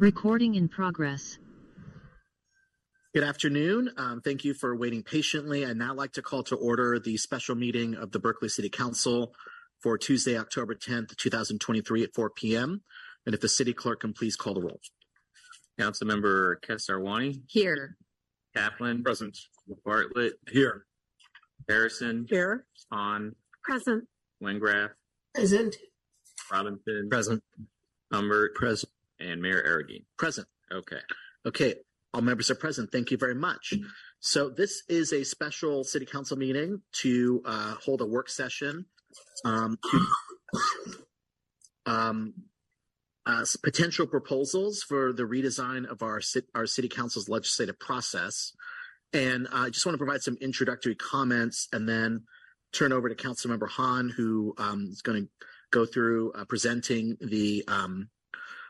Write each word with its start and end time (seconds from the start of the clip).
Recording 0.00 0.54
in 0.54 0.66
progress. 0.66 1.36
Good 3.14 3.22
afternoon. 3.22 3.90
Um, 3.98 4.22
thank 4.22 4.44
you 4.44 4.54
for 4.54 4.74
waiting 4.74 5.02
patiently. 5.02 5.66
I'd 5.66 5.76
now 5.76 5.92
like 5.92 6.12
to 6.12 6.22
call 6.22 6.42
to 6.44 6.56
order 6.56 6.98
the 6.98 7.18
special 7.18 7.54
meeting 7.54 7.96
of 7.96 8.10
the 8.10 8.18
Berkeley 8.18 8.48
City 8.48 8.70
Council 8.70 9.34
for 9.82 9.98
Tuesday, 9.98 10.38
October 10.38 10.74
10th, 10.74 11.14
2023 11.16 12.04
at 12.04 12.14
4 12.14 12.30
P.M. 12.30 12.82
And 13.26 13.34
if 13.34 13.42
the 13.42 13.48
city 13.48 13.74
clerk 13.74 14.00
can 14.00 14.14
please 14.14 14.36
call 14.36 14.54
the 14.54 14.62
roll. 14.62 14.80
Councilmember 15.78 16.54
Kesarwani? 16.66 17.42
Here. 17.48 17.98
Taplin? 18.56 19.04
Present. 19.04 19.36
Bartlett? 19.84 20.34
Here. 20.48 20.86
Harrison? 21.68 22.26
Here. 22.30 22.64
Hahn? 22.90 23.34
Present. 23.62 24.04
Wengraf? 24.42 24.92
Present. 25.34 25.76
Robinson? 26.50 27.08
Present. 27.10 27.42
Humbert? 28.10 28.54
Present. 28.54 28.90
And 29.20 29.40
Mayor 29.42 29.62
Arreguín. 29.62 30.04
Present. 30.16 30.48
Okay. 30.72 31.00
Okay, 31.46 31.74
all 32.12 32.20
members 32.20 32.50
are 32.50 32.54
present. 32.54 32.90
Thank 32.92 33.10
you 33.10 33.16
very 33.16 33.34
much. 33.34 33.74
So 34.20 34.50
this 34.50 34.82
is 34.88 35.12
a 35.12 35.24
special 35.24 35.84
city 35.84 36.06
council 36.06 36.36
meeting 36.36 36.82
to 37.02 37.42
uh, 37.44 37.74
hold 37.82 38.00
a 38.00 38.06
work 38.06 38.28
session 38.28 38.86
Um, 39.44 39.78
um 41.86 42.34
uh, 43.26 43.44
potential 43.62 44.06
proposals 44.06 44.82
for 44.82 45.12
the 45.12 45.22
redesign 45.22 45.86
of 45.86 46.02
our 46.02 46.20
our 46.54 46.66
city 46.66 46.88
council's 46.88 47.28
legislative 47.28 47.78
process. 47.78 48.52
And 49.12 49.46
I 49.52 49.70
just 49.70 49.84
want 49.84 49.94
to 49.94 49.98
provide 49.98 50.22
some 50.22 50.36
introductory 50.40 50.94
comments 50.94 51.68
and 51.72 51.88
then 51.88 52.24
turn 52.72 52.92
over 52.92 53.08
to 53.08 53.14
Councilmember 53.14 53.68
Hahn, 53.68 54.08
who 54.08 54.54
um, 54.58 54.88
is 54.90 55.02
gonna 55.02 55.26
go 55.70 55.84
through 55.84 56.32
uh, 56.32 56.44
presenting 56.44 57.16
the 57.20 57.64
um, 57.68 58.08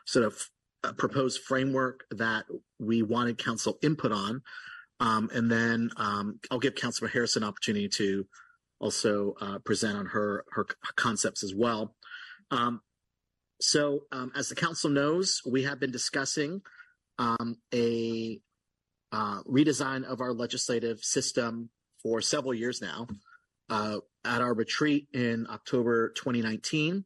sort 0.05 0.25
of 0.25 0.49
uh, 0.83 0.93
proposed 0.93 1.41
framework 1.41 2.05
that 2.11 2.45
we 2.79 3.03
wanted 3.03 3.37
council 3.37 3.77
input 3.81 4.11
on. 4.11 4.41
Um, 4.99 5.29
and 5.33 5.51
then 5.51 5.89
um, 5.97 6.39
I'll 6.49 6.59
give 6.59 6.75
Councilmember 6.75 7.11
Harrison 7.11 7.43
an 7.43 7.49
opportunity 7.49 7.89
to 7.89 8.27
also 8.79 9.35
uh, 9.41 9.59
present 9.59 9.97
on 9.97 10.07
her 10.07 10.45
her 10.51 10.65
concepts 10.95 11.43
as 11.43 11.53
well. 11.53 11.95
Um, 12.49 12.81
so, 13.59 14.01
um, 14.11 14.31
as 14.35 14.49
the 14.49 14.55
council 14.55 14.89
knows, 14.89 15.41
we 15.45 15.63
have 15.63 15.79
been 15.79 15.91
discussing 15.91 16.61
a 17.19 18.39
uh, 19.11 19.43
redesign 19.43 20.03
of 20.03 20.19
our 20.19 20.33
legislative 20.33 20.99
system 21.03 21.69
for 22.01 22.21
several 22.21 22.53
years 22.53 22.81
now. 22.81 23.07
At 23.69 24.41
our 24.41 24.53
retreat 24.53 25.07
in 25.13 25.47
October 25.49 26.09
2019, 26.09 27.05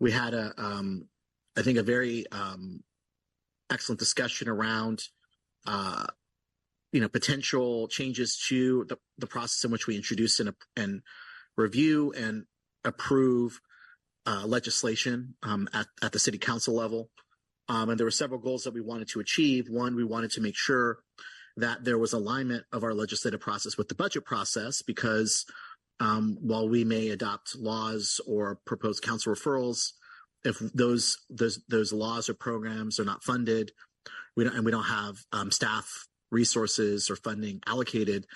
we 0.00 0.10
had 0.10 0.34
a, 0.34 0.52
I 1.56 1.62
think, 1.62 1.78
a 1.78 1.82
very 1.82 2.24
um, 2.32 2.82
excellent 3.70 3.98
discussion 3.98 4.48
around, 4.48 5.02
uh, 5.66 6.06
you 6.92 7.00
know, 7.00 7.08
potential 7.08 7.88
changes 7.88 8.36
to 8.48 8.84
the 8.88 8.98
the 9.18 9.26
process 9.26 9.64
in 9.64 9.70
which 9.70 9.86
we 9.86 9.96
introduce 9.96 10.40
and 10.40 11.02
review 11.56 12.12
and 12.16 12.44
approve 12.84 13.60
uh, 14.26 14.44
legislation 14.46 15.34
um, 15.42 15.68
at 15.74 16.12
the 16.12 16.18
city 16.18 16.38
council 16.38 16.74
level. 16.74 17.10
Um, 17.68 17.88
and 17.88 17.98
there 17.98 18.06
were 18.06 18.10
several 18.10 18.40
goals 18.40 18.64
that 18.64 18.74
we 18.74 18.80
wanted 18.80 19.08
to 19.08 19.20
achieve. 19.20 19.68
One, 19.70 19.94
we 19.94 20.04
wanted 20.04 20.30
to 20.32 20.40
make 20.40 20.56
sure 20.56 20.98
that 21.56 21.84
there 21.84 21.98
was 21.98 22.12
alignment 22.12 22.64
of 22.72 22.82
our 22.82 22.92
legislative 22.92 23.40
process 23.40 23.78
with 23.78 23.88
the 23.88 23.94
budget 23.94 24.24
process, 24.24 24.82
because 24.82 25.46
um, 26.00 26.36
while 26.40 26.68
we 26.68 26.84
may 26.84 27.08
adopt 27.10 27.56
laws 27.56 28.20
or 28.26 28.58
propose 28.66 29.00
council 29.00 29.32
referrals, 29.32 29.92
if 30.44 30.58
those 30.58 31.18
those 31.30 31.60
those 31.68 31.92
laws 31.92 32.28
or 32.28 32.34
programs 32.34 32.98
are 33.00 33.04
not 33.04 33.22
funded, 33.22 33.72
we 34.36 34.44
don't 34.44 34.54
and 34.54 34.64
we 34.64 34.70
don't 34.70 34.84
have 34.84 35.16
um, 35.32 35.50
staff 35.50 36.06
resources 36.30 37.10
or 37.10 37.16
funding 37.16 37.60
allocated, 37.66 38.26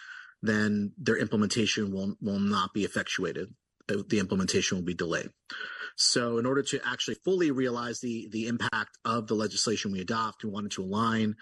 then 0.43 0.93
their 0.99 1.17
implementation 1.17 1.93
will 1.93 2.39
not 2.39 2.73
be 2.73 2.85
effectuated. 2.85 3.49
Uh, 3.91 4.03
the 4.09 4.19
implementation 4.19 4.79
will 4.79 4.85
be 4.85 4.95
delayed. 4.95 5.31
So 5.97 6.39
in 6.39 6.47
order 6.47 6.63
to 6.63 6.81
actually 6.87 7.17
fully 7.25 7.51
realize 7.51 8.01
the 8.01 8.47
impact 8.47 8.99
of 9.05 9.27
the 9.27 9.35
legislation 9.35 9.91
we 9.91 10.01
adopt, 10.01 10.45
we 10.45 10.51
wanted 10.51 10.71
to 10.73 10.85
align 10.85 11.35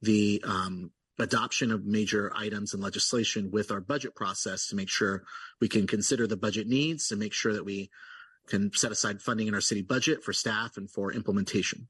the 0.00 0.42
um, 0.46 0.92
adoption 1.18 1.72
of 1.72 1.84
major 1.84 2.32
items 2.34 2.72
and 2.72 2.82
legislation 2.82 3.50
with 3.50 3.70
our 3.70 3.80
budget 3.80 4.14
process 4.14 4.68
to 4.68 4.76
make 4.76 4.88
sure 4.88 5.24
we 5.60 5.68
can 5.68 5.86
consider 5.86 6.26
the 6.26 6.36
budget 6.36 6.66
needs 6.66 7.10
and 7.10 7.20
make 7.20 7.32
sure 7.32 7.52
that 7.52 7.64
we 7.64 7.90
can 8.48 8.72
set 8.74 8.92
aside 8.92 9.22
funding 9.22 9.48
in 9.48 9.54
our 9.54 9.60
city 9.60 9.82
budget 9.82 10.24
for 10.24 10.32
staff 10.32 10.76
and 10.76 10.90
for 10.90 11.12
implementation. 11.12 11.88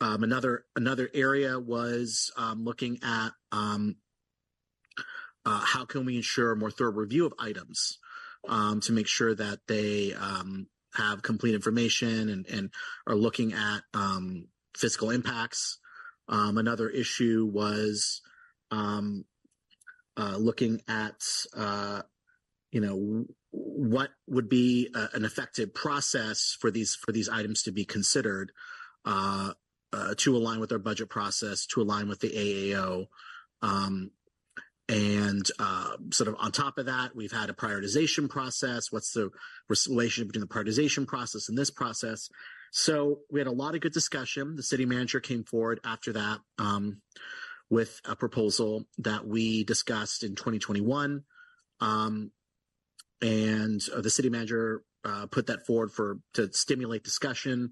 Um, 0.00 0.22
another 0.22 0.64
another 0.74 1.08
area 1.14 1.58
was 1.58 2.30
um, 2.36 2.64
looking 2.64 2.98
at 3.02 3.30
um, 3.50 3.96
uh, 5.46 5.60
how 5.60 5.84
can 5.84 6.04
we 6.04 6.16
ensure 6.16 6.52
a 6.52 6.56
more 6.56 6.70
thorough 6.70 6.92
review 6.92 7.24
of 7.24 7.32
items 7.38 7.98
to 8.82 8.92
make 8.92 9.08
sure 9.08 9.34
that 9.34 9.60
they 9.66 10.14
have 10.94 11.22
complete 11.22 11.54
information 11.54 12.44
and 12.48 12.70
are 13.06 13.16
looking 13.16 13.54
at 13.54 13.80
fiscal 14.76 15.10
impacts. 15.10 15.78
Another 16.28 16.88
issue 16.88 17.48
was 17.50 18.20
uh, 20.16 20.36
looking 20.38 20.80
at, 20.88 21.22
uh, 21.54 22.02
you 22.70 22.80
know, 22.80 23.24
what 23.50 24.10
would 24.26 24.48
be 24.48 24.88
uh, 24.94 25.08
an 25.14 25.24
effective 25.24 25.74
process 25.74 26.56
for 26.60 26.70
these 26.70 26.94
for 26.94 27.12
these 27.12 27.28
items 27.28 27.62
to 27.62 27.72
be 27.72 27.84
considered 27.84 28.52
uh, 29.04 29.52
uh, 29.92 30.14
to 30.18 30.36
align 30.36 30.60
with 30.60 30.72
our 30.72 30.78
budget 30.78 31.08
process, 31.08 31.66
to 31.66 31.80
align 31.80 32.08
with 32.08 32.20
the 32.20 32.30
AAO. 32.30 33.06
Um, 33.62 34.10
and 34.88 35.46
sort 36.12 36.28
of 36.28 36.36
on 36.38 36.52
top 36.52 36.78
of 36.78 36.86
that, 36.86 37.16
we've 37.16 37.32
had 37.32 37.50
a 37.50 37.54
prioritization 37.54 38.28
process. 38.28 38.92
What's 38.92 39.12
the 39.12 39.30
relationship 39.68 40.32
between 40.32 40.46
the 40.46 40.54
prioritization 40.54 41.06
process 41.06 41.48
and 41.48 41.58
this 41.58 41.70
process? 41.70 42.28
So 42.72 43.20
we 43.30 43.40
had 43.40 43.46
a 43.46 43.52
lot 43.52 43.74
of 43.74 43.80
good 43.80 43.92
discussion. 43.92 44.54
The 44.54 44.62
city 44.62 44.84
manager 44.84 45.18
came 45.18 45.44
forward 45.44 45.80
after 45.84 46.12
that 46.12 46.40
um, 46.58 47.00
with 47.70 48.00
a 48.04 48.14
proposal 48.14 48.84
that 48.98 49.26
we 49.26 49.64
discussed 49.64 50.22
in 50.22 50.34
2021. 50.34 51.24
Um, 51.80 52.30
And 53.22 53.80
uh, 53.94 54.00
the 54.00 54.10
city 54.10 54.28
manager 54.28 54.82
uh, 55.04 55.26
put 55.26 55.46
that 55.46 55.66
forward 55.66 55.92
for 55.92 56.18
to 56.34 56.52
stimulate 56.52 57.04
discussion. 57.04 57.70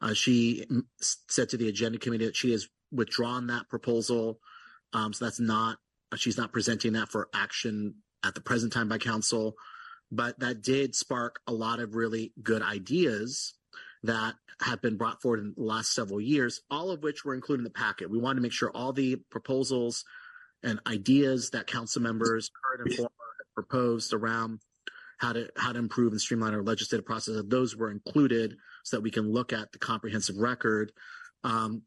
Uh, 0.00 0.14
she 0.14 0.66
said 1.00 1.48
to 1.48 1.56
the 1.56 1.68
agenda 1.68 1.98
committee 1.98 2.26
that 2.26 2.36
she 2.36 2.52
has 2.52 2.68
withdrawn 2.92 3.46
that 3.48 3.68
proposal. 3.68 4.38
Um, 4.92 5.12
so 5.12 5.24
that's 5.24 5.40
not. 5.40 5.78
She's 6.16 6.38
not 6.38 6.52
presenting 6.52 6.92
that 6.92 7.08
for 7.08 7.28
action 7.34 7.96
at 8.24 8.34
the 8.34 8.40
present 8.40 8.72
time 8.72 8.88
by 8.88 8.98
council. 8.98 9.56
But 10.12 10.38
that 10.40 10.62
did 10.62 10.94
spark 10.94 11.40
a 11.46 11.52
lot 11.52 11.80
of 11.80 11.96
really 11.96 12.32
good 12.40 12.62
ideas 12.62 13.54
that 14.04 14.34
have 14.60 14.80
been 14.80 14.96
brought 14.96 15.20
forward 15.20 15.40
in 15.40 15.54
the 15.56 15.62
last 15.62 15.92
several 15.92 16.20
years, 16.20 16.60
all 16.70 16.90
of 16.90 17.02
which 17.02 17.24
were 17.24 17.34
included 17.34 17.60
in 17.60 17.64
the 17.64 17.70
packet. 17.70 18.10
We 18.10 18.18
wanted 18.18 18.36
to 18.36 18.42
make 18.42 18.52
sure 18.52 18.70
all 18.70 18.92
the 18.92 19.16
proposals 19.30 20.04
and 20.62 20.78
ideas 20.86 21.50
that 21.50 21.66
council 21.66 22.02
members, 22.02 22.50
current 22.62 22.88
and 22.88 22.96
former, 22.96 23.10
proposed 23.54 24.12
around 24.12 24.60
how 25.18 25.32
to 25.32 25.48
how 25.56 25.72
to 25.72 25.78
improve 25.78 26.12
and 26.12 26.20
streamline 26.20 26.54
our 26.54 26.62
legislative 26.62 27.06
process, 27.06 27.36
that 27.36 27.50
those 27.50 27.76
were 27.76 27.90
included 27.90 28.56
so 28.82 28.96
that 28.96 29.02
we 29.02 29.10
can 29.10 29.32
look 29.32 29.52
at 29.52 29.72
the 29.72 29.78
comprehensive 29.78 30.36
record. 30.36 30.92
Um, 31.42 31.82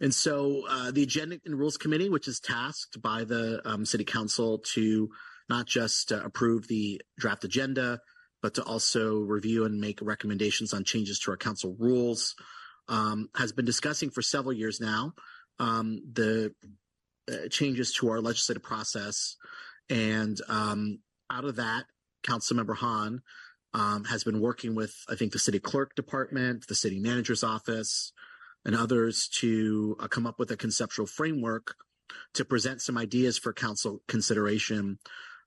and 0.00 0.14
so, 0.14 0.64
uh, 0.68 0.90
the 0.90 1.04
Agenda 1.04 1.38
and 1.44 1.58
Rules 1.58 1.76
Committee, 1.76 2.08
which 2.08 2.26
is 2.26 2.40
tasked 2.40 3.00
by 3.00 3.24
the 3.24 3.60
um, 3.64 3.84
city 3.84 4.04
council 4.04 4.58
to 4.74 5.10
not 5.48 5.66
just 5.66 6.12
uh, 6.12 6.20
approve 6.24 6.66
the 6.66 7.00
draft 7.18 7.44
agenda, 7.44 8.00
but 8.42 8.54
to 8.54 8.64
also 8.64 9.18
review 9.20 9.64
and 9.64 9.80
make 9.80 10.00
recommendations 10.02 10.72
on 10.72 10.84
changes 10.84 11.20
to 11.20 11.30
our 11.30 11.36
council 11.36 11.76
rules, 11.78 12.34
um, 12.88 13.28
has 13.36 13.52
been 13.52 13.64
discussing 13.64 14.10
for 14.10 14.22
several 14.22 14.52
years 14.52 14.80
now 14.80 15.12
the 15.58 16.52
uh, 17.30 17.48
changes 17.50 17.92
to 17.92 18.08
our 18.08 18.20
legislative 18.20 18.62
process. 18.62 19.36
And 19.88 20.40
out 20.48 21.44
of 21.44 21.56
that, 21.56 21.84
Councilmember 22.22 22.76
Hahn 22.76 23.22
um, 23.72 24.04
has 24.04 24.24
been 24.24 24.40
working 24.40 24.74
with, 24.74 24.94
I 25.08 25.14
think, 25.14 25.32
the 25.32 25.38
city 25.38 25.58
clerk 25.58 25.94
department, 25.94 26.66
the 26.66 26.74
city 26.74 26.98
manager's 26.98 27.44
office, 27.44 28.12
and 28.64 28.74
others 28.74 29.28
to 29.40 29.96
uh, 30.00 30.08
come 30.08 30.26
up 30.26 30.38
with 30.38 30.50
a 30.50 30.56
conceptual 30.56 31.06
framework 31.06 31.74
to 32.34 32.44
present 32.44 32.82
some 32.82 32.98
ideas 32.98 33.38
for 33.38 33.52
council 33.52 34.02
consideration 34.08 34.98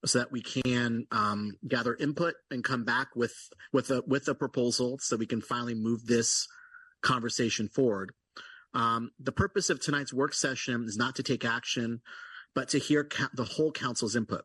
so 0.06 0.20
that 0.20 0.32
we 0.32 0.42
can 0.42 1.06
um, 1.12 1.54
gather 1.68 1.96
input 1.96 2.36
and 2.52 2.64
come 2.64 2.84
back 2.84 3.10
with 3.16 3.34
a 3.74 4.36
proposal, 4.36 4.98
so 5.00 5.16
we 5.16 5.26
can 5.26 5.42
finally 5.42 5.76
move 5.76 6.06
this 6.06 6.48
conversation 7.02 7.70
forward. 7.70 8.12
Um, 8.74 9.12
the 9.20 9.32
purpose 9.32 9.70
of 9.70 9.80
tonight's 9.80 10.14
work 10.14 10.34
session 10.34 10.86
is 10.86 10.98
not 10.98 11.16
to 11.18 11.24
take 11.24 11.46
action, 11.46 12.02
but 12.56 12.70
to 12.70 12.80
hear 12.80 13.08
the 13.34 13.44
whole 13.44 13.72
council's 13.72 14.16
input. 14.16 14.44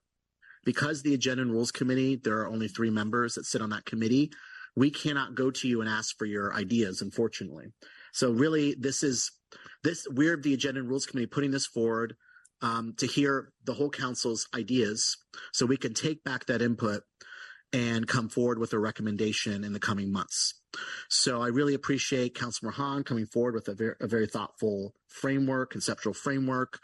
Because 0.68 1.00
the 1.00 1.14
Agenda 1.14 1.40
and 1.40 1.50
Rules 1.50 1.72
Committee, 1.72 2.16
there 2.16 2.40
are 2.40 2.46
only 2.46 2.68
three 2.68 2.90
members 2.90 3.36
that 3.36 3.46
sit 3.46 3.62
on 3.62 3.70
that 3.70 3.86
committee, 3.86 4.30
we 4.76 4.90
cannot 4.90 5.34
go 5.34 5.50
to 5.50 5.66
you 5.66 5.80
and 5.80 5.88
ask 5.88 6.18
for 6.18 6.26
your 6.26 6.52
ideas, 6.52 7.00
unfortunately. 7.00 7.68
So 8.12 8.32
really, 8.32 8.76
this 8.78 9.02
is 9.02 9.32
this 9.82 10.06
we're 10.10 10.36
the 10.36 10.52
Agenda 10.52 10.80
and 10.80 10.88
Rules 10.90 11.06
Committee 11.06 11.26
putting 11.26 11.52
this 11.52 11.66
forward 11.66 12.16
um, 12.60 12.92
to 12.98 13.06
hear 13.06 13.50
the 13.64 13.72
whole 13.72 13.88
council's 13.88 14.46
ideas, 14.54 15.16
so 15.54 15.64
we 15.64 15.78
can 15.78 15.94
take 15.94 16.22
back 16.22 16.44
that 16.44 16.60
input 16.60 17.02
and 17.72 18.06
come 18.06 18.28
forward 18.28 18.58
with 18.58 18.74
a 18.74 18.78
recommendation 18.78 19.64
in 19.64 19.72
the 19.72 19.80
coming 19.80 20.12
months. 20.12 20.52
So 21.08 21.40
I 21.40 21.46
really 21.46 21.72
appreciate 21.72 22.34
Councilor 22.34 22.72
Hahn 22.72 23.04
coming 23.04 23.24
forward 23.24 23.54
with 23.54 23.68
a 23.68 23.74
very, 23.74 23.94
a 24.02 24.06
very 24.06 24.26
thoughtful 24.26 24.92
framework, 25.06 25.70
conceptual 25.70 26.12
framework. 26.12 26.78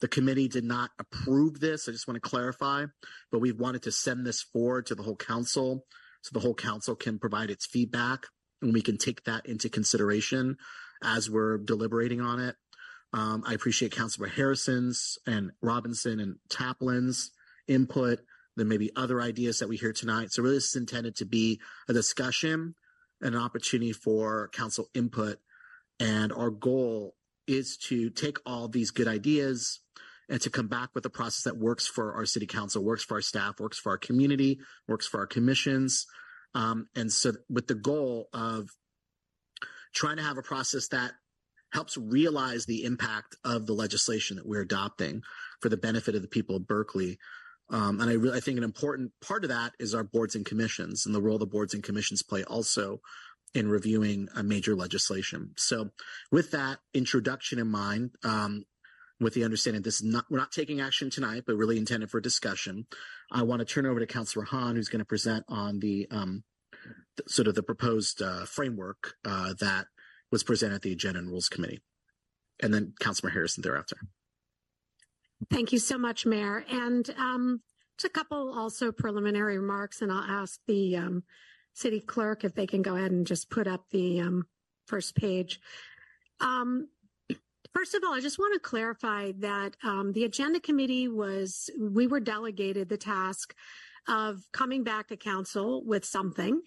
The 0.00 0.08
committee 0.08 0.48
did 0.48 0.64
not 0.64 0.90
approve 0.98 1.60
this. 1.60 1.88
I 1.88 1.92
just 1.92 2.06
want 2.06 2.22
to 2.22 2.28
clarify, 2.28 2.86
but 3.32 3.40
we 3.40 3.52
wanted 3.52 3.82
to 3.82 3.92
send 3.92 4.24
this 4.24 4.42
forward 4.42 4.86
to 4.86 4.94
the 4.94 5.02
whole 5.02 5.16
council 5.16 5.84
so 6.22 6.30
the 6.32 6.40
whole 6.40 6.54
council 6.54 6.94
can 6.94 7.18
provide 7.18 7.50
its 7.50 7.66
feedback 7.66 8.26
and 8.60 8.72
we 8.72 8.82
can 8.82 8.98
take 8.98 9.24
that 9.24 9.46
into 9.46 9.68
consideration 9.68 10.56
as 11.02 11.30
we're 11.30 11.58
deliberating 11.58 12.20
on 12.20 12.40
it. 12.40 12.56
Um, 13.12 13.42
I 13.46 13.54
appreciate 13.54 13.92
Councilor 13.92 14.28
Harrison's 14.28 15.18
and 15.26 15.52
Robinson 15.62 16.20
and 16.20 16.36
Taplin's 16.50 17.30
input. 17.66 18.20
There 18.56 18.66
may 18.66 18.76
be 18.76 18.90
other 18.96 19.20
ideas 19.20 19.60
that 19.60 19.68
we 19.68 19.76
hear 19.76 19.92
tonight. 19.92 20.32
So 20.32 20.42
really 20.42 20.56
this 20.56 20.70
is 20.70 20.76
intended 20.76 21.16
to 21.16 21.24
be 21.24 21.60
a 21.88 21.92
discussion 21.92 22.74
and 23.22 23.34
an 23.34 23.40
opportunity 23.40 23.92
for 23.92 24.48
council 24.52 24.88
input. 24.94 25.38
And 26.00 26.32
our 26.32 26.50
goal 26.50 27.14
is 27.48 27.76
to 27.88 28.10
take 28.10 28.38
all 28.46 28.68
these 28.68 28.90
good 28.90 29.08
ideas 29.08 29.80
and 30.28 30.40
to 30.42 30.50
come 30.50 30.68
back 30.68 30.90
with 30.94 31.04
a 31.06 31.10
process 31.10 31.44
that 31.44 31.56
works 31.56 31.86
for 31.86 32.12
our 32.14 32.26
city 32.26 32.46
council, 32.46 32.84
works 32.84 33.02
for 33.02 33.14
our 33.14 33.22
staff, 33.22 33.58
works 33.58 33.78
for 33.78 33.90
our 33.90 33.98
community, 33.98 34.60
works 34.86 35.06
for 35.06 35.20
our 35.20 35.26
commissions. 35.26 36.06
Um, 36.54 36.88
and 36.94 37.10
so 37.10 37.32
with 37.48 37.66
the 37.66 37.74
goal 37.74 38.28
of 38.32 38.68
trying 39.94 40.18
to 40.18 40.22
have 40.22 40.38
a 40.38 40.42
process 40.42 40.88
that 40.88 41.12
helps 41.72 41.96
realize 41.96 42.66
the 42.66 42.84
impact 42.84 43.36
of 43.44 43.66
the 43.66 43.72
legislation 43.72 44.36
that 44.36 44.46
we're 44.46 44.62
adopting 44.62 45.22
for 45.60 45.68
the 45.68 45.76
benefit 45.76 46.14
of 46.14 46.22
the 46.22 46.28
people 46.28 46.56
of 46.56 46.66
Berkeley. 46.66 47.18
Um, 47.70 48.00
and 48.00 48.10
I 48.10 48.14
really 48.14 48.36
I 48.36 48.40
think 48.40 48.56
an 48.56 48.64
important 48.64 49.12
part 49.20 49.44
of 49.44 49.50
that 49.50 49.72
is 49.78 49.94
our 49.94 50.04
boards 50.04 50.34
and 50.34 50.46
commissions 50.46 51.04
and 51.04 51.14
the 51.14 51.20
role 51.20 51.38
the 51.38 51.46
boards 51.46 51.74
and 51.74 51.82
commissions 51.82 52.22
play 52.22 52.42
also 52.44 53.00
in 53.54 53.68
reviewing 53.68 54.28
a 54.36 54.42
major 54.42 54.74
legislation. 54.74 55.52
So 55.56 55.90
with 56.30 56.50
that 56.52 56.78
introduction 56.94 57.58
in 57.58 57.68
mind, 57.68 58.10
um, 58.24 58.64
with 59.20 59.34
the 59.34 59.44
understanding 59.44 59.82
this 59.82 59.96
is 59.96 60.04
not 60.04 60.26
we're 60.30 60.38
not 60.38 60.52
taking 60.52 60.80
action 60.80 61.10
tonight, 61.10 61.44
but 61.46 61.56
really 61.56 61.78
intended 61.78 62.10
for 62.10 62.20
discussion. 62.20 62.86
I 63.32 63.42
want 63.42 63.60
to 63.60 63.64
turn 63.64 63.86
over 63.86 64.00
to 64.00 64.06
Councillor 64.06 64.44
Hahn, 64.44 64.76
who's 64.76 64.88
going 64.88 65.00
to 65.00 65.04
present 65.04 65.44
on 65.48 65.80
the 65.80 66.06
um, 66.10 66.44
th- 67.16 67.28
sort 67.28 67.48
of 67.48 67.54
the 67.54 67.62
proposed 67.62 68.22
uh, 68.22 68.44
framework 68.44 69.14
uh, 69.24 69.54
that 69.60 69.86
was 70.30 70.44
presented 70.44 70.76
at 70.76 70.82
the 70.82 70.92
Agenda 70.92 71.18
and 71.18 71.28
Rules 71.28 71.48
Committee, 71.48 71.80
and 72.62 72.72
then 72.72 72.94
Councilor 73.00 73.30
Harrison 73.30 73.62
thereafter. 73.62 73.96
Thank 75.50 75.72
you 75.72 75.78
so 75.78 75.98
much, 75.98 76.26
Mayor. 76.26 76.64
And 76.68 77.08
um, 77.16 77.62
just 77.96 78.10
a 78.10 78.14
couple 78.14 78.52
also 78.56 78.92
preliminary 78.92 79.58
remarks, 79.58 80.02
and 80.02 80.12
I'll 80.12 80.18
ask 80.22 80.60
the 80.66 80.96
um, 80.96 81.24
city 81.78 82.00
clerk 82.00 82.44
if 82.44 82.54
they 82.54 82.66
can 82.66 82.82
go 82.82 82.96
ahead 82.96 83.10
and 83.10 83.26
just 83.26 83.50
put 83.50 83.66
up 83.66 83.84
the 83.90 84.20
um, 84.20 84.46
first 84.86 85.14
page. 85.14 85.60
Um, 86.40 86.88
First 87.74 87.94
of 87.94 88.02
all, 88.04 88.14
I 88.14 88.20
just 88.20 88.38
want 88.38 88.54
to 88.54 88.60
clarify 88.60 89.32
that 89.38 89.76
um, 89.84 90.12
the 90.12 90.24
agenda 90.24 90.58
committee 90.58 91.06
was, 91.06 91.70
we 91.78 92.06
were 92.06 92.18
delegated 92.18 92.88
the 92.88 92.96
task 92.96 93.54
of 94.08 94.42
coming 94.52 94.82
back 94.82 95.08
to 95.08 95.16
council 95.16 95.84
with 95.84 96.04
something. 96.04 96.60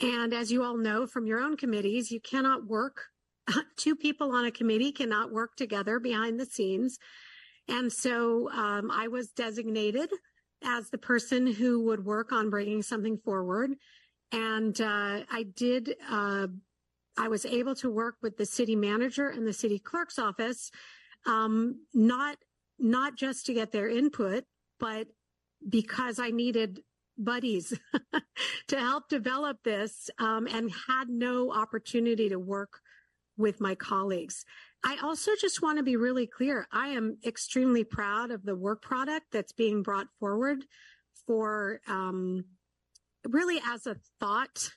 And 0.00 0.32
as 0.32 0.50
you 0.50 0.62
all 0.62 0.76
know 0.76 1.06
from 1.06 1.26
your 1.26 1.40
own 1.40 1.56
committees, 1.56 2.10
you 2.10 2.20
cannot 2.20 2.66
work, 2.66 3.06
two 3.76 3.96
people 3.96 4.34
on 4.34 4.46
a 4.46 4.50
committee 4.50 4.92
cannot 4.92 5.32
work 5.32 5.56
together 5.56 5.98
behind 5.98 6.38
the 6.38 6.46
scenes. 6.46 6.98
And 7.68 7.92
so 7.92 8.50
um, 8.50 8.90
I 8.90 9.08
was 9.08 9.32
designated 9.32 10.10
as 10.64 10.88
the 10.88 10.98
person 10.98 11.46
who 11.46 11.84
would 11.84 12.04
work 12.04 12.32
on 12.32 12.48
bringing 12.48 12.82
something 12.82 13.18
forward. 13.18 13.72
And 14.32 14.78
uh, 14.80 15.20
I 15.30 15.46
did 15.54 15.94
uh, 16.10 16.48
I 17.18 17.28
was 17.28 17.44
able 17.44 17.74
to 17.76 17.90
work 17.90 18.16
with 18.22 18.36
the 18.36 18.46
city 18.46 18.76
manager 18.76 19.28
and 19.28 19.46
the 19.46 19.52
city 19.52 19.78
clerk's 19.78 20.18
office, 20.18 20.70
um, 21.26 21.84
not 21.92 22.38
not 22.78 23.16
just 23.16 23.46
to 23.46 23.54
get 23.54 23.72
their 23.72 23.88
input, 23.88 24.44
but 24.78 25.08
because 25.68 26.20
I 26.20 26.30
needed 26.30 26.80
buddies 27.16 27.76
to 28.68 28.78
help 28.78 29.08
develop 29.08 29.64
this 29.64 30.08
um, 30.20 30.46
and 30.46 30.70
had 30.86 31.08
no 31.08 31.52
opportunity 31.52 32.28
to 32.28 32.38
work 32.38 32.80
with 33.36 33.60
my 33.60 33.74
colleagues. 33.74 34.44
I 34.84 34.98
also 35.02 35.32
just 35.40 35.60
want 35.60 35.78
to 35.78 35.82
be 35.82 35.96
really 35.96 36.28
clear. 36.28 36.68
I 36.70 36.88
am 36.88 37.18
extremely 37.26 37.82
proud 37.82 38.30
of 38.30 38.44
the 38.44 38.54
work 38.54 38.80
product 38.82 39.26
that's 39.32 39.52
being 39.52 39.82
brought 39.82 40.06
forward 40.20 40.64
for 41.26 41.80
um, 41.88 42.44
really 43.28 43.60
as 43.66 43.86
a 43.86 43.96
thought 44.20 44.70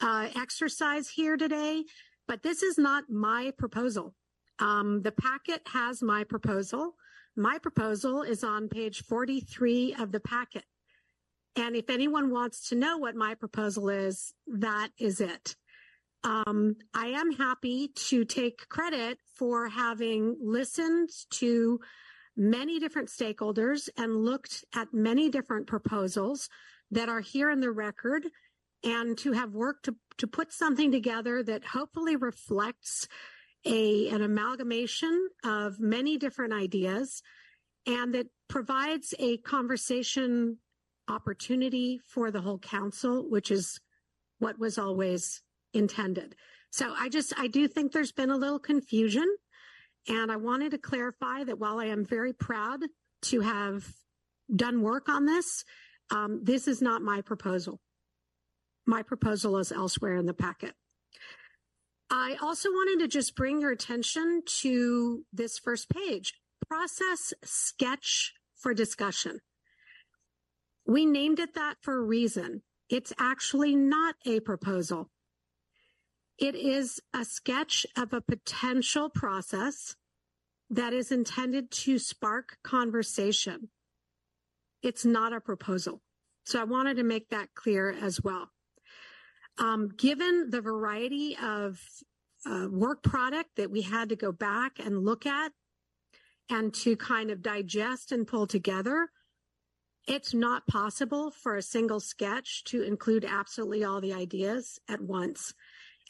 uh, 0.00 0.28
exercise 0.36 1.08
here 1.08 1.36
today, 1.36 1.84
but 2.26 2.42
this 2.42 2.62
is 2.62 2.78
not 2.78 3.04
my 3.10 3.52
proposal. 3.58 4.14
Um, 4.58 5.02
the 5.02 5.12
packet 5.12 5.62
has 5.72 6.02
my 6.02 6.24
proposal. 6.24 6.94
My 7.36 7.58
proposal 7.58 8.22
is 8.22 8.42
on 8.42 8.68
page 8.68 9.02
43 9.04 9.94
of 9.98 10.12
the 10.12 10.20
packet. 10.20 10.64
And 11.56 11.76
if 11.76 11.90
anyone 11.90 12.30
wants 12.30 12.68
to 12.68 12.76
know 12.76 12.98
what 12.98 13.16
my 13.16 13.34
proposal 13.34 13.88
is, 13.88 14.32
that 14.46 14.90
is 14.98 15.20
it. 15.20 15.56
Um, 16.24 16.76
I 16.94 17.08
am 17.08 17.32
happy 17.32 17.88
to 18.08 18.24
take 18.24 18.68
credit 18.68 19.18
for 19.36 19.68
having 19.68 20.36
listened 20.40 21.10
to 21.32 21.80
many 22.36 22.78
different 22.78 23.08
stakeholders 23.08 23.88
and 23.96 24.24
looked 24.24 24.64
at 24.74 24.92
many 24.92 25.30
different 25.30 25.66
proposals 25.66 26.48
that 26.90 27.08
are 27.08 27.20
here 27.20 27.50
in 27.50 27.60
the 27.60 27.70
record 27.70 28.26
and 28.84 29.18
to 29.18 29.32
have 29.32 29.54
worked 29.54 29.84
to, 29.86 29.96
to 30.18 30.26
put 30.26 30.52
something 30.52 30.92
together 30.92 31.42
that 31.42 31.64
hopefully 31.64 32.16
reflects 32.16 33.08
a, 33.64 34.08
an 34.08 34.22
amalgamation 34.22 35.28
of 35.44 35.80
many 35.80 36.16
different 36.16 36.52
ideas 36.52 37.22
and 37.86 38.14
that 38.14 38.26
provides 38.48 39.14
a 39.18 39.38
conversation 39.38 40.58
opportunity 41.08 42.00
for 42.06 42.30
the 42.30 42.40
whole 42.40 42.58
council, 42.58 43.28
which 43.28 43.50
is 43.50 43.80
what 44.38 44.58
was 44.58 44.78
always 44.78 45.42
intended. 45.72 46.36
So 46.70 46.92
I 46.96 47.08
just, 47.08 47.32
I 47.38 47.46
do 47.48 47.66
think 47.66 47.92
there's 47.92 48.12
been 48.12 48.30
a 48.30 48.36
little 48.36 48.58
confusion. 48.58 49.26
And 50.06 50.30
I 50.30 50.36
wanted 50.36 50.70
to 50.70 50.78
clarify 50.78 51.44
that 51.44 51.58
while 51.58 51.78
I 51.78 51.86
am 51.86 52.04
very 52.04 52.32
proud 52.32 52.80
to 53.22 53.40
have 53.40 53.86
done 54.54 54.82
work 54.82 55.08
on 55.08 55.26
this, 55.26 55.64
um, 56.10 56.40
this 56.42 56.68
is 56.68 56.80
not 56.80 57.02
my 57.02 57.20
proposal. 57.20 57.80
My 58.86 59.02
proposal 59.02 59.58
is 59.58 59.70
elsewhere 59.72 60.16
in 60.16 60.26
the 60.26 60.34
packet. 60.34 60.74
I 62.10 62.36
also 62.40 62.70
wanted 62.70 63.00
to 63.00 63.08
just 63.08 63.36
bring 63.36 63.60
your 63.60 63.70
attention 63.70 64.42
to 64.60 65.24
this 65.32 65.58
first 65.58 65.90
page, 65.90 66.34
process 66.66 67.34
sketch 67.44 68.32
for 68.56 68.72
discussion. 68.72 69.40
We 70.86 71.04
named 71.04 71.38
it 71.38 71.54
that 71.54 71.76
for 71.82 71.98
a 71.98 72.02
reason. 72.02 72.62
It's 72.88 73.12
actually 73.18 73.76
not 73.76 74.14
a 74.24 74.40
proposal. 74.40 75.10
It 76.38 76.54
is 76.54 77.00
a 77.14 77.24
sketch 77.24 77.84
of 77.96 78.14
a 78.14 78.22
potential 78.22 79.10
process 79.10 79.96
that 80.70 80.94
is 80.94 81.12
intended 81.12 81.70
to 81.70 81.98
spark 81.98 82.56
conversation. 82.62 83.68
It's 84.82 85.04
not 85.04 85.32
a 85.32 85.40
proposal. 85.40 86.02
So 86.44 86.60
I 86.60 86.64
wanted 86.64 86.96
to 86.96 87.02
make 87.02 87.28
that 87.30 87.54
clear 87.54 87.90
as 87.90 88.22
well. 88.22 88.50
Um, 89.58 89.88
given 89.96 90.50
the 90.50 90.60
variety 90.60 91.36
of 91.42 91.80
uh, 92.46 92.68
work 92.70 93.02
product 93.02 93.50
that 93.56 93.70
we 93.70 93.82
had 93.82 94.08
to 94.10 94.16
go 94.16 94.32
back 94.32 94.78
and 94.78 95.04
look 95.04 95.26
at 95.26 95.52
and 96.48 96.72
to 96.72 96.96
kind 96.96 97.30
of 97.30 97.42
digest 97.42 98.12
and 98.12 98.26
pull 98.26 98.46
together, 98.46 99.10
it's 100.06 100.32
not 100.32 100.66
possible 100.66 101.30
for 101.30 101.56
a 101.56 101.62
single 101.62 102.00
sketch 102.00 102.64
to 102.64 102.82
include 102.82 103.24
absolutely 103.24 103.84
all 103.84 104.00
the 104.00 104.14
ideas 104.14 104.80
at 104.88 105.02
once. 105.02 105.52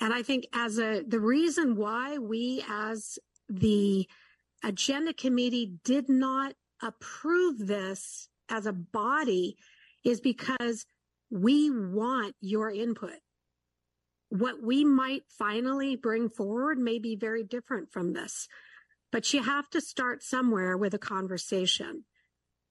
And 0.01 0.15
I 0.15 0.23
think 0.23 0.47
as 0.55 0.79
a, 0.79 1.03
the 1.03 1.19
reason 1.19 1.75
why 1.75 2.19
we 2.19 2.65
as 2.69 3.19
the 3.49 4.07
agenda 4.63 5.13
committee 5.13 5.79
did 5.85 6.09
not 6.09 6.55
approve 6.81 7.67
this 7.67 8.28
as 8.51 8.67
a 8.67 8.73
body 8.73 9.57
is 10.05 10.21
because 10.21 10.87
we 11.31 11.71
want 11.71 12.35
your 12.41 12.71
input 12.71 13.19
what 14.31 14.63
we 14.63 14.85
might 14.85 15.23
finally 15.39 15.97
bring 15.97 16.29
forward 16.29 16.79
may 16.79 16.99
be 16.99 17.17
very 17.17 17.45
different 17.45 17.91
from 17.91 18.13
this. 18.13 18.49
But 19.11 19.33
you 19.33 19.43
have 19.43 19.71
to 19.71 19.81
start 19.81 20.23
somewhere 20.23 20.77
with 20.77 20.93
a 20.95 20.99
conversation. 20.99 22.05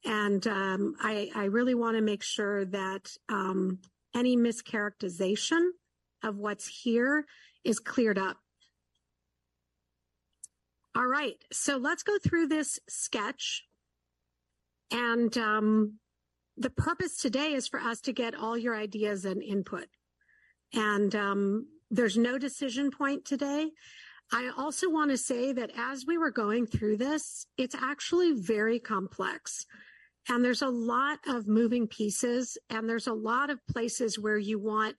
And 0.06 0.46
um, 0.48 0.96
I, 1.02 1.32
I, 1.34 1.46
really 1.46 1.74
want 1.74 1.98
to 1.98 2.02
make 2.02 2.22
sure 2.22 2.64
that 2.66 3.10
um, 3.28 3.80
any 4.16 4.38
mischaracterization 4.38 5.70
of 6.24 6.38
what's 6.38 6.68
here 6.68 7.26
is 7.64 7.80
cleared 7.80 8.20
up. 8.20 8.38
All 10.96 11.08
right, 11.08 11.36
so 11.52 11.78
let's 11.78 12.04
go 12.04 12.18
through 12.24 12.48
this 12.48 12.80
sketch. 12.88 13.64
And 14.92 15.38
um, 15.38 16.00
the 16.56 16.70
purpose 16.70 17.18
today 17.18 17.54
is 17.54 17.68
for 17.68 17.80
us 17.80 18.02
to 18.02 18.14
get 18.14 18.36
all 18.36 18.58
your 18.58 18.76
ideas 18.76 19.26
and 19.26 19.42
input. 19.44 19.88
And 20.74 21.16
um, 21.16 21.68
there's 21.90 22.18
no 22.18 22.38
decision 22.38 22.92
point 22.92 23.26
today. 23.26 23.72
I 24.32 24.52
also 24.58 24.90
want 24.90 25.12
to 25.12 25.18
say 25.18 25.54
that 25.54 25.72
as 25.78 26.06
we 26.06 26.18
were 26.18 26.32
going 26.32 26.68
through 26.68 26.98
this, 26.98 27.48
it's 27.58 27.76
actually 27.76 28.34
very 28.34 28.80
complex. 28.80 29.66
And 30.28 30.44
there's 30.44 30.62
a 30.62 30.68
lot 30.68 31.20
of 31.28 31.48
moving 31.48 31.88
pieces, 31.88 32.58
and 32.70 32.90
there's 32.90 33.08
a 33.08 33.14
lot 33.14 33.50
of 33.50 33.66
places 33.68 34.20
where 34.20 34.38
you 34.38 34.60
want 34.60 34.98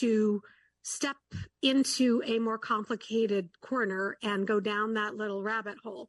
to 0.00 0.42
step 0.82 1.16
into 1.62 2.22
a 2.26 2.40
more 2.40 2.58
complicated 2.58 3.50
corner 3.60 4.16
and 4.22 4.46
go 4.46 4.58
down 4.58 4.94
that 4.94 5.14
little 5.14 5.42
rabbit 5.42 5.76
hole. 5.84 6.08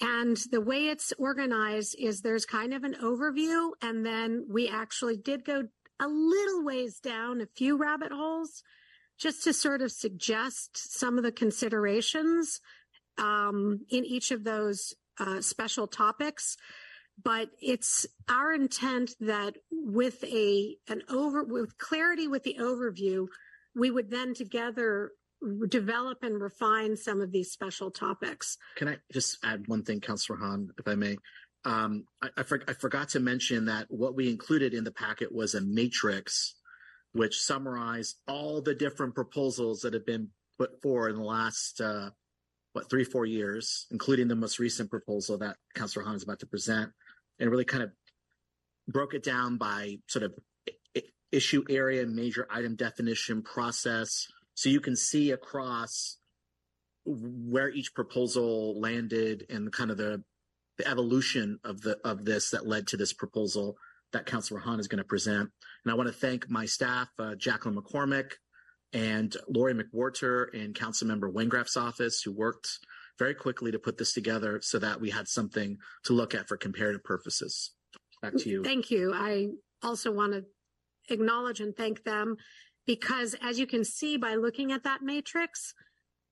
And 0.00 0.36
the 0.52 0.60
way 0.60 0.86
it's 0.86 1.12
organized 1.18 1.96
is 1.98 2.20
there's 2.20 2.46
kind 2.46 2.72
of 2.72 2.84
an 2.84 2.94
overview, 3.02 3.70
and 3.82 4.06
then 4.06 4.46
we 4.48 4.68
actually 4.68 5.16
did 5.16 5.44
go 5.44 5.64
a 6.00 6.06
little 6.06 6.64
ways 6.64 7.00
down 7.00 7.40
a 7.40 7.46
few 7.46 7.76
rabbit 7.76 8.12
holes 8.12 8.62
just 9.18 9.42
to 9.44 9.52
sort 9.52 9.82
of 9.82 9.90
suggest 9.90 10.98
some 10.98 11.18
of 11.18 11.24
the 11.24 11.32
considerations 11.32 12.60
um, 13.18 13.80
in 13.90 14.04
each 14.04 14.30
of 14.30 14.44
those 14.44 14.94
uh, 15.18 15.40
special 15.40 15.88
topics. 15.88 16.56
But 17.20 17.50
it's 17.60 18.06
our 18.28 18.54
intent 18.54 19.16
that 19.18 19.56
with 19.72 20.22
a 20.22 20.76
an 20.88 21.02
over 21.08 21.42
with 21.42 21.76
clarity 21.76 22.28
with 22.28 22.44
the 22.44 22.58
overview, 22.60 23.26
we 23.74 23.90
would 23.90 24.10
then 24.10 24.34
together 24.34 25.10
develop 25.68 26.18
and 26.22 26.40
refine 26.40 26.96
some 26.96 27.20
of 27.20 27.32
these 27.32 27.52
special 27.52 27.90
topics. 27.90 28.58
Can 28.76 28.88
I 28.88 28.96
just 29.12 29.38
add 29.44 29.66
one 29.66 29.84
thing, 29.84 30.00
Councillor 30.00 30.38
Hahn, 30.38 30.70
if 30.78 30.88
I 30.88 30.94
may? 30.94 31.16
Um, 31.64 32.04
I, 32.22 32.28
I, 32.38 32.42
for, 32.42 32.62
I 32.66 32.72
forgot 32.72 33.10
to 33.10 33.20
mention 33.20 33.66
that 33.66 33.86
what 33.88 34.14
we 34.14 34.30
included 34.30 34.74
in 34.74 34.84
the 34.84 34.92
packet 34.92 35.32
was 35.32 35.54
a 35.54 35.60
matrix 35.60 36.54
which 37.12 37.40
summarized 37.40 38.16
all 38.26 38.60
the 38.60 38.74
different 38.74 39.14
proposals 39.14 39.80
that 39.80 39.94
have 39.94 40.06
been 40.06 40.28
put 40.58 40.80
forward 40.82 41.10
in 41.10 41.16
the 41.16 41.22
last, 41.22 41.80
uh, 41.80 42.10
what, 42.72 42.90
three, 42.90 43.04
four 43.04 43.24
years, 43.24 43.86
including 43.90 44.28
the 44.28 44.36
most 44.36 44.58
recent 44.58 44.90
proposal 44.90 45.38
that 45.38 45.56
Councillor 45.74 46.04
Hahn 46.04 46.16
is 46.16 46.22
about 46.22 46.40
to 46.40 46.46
present, 46.46 46.92
and 47.38 47.50
really 47.50 47.64
kind 47.64 47.82
of 47.82 47.90
broke 48.86 49.14
it 49.14 49.22
down 49.22 49.56
by 49.56 49.98
sort 50.06 50.24
of 50.24 50.34
issue 51.32 51.64
area, 51.68 52.06
major 52.06 52.46
item 52.50 52.74
definition 52.74 53.42
process. 53.42 54.26
So 54.58 54.68
you 54.70 54.80
can 54.80 54.96
see 54.96 55.30
across 55.30 56.18
where 57.04 57.70
each 57.70 57.94
proposal 57.94 58.80
landed 58.80 59.46
and 59.48 59.72
kind 59.72 59.92
of 59.92 59.98
the, 59.98 60.24
the 60.78 60.88
evolution 60.88 61.60
of 61.62 61.80
the 61.80 61.96
of 62.04 62.24
this 62.24 62.50
that 62.50 62.66
led 62.66 62.88
to 62.88 62.96
this 62.96 63.12
proposal 63.12 63.76
that 64.12 64.26
Councillor 64.26 64.58
Hahn 64.58 64.80
is 64.80 64.88
going 64.88 64.98
to 64.98 65.04
present. 65.04 65.48
And 65.84 65.92
I 65.92 65.94
want 65.94 66.08
to 66.08 66.12
thank 66.12 66.50
my 66.50 66.66
staff, 66.66 67.06
uh, 67.20 67.36
Jacqueline 67.36 67.76
McCormick 67.76 68.32
and 68.92 69.36
Lori 69.48 69.74
McWhorter 69.74 70.46
and 70.52 70.74
Councilmember 70.74 71.32
Wengraf's 71.32 71.76
office, 71.76 72.20
who 72.22 72.32
worked 72.32 72.80
very 73.16 73.34
quickly 73.36 73.70
to 73.70 73.78
put 73.78 73.96
this 73.96 74.12
together 74.12 74.58
so 74.60 74.80
that 74.80 75.00
we 75.00 75.10
had 75.10 75.28
something 75.28 75.78
to 76.02 76.14
look 76.14 76.34
at 76.34 76.48
for 76.48 76.56
comparative 76.56 77.04
purposes. 77.04 77.74
Back 78.22 78.32
to 78.38 78.50
you. 78.50 78.64
Thank 78.64 78.90
you. 78.90 79.12
I 79.14 79.50
also 79.84 80.10
want 80.10 80.32
to 80.32 80.44
acknowledge 81.10 81.60
and 81.60 81.76
thank 81.76 82.02
them 82.02 82.36
because 82.88 83.36
as 83.42 83.58
you 83.58 83.66
can 83.66 83.84
see 83.84 84.16
by 84.16 84.34
looking 84.34 84.72
at 84.72 84.82
that 84.84 85.02
matrix, 85.02 85.74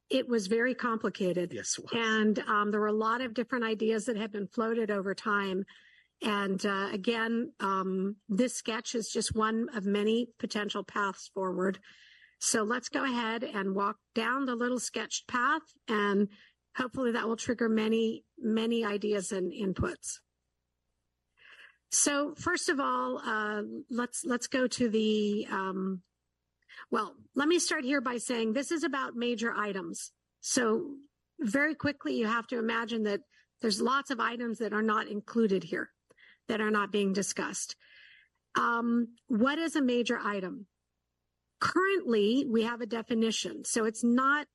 it 0.09 0.27
was 0.27 0.47
very 0.47 0.75
complicated. 0.75 1.53
Yes. 1.53 1.79
And 1.93 2.39
um, 2.49 2.71
there 2.71 2.81
were 2.81 2.87
a 2.87 2.93
lot 2.93 3.21
of 3.21 3.35
different 3.35 3.65
ideas 3.65 4.07
that 4.07 4.17
have 4.17 4.33
been 4.33 4.47
floated 4.47 4.91
over 4.91 5.15
time. 5.15 5.65
And 6.23 6.65
uh, 6.65 6.89
again, 6.93 7.53
um, 7.61 8.17
this 8.31 8.57
sketch 8.57 8.95
is 8.95 9.11
just 9.11 9.37
one 9.37 9.69
of 9.75 9.85
many 9.85 10.29
potential 10.39 10.83
paths 10.83 11.31
forward. 11.35 11.79
So 12.39 12.63
let's 12.63 12.89
go 12.89 13.05
ahead 13.05 13.45
and 13.45 13.75
walk 13.75 13.97
down 14.15 14.47
the 14.47 14.55
little 14.55 14.81
sketched 14.81 15.29
path, 15.29 15.63
and 15.89 16.29
hopefully 16.77 17.13
that 17.13 17.27
will 17.27 17.37
trigger 17.37 17.69
many, 17.69 18.25
many 18.39 18.83
ideas 18.83 19.31
and 19.31 19.53
inputs. 19.53 20.21
So 21.91 22.35
first 22.35 22.71
of 22.71 22.81
all, 22.81 23.19
uh, 23.19 23.63
let's 23.91 24.25
let's 24.25 24.47
go 24.47 24.67
to 24.67 24.89
the. 24.89 25.47
Um, 25.51 26.03
well, 26.91 27.15
let 27.35 27.49
me 27.49 27.59
start 27.59 27.85
here 27.85 28.01
by 28.01 28.19
saying 28.19 28.53
this 28.53 28.71
is 28.71 28.85
about 28.85 29.17
major 29.17 29.53
items. 29.55 30.13
So 30.41 30.95
very 31.41 31.75
quickly, 31.75 32.17
you 32.17 32.27
have 32.27 32.47
to 32.49 32.59
imagine 32.59 33.05
that 33.05 33.21
there's 33.61 33.81
lots 33.81 34.11
of 34.11 34.21
items 34.21 34.59
that 34.59 34.73
are 34.73 34.83
not 34.83 35.09
included 35.09 35.65
here 35.65 35.91
that 36.49 36.61
are 36.61 36.71
not 36.71 36.93
being 36.93 37.13
discussed. 37.13 37.77
Um, 38.55 39.17
what 39.27 39.59
is 39.59 39.77
a 39.77 39.83
major 39.83 40.19
item? 40.19 40.67
Currently, 41.61 42.47
we 42.49 42.63
have 42.63 42.81
a 42.81 42.87
definition. 42.87 43.65
So 43.65 43.85
it's 43.85 44.05
not 44.05 44.47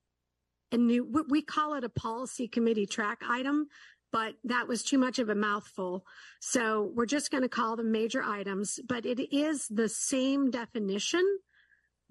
a 0.70 0.76
new, 0.76 1.04
we- 1.04 1.24
we 1.28 1.42
call 1.42 1.74
it 1.74 1.84
a 1.84 1.88
policy 1.88 2.48
committee 2.48 2.86
track 2.86 3.22
item, 3.28 3.68
but 4.10 4.34
that 4.44 4.68
was 4.68 4.82
too 4.82 4.98
much 4.98 5.18
of 5.18 5.28
a 5.28 5.34
mouthful. 5.34 6.06
So 6.40 6.90
we're 6.94 7.06
just 7.06 7.30
going 7.30 7.42
to 7.42 7.48
call 7.48 7.76
them 7.76 7.92
major 7.92 8.22
items, 8.22 8.80
but 8.86 9.04
it 9.04 9.34
is 9.34 9.66
the 9.68 9.88
same 9.88 10.50
definition 10.50 11.22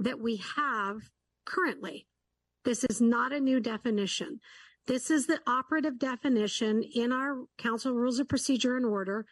that 0.02 0.20
we 0.20 0.42
have 0.56 1.10
currently. 1.46 2.08
This 2.66 2.84
is 2.84 3.02
not 3.02 3.34
a 3.34 3.40
new 3.40 3.60
definition. 3.60 4.40
This 4.88 5.10
is 5.10 5.28
the 5.28 5.40
operative 5.48 6.00
definition 6.00 6.84
in 6.84 7.12
our 7.12 7.44
council 7.58 7.94
rules 7.94 8.20
of 8.20 8.28
procedure 8.28 8.76
and 8.78 8.86
order 8.86 9.26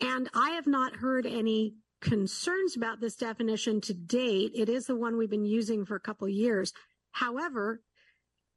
and 0.00 0.28
I 0.34 0.50
have 0.50 0.66
not 0.66 0.96
heard 0.96 1.26
any 1.26 1.74
concerns 2.00 2.76
about 2.76 3.00
this 3.00 3.16
definition 3.16 3.80
to 3.82 3.94
date. 3.94 4.52
It 4.54 4.68
is 4.68 4.86
the 4.86 4.96
one 4.96 5.16
we've 5.16 5.30
been 5.30 5.46
using 5.46 5.84
for 5.84 5.96
a 5.96 6.00
couple 6.00 6.28
years. 6.28 6.72
However, 7.12 7.80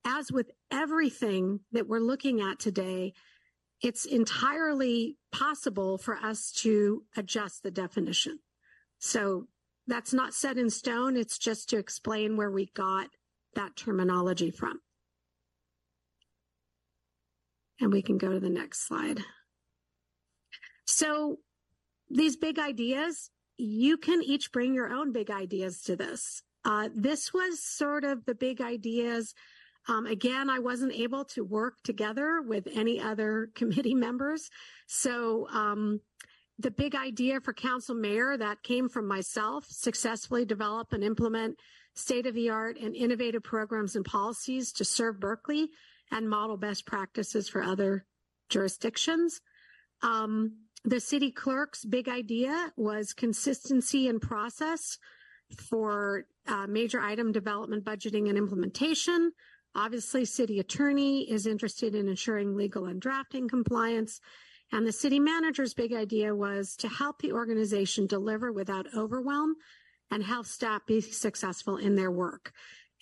as 0.05 0.31
with 0.31 0.51
everything 0.71 1.61
that 1.71 1.87
we're 1.87 1.99
looking 1.99 2.41
at 2.41 2.59
today, 2.59 3.13
it's 3.81 4.05
entirely 4.05 5.17
possible 5.31 5.97
for 5.97 6.15
us 6.17 6.51
to 6.51 7.03
adjust 7.15 7.63
the 7.63 7.71
definition. 7.71 8.39
So 8.99 9.47
that's 9.89 10.13
not 10.13 10.33
set 10.33 10.57
in 10.57 10.69
stone. 10.69 11.17
It's 11.17 11.37
just 11.37 11.69
to 11.69 11.77
explain 11.77 12.37
where 12.37 12.51
we 12.51 12.67
got 12.75 13.09
that 13.55 13.75
terminology 13.75 14.51
from. 14.51 14.79
And 17.81 17.91
we 17.91 18.01
can 18.01 18.17
go 18.17 18.31
to 18.31 18.39
the 18.39 18.49
next 18.49 18.87
slide. 18.87 19.19
So 20.85 21.37
these 22.09 22.35
big 22.35 22.59
ideas, 22.59 23.29
you 23.57 23.97
can 23.97 24.21
each 24.23 24.51
bring 24.51 24.73
your 24.73 24.89
own 24.89 25.11
big 25.11 25.31
ideas 25.31 25.81
to 25.83 25.95
this. 25.95 26.43
Uh, 26.65 26.89
this 26.93 27.33
was 27.33 27.63
sort 27.63 28.03
of 28.03 28.25
the 28.25 28.35
big 28.35 28.61
ideas. 28.61 29.33
Um, 29.87 30.05
again, 30.05 30.49
I 30.49 30.59
wasn't 30.59 30.93
able 30.93 31.25
to 31.25 31.43
work 31.43 31.75
together 31.83 32.41
with 32.45 32.67
any 32.73 32.99
other 32.99 33.49
committee 33.55 33.95
members. 33.95 34.49
So 34.87 35.47
um, 35.51 36.01
the 36.59 36.71
big 36.71 36.93
idea 36.93 37.39
for 37.39 37.53
council 37.53 37.95
mayor 37.95 38.35
that 38.37 38.63
came 38.63 38.89
from 38.89 39.07
myself, 39.07 39.65
successfully 39.69 40.43
develop 40.43 40.91
and 40.91 41.03
implement 41.03 41.57
state 41.95 42.27
of 42.27 42.35
the 42.35 42.49
art 42.49 42.77
and 42.77 42.95
innovative 42.95 43.43
programs 43.43 43.95
and 43.95 44.05
policies 44.05 44.73
to 44.73 44.85
serve 44.85 45.19
Berkeley 45.19 45.69
and 46.11 46.29
model 46.29 46.57
best 46.57 46.85
practices 46.85 47.47
for 47.47 47.63
other 47.63 48.05
jurisdictions. 48.49 49.41
Um, 50.03 50.65
the 50.83 50.99
city 50.99 51.31
clerk's 51.31 51.85
big 51.85 52.09
idea 52.09 52.71
was 52.75 53.13
consistency 53.13 54.07
in 54.07 54.19
process 54.19 54.97
for 55.57 56.25
uh, 56.47 56.67
major 56.67 56.99
item 56.99 57.31
development, 57.31 57.85
budgeting, 57.85 58.27
and 58.27 58.37
implementation. 58.37 59.31
Obviously, 59.75 60.25
city 60.25 60.59
attorney 60.59 61.29
is 61.29 61.47
interested 61.47 61.95
in 61.95 62.07
ensuring 62.07 62.55
legal 62.55 62.85
and 62.85 63.01
drafting 63.01 63.47
compliance. 63.47 64.19
And 64.71 64.85
the 64.85 64.91
city 64.91 65.19
manager's 65.19 65.73
big 65.73 65.93
idea 65.93 66.35
was 66.35 66.75
to 66.77 66.87
help 66.87 67.21
the 67.21 67.33
organization 67.33 68.05
deliver 68.05 68.51
without 68.51 68.87
overwhelm 68.95 69.55
and 70.11 70.23
help 70.23 70.45
staff 70.45 70.85
be 70.85 71.01
successful 71.01 71.77
in 71.77 71.95
their 71.95 72.11
work. 72.11 72.51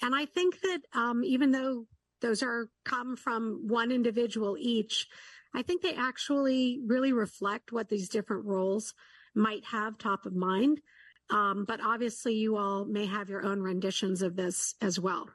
And 0.01 0.15
I 0.15 0.25
think 0.25 0.61
that 0.61 0.81
um, 0.93 1.23
even 1.23 1.51
though 1.51 1.85
those 2.21 2.43
are 2.43 2.69
come 2.85 3.15
from 3.15 3.67
one 3.67 3.91
individual 3.91 4.55
each, 4.59 5.07
I 5.53 5.61
think 5.61 5.81
they 5.81 5.95
actually 5.95 6.79
really 6.85 7.13
reflect 7.13 7.71
what 7.71 7.89
these 7.89 8.09
different 8.09 8.45
roles 8.45 8.93
might 9.35 9.65
have 9.65 9.97
top 9.97 10.25
of 10.25 10.35
mind. 10.35 10.81
Um, 11.29 11.65
but 11.67 11.81
obviously, 11.83 12.35
you 12.35 12.57
all 12.57 12.85
may 12.85 13.05
have 13.05 13.29
your 13.29 13.45
own 13.45 13.61
renditions 13.61 14.21
of 14.21 14.35
this 14.35 14.75
as 14.81 14.99
well. 14.99 15.29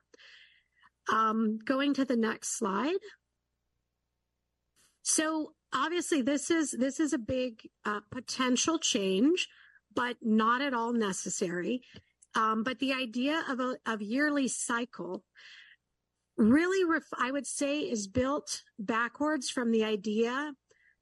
Um, 1.12 1.58
going 1.64 1.94
to 1.94 2.04
the 2.04 2.16
next 2.16 2.56
slide. 2.56 2.96
So 5.02 5.52
obviously, 5.74 6.22
this 6.22 6.50
is 6.50 6.72
this 6.72 7.00
is 7.00 7.12
a 7.12 7.18
big 7.18 7.68
uh, 7.84 8.00
potential 8.10 8.78
change, 8.78 9.48
but 9.94 10.16
not 10.22 10.62
at 10.62 10.74
all 10.74 10.92
necessary. 10.92 11.82
Um, 12.34 12.62
but 12.62 12.78
the 12.78 12.92
idea 12.92 13.44
of 13.48 13.60
a 13.60 13.76
of 13.86 14.00
yearly 14.00 14.48
cycle 14.48 15.24
really, 16.36 16.84
ref- 16.84 17.02
I 17.18 17.30
would 17.30 17.46
say, 17.46 17.80
is 17.80 18.06
built 18.06 18.62
backwards 18.78 19.50
from 19.50 19.70
the 19.70 19.84
idea 19.84 20.52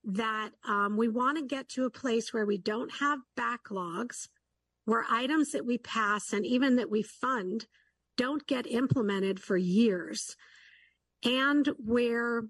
that 0.05 0.51
um, 0.67 0.97
we 0.97 1.09
want 1.09 1.39
to 1.39 1.45
get 1.45 1.69
to 1.71 1.85
a 1.85 1.91
place 1.91 2.33
where 2.33 2.47
we 2.47 2.59
don't 2.59 2.91
have 3.01 3.21
backlogs, 3.39 4.29
where 4.87 5.05
items 5.11 5.53
that 5.53 5.67
we 5.67 5.79
pass 5.79 6.33
and 6.33 6.47
even 6.47 6.77
that 6.77 6.91
we 6.91 7.03
fund 7.03 7.67
don't 8.17 8.47
get 8.47 8.67
implemented 8.67 9.41
for 9.41 9.57
years, 9.57 10.37
and 11.25 11.69
where 11.79 12.43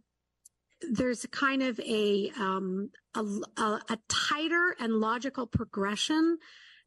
there's 0.89 1.27
kind 1.31 1.63
of 1.63 1.79
a, 1.81 2.31
um, 2.39 2.91
a, 3.15 3.21
a, 3.61 3.99
tighter 4.09 4.75
and 4.81 4.95
logical 4.95 5.47
progression 5.47 6.39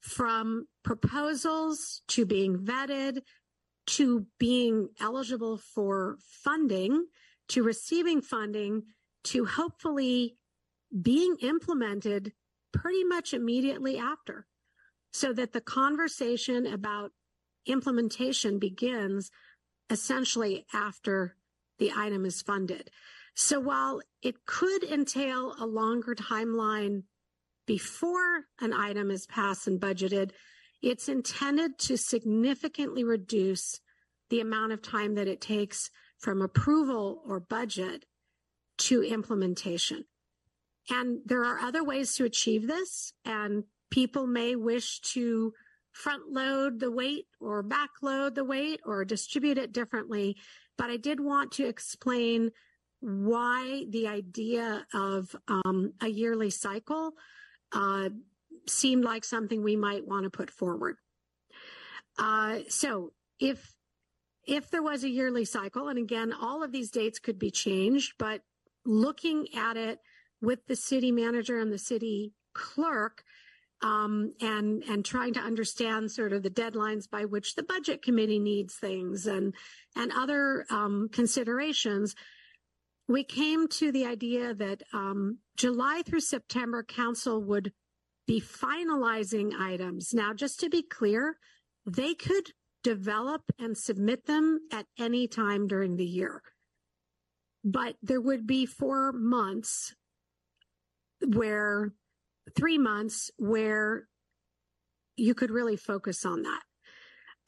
from 0.01 0.67
proposals 0.83 2.01
to 2.07 2.25
being 2.25 2.57
vetted 2.57 3.21
to 3.85 4.25
being 4.39 4.89
eligible 4.99 5.57
for 5.57 6.17
funding 6.43 7.05
to 7.49 7.63
receiving 7.63 8.21
funding 8.21 8.83
to 9.23 9.45
hopefully 9.45 10.37
being 11.01 11.35
implemented 11.41 12.33
pretty 12.71 13.03
much 13.03 13.33
immediately 13.33 13.97
after 13.97 14.45
so 15.11 15.31
that 15.33 15.53
the 15.53 15.61
conversation 15.61 16.65
about 16.65 17.11
implementation 17.65 18.59
begins 18.59 19.31
essentially 19.89 20.65
after 20.73 21.35
the 21.79 21.91
item 21.95 22.25
is 22.25 22.41
funded. 22.41 22.89
So 23.35 23.59
while 23.59 24.01
it 24.21 24.45
could 24.45 24.83
entail 24.83 25.55
a 25.59 25.65
longer 25.65 26.15
timeline 26.15 27.03
before 27.65 28.45
an 28.59 28.73
item 28.73 29.09
is 29.09 29.25
passed 29.25 29.67
and 29.67 29.79
budgeted, 29.79 30.31
it's 30.81 31.07
intended 31.07 31.79
to 31.79 31.97
significantly 31.97 33.03
reduce 33.03 33.79
the 34.29 34.41
amount 34.41 34.73
of 34.73 34.81
time 34.81 35.15
that 35.15 35.27
it 35.27 35.41
takes 35.41 35.89
from 36.19 36.41
approval 36.41 37.21
or 37.25 37.39
budget 37.39 38.05
to 38.77 39.03
implementation. 39.03 40.05
And 40.89 41.19
there 41.25 41.45
are 41.45 41.59
other 41.59 41.83
ways 41.83 42.15
to 42.15 42.25
achieve 42.25 42.67
this, 42.67 43.13
and 43.23 43.63
people 43.89 44.27
may 44.27 44.55
wish 44.55 44.99
to 45.01 45.53
front 45.91 46.31
load 46.31 46.79
the 46.79 46.91
weight 46.91 47.27
or 47.39 47.63
back 47.63 47.91
load 48.01 48.35
the 48.35 48.43
weight 48.43 48.81
or 48.85 49.05
distribute 49.05 49.57
it 49.57 49.71
differently. 49.71 50.35
But 50.77 50.89
I 50.89 50.97
did 50.97 51.19
want 51.19 51.51
to 51.53 51.67
explain 51.67 52.51
why 53.03 53.83
the 53.89 54.07
idea 54.07 54.87
of 54.93 55.35
um, 55.49 55.91
a 56.01 56.07
yearly 56.07 56.49
cycle 56.49 57.11
uh, 57.73 58.07
seemed 58.65 59.03
like 59.03 59.25
something 59.25 59.61
we 59.61 59.75
might 59.75 60.07
want 60.07 60.23
to 60.23 60.29
put 60.29 60.49
forward. 60.49 60.95
Uh, 62.17 62.59
so 62.69 63.11
if 63.39 63.73
if 64.47 64.69
there 64.69 64.83
was 64.83 65.03
a 65.03 65.09
yearly 65.09 65.45
cycle, 65.45 65.89
and 65.89 65.99
again, 65.99 66.33
all 66.33 66.63
of 66.63 66.71
these 66.71 66.91
dates 66.91 67.19
could 67.19 67.39
be 67.39 67.51
changed, 67.51 68.13
but 68.17 68.41
looking 68.85 69.47
at 69.55 69.77
it 69.77 69.99
with 70.41 70.65
the 70.67 70.75
city 70.75 71.11
manager 71.11 71.59
and 71.59 71.71
the 71.71 71.77
city 71.77 72.33
clerk, 72.53 73.23
um, 73.81 74.33
and 74.39 74.81
and 74.83 75.03
trying 75.03 75.33
to 75.33 75.41
understand 75.41 76.09
sort 76.09 76.31
of 76.31 76.41
the 76.41 76.49
deadlines 76.49 77.09
by 77.09 77.25
which 77.25 77.55
the 77.55 77.63
budget 77.63 78.01
committee 78.01 78.39
needs 78.39 78.75
things 78.75 79.27
and 79.27 79.53
and 79.95 80.13
other 80.13 80.65
um, 80.69 81.09
considerations, 81.11 82.15
we 83.07 83.23
came 83.23 83.67
to 83.67 83.91
the 83.91 84.05
idea 84.05 84.53
that 84.53 84.83
um, 84.93 85.39
July 85.57 86.01
through 86.05 86.21
September, 86.21 86.83
council 86.83 87.41
would 87.41 87.73
be 88.25 88.39
finalizing 88.39 89.53
items. 89.59 90.13
Now, 90.13 90.33
just 90.33 90.59
to 90.61 90.69
be 90.69 90.81
clear, 90.81 91.37
they 91.85 92.13
could 92.13 92.51
develop 92.83 93.41
and 93.59 93.77
submit 93.77 94.25
them 94.25 94.59
at 94.71 94.85
any 94.97 95.27
time 95.27 95.67
during 95.67 95.97
the 95.97 96.05
year. 96.05 96.41
But 97.63 97.95
there 98.01 98.21
would 98.21 98.45
be 98.45 98.65
four 98.65 99.11
months 99.11 99.95
where, 101.25 101.93
three 102.55 102.77
months 102.77 103.31
where 103.37 104.07
you 105.15 105.33
could 105.33 105.51
really 105.51 105.77
focus 105.77 106.25
on 106.25 106.43
that. 106.43 106.61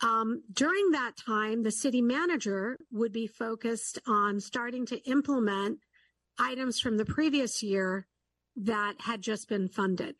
Um, 0.01 0.43
during 0.51 0.91
that 0.91 1.13
time, 1.17 1.63
the 1.63 1.71
city 1.71 2.01
manager 2.01 2.77
would 2.91 3.13
be 3.13 3.27
focused 3.27 3.99
on 4.05 4.39
starting 4.39 4.86
to 4.88 4.97
implement 5.10 5.79
items 6.38 6.79
from 6.79 6.97
the 6.97 7.05
previous 7.05 7.63
year 7.63 8.08
that 8.58 8.95
had 8.99 9.21
just 9.21 9.47
been 9.47 9.67
funded. 9.67 10.15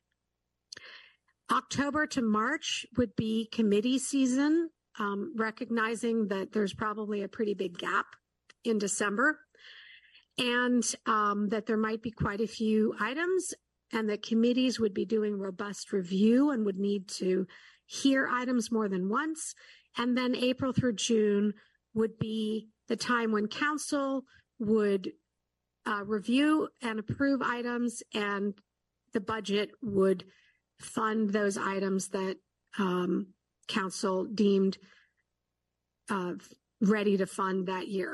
October 1.52 2.08
to 2.08 2.22
March 2.22 2.86
would 2.98 3.16
be 3.16 3.48
committee 3.52 4.00
season, 4.00 4.70
um, 4.98 5.34
recognizing 5.36 6.28
that 6.30 6.54
there's 6.54 6.74
probably 6.74 7.22
a 7.22 7.28
pretty 7.28 7.54
big 7.54 7.78
gap 7.78 8.06
in 8.64 8.78
December 8.78 9.40
and 10.38 10.84
um, 11.06 11.50
that 11.50 11.66
there 11.66 11.78
might 11.78 12.02
be 12.02 12.12
quite 12.12 12.42
a 12.42 12.48
few 12.48 12.96
items 13.00 13.54
and 13.94 14.10
that 14.10 14.24
committees 14.24 14.80
would 14.80 14.94
be 14.94 15.06
doing 15.06 15.38
robust 15.38 15.94
review 15.94 16.52
and 16.52 16.66
would 16.66 16.80
need 16.80 17.08
to 17.08 17.48
hear 17.86 18.28
items 18.32 18.72
more 18.72 18.90
than 18.90 19.10
once. 19.10 19.54
And 19.98 20.18
then 20.18 20.36
April 20.36 20.74
through 20.74 20.96
June 20.96 21.54
would 21.94 22.20
be 22.20 22.68
the 22.88 22.96
time 22.96 23.32
when 23.32 23.48
council 23.48 24.24
would 24.60 25.12
uh, 25.88 26.04
review 26.06 26.70
and 26.82 27.00
approve 27.00 27.42
items 27.42 28.04
and 28.14 28.54
the 29.14 29.20
budget 29.20 29.72
would 29.82 30.26
fund 30.80 31.30
those 31.30 31.58
items 31.58 32.10
that 32.10 32.38
um, 32.78 33.28
council 33.68 34.26
deemed 34.26 34.78
uh, 36.10 36.34
ready 36.82 37.18
to 37.18 37.26
fund 37.26 37.68
that 37.68 37.88
year. 37.88 38.14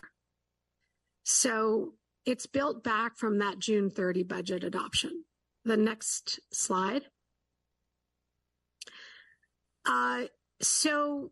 So 1.24 1.94
it's 2.26 2.46
built 2.46 2.84
back 2.84 3.18
from 3.18 3.40
that 3.40 3.60
June 3.60 3.90
30 3.90 4.24
budget 4.24 4.64
adoption. 4.64 5.24
The 5.66 5.78
next 5.78 6.40
slide. 6.54 7.04
Uh, 9.86 10.24
so 10.62 11.32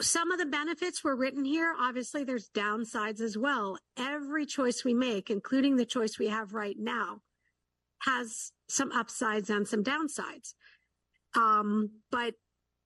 some 0.00 0.30
of 0.30 0.38
the 0.38 0.46
benefits 0.46 1.04
were 1.04 1.16
written 1.16 1.44
here. 1.44 1.74
Obviously, 1.78 2.24
there's 2.24 2.48
downsides 2.50 3.20
as 3.20 3.36
well. 3.36 3.78
Every 3.98 4.46
choice 4.46 4.84
we 4.84 4.94
make, 4.94 5.30
including 5.30 5.76
the 5.76 5.84
choice 5.84 6.18
we 6.18 6.28
have 6.28 6.54
right 6.54 6.76
now, 6.78 7.20
has 8.02 8.52
some 8.68 8.92
upsides 8.92 9.50
and 9.50 9.66
some 9.66 9.84
downsides. 9.84 10.54
Um, 11.36 11.90
but 12.10 12.34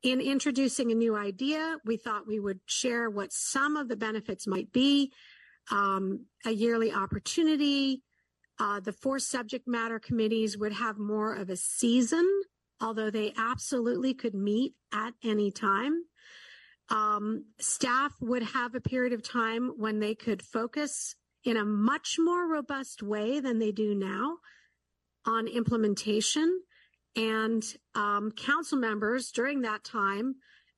in 0.02 0.20
introducing 0.20 0.90
a 0.90 0.94
new 0.94 1.16
idea, 1.16 1.78
we 1.84 1.96
thought 1.96 2.26
we 2.26 2.40
would 2.40 2.60
share 2.66 3.08
what 3.08 3.32
some 3.32 3.76
of 3.76 3.88
the 3.88 3.96
benefits 3.96 4.46
might 4.46 4.72
be. 4.72 5.12
Um, 5.70 6.26
a 6.44 6.50
yearly 6.50 6.92
opportunity. 6.92 8.02
Uh, 8.60 8.80
the 8.80 8.92
four 8.92 9.18
subject 9.18 9.66
matter 9.66 9.98
committees 9.98 10.58
would 10.58 10.72
have 10.72 10.98
more 10.98 11.34
of 11.34 11.48
a 11.48 11.56
season, 11.56 12.28
although 12.84 13.10
they 13.10 13.32
absolutely 13.36 14.12
could 14.12 14.34
meet 14.34 14.74
at 14.92 15.14
any 15.24 15.50
time. 15.50 16.04
Um, 16.90 17.46
staff 17.58 18.12
would 18.20 18.42
have 18.42 18.74
a 18.74 18.80
period 18.80 19.14
of 19.14 19.22
time 19.22 19.72
when 19.78 20.00
they 20.00 20.14
could 20.14 20.42
focus 20.42 21.16
in 21.44 21.56
a 21.56 21.64
much 21.64 22.16
more 22.18 22.46
robust 22.46 23.02
way 23.02 23.40
than 23.40 23.58
they 23.58 23.72
do 23.72 23.94
now 23.94 24.36
on 25.24 25.48
implementation. 25.48 26.60
And 27.16 27.64
um, 27.94 28.32
council 28.32 28.76
members 28.76 29.30
during 29.30 29.62
that 29.62 29.82
time 29.82 30.34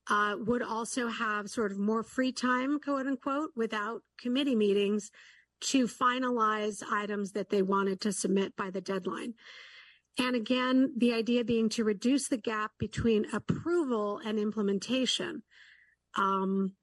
uh, 0.09 0.35
would 0.39 0.61
also 0.61 1.09
have 1.09 1.49
sort 1.49 1.73
of 1.73 1.77
more 1.77 2.03
free 2.03 2.31
time, 2.31 2.79
quote 2.79 3.05
unquote, 3.05 3.51
without 3.57 4.01
committee 4.17 4.55
meetings 4.55 5.11
to 5.59 5.87
finalize 5.87 6.83
items 6.89 7.31
that 7.33 7.49
they 7.49 7.61
wanted 7.61 7.99
to 8.01 8.13
submit 8.13 8.55
by 8.55 8.69
the 8.69 8.79
deadline. 8.79 9.33
And 10.19 10.35
again, 10.35 10.93
the 10.97 11.13
idea 11.13 11.43
being 11.43 11.69
to 11.69 11.83
reduce 11.83 12.27
the 12.27 12.37
gap 12.37 12.71
between 12.79 13.27
approval 13.33 14.19
and 14.25 14.39
implementation. 14.39 15.43
Um, 16.15 16.73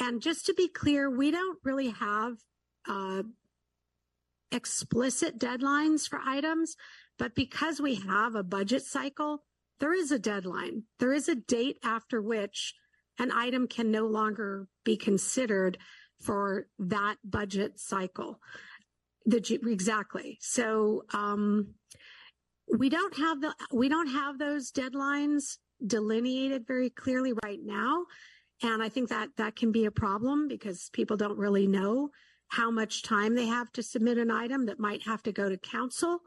and 0.00 0.20
just 0.20 0.46
to 0.46 0.54
be 0.54 0.68
clear, 0.68 1.08
we 1.08 1.30
don't 1.30 1.58
really 1.64 1.90
have 1.90 2.34
uh, 2.86 3.22
explicit 4.52 5.38
deadlines 5.38 6.08
for 6.08 6.20
items. 6.24 6.76
But 7.18 7.34
because 7.34 7.80
we 7.80 7.94
have 7.94 8.34
a 8.34 8.42
budget 8.42 8.82
cycle, 8.82 9.44
there 9.80 9.94
is 9.94 10.10
a 10.10 10.18
deadline. 10.18 10.84
There 10.98 11.12
is 11.12 11.28
a 11.28 11.34
date 11.34 11.78
after 11.84 12.20
which 12.20 12.74
an 13.18 13.30
item 13.32 13.68
can 13.68 13.90
no 13.90 14.06
longer 14.06 14.66
be 14.84 14.96
considered 14.96 15.78
for 16.20 16.66
that 16.78 17.16
budget 17.24 17.78
cycle. 17.78 18.40
The, 19.26 19.58
exactly. 19.66 20.38
So 20.40 21.04
um, 21.12 21.74
we 22.68 22.88
don't 22.88 23.16
have 23.16 23.40
the 23.40 23.54
we 23.72 23.88
don't 23.88 24.08
have 24.08 24.38
those 24.38 24.72
deadlines 24.72 25.58
delineated 25.84 26.66
very 26.66 26.90
clearly 26.90 27.32
right 27.44 27.60
now, 27.62 28.04
and 28.62 28.82
I 28.82 28.88
think 28.88 29.08
that 29.10 29.30
that 29.36 29.56
can 29.56 29.72
be 29.72 29.84
a 29.84 29.90
problem 29.90 30.48
because 30.48 30.90
people 30.92 31.16
don't 31.16 31.38
really 31.38 31.66
know 31.66 32.10
how 32.48 32.70
much 32.70 33.02
time 33.02 33.34
they 33.34 33.46
have 33.46 33.72
to 33.72 33.82
submit 33.82 34.18
an 34.18 34.30
item 34.30 34.66
that 34.66 34.78
might 34.78 35.02
have 35.02 35.22
to 35.24 35.32
go 35.32 35.48
to 35.48 35.56
council 35.56 36.20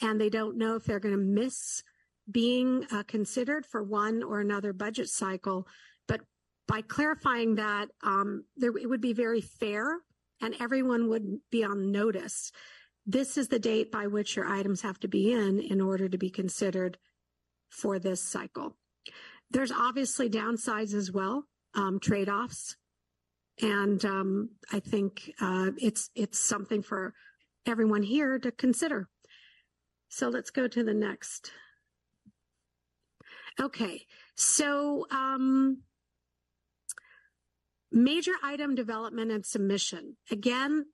and 0.00 0.20
they 0.20 0.28
don't 0.28 0.56
know 0.56 0.76
if 0.76 0.84
they're 0.84 1.00
going 1.00 1.14
to 1.14 1.20
miss 1.20 1.82
being 2.30 2.86
uh, 2.90 3.02
considered 3.04 3.66
for 3.66 3.82
one 3.82 4.22
or 4.22 4.40
another 4.40 4.72
budget 4.72 5.08
cycle. 5.08 5.66
But 6.08 6.20
by 6.66 6.82
clarifying 6.82 7.56
that, 7.56 7.88
um, 8.02 8.44
there, 8.56 8.76
it 8.76 8.88
would 8.88 9.00
be 9.00 9.12
very 9.12 9.40
fair 9.40 9.98
and 10.40 10.54
everyone 10.60 11.08
would 11.08 11.38
be 11.50 11.64
on 11.64 11.92
notice. 11.92 12.50
This 13.06 13.36
is 13.36 13.48
the 13.48 13.58
date 13.58 13.92
by 13.92 14.06
which 14.06 14.36
your 14.36 14.46
items 14.46 14.82
have 14.82 14.98
to 15.00 15.08
be 15.08 15.32
in 15.32 15.60
in 15.60 15.80
order 15.80 16.08
to 16.08 16.18
be 16.18 16.30
considered 16.30 16.98
for 17.68 17.98
this 17.98 18.22
cycle. 18.22 18.76
There's 19.50 19.72
obviously 19.72 20.30
downsides 20.30 20.94
as 20.94 21.12
well, 21.12 21.44
um, 21.74 22.00
trade-offs. 22.00 22.76
And 23.62 24.04
um, 24.04 24.50
I 24.72 24.80
think 24.80 25.30
uh, 25.40 25.70
it's 25.76 26.10
it's 26.16 26.40
something 26.40 26.82
for 26.82 27.14
everyone 27.66 28.02
here 28.02 28.38
to 28.38 28.50
consider. 28.50 29.08
So 30.08 30.28
let's 30.28 30.50
go 30.50 30.66
to 30.66 30.82
the 30.82 30.94
next. 30.94 31.52
Okay, 33.60 34.06
so 34.34 35.06
um, 35.12 35.82
major 37.92 38.32
item 38.42 38.74
development 38.74 39.30
and 39.30 39.46
submission. 39.46 40.16
Again, 40.30 40.86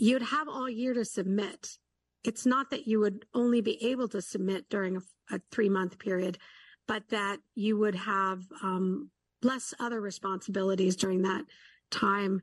you'd 0.00 0.22
have 0.22 0.48
all 0.48 0.68
year 0.68 0.94
to 0.94 1.04
submit. 1.04 1.78
It's 2.24 2.46
not 2.46 2.70
that 2.70 2.86
you 2.86 3.00
would 3.00 3.24
only 3.34 3.60
be 3.60 3.82
able 3.90 4.08
to 4.08 4.22
submit 4.22 4.68
during 4.68 4.96
a, 4.96 5.00
a 5.34 5.40
three 5.50 5.68
month 5.68 5.98
period, 5.98 6.38
but 6.86 7.08
that 7.10 7.38
you 7.54 7.78
would 7.78 7.94
have 7.94 8.42
um, 8.62 9.10
less 9.42 9.74
other 9.78 10.00
responsibilities 10.00 10.96
during 10.96 11.22
that 11.22 11.44
time 11.90 12.40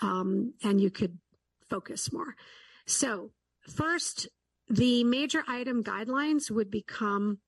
um, 0.00 0.54
and 0.62 0.80
you 0.80 0.90
could 0.90 1.18
focus 1.70 2.12
more. 2.12 2.34
So, 2.86 3.30
first, 3.68 4.28
the 4.68 5.04
major 5.04 5.44
item 5.46 5.82
guidelines 5.82 6.50
would 6.50 6.70
become 6.70 7.38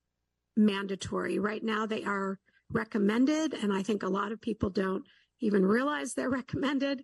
mandatory. 0.57 1.39
Right 1.39 1.63
now, 1.63 1.87
they 1.87 2.05
are 2.05 2.39
recommended, 2.71 3.55
and 3.55 3.73
I 3.73 3.83
think 3.83 4.03
a 4.03 4.09
lot 4.09 4.33
of 4.33 4.41
people 4.41 4.71
don't 4.71 5.05
even 5.41 5.65
realize 5.65 6.15
they're 6.15 6.31
recommended. 6.43 7.03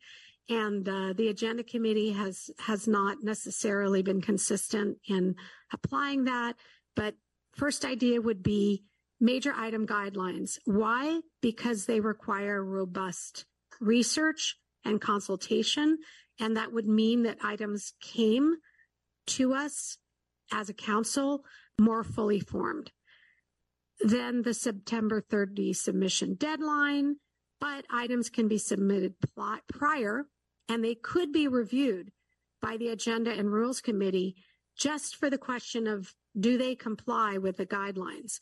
And 0.48 0.88
uh, 0.88 1.12
the 1.12 1.28
agenda 1.28 1.62
committee 1.62 2.12
has 2.12 2.50
has 2.58 2.88
not 2.88 3.18
necessarily 3.22 4.02
been 4.02 4.20
consistent 4.20 4.98
in 5.08 5.36
applying 5.72 6.24
that. 6.24 6.56
But 6.96 7.14
first 7.54 7.84
idea 7.84 8.20
would 8.20 8.42
be 8.42 8.84
major 9.20 9.52
item 9.52 9.86
guidelines. 9.86 10.58
Why? 10.64 11.20
Because 11.40 11.86
they 11.86 12.00
require 12.00 12.64
robust 12.64 13.44
research 13.80 14.56
and 14.84 15.00
consultation. 15.00 15.98
And 16.40 16.56
that 16.56 16.72
would 16.72 16.86
mean 16.86 17.24
that 17.24 17.38
items 17.44 17.92
came 18.00 18.56
to 19.26 19.54
us 19.54 19.98
as 20.52 20.68
a 20.68 20.74
council 20.74 21.44
more 21.78 22.02
fully 22.02 22.40
formed. 22.40 22.90
Then 24.00 24.42
the 24.42 24.54
September 24.54 25.20
30 25.20 25.74
submission 25.74 26.34
deadline, 26.34 27.16
but 27.60 27.84
items 27.90 28.30
can 28.30 28.48
be 28.48 28.58
submitted 28.58 29.14
prior 29.68 30.26
and 30.68 30.84
they 30.84 30.94
could 30.94 31.32
be 31.32 31.48
reviewed 31.48 32.10
by 32.62 32.76
the 32.76 32.88
Agenda 32.88 33.30
and 33.32 33.52
Rules 33.52 33.80
Committee 33.80 34.36
just 34.76 35.16
for 35.16 35.28
the 35.28 35.38
question 35.38 35.86
of 35.86 36.14
do 36.38 36.56
they 36.56 36.74
comply 36.74 37.38
with 37.38 37.56
the 37.56 37.66
guidelines. 37.66 38.38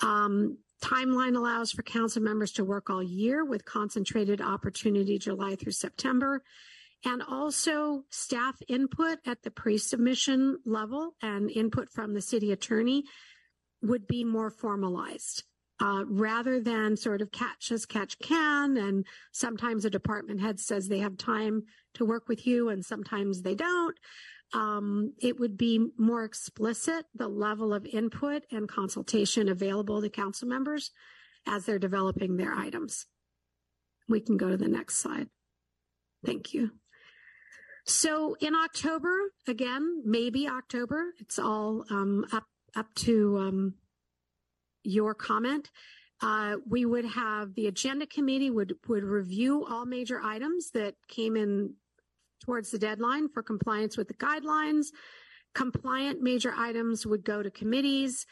Um, 0.00 0.58
timeline 0.82 1.36
allows 1.36 1.70
for 1.70 1.82
council 1.82 2.22
members 2.22 2.52
to 2.52 2.64
work 2.64 2.90
all 2.90 3.02
year 3.02 3.44
with 3.44 3.64
concentrated 3.64 4.40
opportunity 4.40 5.18
July 5.18 5.56
through 5.56 5.72
September. 5.72 6.42
And 7.04 7.22
also 7.22 8.04
staff 8.10 8.56
input 8.66 9.18
at 9.26 9.42
the 9.42 9.50
pre-submission 9.50 10.60
level 10.64 11.14
and 11.20 11.50
input 11.50 11.90
from 11.90 12.14
the 12.14 12.22
city 12.22 12.50
attorney 12.50 13.04
would 13.82 14.06
be 14.06 14.24
more 14.24 14.50
formalized. 14.50 15.44
Uh, 15.80 16.04
rather 16.06 16.60
than 16.60 16.96
sort 16.96 17.20
of 17.20 17.32
catch 17.32 17.72
as 17.72 17.84
catch 17.84 18.16
can. 18.20 18.76
And 18.76 19.04
sometimes 19.32 19.84
a 19.84 19.90
department 19.90 20.40
head 20.40 20.60
says 20.60 20.86
they 20.86 21.00
have 21.00 21.18
time 21.18 21.64
to 21.94 22.04
work 22.04 22.28
with 22.28 22.46
you 22.46 22.68
and 22.68 22.84
sometimes 22.84 23.42
they 23.42 23.56
don't 23.56 23.98
um, 24.54 25.12
it 25.20 25.38
would 25.38 25.56
be 25.56 25.88
more 25.98 26.24
explicit 26.24 27.06
the 27.14 27.28
level 27.28 27.74
of 27.74 27.84
input 27.86 28.44
and 28.50 28.68
consultation 28.68 29.48
available 29.48 30.00
to 30.00 30.08
council 30.08 30.48
members 30.48 30.90
as 31.46 31.64
they're 31.64 31.78
developing 31.78 32.36
their 32.36 32.54
items. 32.54 33.06
We 34.08 34.20
can 34.20 34.36
go 34.36 34.50
to 34.50 34.56
the 34.56 34.68
next 34.68 34.96
slide. 34.96 35.28
Thank 36.24 36.54
you. 36.54 36.70
So 37.86 38.36
in 38.40 38.54
October, 38.54 39.14
again, 39.46 40.02
maybe 40.06 40.48
October, 40.48 41.12
it's 41.18 41.38
all 41.38 41.84
um, 41.90 42.24
up 42.32 42.44
up 42.76 42.92
to 42.94 43.38
um, 43.38 43.74
your 44.84 45.14
comment. 45.14 45.70
Uh, 46.22 46.56
we 46.68 46.84
would 46.84 47.04
have 47.04 47.54
the 47.54 47.66
agenda 47.66 48.06
committee 48.06 48.50
would 48.50 48.74
would 48.86 49.04
review 49.04 49.66
all 49.66 49.84
major 49.84 50.20
items 50.22 50.70
that 50.70 50.94
came 51.08 51.36
in 51.36 51.74
towards 52.44 52.70
the 52.70 52.78
deadline 52.78 53.28
for 53.28 53.42
compliance 53.42 53.96
with 53.96 54.08
the 54.08 54.14
guidelines. 54.14 54.86
Compliant 55.54 56.22
major 56.22 56.54
items 56.56 57.06
would 57.06 57.24
go 57.24 57.42
to 57.42 57.50
committees. 57.50 58.26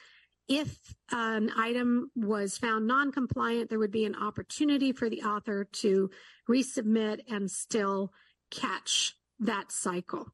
If 0.49 0.95
an 1.11 1.51
item 1.57 2.11
was 2.17 2.59
found 2.59 2.87
non-compliant, 2.87 3.71
there 3.71 3.79
would 3.79 3.93
be 3.93 4.05
an 4.05 4.17
opportunity 4.17 4.93
for 4.93 5.09
the 5.09 5.23
author 5.23 5.65
to 5.65 6.11
resubmit 6.51 7.21
and 7.29 7.51
still 7.51 8.13
catch 8.51 9.15
that 9.39 9.71
cycle. 9.71 10.33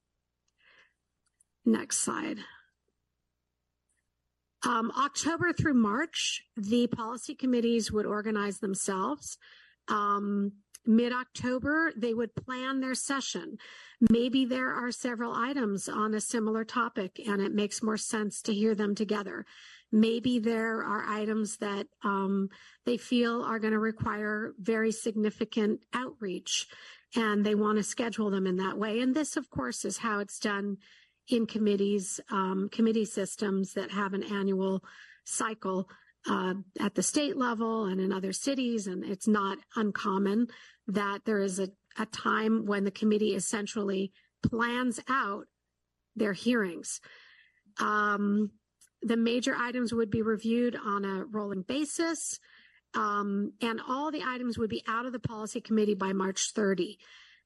Next 1.64 1.98
slide. 1.98 2.38
Um, 4.66 4.90
October 4.98 5.52
through 5.52 5.74
March, 5.74 6.42
the 6.56 6.86
policy 6.88 7.34
committees 7.34 7.92
would 7.92 8.06
organize 8.06 8.58
themselves. 8.58 9.38
Um, 9.88 10.52
mid 10.84 11.12
October, 11.12 11.92
they 11.96 12.14
would 12.14 12.34
plan 12.34 12.80
their 12.80 12.94
session. 12.94 13.58
Maybe 14.10 14.44
there 14.44 14.72
are 14.72 14.90
several 14.90 15.32
items 15.32 15.88
on 15.88 16.14
a 16.14 16.20
similar 16.20 16.64
topic 16.64 17.20
and 17.24 17.40
it 17.40 17.54
makes 17.54 17.82
more 17.82 17.96
sense 17.96 18.42
to 18.42 18.54
hear 18.54 18.74
them 18.74 18.94
together. 18.94 19.44
Maybe 19.92 20.38
there 20.38 20.82
are 20.82 21.04
items 21.06 21.58
that 21.58 21.86
um, 22.04 22.48
they 22.84 22.96
feel 22.96 23.42
are 23.42 23.58
going 23.58 23.72
to 23.72 23.78
require 23.78 24.52
very 24.58 24.92
significant 24.92 25.80
outreach 25.94 26.66
and 27.16 27.44
they 27.44 27.54
want 27.54 27.78
to 27.78 27.82
schedule 27.82 28.30
them 28.30 28.46
in 28.46 28.56
that 28.56 28.78
way. 28.78 29.00
And 29.00 29.14
this, 29.14 29.36
of 29.36 29.48
course, 29.50 29.84
is 29.84 29.98
how 29.98 30.18
it's 30.18 30.38
done 30.38 30.78
in 31.28 31.46
committees, 31.46 32.20
um, 32.30 32.68
committee 32.70 33.04
systems 33.04 33.74
that 33.74 33.90
have 33.90 34.14
an 34.14 34.22
annual 34.22 34.82
cycle 35.24 35.88
uh, 36.28 36.54
at 36.80 36.94
the 36.94 37.02
state 37.02 37.36
level 37.36 37.84
and 37.84 38.00
in 38.00 38.12
other 38.12 38.32
cities. 38.32 38.86
And 38.86 39.04
it's 39.04 39.28
not 39.28 39.58
uncommon 39.76 40.48
that 40.88 41.20
there 41.24 41.40
is 41.40 41.58
a, 41.58 41.68
a 41.98 42.06
time 42.06 42.66
when 42.66 42.84
the 42.84 42.90
committee 42.90 43.34
essentially 43.34 44.12
plans 44.42 45.00
out 45.08 45.44
their 46.16 46.32
hearings. 46.32 47.00
Um, 47.78 48.50
the 49.02 49.16
major 49.16 49.54
items 49.54 49.92
would 49.92 50.10
be 50.10 50.22
reviewed 50.22 50.76
on 50.76 51.04
a 51.04 51.24
rolling 51.24 51.62
basis, 51.62 52.40
um, 52.94 53.52
and 53.60 53.80
all 53.86 54.10
the 54.10 54.24
items 54.26 54.58
would 54.58 54.70
be 54.70 54.82
out 54.88 55.06
of 55.06 55.12
the 55.12 55.20
policy 55.20 55.60
committee 55.60 55.94
by 55.94 56.12
March 56.12 56.52
30. 56.52 56.98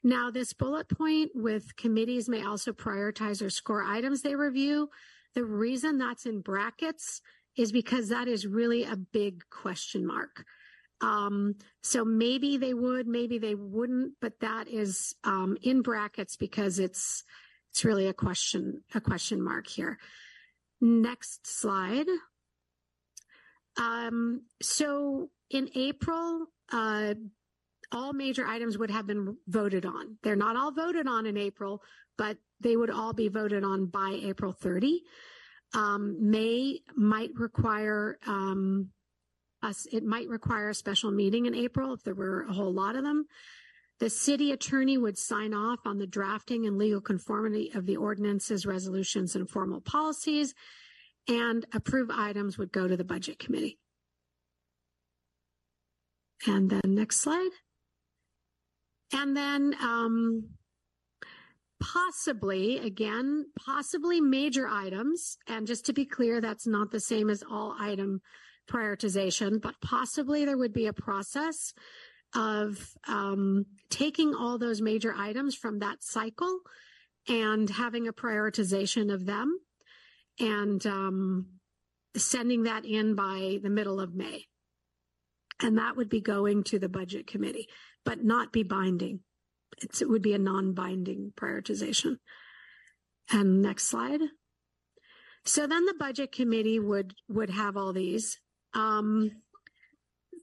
Now, 0.05 0.31
this 0.31 0.53
bullet 0.53 0.88
point 0.88 1.31
with 1.35 1.77
committees 1.77 2.29
may 2.29 2.45
also 2.45 2.73
prioritize 2.73 3.45
or 3.45 3.51
score 3.51 3.83
items 3.83 4.23
they 4.23 4.35
review. 4.35 4.91
The 5.35 5.45
reason 5.45 5.99
that's 5.99 6.27
in 6.27 6.41
brackets 6.41 7.21
is 7.57 7.71
because 7.73 8.09
that 8.09 8.29
is 8.29 8.47
really 8.47 8.85
a 8.85 8.97
big 8.97 9.43
question 9.51 10.07
mark. 10.07 10.45
Um, 11.01 11.57
so 11.83 12.05
maybe 12.05 12.57
they 12.57 12.75
would, 12.75 13.07
maybe 13.07 13.38
they 13.38 13.55
wouldn't, 13.55 14.15
but 14.21 14.41
that 14.41 14.69
is 14.69 15.15
um, 15.25 15.57
in 15.62 15.83
brackets 15.83 16.37
because 16.37 16.79
it's 16.79 17.25
it's 17.71 17.85
really 17.85 18.07
a 18.07 18.12
question 18.12 18.83
a 18.95 19.01
question 19.01 19.43
mark 19.43 19.67
here. 19.67 19.99
Next 20.81 21.47
slide. 21.47 22.07
Um, 23.79 24.43
so 24.61 25.31
in 25.51 25.71
April, 25.75 26.47
uh, 26.71 27.15
all 27.93 28.13
major 28.13 28.47
items 28.47 28.79
would 28.79 28.91
have 28.91 29.07
been 29.07 29.37
voted 29.47 29.87
on. 29.87 30.17
They're 30.23 30.37
not 30.37 30.57
all 30.57 30.73
voted 30.73 31.07
on 31.07 31.27
in 31.27 31.37
April, 31.37 31.83
but 32.17 32.39
they 32.61 32.77
would 32.77 32.91
all 32.91 33.13
be 33.13 33.29
voted 33.29 33.65
on 33.65 33.87
by 33.87 34.19
April 34.23 34.53
30. 34.53 35.03
Um, 35.75 36.31
May 36.31 36.81
might 36.97 37.31
require 37.35 38.19
um, 38.27 38.91
us, 39.63 39.87
it 39.93 40.05
might 40.05 40.29
require 40.29 40.71
a 40.71 40.75
special 40.75 41.11
meeting 41.11 41.47
in 41.47 41.55
April 41.55 41.93
if 41.93 42.03
there 42.03 42.15
were 42.15 42.43
a 42.43 42.53
whole 42.53 42.73
lot 42.73 42.97
of 42.97 43.05
them. 43.05 43.27
The 44.01 44.11
city 44.11 44.51
attorney 44.51 44.99
would 44.99 45.17
sign 45.17 45.55
off 45.55 45.81
on 45.85 45.99
the 45.99 46.07
drafting 46.07 46.67
and 46.67 46.77
legal 46.77 47.01
conformity 47.01 47.71
of 47.75 47.87
the 47.87 47.97
ordinances, 47.97 48.67
resolutions, 48.67 49.37
and 49.37 49.49
formal 49.49 49.81
policies, 49.81 50.55
and 51.29 51.65
approve 51.73 52.11
items 52.11 52.59
would 52.59 52.73
go 52.73 52.89
to 52.89 52.97
the 52.97 53.05
budget 53.05 53.39
committee. 53.39 53.79
And 56.47 56.69
then 56.69 56.81
next 56.87 57.21
slide. 57.21 57.51
And 59.12 59.37
then 59.37 59.75
um, 59.81 60.48
possibly, 61.81 62.79
again, 62.79 63.46
possibly 63.59 64.20
major 64.20 64.66
items. 64.68 65.37
And 65.46 65.66
just 65.66 65.87
to 65.87 65.92
be 65.92 66.05
clear, 66.05 66.40
that's 66.40 66.66
not 66.66 66.90
the 66.90 67.01
same 67.01 67.29
as 67.29 67.42
all 67.48 67.77
item 67.79 68.20
prioritization, 68.70 69.61
but 69.61 69.75
possibly 69.83 70.44
there 70.44 70.57
would 70.57 70.72
be 70.72 70.87
a 70.87 70.92
process 70.92 71.75
of 72.35 72.94
um, 73.07 73.66
taking 73.90 74.35
all 74.35 74.59
those 74.59 74.81
major 74.81 75.12
items 75.14 75.55
from 75.55 75.81
that 75.81 76.03
cycle 76.03 76.61
and 77.29 77.68
having 77.68 78.09
a 78.09 78.12
prioritization 78.12 79.12
of 79.12 79.27
them 79.27 79.59
and 80.40 80.87
um, 80.87 81.46
sending 82.16 82.64
that 82.64 82.85
in 82.85 83.14
by 83.14 83.59
the 83.62 83.70
middle 83.70 84.01
of 84.01 84.14
May. 84.14 84.44
And 85.61 85.79
that 85.79 85.96
would 85.96 86.09
be 86.09 86.20
going 86.20 86.64
to 86.64 86.79
the 86.79 86.88
budget 86.88 87.27
committee, 87.27 87.68
but 88.05 88.25
not 88.25 88.53
be 88.53 88.62
binding. 88.62 89.21
It's, 89.83 90.03
it 90.03 90.09
would 90.09 90.23
be 90.23 90.35
a 90.35 90.38
non-binding 90.38 91.33
prioritization. 91.37 92.19
And 93.31 93.62
next 93.62 93.85
slide. 93.85 94.21
So 95.45 95.67
then 95.67 95.87
the 95.87 95.95
budget 95.99 96.33
committee 96.33 96.79
would 96.79 97.15
would 97.29 97.51
have 97.51 97.77
all 97.77 97.93
these. 97.93 98.38
Um, 98.75 99.31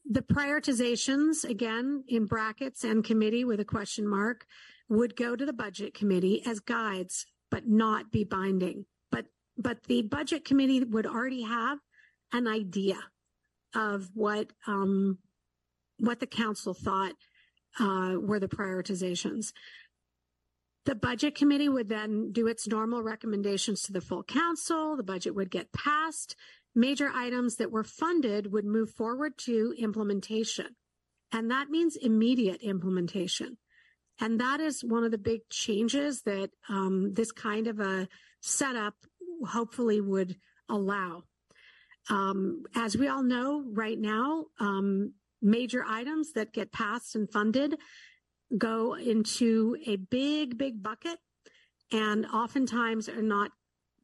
the 0.09 0.21
prioritizations, 0.21 1.43
again, 1.43 2.03
in 2.07 2.25
brackets 2.25 2.83
and 2.83 3.03
committee 3.03 3.45
with 3.45 3.59
a 3.59 3.65
question 3.65 4.07
mark, 4.07 4.45
would 4.89 5.15
go 5.15 5.35
to 5.35 5.45
the 5.45 5.53
budget 5.53 5.93
committee 5.93 6.41
as 6.45 6.59
guides, 6.59 7.25
but 7.51 7.67
not 7.67 8.11
be 8.11 8.23
binding. 8.23 8.85
But 9.11 9.25
but 9.57 9.83
the 9.83 10.01
budget 10.01 10.45
committee 10.45 10.83
would 10.83 11.05
already 11.05 11.43
have 11.43 11.79
an 12.33 12.47
idea 12.47 12.97
of 13.75 14.09
what 14.13 14.51
um, 14.67 15.19
what 15.99 16.19
the 16.19 16.27
council 16.27 16.73
thought 16.73 17.13
uh, 17.79 18.15
were 18.19 18.39
the 18.39 18.47
prioritizations. 18.47 19.53
The 20.85 20.95
budget 20.95 21.35
committee 21.35 21.69
would 21.69 21.89
then 21.89 22.31
do 22.31 22.47
its 22.47 22.67
normal 22.67 23.03
recommendations 23.03 23.81
to 23.83 23.93
the 23.93 24.01
full 24.01 24.23
council. 24.23 24.95
The 24.95 25.03
budget 25.03 25.35
would 25.35 25.51
get 25.51 25.71
passed. 25.71 26.35
Major 26.73 27.11
items 27.13 27.57
that 27.57 27.71
were 27.71 27.83
funded 27.83 28.51
would 28.51 28.65
move 28.65 28.91
forward 28.91 29.37
to 29.45 29.73
implementation. 29.77 30.75
And 31.31 31.51
that 31.51 31.69
means 31.69 31.95
immediate 31.95 32.61
implementation. 32.61 33.57
And 34.19 34.39
that 34.39 34.59
is 34.59 34.83
one 34.83 35.03
of 35.03 35.11
the 35.11 35.17
big 35.17 35.41
changes 35.49 36.23
that 36.23 36.49
um, 36.67 37.13
this 37.13 37.31
kind 37.31 37.67
of 37.67 37.79
a 37.79 38.07
setup 38.41 38.95
hopefully 39.45 40.01
would 40.01 40.35
allow. 40.67 41.23
Um, 42.09 42.63
as 42.75 42.97
we 42.97 43.07
all 43.07 43.23
know 43.23 43.63
right 43.71 43.99
now, 43.99 44.45
um, 44.59 45.13
major 45.41 45.83
items 45.87 46.33
that 46.33 46.53
get 46.53 46.71
passed 46.71 47.15
and 47.15 47.31
funded 47.31 47.75
go 48.57 48.95
into 48.95 49.77
a 49.85 49.95
big, 49.95 50.57
big 50.57 50.81
bucket 50.81 51.19
and 51.91 52.25
oftentimes 52.25 53.09
are 53.09 53.21
not 53.21 53.51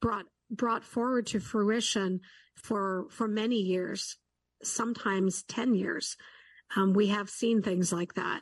brought 0.02 0.26
brought 0.50 0.84
forward 0.84 1.26
to 1.28 1.40
fruition 1.40 2.20
for 2.56 3.08
for 3.10 3.28
many 3.28 3.58
years, 3.58 4.18
sometimes 4.64 5.44
10 5.44 5.76
years. 5.76 6.16
Um, 6.76 6.94
we 6.94 7.08
have 7.08 7.30
seen 7.30 7.62
things 7.62 7.92
like 7.92 8.14
that. 8.16 8.42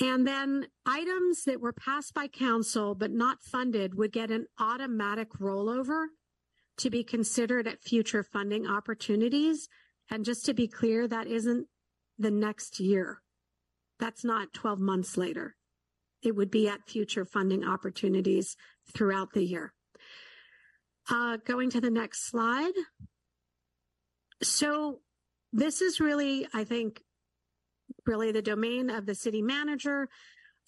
And 0.00 0.26
then 0.26 0.66
items 0.86 1.44
that 1.44 1.60
were 1.60 1.72
passed 1.72 2.14
by 2.14 2.28
council 2.28 2.94
but 2.94 3.10
not 3.10 3.42
funded 3.42 3.94
would 3.94 4.12
get 4.12 4.30
an 4.30 4.46
automatic 4.58 5.30
rollover 5.38 6.06
to 6.78 6.90
be 6.90 7.04
considered 7.04 7.68
at 7.68 7.82
future 7.82 8.22
funding 8.22 8.66
opportunities. 8.66 9.68
And 10.10 10.24
just 10.24 10.44
to 10.46 10.54
be 10.54 10.68
clear, 10.68 11.08
that 11.08 11.26
isn't 11.26 11.66
the 12.18 12.30
next 12.30 12.80
year. 12.80 13.20
That's 13.98 14.24
not 14.24 14.52
12 14.52 14.78
months 14.78 15.16
later. 15.16 15.56
It 16.22 16.36
would 16.36 16.50
be 16.50 16.68
at 16.68 16.88
future 16.88 17.24
funding 17.24 17.64
opportunities 17.64 18.56
throughout 18.92 19.32
the 19.32 19.44
year. 19.44 19.72
Uh, 21.10 21.38
going 21.44 21.70
to 21.70 21.80
the 21.80 21.90
next 21.90 22.28
slide. 22.28 22.72
So 24.42 25.00
this 25.52 25.82
is 25.82 26.00
really, 26.00 26.46
I 26.54 26.64
think, 26.64 27.02
really 28.06 28.32
the 28.32 28.42
domain 28.42 28.90
of 28.90 29.06
the 29.06 29.14
city 29.14 29.42
manager. 29.42 30.08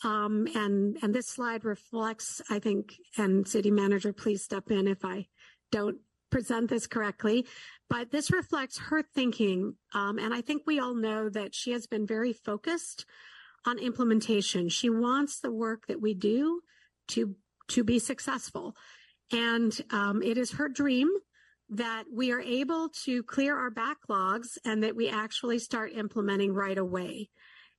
Um, 0.03 0.49
and, 0.55 0.99
and 1.03 1.14
this 1.14 1.29
slide 1.29 1.64
reflects, 1.64 2.42
I 2.51 2.59
think, 2.59 2.94
and 3.16 3.47
city 3.47 3.70
manager, 3.70 4.12
please 4.12 4.42
step 4.42 4.70
in 4.70 4.88
if 4.88 5.05
I 5.05 5.27
don't 5.70 5.99
present 6.35 6.68
this 6.68 6.88
correctly, 6.88 7.47
but 7.88 8.11
this 8.11 8.33
reflects 8.33 8.77
her 8.77 9.03
thinking. 9.03 9.77
Um, 9.92 10.18
and 10.18 10.35
I 10.35 10.40
think 10.40 10.62
we 10.66 10.81
all 10.81 10.97
know 10.97 11.29
that 11.29 11.55
she 11.55 11.70
has 11.70 11.87
been 11.87 12.09
very 12.09 12.33
focused 12.33 13.07
on 13.64 13.79
implementation. 13.79 14.68
She 14.68 14.90
wants 14.90 15.38
the 15.38 15.53
work 15.53 15.87
that 15.87 16.03
we 16.03 16.12
do 16.12 16.61
to, 17.11 17.37
to 17.68 17.85
be 17.85 18.01
successful. 18.01 18.75
And 19.31 19.81
um, 19.92 20.23
it 20.25 20.37
is 20.37 20.55
her 20.55 20.68
dream 20.68 21.09
that 21.68 22.07
we 22.12 22.33
are 22.33 22.40
able 22.40 22.88
to 23.05 23.23
clear 23.23 23.57
our 23.57 23.70
backlogs 23.70 24.59
and 24.64 24.83
that 24.83 24.97
we 24.97 25.09
actually 25.09 25.61
start 25.61 25.92
implementing 25.92 26.53
right 26.53 26.77
away. 26.77 27.31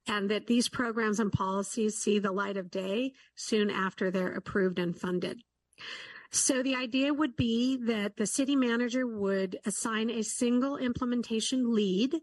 And 0.08 0.32
that 0.32 0.48
these 0.48 0.70
programs 0.70 1.20
and 1.20 1.30
policies 1.30 1.98
see 1.98 2.20
the 2.20 2.32
light 2.32 2.56
of 2.56 2.72
day 2.72 3.12
soon 3.36 3.70
after 3.70 4.12
they're 4.12 4.34
approved 4.34 4.80
and 4.80 4.98
funded. 4.98 5.42
So 6.32 6.64
the 6.64 6.76
idea 6.76 7.14
would 7.14 7.36
be 7.36 7.78
that 7.86 8.18
the 8.18 8.26
city 8.26 8.56
manager 8.56 9.08
would 9.08 9.58
assign 9.66 10.10
a 10.10 10.24
single 10.24 10.78
implementation 10.78 11.74
lead. 11.74 12.16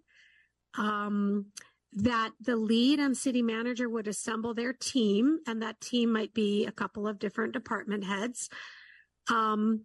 Um, 0.76 1.46
that 1.94 2.30
the 2.40 2.56
lead 2.56 2.98
and 2.98 3.16
city 3.16 3.42
manager 3.42 3.88
would 3.88 4.08
assemble 4.08 4.54
their 4.54 4.72
team, 4.72 5.40
and 5.46 5.60
that 5.60 5.80
team 5.80 6.10
might 6.10 6.32
be 6.32 6.64
a 6.64 6.72
couple 6.72 7.06
of 7.06 7.18
different 7.18 7.52
department 7.52 8.04
heads. 8.04 8.48
Um, 9.30 9.84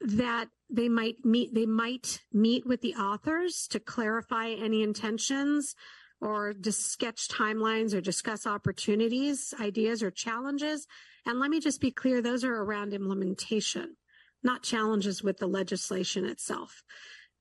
that 0.00 0.48
they 0.70 0.88
might 0.88 1.24
meet 1.24 1.54
they 1.54 1.66
might 1.66 2.20
meet 2.32 2.66
with 2.66 2.82
the 2.82 2.94
authors 2.94 3.66
to 3.70 3.80
clarify 3.80 4.50
any 4.50 4.82
intentions 4.82 5.74
or 6.20 6.52
just 6.52 6.86
sketch 6.92 7.28
timelines 7.28 7.94
or 7.94 8.00
discuss 8.00 8.46
opportunities, 8.46 9.54
ideas, 9.60 10.02
or 10.02 10.10
challenges. 10.10 10.86
And 11.28 11.38
let 11.38 11.50
me 11.50 11.60
just 11.60 11.82
be 11.82 11.90
clear, 11.90 12.22
those 12.22 12.42
are 12.42 12.56
around 12.56 12.94
implementation, 12.94 13.96
not 14.42 14.62
challenges 14.62 15.22
with 15.22 15.36
the 15.36 15.46
legislation 15.46 16.24
itself. 16.24 16.82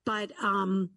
But 0.06 0.34
um, 0.44 0.90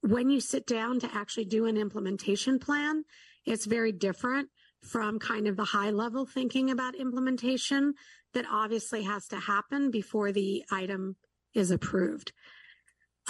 when 0.00 0.30
you 0.30 0.40
sit 0.40 0.66
down 0.66 1.00
to 1.00 1.10
actually 1.14 1.44
do 1.44 1.66
an 1.66 1.76
implementation 1.76 2.58
plan, 2.58 3.04
it's 3.44 3.66
very 3.66 3.92
different 3.92 4.48
from 4.80 5.18
kind 5.18 5.46
of 5.46 5.56
the 5.56 5.64
high 5.64 5.90
level 5.90 6.24
thinking 6.24 6.70
about 6.70 6.94
implementation 6.94 7.92
that 8.32 8.46
obviously 8.50 9.02
has 9.02 9.28
to 9.28 9.36
happen 9.36 9.90
before 9.90 10.32
the 10.32 10.64
item 10.72 11.16
is 11.54 11.70
approved. 11.70 12.32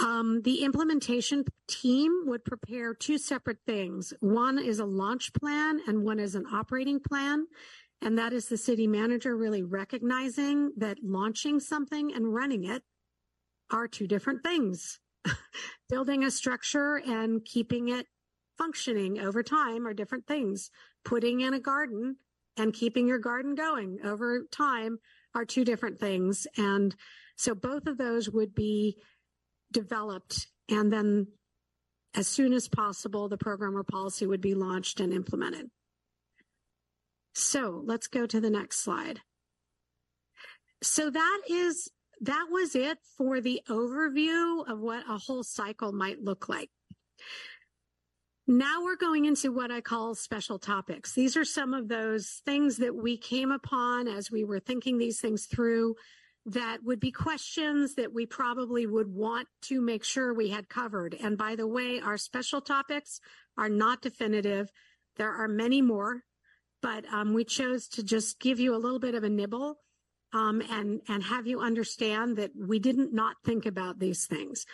Um, 0.02 0.42
the 0.42 0.64
implementation 0.64 1.44
team 1.68 2.24
would 2.26 2.44
prepare 2.44 2.94
two 2.94 3.18
separate 3.18 3.58
things. 3.64 4.12
One 4.20 4.58
is 4.58 4.80
a 4.80 4.84
launch 4.84 5.32
plan 5.34 5.80
and 5.86 6.02
one 6.02 6.18
is 6.18 6.34
an 6.34 6.46
operating 6.52 6.98
plan. 6.98 7.46
And 8.02 8.18
that 8.18 8.32
is 8.32 8.48
the 8.48 8.56
city 8.56 8.86
manager 8.86 9.36
really 9.36 9.62
recognizing 9.62 10.72
that 10.76 10.98
launching 11.02 11.60
something 11.60 12.12
and 12.12 12.34
running 12.34 12.64
it 12.64 12.82
are 13.70 13.88
two 13.88 14.06
different 14.06 14.42
things. 14.42 15.00
Building 15.88 16.24
a 16.24 16.30
structure 16.30 16.96
and 16.96 17.44
keeping 17.44 17.88
it 17.88 18.06
functioning 18.58 19.18
over 19.18 19.42
time 19.42 19.86
are 19.86 19.94
different 19.94 20.26
things. 20.26 20.70
Putting 21.04 21.40
in 21.40 21.54
a 21.54 21.60
garden 21.60 22.16
and 22.56 22.72
keeping 22.72 23.08
your 23.08 23.18
garden 23.18 23.54
going 23.54 23.98
over 24.04 24.46
time 24.52 24.98
are 25.34 25.44
two 25.44 25.64
different 25.64 25.98
things. 25.98 26.46
And 26.56 26.94
so 27.36 27.54
both 27.54 27.86
of 27.86 27.98
those 27.98 28.28
would 28.30 28.54
be 28.54 28.98
developed 29.72 30.46
and 30.68 30.92
then 30.92 31.26
as 32.14 32.28
soon 32.28 32.52
as 32.52 32.68
possible, 32.68 33.28
the 33.28 33.36
program 33.36 33.76
or 33.76 33.82
policy 33.82 34.26
would 34.26 34.40
be 34.40 34.54
launched 34.54 35.00
and 35.00 35.12
implemented. 35.12 35.70
So 37.34 37.82
let's 37.84 38.06
go 38.06 38.26
to 38.26 38.40
the 38.40 38.50
next 38.50 38.78
slide. 38.78 39.20
So 40.82 41.10
that 41.10 41.40
is, 41.48 41.90
that 42.20 42.46
was 42.50 42.74
it 42.74 42.98
for 43.18 43.40
the 43.40 43.62
overview 43.68 44.68
of 44.68 44.80
what 44.80 45.04
a 45.08 45.18
whole 45.18 45.42
cycle 45.42 45.92
might 45.92 46.22
look 46.22 46.48
like. 46.48 46.70
Now 48.46 48.84
we're 48.84 48.96
going 48.96 49.24
into 49.24 49.52
what 49.52 49.70
I 49.70 49.80
call 49.80 50.14
special 50.14 50.58
topics. 50.58 51.14
These 51.14 51.36
are 51.36 51.46
some 51.46 51.72
of 51.72 51.88
those 51.88 52.42
things 52.44 52.76
that 52.76 52.94
we 52.94 53.16
came 53.16 53.50
upon 53.50 54.06
as 54.06 54.30
we 54.30 54.44
were 54.44 54.60
thinking 54.60 54.98
these 54.98 55.18
things 55.20 55.46
through 55.46 55.96
that 56.46 56.84
would 56.84 57.00
be 57.00 57.10
questions 57.10 57.94
that 57.94 58.12
we 58.12 58.26
probably 58.26 58.86
would 58.86 59.08
want 59.08 59.48
to 59.62 59.80
make 59.80 60.04
sure 60.04 60.34
we 60.34 60.50
had 60.50 60.68
covered. 60.68 61.16
And 61.18 61.38
by 61.38 61.56
the 61.56 61.66
way, 61.66 62.00
our 62.00 62.18
special 62.18 62.60
topics 62.60 63.18
are 63.56 63.70
not 63.70 64.02
definitive. 64.02 64.70
There 65.16 65.32
are 65.32 65.48
many 65.48 65.80
more, 65.80 66.22
but 66.84 67.10
um, 67.10 67.32
we 67.32 67.44
chose 67.44 67.88
to 67.88 68.02
just 68.02 68.38
give 68.38 68.60
you 68.60 68.76
a 68.76 68.82
little 68.84 68.98
bit 68.98 69.14
of 69.14 69.24
a 69.24 69.28
nibble 69.30 69.78
um, 70.34 70.60
and 70.70 71.00
and 71.08 71.22
have 71.22 71.46
you 71.46 71.60
understand 71.60 72.36
that 72.36 72.50
we 72.54 72.78
didn't 72.78 73.14
not 73.14 73.36
think 73.42 73.64
about 73.64 73.98
these 73.98 74.26
things. 74.26 74.66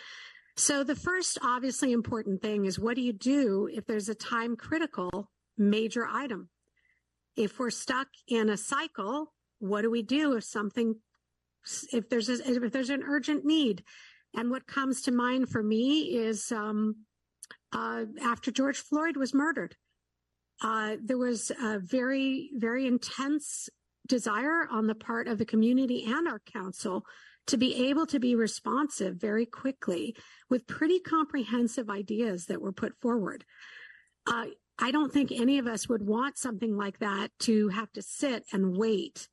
So 0.57 0.83
the 0.83 0.95
first 0.95 1.37
obviously 1.41 1.93
important 1.93 2.41
thing 2.41 2.65
is 2.65 2.77
what 2.77 2.97
do 2.97 3.01
you 3.01 3.13
do 3.13 3.69
if 3.71 3.85
there's 3.85 4.09
a 4.09 4.15
time 4.15 4.57
critical 4.57 5.31
major 5.57 6.05
item? 6.05 6.49
If 7.37 7.57
we're 7.59 7.69
stuck 7.69 8.09
in 8.27 8.49
a 8.49 8.57
cycle, 8.57 9.31
what 9.59 9.83
do 9.83 9.89
we 9.89 10.03
do 10.03 10.33
if 10.33 10.43
something 10.43 10.95
if 11.93 12.09
there's 12.09 12.27
a, 12.27 12.45
if 12.45 12.73
there's 12.73 12.89
an 12.89 13.03
urgent 13.07 13.45
need? 13.45 13.85
And 14.35 14.51
what 14.51 14.67
comes 14.67 15.03
to 15.03 15.13
mind 15.13 15.47
for 15.47 15.63
me 15.63 16.01
is 16.17 16.51
um, 16.51 17.05
uh, 17.71 18.03
after 18.21 18.51
George 18.51 18.79
Floyd 18.79 19.15
was 19.15 19.33
murdered. 19.33 19.77
Uh, 20.61 20.95
there 21.03 21.17
was 21.17 21.51
a 21.61 21.79
very, 21.79 22.51
very 22.53 22.85
intense 22.85 23.69
desire 24.07 24.67
on 24.69 24.87
the 24.87 24.95
part 24.95 25.27
of 25.27 25.37
the 25.37 25.45
community 25.45 26.05
and 26.05 26.27
our 26.27 26.39
council 26.39 27.05
to 27.47 27.57
be 27.57 27.89
able 27.89 28.05
to 28.05 28.19
be 28.19 28.35
responsive 28.35 29.15
very 29.15 29.45
quickly 29.45 30.15
with 30.49 30.67
pretty 30.67 30.99
comprehensive 30.99 31.89
ideas 31.89 32.45
that 32.45 32.61
were 32.61 32.71
put 32.71 32.93
forward. 33.01 33.43
Uh, 34.27 34.45
I 34.77 34.91
don't 34.91 35.11
think 35.11 35.31
any 35.31 35.57
of 35.57 35.67
us 35.67 35.89
would 35.89 36.05
want 36.05 36.37
something 36.37 36.75
like 36.75 36.99
that 36.99 37.29
to 37.41 37.69
have 37.69 37.91
to 37.93 38.01
sit 38.01 38.45
and 38.51 38.77
wait 38.77 39.27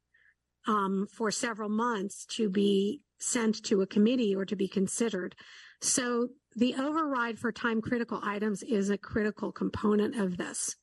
um, 0.67 1.07
for 1.11 1.31
several 1.31 1.69
months 1.69 2.27
to 2.37 2.49
be 2.49 3.03
sent 3.19 3.62
to 3.64 3.83
a 3.83 3.87
committee 3.87 4.35
or 4.35 4.45
to 4.45 4.57
be 4.57 4.69
considered. 4.69 5.35
So 5.81 6.29
the 6.57 6.75
override 6.75 7.38
for 7.38 7.53
time 7.53 7.81
critical 7.81 8.21
items 8.23 8.62
is 8.62 8.91
a 8.91 8.99
critical 8.99 9.53
component 9.53 10.17
of 10.17 10.37
this. 10.37 10.77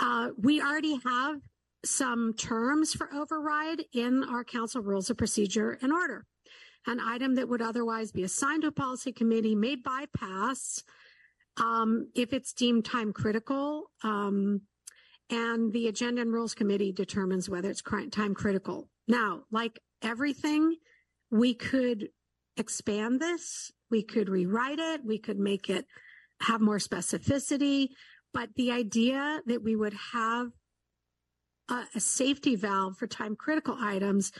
Uh, 0.00 0.30
we 0.36 0.60
already 0.60 0.98
have 1.04 1.40
some 1.84 2.34
terms 2.34 2.92
for 2.92 3.12
override 3.12 3.82
in 3.92 4.24
our 4.24 4.44
council 4.44 4.80
rules 4.80 5.10
of 5.10 5.16
procedure 5.16 5.78
and 5.82 5.92
order. 5.92 6.24
An 6.86 7.00
item 7.00 7.36
that 7.36 7.48
would 7.48 7.62
otherwise 7.62 8.12
be 8.12 8.24
assigned 8.24 8.62
to 8.62 8.68
a 8.68 8.72
policy 8.72 9.12
committee 9.12 9.54
may 9.54 9.76
bypass 9.76 10.82
um, 11.56 12.08
if 12.14 12.32
it's 12.32 12.52
deemed 12.52 12.84
time 12.84 13.12
critical. 13.12 13.90
Um, 14.02 14.62
and 15.30 15.72
the 15.72 15.88
agenda 15.88 16.20
and 16.22 16.32
rules 16.32 16.54
committee 16.54 16.92
determines 16.92 17.48
whether 17.48 17.70
it's 17.70 17.82
time 18.10 18.34
critical. 18.34 18.88
Now, 19.08 19.44
like 19.50 19.80
everything, 20.02 20.76
we 21.30 21.54
could 21.54 22.08
expand 22.56 23.20
this, 23.20 23.72
we 23.90 24.02
could 24.02 24.28
rewrite 24.28 24.78
it, 24.78 25.04
we 25.04 25.18
could 25.18 25.38
make 25.38 25.70
it 25.70 25.86
have 26.42 26.60
more 26.60 26.78
specificity. 26.78 27.88
But 28.32 28.50
the 28.56 28.70
idea 28.70 29.40
that 29.46 29.62
we 29.62 29.76
would 29.76 29.94
have 30.12 30.48
a, 31.68 31.84
a 31.94 32.00
safety 32.00 32.56
valve 32.56 32.96
for 32.96 33.06
time 33.06 33.36
critical 33.36 33.76
items 33.78 34.32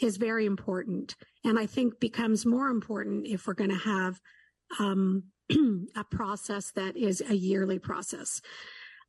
is 0.00 0.16
very 0.16 0.46
important. 0.46 1.16
And 1.44 1.58
I 1.58 1.66
think 1.66 2.00
becomes 2.00 2.44
more 2.44 2.68
important 2.68 3.26
if 3.26 3.46
we're 3.46 3.54
going 3.54 3.70
to 3.70 3.76
have 3.76 4.20
um, 4.78 5.24
a 5.96 6.04
process 6.04 6.72
that 6.72 6.96
is 6.96 7.22
a 7.26 7.34
yearly 7.34 7.78
process. 7.78 8.40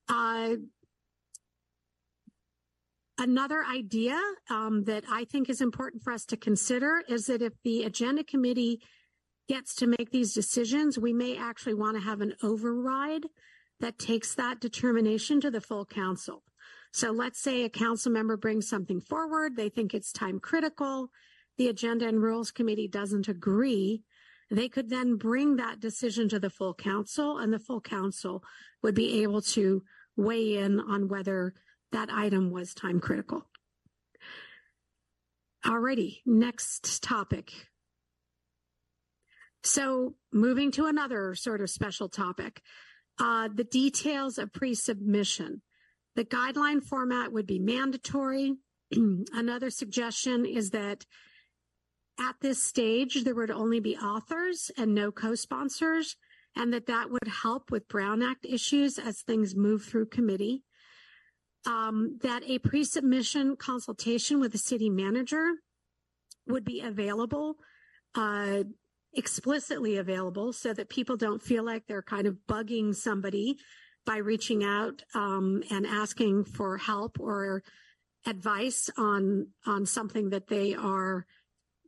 Uh, 0.07 0.55
another 3.17 3.65
idea 3.65 4.19
um, 4.49 4.83
that 4.85 5.03
I 5.09 5.25
think 5.25 5.49
is 5.49 5.61
important 5.61 6.03
for 6.03 6.13
us 6.13 6.25
to 6.25 6.37
consider 6.37 7.03
is 7.09 7.25
that 7.25 7.41
if 7.41 7.53
the 7.63 7.83
agenda 7.83 8.23
committee 8.23 8.81
gets 9.49 9.75
to 9.75 9.87
make 9.87 10.11
these 10.11 10.33
decisions, 10.33 10.97
we 10.97 11.13
may 11.13 11.37
actually 11.37 11.73
want 11.73 11.97
to 11.97 12.03
have 12.03 12.21
an 12.21 12.33
override 12.43 13.25
that 13.79 13.99
takes 13.99 14.33
that 14.35 14.59
determination 14.59 15.39
to 15.41 15.51
the 15.51 15.61
full 15.61 15.85
council. 15.85 16.43
So 16.93 17.11
let's 17.11 17.39
say 17.41 17.63
a 17.63 17.69
council 17.69 18.11
member 18.11 18.37
brings 18.37 18.67
something 18.67 19.01
forward, 19.01 19.55
they 19.55 19.69
think 19.69 19.93
it's 19.93 20.11
time 20.11 20.39
critical, 20.39 21.11
the 21.57 21.67
agenda 21.67 22.07
and 22.07 22.21
rules 22.21 22.51
committee 22.51 22.87
doesn't 22.87 23.27
agree. 23.27 24.03
They 24.49 24.69
could 24.69 24.89
then 24.89 25.17
bring 25.17 25.57
that 25.57 25.79
decision 25.79 26.29
to 26.29 26.39
the 26.39 26.49
full 26.49 26.73
council 26.73 27.37
and 27.37 27.51
the 27.51 27.59
full 27.59 27.81
council 27.81 28.43
would 28.81 28.95
be 28.95 29.23
able 29.23 29.41
to 29.41 29.83
weigh 30.15 30.57
in 30.57 30.79
on 30.79 31.07
whether 31.07 31.53
that 31.91 32.09
item 32.11 32.51
was 32.51 32.73
time 32.73 32.99
critical. 32.99 33.45
Alrighty, 35.65 36.19
next 36.25 37.03
topic. 37.03 37.51
So 39.63 40.15
moving 40.31 40.71
to 40.71 40.85
another 40.85 41.35
sort 41.35 41.59
of 41.59 41.69
special 41.69 42.07
topic, 42.07 42.61
uh, 43.19 43.49
the 43.53 43.63
details 43.63 44.37
of 44.37 44.53
pre-submission. 44.53 45.61
The 46.15 46.25
guideline 46.25 46.83
format 46.83 47.31
would 47.31 47.47
be 47.47 47.59
mandatory. 47.59 48.55
Another 48.91 49.69
suggestion 49.69 50.45
is 50.45 50.71
that 50.71 51.05
at 52.19 52.35
this 52.41 52.61
stage, 52.61 53.23
there 53.23 53.35
would 53.35 53.51
only 53.51 53.79
be 53.79 53.95
authors 53.95 54.71
and 54.77 54.95
no 54.95 55.11
co-sponsors, 55.11 56.15
and 56.55 56.73
that 56.73 56.87
that 56.87 57.11
would 57.11 57.27
help 57.43 57.69
with 57.69 57.87
Brown 57.87 58.23
Act 58.23 58.45
issues 58.45 58.97
as 58.97 59.21
things 59.21 59.55
move 59.55 59.83
through 59.83 60.07
committee. 60.07 60.63
Um, 61.65 62.17
that 62.23 62.43
a 62.47 62.59
pre-submission 62.59 63.57
consultation 63.57 64.39
with 64.39 64.53
the 64.53 64.57
city 64.57 64.89
manager 64.89 65.51
would 66.47 66.63
be 66.63 66.81
available, 66.81 67.57
uh, 68.15 68.63
explicitly 69.13 69.97
available, 69.97 70.53
so 70.53 70.73
that 70.73 70.89
people 70.89 71.17
don't 71.17 71.41
feel 71.41 71.63
like 71.63 71.87
they're 71.87 72.01
kind 72.01 72.27
of 72.27 72.37
bugging 72.47 72.95
somebody 72.95 73.57
by 74.05 74.17
reaching 74.17 74.63
out 74.63 75.01
um, 75.13 75.63
and 75.69 75.85
asking 75.85 76.45
for 76.45 76.77
help 76.77 77.19
or 77.19 77.63
advice 78.25 78.89
on 78.97 79.47
on 79.65 79.85
something 79.85 80.29
that 80.29 80.47
they 80.47 80.73
are 80.73 81.25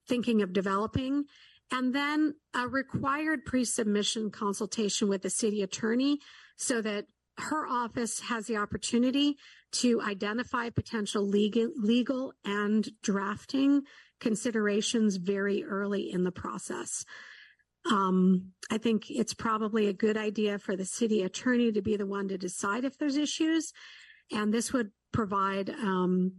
thinking 0.07 0.41
of 0.41 0.53
developing. 0.53 1.25
And 1.71 1.93
then 1.93 2.33
a 2.55 2.67
required 2.67 3.45
pre-submission 3.45 4.31
consultation 4.31 5.07
with 5.07 5.21
the 5.21 5.29
city 5.29 5.61
attorney 5.61 6.19
so 6.57 6.81
that 6.81 7.05
her 7.37 7.67
office 7.67 8.19
has 8.21 8.47
the 8.47 8.57
opportunity 8.57 9.37
to 9.71 10.01
identify 10.01 10.69
potential 10.69 11.23
legal, 11.23 11.69
legal 11.77 12.33
and 12.43 12.89
drafting 13.03 13.83
considerations 14.19 15.17
very 15.17 15.63
early 15.63 16.11
in 16.11 16.23
the 16.23 16.31
process. 16.31 17.05
Um, 17.89 18.51
I 18.69 18.77
think 18.77 19.09
it's 19.09 19.33
probably 19.33 19.87
a 19.87 19.93
good 19.93 20.17
idea 20.17 20.59
for 20.59 20.75
the 20.75 20.85
city 20.85 21.23
attorney 21.23 21.71
to 21.71 21.81
be 21.81 21.95
the 21.95 22.05
one 22.05 22.27
to 22.27 22.37
decide 22.37 22.83
if 22.83 22.97
there's 22.97 23.17
issues. 23.17 23.71
And 24.31 24.53
this 24.53 24.73
would 24.73 24.91
provide 25.11 25.69
um, 25.69 26.33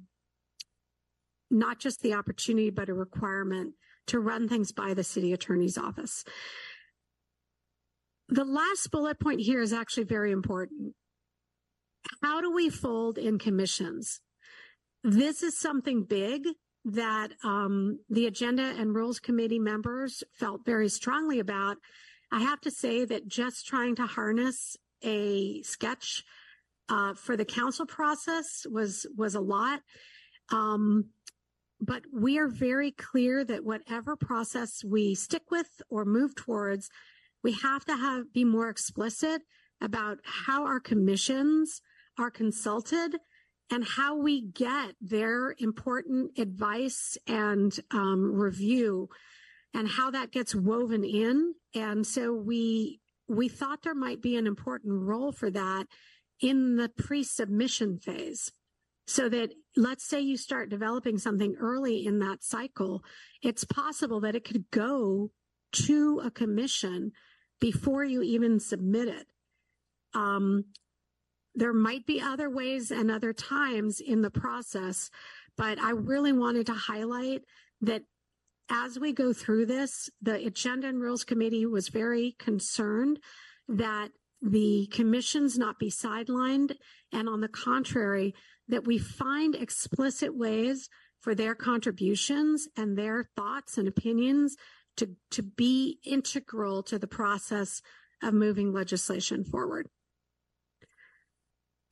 not 1.50 1.80
just 1.80 2.02
the 2.02 2.14
opportunity, 2.14 2.70
but 2.70 2.88
a 2.88 2.94
requirement 2.94 3.74
to 4.08 4.20
run 4.20 4.48
things 4.48 4.72
by 4.72 4.94
the 4.94 5.04
city 5.04 5.32
attorney's 5.32 5.78
office. 5.78 6.24
The 8.28 8.44
last 8.44 8.90
bullet 8.90 9.18
point 9.18 9.40
here 9.40 9.60
is 9.60 9.72
actually 9.72 10.04
very 10.04 10.30
important. 10.30 10.94
How 12.22 12.40
do 12.40 12.52
we 12.52 12.70
fold 12.70 13.18
in 13.18 13.38
commissions? 13.38 14.20
This 15.02 15.42
is 15.42 15.58
something 15.58 16.04
big 16.04 16.46
that 16.84 17.32
um, 17.44 17.98
the 18.08 18.26
Agenda 18.26 18.74
and 18.78 18.94
Rules 18.94 19.20
Committee 19.20 19.58
members 19.58 20.22
felt 20.32 20.64
very 20.64 20.88
strongly 20.88 21.38
about. 21.38 21.76
I 22.32 22.40
have 22.40 22.60
to 22.62 22.70
say 22.70 23.04
that 23.04 23.28
just 23.28 23.66
trying 23.66 23.96
to 23.96 24.06
harness 24.06 24.76
a 25.02 25.62
sketch 25.62 26.24
uh, 26.88 27.14
for 27.14 27.36
the 27.36 27.44
council 27.44 27.86
process 27.86 28.66
was 28.70 29.06
was 29.16 29.34
a 29.34 29.40
lot. 29.40 29.80
Um, 30.50 31.06
but 31.80 32.02
we 32.12 32.38
are 32.38 32.48
very 32.48 32.90
clear 32.90 33.44
that 33.44 33.64
whatever 33.64 34.16
process 34.16 34.84
we 34.84 35.14
stick 35.14 35.50
with 35.50 35.80
or 35.88 36.04
move 36.04 36.34
towards, 36.34 36.90
we 37.42 37.52
have 37.52 37.84
to 37.86 37.96
have 37.96 38.32
be 38.32 38.44
more 38.44 38.68
explicit 38.68 39.42
about 39.80 40.18
how 40.24 40.66
our 40.66 40.80
commissions 40.80 41.80
are 42.18 42.30
consulted 42.30 43.16
and 43.70 43.84
how 43.84 44.16
we 44.16 44.42
get 44.42 44.94
their 45.00 45.54
important 45.58 46.38
advice 46.38 47.16
and 47.26 47.78
um, 47.92 48.32
review 48.32 49.08
and 49.72 49.88
how 49.88 50.10
that 50.10 50.32
gets 50.32 50.54
woven 50.54 51.04
in. 51.04 51.54
And 51.74 52.06
so 52.06 52.32
we 52.32 53.00
we 53.28 53.48
thought 53.48 53.82
there 53.82 53.94
might 53.94 54.20
be 54.20 54.36
an 54.36 54.48
important 54.48 55.02
role 55.02 55.30
for 55.30 55.50
that 55.50 55.86
in 56.40 56.76
the 56.76 56.88
pre-submission 56.88 57.98
phase. 57.98 58.50
So 59.06 59.28
that 59.28 59.50
let's 59.76 60.04
say 60.04 60.20
you 60.20 60.36
start 60.36 60.68
developing 60.68 61.18
something 61.18 61.56
early 61.60 62.06
in 62.06 62.18
that 62.20 62.42
cycle, 62.42 63.04
it's 63.42 63.64
possible 63.64 64.20
that 64.20 64.34
it 64.34 64.44
could 64.44 64.64
go 64.70 65.30
to 65.72 66.20
a 66.24 66.30
commission 66.30 67.12
before 67.60 68.04
you 68.04 68.22
even 68.22 68.58
submit 68.58 69.08
it. 69.08 69.26
Um, 70.14 70.64
there 71.54 71.72
might 71.72 72.06
be 72.06 72.20
other 72.20 72.48
ways 72.48 72.90
and 72.90 73.10
other 73.10 73.32
times 73.32 74.00
in 74.00 74.22
the 74.22 74.30
process, 74.30 75.10
but 75.56 75.78
I 75.78 75.90
really 75.90 76.32
wanted 76.32 76.66
to 76.66 76.74
highlight 76.74 77.42
that 77.80 78.02
as 78.70 78.98
we 78.98 79.12
go 79.12 79.32
through 79.32 79.66
this, 79.66 80.08
the 80.22 80.46
Agenda 80.46 80.88
and 80.88 81.00
Rules 81.00 81.24
Committee 81.24 81.66
was 81.66 81.88
very 81.88 82.36
concerned 82.38 83.18
that 83.68 84.10
the 84.40 84.88
commissions 84.92 85.58
not 85.58 85.78
be 85.78 85.90
sidelined, 85.90 86.76
and 87.12 87.28
on 87.28 87.40
the 87.40 87.48
contrary, 87.48 88.34
that 88.68 88.86
we 88.86 88.96
find 88.96 89.54
explicit 89.54 90.36
ways 90.36 90.88
for 91.20 91.34
their 91.34 91.54
contributions 91.54 92.68
and 92.76 92.96
their 92.96 93.28
thoughts 93.36 93.76
and 93.76 93.86
opinions 93.86 94.56
to, 94.96 95.10
to 95.30 95.42
be 95.42 95.98
integral 96.04 96.82
to 96.84 96.98
the 96.98 97.06
process 97.06 97.82
of 98.22 98.34
moving 98.34 98.72
legislation 98.72 99.44
forward. 99.44 99.88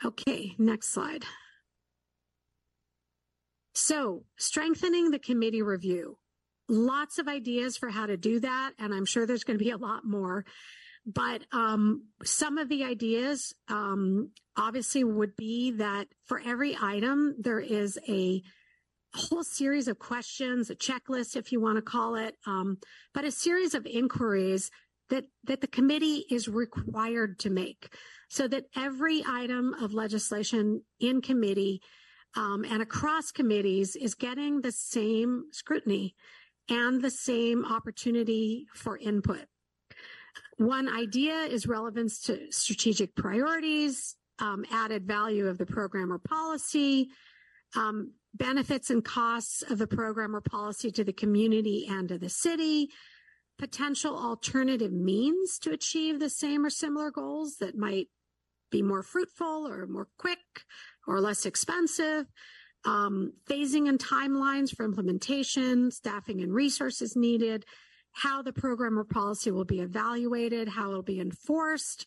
Okay, 0.05 0.55
next 0.59 0.89
slide. 0.93 1.25
So, 3.75 4.25
strengthening 4.37 5.11
the 5.11 5.19
committee 5.19 5.63
review. 5.63 6.19
Lots 6.69 7.19
of 7.19 7.29
ideas 7.29 7.77
for 7.77 7.89
how 7.89 8.07
to 8.07 8.17
do 8.17 8.41
that, 8.41 8.73
and 8.79 8.93
I'm 8.93 9.07
sure 9.07 9.27
there's 9.27 9.45
going 9.45 9.59
to 9.59 9.65
be 9.65 9.71
a 9.71 9.77
lot 9.77 10.05
more. 10.05 10.45
but 11.07 11.43
um, 11.53 12.05
some 12.23 12.59
of 12.59 12.69
the 12.69 12.85
ideas 12.85 13.55
um, 13.69 14.31
obviously 14.57 15.03
would 15.05 15.35
be 15.37 15.71
that 15.73 16.07
for 16.27 16.41
every 16.45 16.77
item, 16.81 17.35
there 17.39 17.61
is 17.61 17.99
a 18.07 18.43
whole 19.15 19.43
series 19.43 19.89
of 19.89 19.99
questions, 19.99 20.69
a 20.69 20.77
checklist, 20.77 21.35
if 21.35 21.51
you 21.51 21.61
want 21.61 21.77
to 21.77 21.83
call 21.83 22.15
it, 22.17 22.35
um, 22.47 22.79
but 23.15 23.25
a 23.25 23.31
series 23.31 23.75
of 23.75 23.87
inquiries 23.87 24.71
that 25.09 25.25
that 25.45 25.63
the 25.63 25.67
committee 25.67 26.27
is 26.31 26.47
required 26.47 27.39
to 27.39 27.49
make, 27.49 27.89
so 28.29 28.47
that 28.49 28.65
every 28.77 29.23
item 29.27 29.75
of 29.75 29.95
legislation 29.95 30.83
in 31.01 31.21
committee 31.21 31.81
um, 32.37 32.65
and 32.65 32.83
across 32.83 33.31
committees 33.31 33.97
is 33.97 34.15
getting 34.15 34.61
the 34.61 34.73
same 34.73 35.45
scrutiny 35.51 36.15
and 36.69 37.01
the 37.01 37.11
same 37.11 37.65
opportunity 37.65 38.67
for 38.75 38.99
input. 38.99 39.47
One 40.59 40.89
idea 40.89 41.43
is 41.45 41.67
relevance 41.67 42.21
to 42.25 42.53
strategic 42.53 43.15
priorities, 43.15 44.17
um, 44.39 44.65
added 44.71 45.07
value 45.07 45.47
of 45.47 45.59
the 45.59 45.67
program 45.67 46.13
or 46.13 46.19
policy, 46.19 47.09
um, 47.75 48.13
benefits 48.35 48.91
and 48.91 49.05
costs 49.05 49.63
of 49.63 49.79
the 49.79 49.87
program 49.87 50.37
or 50.37 50.41
policy 50.41 50.91
to 50.93 51.05
the 51.05 51.13
community 51.13 51.87
and 51.89 52.09
to 52.09 52.19
the 52.19 52.29
city, 52.29 52.91
potential 53.59 54.17
alternative 54.17 54.93
means 54.93 55.59
to 55.59 55.73
achieve 55.73 56.21
the 56.21 56.31
same 56.31 56.65
or 56.65 56.71
similar 56.71 57.11
goals 57.11 57.57
that 57.57 57.77
might 57.77 58.09
be 58.71 58.83
more 58.83 59.03
fruitful 59.03 59.67
or 59.67 59.87
more 59.87 60.09
quick 60.19 60.39
or 61.07 61.21
less 61.21 61.47
expensive, 61.47 62.27
um, 62.85 63.33
phasing 63.49 63.89
and 63.89 63.99
timelines 63.99 64.75
for 64.75 64.85
implementation, 64.85 65.91
staffing 65.91 66.41
and 66.41 66.53
resources 66.53 67.17
needed, 67.17 67.65
how 68.13 68.43
the 68.43 68.53
program 68.53 68.99
or 68.99 69.05
policy 69.05 69.51
will 69.51 69.65
be 69.65 69.81
evaluated, 69.81 70.69
how 70.69 70.91
it'll 70.91 71.03
be 71.03 71.21
enforced. 71.21 72.07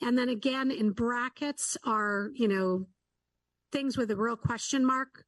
And 0.00 0.18
then 0.18 0.28
again, 0.28 0.70
in 0.70 0.92
brackets 0.92 1.76
are, 1.84 2.30
you 2.34 2.48
know, 2.48 2.86
things 3.72 3.96
with 3.96 4.10
a 4.10 4.16
real 4.16 4.36
question 4.36 4.84
mark. 4.84 5.24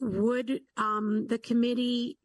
Would 0.00 0.60
um, 0.76 1.26
the 1.26 1.38
committee 1.38 2.18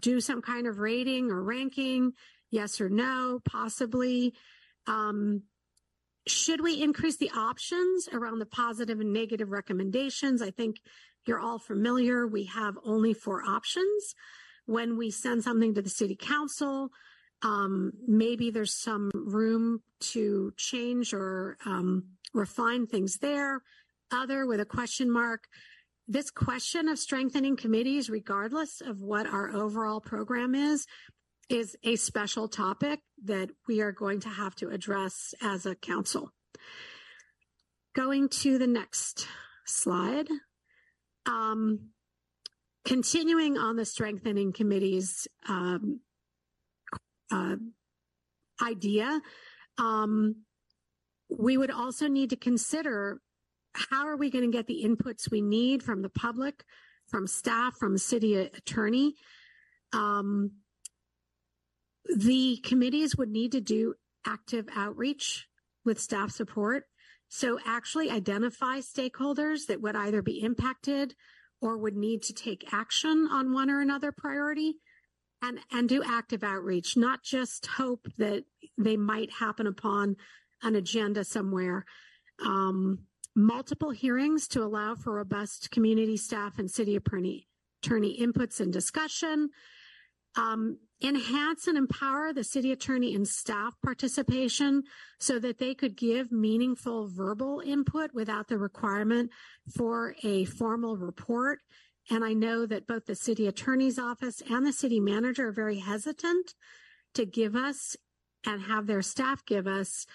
do 0.00 0.20
some 0.20 0.42
kind 0.42 0.66
of 0.66 0.78
rating 0.78 1.30
or 1.30 1.42
ranking? 1.42 2.12
Yes 2.50 2.80
or 2.80 2.88
no, 2.88 3.40
possibly. 3.44 4.34
Um, 4.86 5.42
should 6.26 6.60
we 6.60 6.82
increase 6.82 7.16
the 7.16 7.30
options 7.30 8.08
around 8.12 8.38
the 8.38 8.46
positive 8.46 9.00
and 9.00 9.12
negative 9.12 9.50
recommendations? 9.50 10.40
I 10.40 10.50
think 10.50 10.80
you're 11.26 11.40
all 11.40 11.58
familiar. 11.58 12.26
We 12.26 12.44
have 12.44 12.76
only 12.84 13.14
four 13.14 13.42
options. 13.42 14.14
When 14.66 14.96
we 14.96 15.10
send 15.10 15.42
something 15.42 15.74
to 15.74 15.82
the 15.82 15.90
city 15.90 16.16
council, 16.16 16.90
um, 17.42 17.92
maybe 18.06 18.50
there's 18.50 18.74
some 18.74 19.10
room 19.12 19.82
to 20.00 20.52
change 20.56 21.12
or 21.12 21.56
um, 21.66 22.04
refine 22.32 22.86
things 22.86 23.18
there. 23.18 23.62
Other 24.12 24.46
with 24.46 24.60
a 24.60 24.64
question 24.64 25.10
mark. 25.10 25.48
This 26.08 26.30
question 26.30 26.88
of 26.88 26.98
strengthening 26.98 27.56
committees, 27.56 28.10
regardless 28.10 28.80
of 28.80 29.00
what 29.00 29.26
our 29.26 29.50
overall 29.52 30.00
program 30.00 30.54
is, 30.54 30.86
is 31.52 31.76
a 31.84 31.96
special 31.96 32.48
topic 32.48 33.00
that 33.24 33.50
we 33.68 33.80
are 33.80 33.92
going 33.92 34.20
to 34.20 34.28
have 34.28 34.54
to 34.56 34.68
address 34.70 35.34
as 35.42 35.66
a 35.66 35.74
council. 35.74 36.30
Going 37.94 38.28
to 38.28 38.58
the 38.58 38.66
next 38.66 39.26
slide. 39.66 40.28
Um, 41.26 41.90
continuing 42.84 43.58
on 43.58 43.76
the 43.76 43.84
strengthening 43.84 44.52
committees 44.52 45.28
um, 45.48 46.00
uh, 47.30 47.56
idea, 48.62 49.20
um, 49.78 50.36
we 51.28 51.56
would 51.56 51.70
also 51.70 52.08
need 52.08 52.30
to 52.30 52.36
consider 52.36 53.20
how 53.74 54.06
are 54.06 54.16
we 54.16 54.30
going 54.30 54.50
to 54.50 54.56
get 54.56 54.66
the 54.66 54.84
inputs 54.84 55.30
we 55.30 55.40
need 55.40 55.82
from 55.82 56.02
the 56.02 56.08
public, 56.08 56.64
from 57.08 57.26
staff, 57.26 57.76
from 57.76 57.96
city 57.98 58.36
attorney. 58.36 59.14
Um, 59.92 60.52
the 62.04 62.58
committees 62.64 63.16
would 63.16 63.30
need 63.30 63.52
to 63.52 63.60
do 63.60 63.94
active 64.26 64.68
outreach 64.74 65.46
with 65.84 66.00
staff 66.00 66.30
support. 66.30 66.84
So 67.28 67.58
actually 67.66 68.10
identify 68.10 68.80
stakeholders 68.80 69.66
that 69.68 69.80
would 69.80 69.96
either 69.96 70.22
be 70.22 70.42
impacted 70.42 71.14
or 71.60 71.78
would 71.78 71.96
need 71.96 72.22
to 72.24 72.34
take 72.34 72.72
action 72.72 73.28
on 73.30 73.52
one 73.52 73.70
or 73.70 73.80
another 73.80 74.12
priority 74.12 74.74
and, 75.40 75.58
and 75.70 75.88
do 75.88 76.02
active 76.04 76.44
outreach, 76.44 76.96
not 76.96 77.22
just 77.22 77.66
hope 77.66 78.06
that 78.18 78.44
they 78.76 78.96
might 78.96 79.30
happen 79.30 79.66
upon 79.66 80.16
an 80.62 80.76
agenda 80.76 81.24
somewhere. 81.24 81.84
Um, 82.44 83.00
multiple 83.34 83.90
hearings 83.90 84.46
to 84.48 84.62
allow 84.62 84.94
for 84.94 85.14
robust 85.14 85.70
community 85.70 86.16
staff 86.16 86.58
and 86.58 86.70
city 86.70 86.96
attorney, 86.96 87.48
attorney 87.82 88.18
inputs 88.20 88.60
and 88.60 88.72
discussion. 88.72 89.50
Um, 90.36 90.78
enhance 91.02 91.66
and 91.66 91.76
empower 91.76 92.32
the 92.32 92.44
city 92.44 92.72
attorney 92.72 93.14
and 93.14 93.26
staff 93.26 93.74
participation 93.82 94.84
so 95.18 95.38
that 95.38 95.58
they 95.58 95.74
could 95.74 95.96
give 95.96 96.30
meaningful 96.30 97.08
verbal 97.08 97.60
input 97.64 98.14
without 98.14 98.48
the 98.48 98.58
requirement 98.58 99.30
for 99.74 100.14
a 100.22 100.44
formal 100.44 100.96
report. 100.96 101.58
And 102.10 102.24
I 102.24 102.32
know 102.32 102.66
that 102.66 102.86
both 102.86 103.06
the 103.06 103.14
city 103.14 103.46
attorney's 103.46 103.98
office 103.98 104.42
and 104.48 104.66
the 104.66 104.72
city 104.72 105.00
manager 105.00 105.48
are 105.48 105.52
very 105.52 105.78
hesitant 105.80 106.54
to 107.14 107.24
give 107.24 107.56
us 107.56 107.96
and 108.46 108.62
have 108.62 108.86
their 108.86 109.02
staff 109.02 109.44
give 109.44 109.66
us 109.66 110.06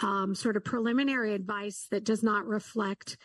um, 0.00 0.34
sort 0.34 0.56
of 0.56 0.64
preliminary 0.64 1.34
advice 1.34 1.86
that 1.90 2.04
does 2.04 2.22
not 2.22 2.46
reflect 2.46 3.16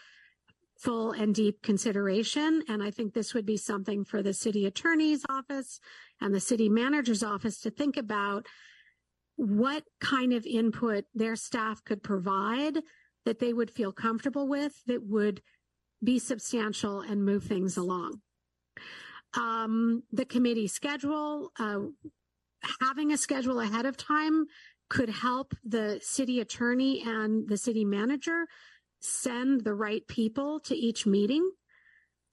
full 0.80 1.12
and 1.12 1.34
deep 1.34 1.62
consideration. 1.62 2.64
And 2.68 2.84
I 2.84 2.92
think 2.92 3.14
this 3.14 3.34
would 3.34 3.46
be 3.46 3.58
something 3.58 4.04
for 4.06 4.22
the 4.22 4.34
city 4.34 4.66
attorney's 4.66 5.26
office 5.30 5.80
and 6.22 6.34
the 6.34 6.40
city 6.40 6.70
manager's 6.70 7.24
office 7.24 7.60
to 7.62 7.72
think 7.72 7.98
about 7.98 8.46
what 9.36 9.84
kind 10.02 10.34
of 10.34 10.46
input 10.46 11.06
their 11.14 11.36
staff 11.36 11.84
could 11.84 12.04
provide 12.04 12.80
that 13.26 13.40
they 13.40 13.54
would 13.54 13.72
feel 13.72 13.92
comfortable 13.92 14.48
with 14.48 14.74
that 14.88 15.04
would 15.04 15.42
be 16.04 16.20
substantial 16.20 17.02
and 17.02 17.26
move 17.26 17.44
things 17.44 17.78
along. 17.78 18.22
Um, 19.36 20.04
the 20.12 20.26
committee 20.26 20.68
schedule, 20.68 21.52
uh, 21.60 21.80
having 22.82 23.12
a 23.12 23.18
schedule 23.18 23.60
ahead 23.60 23.86
of 23.86 23.98
time 23.98 24.46
could 24.90 25.10
help 25.10 25.54
the 25.64 26.00
city 26.02 26.40
attorney 26.40 27.04
and 27.06 27.48
the 27.48 27.58
city 27.58 27.84
manager 27.84 28.48
send 29.00 29.64
the 29.64 29.74
right 29.74 30.08
people 30.08 30.60
to 30.62 30.76
each 30.76 31.06
meeting 31.06 31.50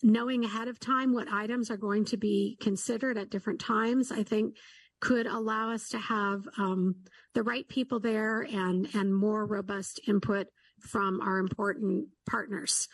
knowing 0.04 0.44
ahead 0.44 0.68
of 0.68 0.78
time 0.78 1.14
what 1.14 1.32
items 1.32 1.70
are 1.70 1.78
going 1.78 2.04
to 2.04 2.18
be 2.18 2.58
considered 2.60 3.16
at 3.16 3.30
different 3.30 3.58
times, 3.58 4.12
I 4.12 4.22
think 4.22 4.56
could 5.00 5.26
allow 5.26 5.72
us 5.72 5.88
to 5.88 5.98
have 5.98 6.46
um, 6.58 6.96
the 7.32 7.42
right 7.42 7.66
people 7.66 8.00
there 8.00 8.42
and 8.42 8.88
and 8.94 9.14
more 9.14 9.44
robust 9.46 10.00
input 10.06 10.46
from 10.80 11.20
our 11.20 11.38
important 11.38 12.08
partners. 12.28 12.86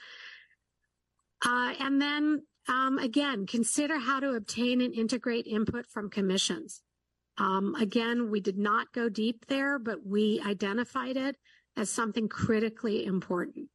Uh, 1.45 1.75
and 1.81 2.01
then 2.01 2.43
um, 2.69 2.99
again, 2.99 3.47
consider 3.47 3.99
how 3.99 4.21
to 4.21 4.35
obtain 4.35 4.81
and 4.81 4.95
integrate 4.95 5.47
input 5.47 5.87
from 5.87 6.11
commissions. 6.11 6.83
Um, 7.39 7.75
again, 7.75 8.31
we 8.31 8.41
did 8.41 8.59
not 8.59 8.93
go 8.93 9.09
deep 9.09 9.47
there, 9.47 9.79
but 9.79 10.05
we 10.05 10.41
identified 10.47 11.17
it 11.17 11.37
as 11.77 11.91
something 11.91 12.29
critically 12.29 13.05
important. 13.05 13.69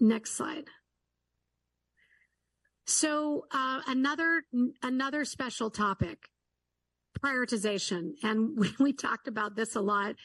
Next 0.00 0.32
slide. 0.32 0.64
So 2.86 3.46
uh, 3.52 3.80
another 3.86 4.42
another 4.82 5.24
special 5.24 5.70
topic, 5.70 6.18
prioritization, 7.20 8.12
and 8.22 8.52
we, 8.56 8.74
we 8.78 8.92
talked 8.92 9.28
about 9.28 9.56
this 9.56 9.76
a 9.76 9.80
lot. 9.80 10.16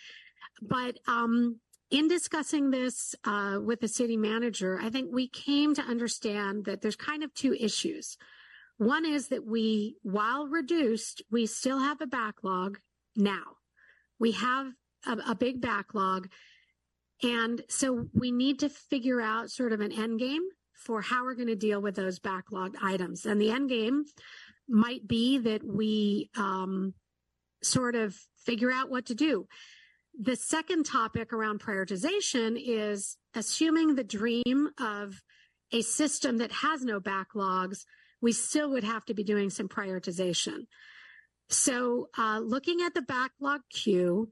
But 0.61 0.97
um, 1.07 1.59
in 1.91 2.07
discussing 2.07 2.71
this 2.71 3.15
uh, 3.23 3.59
with 3.63 3.79
the 3.79 3.87
city 3.87 4.17
manager, 4.17 4.79
I 4.81 4.89
think 4.89 5.09
we 5.11 5.29
came 5.29 5.75
to 5.75 5.81
understand 5.81 6.65
that 6.65 6.81
there's 6.81 6.95
kind 6.95 7.23
of 7.23 7.33
two 7.33 7.53
issues. 7.53 8.17
One 8.77 9.05
is 9.05 9.29
that 9.29 9.45
we, 9.45 9.95
while 10.03 10.47
reduced, 10.47 11.23
we 11.31 11.45
still 11.45 11.79
have 11.79 12.01
a 12.01 12.07
backlog 12.07 12.79
now. 13.15 13.57
We 14.19 14.33
have 14.33 14.73
a, 15.07 15.31
a 15.31 15.35
big 15.35 15.61
backlog. 15.61 16.29
And 17.23 17.61
so 17.67 18.07
we 18.13 18.31
need 18.31 18.59
to 18.59 18.69
figure 18.69 19.21
out 19.21 19.49
sort 19.49 19.73
of 19.73 19.81
an 19.81 19.91
end 19.91 20.19
game 20.19 20.43
for 20.73 21.01
how 21.01 21.23
we're 21.23 21.35
going 21.35 21.47
to 21.47 21.55
deal 21.55 21.81
with 21.81 21.95
those 21.95 22.19
backlogged 22.19 22.75
items. 22.81 23.25
And 23.25 23.41
the 23.41 23.49
end 23.49 23.69
game 23.69 24.05
might 24.69 25.07
be 25.07 25.39
that 25.39 25.63
we 25.63 26.29
um, 26.37 26.93
sort 27.63 27.95
of 27.95 28.15
figure 28.45 28.71
out 28.71 28.89
what 28.89 29.07
to 29.07 29.15
do. 29.15 29.47
The 30.19 30.35
second 30.35 30.85
topic 30.85 31.33
around 31.33 31.59
prioritization 31.59 32.61
is 32.63 33.17
assuming 33.35 33.95
the 33.95 34.03
dream 34.03 34.69
of 34.79 35.21
a 35.71 35.81
system 35.81 36.37
that 36.37 36.51
has 36.51 36.83
no 36.83 36.99
backlogs, 36.99 37.79
we 38.21 38.31
still 38.31 38.71
would 38.71 38.83
have 38.83 39.05
to 39.05 39.13
be 39.13 39.23
doing 39.23 39.49
some 39.49 39.67
prioritization. 39.67 40.65
So, 41.49 42.09
uh, 42.17 42.39
looking 42.39 42.81
at 42.81 42.93
the 42.93 43.01
backlog 43.01 43.61
queue, 43.69 44.31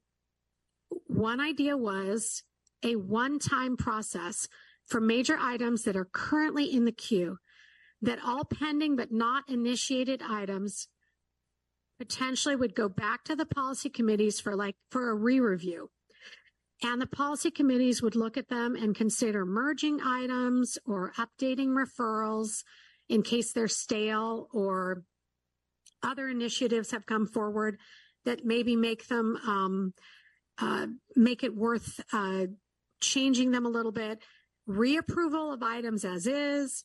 one 1.08 1.40
idea 1.40 1.78
was 1.78 2.44
a 2.84 2.96
one-time 2.96 3.78
process 3.78 4.48
for 4.86 5.02
major 5.02 5.38
items 5.40 5.84
that 5.84 5.96
are 5.96 6.08
currently 6.12 6.66
in 6.66 6.86
the 6.86 6.92
queue, 6.92 7.38
that 8.02 8.20
all 8.24 8.46
pending 8.46 8.96
but 8.96 9.12
not 9.12 9.44
initiated 9.50 10.22
items 10.22 10.88
potentially 11.98 12.56
would 12.56 12.76
go 12.76 12.90
back 12.90 13.24
to 13.24 13.36
the 13.36 13.46
policy 13.46 13.90
committees 13.90 14.40
for 14.40 14.56
like, 14.56 14.76
for 14.92 15.10
a 15.10 15.16
re-review. 15.16 15.90
And 16.84 17.02
the 17.02 17.08
policy 17.08 17.52
committees 17.52 18.02
would 18.02 18.16
look 18.16 18.38
at 18.38 18.50
them 18.50 18.76
and 18.76 18.94
consider 18.94 19.46
merging 19.46 20.02
items 20.02 20.78
or 20.86 21.14
updating 21.18 21.70
referrals 21.70 22.64
in 23.08 23.22
case 23.22 23.54
they're 23.54 23.68
stale 23.68 24.50
or 24.52 25.04
other 26.04 26.28
initiatives 26.28 26.92
have 26.92 27.06
come 27.06 27.28
forward 27.28 27.80
that 28.26 28.46
maybe 28.46 28.76
make 28.76 29.08
them 29.08 29.38
um, 29.48 29.94
uh, 30.60 30.88
make 31.16 31.44
it 31.44 31.56
worth 31.56 32.00
uh, 32.14 32.46
changing 33.02 33.52
them 33.52 33.66
a 33.66 33.70
little 33.70 33.92
bit. 33.92 34.20
Reapproval 34.68 35.54
of 35.54 35.62
items 35.62 36.06
as 36.06 36.26
is, 36.26 36.84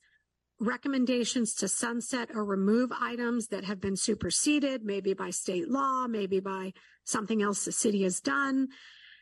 recommendations 0.60 1.54
to 1.54 1.68
sunset 1.68 2.28
or 2.34 2.44
remove 2.44 2.92
items 3.00 3.48
that 3.48 3.64
have 3.64 3.80
been 3.80 3.96
superseded, 3.96 4.84
maybe 4.84 5.14
by 5.14 5.30
state 5.30 5.70
law, 5.70 6.06
maybe 6.06 6.38
by 6.38 6.72
something 7.04 7.42
else 7.42 7.64
the 7.64 7.72
city 7.72 8.02
has 8.02 8.20
done. 8.20 8.68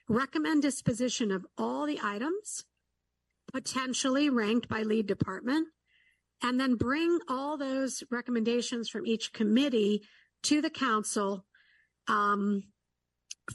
Recommend 0.09 0.63
disposition 0.63 1.31
of 1.31 1.47
all 1.57 1.87
the 1.87 2.01
items, 2.03 2.65
potentially 3.53 4.29
ranked 4.31 4.69
by 4.69 4.83
lead 4.83 5.07
department, 5.07 5.69
and 6.43 6.59
then 6.59 6.75
bring 6.75 7.19
all 7.29 7.57
those 7.57 8.03
recommendations 8.11 8.89
from 8.89 9.07
each 9.07 9.33
committee 9.33 10.03
to 10.43 10.61
the 10.61 10.71
council 10.71 11.45
um, 12.09 12.65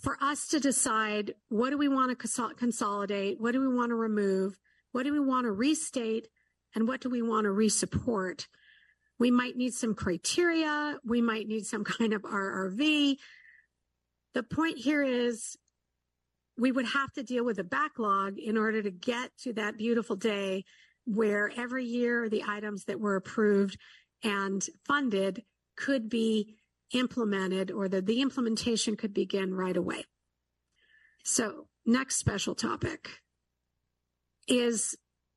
for 0.02 0.18
us 0.22 0.48
to 0.48 0.60
decide 0.60 1.34
what 1.50 1.70
do 1.70 1.78
we 1.78 1.88
want 1.88 2.18
to 2.18 2.54
consolidate, 2.56 3.40
what 3.40 3.52
do 3.52 3.60
we 3.60 3.74
want 3.74 3.90
to 3.90 3.96
remove, 3.96 4.58
what 4.92 5.04
do 5.04 5.12
we 5.12 5.20
want 5.20 5.46
to 5.46 5.52
restate, 5.52 6.28
and 6.76 6.88
what 6.88 7.02
do 7.02 7.10
we 7.10 7.22
want 7.22 7.46
to 7.46 7.50
resupport. 7.50 8.48
We 9.20 9.32
might 9.32 9.56
need 9.56 9.74
some 9.74 9.94
criteria. 9.94 10.98
We 11.06 11.22
might 11.22 11.48
need 11.48 11.66
some 11.66 11.84
kind 11.84 12.14
of 12.14 12.24
RRV. 12.24 13.18
The 14.34 14.44
point 14.44 14.80
here 14.80 15.04
is 15.04 15.56
we 16.58 16.72
would 16.72 16.86
have 16.88 17.12
to 17.14 17.24
deal 17.24 17.46
with 17.46 17.60
a 17.60 17.64
backlog 17.64 18.38
in 18.38 18.58
order 18.58 18.82
to 18.82 18.92
get 18.92 19.32
to 19.44 19.54
that 19.54 19.78
beautiful 19.78 20.16
day 20.16 20.66
where 21.06 21.52
every 21.56 21.86
year 21.86 22.30
the 22.30 22.44
items 22.48 22.86
that 22.86 23.00
were 23.00 23.16
approved 23.16 23.78
and 24.24 24.66
funded 24.86 25.44
could 25.76 26.10
be 26.10 26.56
implemented 26.94 27.72
or 27.72 27.88
that 27.90 28.06
the 28.06 28.22
implementation 28.22 28.96
could 28.96 29.14
begin 29.14 29.54
right 29.54 29.76
away. 29.76 30.06
So 31.24 31.68
next 31.86 32.18
special 32.18 32.56
topic 32.56 33.10
is 34.48 34.96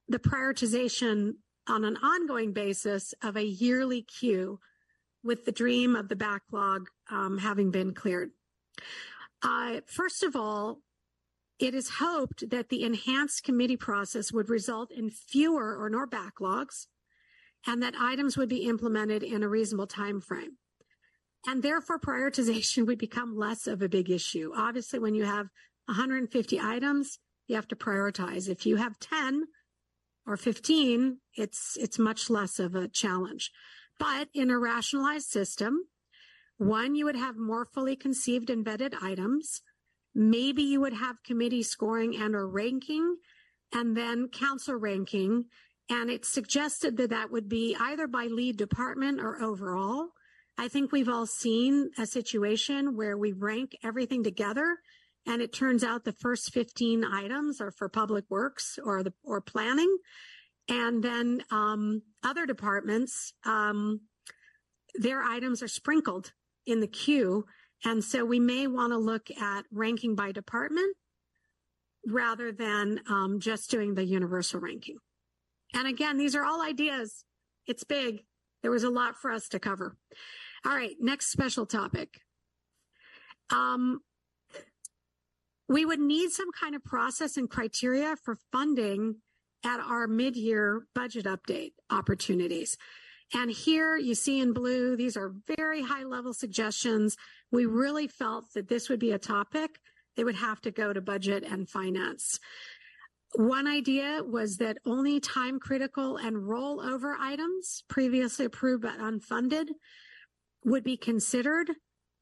the 0.08 0.18
prioritization 0.18 1.34
on 1.68 1.84
an 1.84 1.96
ongoing 1.96 2.52
basis 2.52 3.14
of 3.22 3.36
a 3.36 3.44
yearly 3.44 4.02
queue 4.02 4.60
with 5.24 5.44
the 5.44 5.52
dream 5.52 5.96
of 5.96 6.08
the 6.08 6.16
backlog 6.16 6.88
um, 7.10 7.38
having 7.38 7.70
been 7.70 7.92
cleared. 7.92 8.30
Uh, 9.42 9.80
first 9.86 10.22
of 10.22 10.36
all, 10.36 10.80
it 11.58 11.74
is 11.74 11.88
hoped 11.98 12.50
that 12.50 12.68
the 12.68 12.82
enhanced 12.82 13.42
committee 13.42 13.76
process 13.76 14.32
would 14.32 14.48
result 14.48 14.90
in 14.92 15.10
fewer 15.10 15.76
or 15.76 15.88
no 15.88 16.06
backlogs 16.06 16.86
and 17.66 17.82
that 17.82 17.94
items 17.98 18.36
would 18.36 18.48
be 18.48 18.68
implemented 18.68 19.22
in 19.22 19.42
a 19.42 19.48
reasonable 19.48 19.86
time 19.86 20.20
frame. 20.20 20.58
And 21.46 21.62
therefore 21.62 21.98
prioritization 21.98 22.86
would 22.86 22.98
become 22.98 23.36
less 23.36 23.66
of 23.66 23.82
a 23.82 23.88
big 23.88 24.10
issue. 24.10 24.52
Obviously, 24.56 24.98
when 24.98 25.14
you 25.14 25.24
have 25.24 25.48
150 25.86 26.60
items, 26.60 27.18
you 27.46 27.54
have 27.54 27.68
to 27.68 27.76
prioritize. 27.76 28.48
If 28.48 28.66
you 28.66 28.76
have 28.76 28.98
10 28.98 29.44
or 30.26 30.36
15, 30.36 31.18
it's 31.34 31.76
it's 31.80 31.98
much 31.98 32.28
less 32.28 32.58
of 32.58 32.74
a 32.74 32.88
challenge. 32.88 33.52
But 33.98 34.28
in 34.34 34.50
a 34.50 34.58
rationalized 34.58 35.28
system, 35.28 35.86
one, 36.58 36.94
you 36.94 37.04
would 37.04 37.16
have 37.16 37.36
more 37.36 37.64
fully 37.64 37.96
conceived 37.96 38.50
and 38.50 38.64
vetted 38.64 38.94
items. 39.02 39.62
Maybe 40.14 40.62
you 40.62 40.80
would 40.80 40.94
have 40.94 41.22
committee 41.22 41.62
scoring 41.62 42.16
and 42.16 42.34
or 42.34 42.48
ranking 42.48 43.16
and 43.72 43.96
then 43.96 44.28
council 44.28 44.74
ranking. 44.74 45.44
And 45.88 46.10
it's 46.10 46.28
suggested 46.28 46.96
that 46.96 47.10
that 47.10 47.30
would 47.30 47.48
be 47.48 47.76
either 47.78 48.06
by 48.06 48.26
lead 48.26 48.56
department 48.56 49.20
or 49.20 49.40
overall. 49.42 50.08
I 50.58 50.68
think 50.68 50.90
we've 50.90 51.08
all 51.08 51.26
seen 51.26 51.90
a 51.98 52.06
situation 52.06 52.96
where 52.96 53.16
we 53.16 53.32
rank 53.32 53.76
everything 53.84 54.24
together 54.24 54.78
and 55.26 55.42
it 55.42 55.52
turns 55.52 55.84
out 55.84 56.04
the 56.04 56.12
first 56.12 56.52
15 56.52 57.04
items 57.04 57.60
are 57.60 57.72
for 57.72 57.88
public 57.88 58.24
works 58.30 58.78
or 58.82 59.02
the 59.02 59.12
or 59.24 59.40
planning. 59.40 59.94
And 60.68 61.02
then 61.02 61.42
um, 61.50 62.02
other 62.22 62.46
departments 62.46 63.32
um, 63.44 64.00
their 64.94 65.22
items 65.22 65.62
are 65.62 65.68
sprinkled 65.68 66.32
in 66.64 66.80
the 66.80 66.86
queue. 66.86 67.44
And 67.84 68.02
so 68.02 68.24
we 68.24 68.40
may 68.40 68.66
want 68.66 68.92
to 68.92 68.98
look 68.98 69.30
at 69.30 69.66
ranking 69.70 70.14
by 70.14 70.32
department 70.32 70.96
rather 72.06 72.50
than 72.50 73.00
um, 73.10 73.40
just 73.40 73.70
doing 73.70 73.94
the 73.94 74.04
universal 74.04 74.60
ranking. 74.60 74.96
And 75.74 75.86
again 75.86 76.16
these 76.16 76.34
are 76.34 76.44
all 76.44 76.62
ideas. 76.62 77.24
It's 77.66 77.84
big. 77.84 78.22
There 78.62 78.70
was 78.70 78.84
a 78.84 78.90
lot 78.90 79.16
for 79.16 79.30
us 79.30 79.48
to 79.48 79.58
cover 79.58 79.96
all 80.66 80.74
right 80.74 80.96
next 81.00 81.28
special 81.30 81.64
topic 81.64 82.20
um, 83.50 84.00
we 85.68 85.84
would 85.84 86.00
need 86.00 86.30
some 86.30 86.50
kind 86.52 86.74
of 86.74 86.84
process 86.84 87.36
and 87.36 87.50
criteria 87.50 88.16
for 88.16 88.36
funding 88.52 89.16
at 89.64 89.80
our 89.80 90.06
mid-year 90.06 90.86
budget 90.94 91.26
update 91.26 91.72
opportunities. 91.90 92.76
And 93.34 93.50
here 93.50 93.96
you 93.96 94.14
see 94.14 94.40
in 94.40 94.52
blue, 94.52 94.96
these 94.96 95.16
are 95.16 95.34
very 95.56 95.82
high 95.82 96.04
level 96.04 96.32
suggestions. 96.32 97.16
We 97.50 97.66
really 97.66 98.06
felt 98.06 98.52
that 98.54 98.68
this 98.68 98.88
would 98.88 99.00
be 99.00 99.10
a 99.10 99.18
topic 99.18 99.80
that 100.16 100.24
would 100.24 100.36
have 100.36 100.60
to 100.62 100.70
go 100.70 100.92
to 100.92 101.00
budget 101.00 101.42
and 101.42 101.68
finance. 101.68 102.38
One 103.34 103.66
idea 103.66 104.22
was 104.24 104.58
that 104.58 104.78
only 104.86 105.18
time 105.18 105.58
critical 105.58 106.16
and 106.16 106.36
rollover 106.36 107.16
items 107.18 107.82
previously 107.88 108.44
approved 108.44 108.84
but 108.84 108.98
unfunded 108.98 109.66
would 110.66 110.84
be 110.84 110.98
considered 110.98 111.70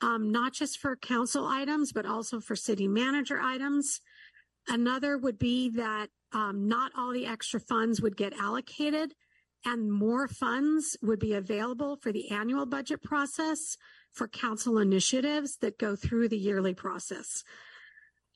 um, 0.01 0.31
not 0.31 0.53
just 0.53 0.79
for 0.79 0.97
council 0.97 1.47
items, 1.47 1.93
but 1.93 2.07
also 2.07 2.39
for 2.39 2.55
city 2.55 2.87
manager 2.87 3.41
items. 3.41 4.01
Another 4.69 5.19
would 5.19 5.39
be 5.39 5.71
that 5.71 6.09
um, 6.33 6.69
not 6.69 6.93
all 6.97 7.13
the 7.13 7.27
extra 7.27 7.59
funds 7.59 8.01
would 8.01 8.17
get 8.17 8.33
allocated 8.35 9.15
and 9.65 9.91
more 9.91 10.29
funds 10.29 10.97
would 11.03 11.19
be 11.19 11.33
available 11.33 11.97
for 11.97 12.13
the 12.13 12.31
annual 12.31 12.67
budget 12.67 13.03
process 13.03 13.77
for 14.13 14.29
council 14.29 14.79
initiatives 14.79 15.57
that 15.63 15.79
go 15.79 15.97
through 15.97 16.29
the 16.29 16.37
yearly 16.37 16.75
process. 16.75 17.43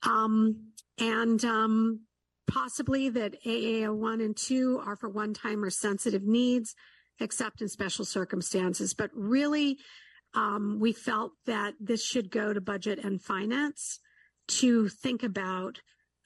Um, 0.03 0.73
and 0.99 1.45
um, 1.45 2.01
possibly 2.49 3.11
that 3.11 3.45
AAO 3.45 3.95
1 3.95 4.21
and 4.21 4.37
2 4.37 4.81
are 4.85 4.97
for 4.97 5.09
one 5.09 5.35
time 5.35 5.63
or 5.63 5.71
sensitive 5.71 6.23
needs, 6.23 6.75
except 7.21 7.61
in 7.61 7.69
special 7.69 8.05
circumstances. 8.05 8.95
But 8.95 9.11
really, 9.15 9.79
um, 10.35 10.79
we 10.81 10.93
felt 10.93 11.33
that 11.47 11.75
this 11.81 12.05
should 12.05 12.31
go 12.31 12.53
to 12.53 12.61
budget 12.61 12.99
and 13.03 13.21
finance 13.21 14.01
to 14.49 14.89
think 14.89 15.23
about 15.23 15.81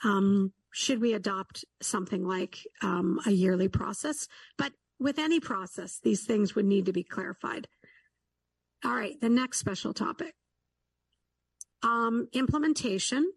um, 0.04 0.52
should 0.72 1.00
we 1.00 1.12
adopt 1.12 1.64
something 1.80 2.26
like 2.26 2.58
um, 2.82 3.20
a 3.26 3.30
yearly 3.30 3.68
process. 3.68 4.26
But 4.56 4.72
with 4.98 5.18
any 5.18 5.40
process, 5.40 5.98
these 6.02 6.24
things 6.24 6.54
would 6.54 6.64
need 6.64 6.86
to 6.86 6.92
be 6.92 7.02
clarified. 7.02 7.68
All 8.84 8.94
right, 8.94 9.20
the 9.20 9.28
next 9.28 9.58
special 9.58 9.92
topic. 9.92 10.34
Um, 11.82 12.28
implementation. 12.32 13.30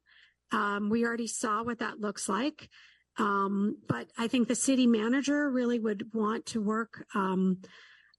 Um, 0.51 0.89
we 0.89 1.03
already 1.03 1.27
saw 1.27 1.63
what 1.63 1.79
that 1.79 1.99
looks 1.99 2.29
like. 2.29 2.69
Um, 3.17 3.77
but 3.87 4.07
I 4.17 4.27
think 4.27 4.47
the 4.47 4.55
city 4.55 4.87
manager 4.87 5.49
really 5.49 5.79
would 5.79 6.13
want 6.13 6.45
to 6.47 6.61
work 6.61 7.05
um, 7.15 7.61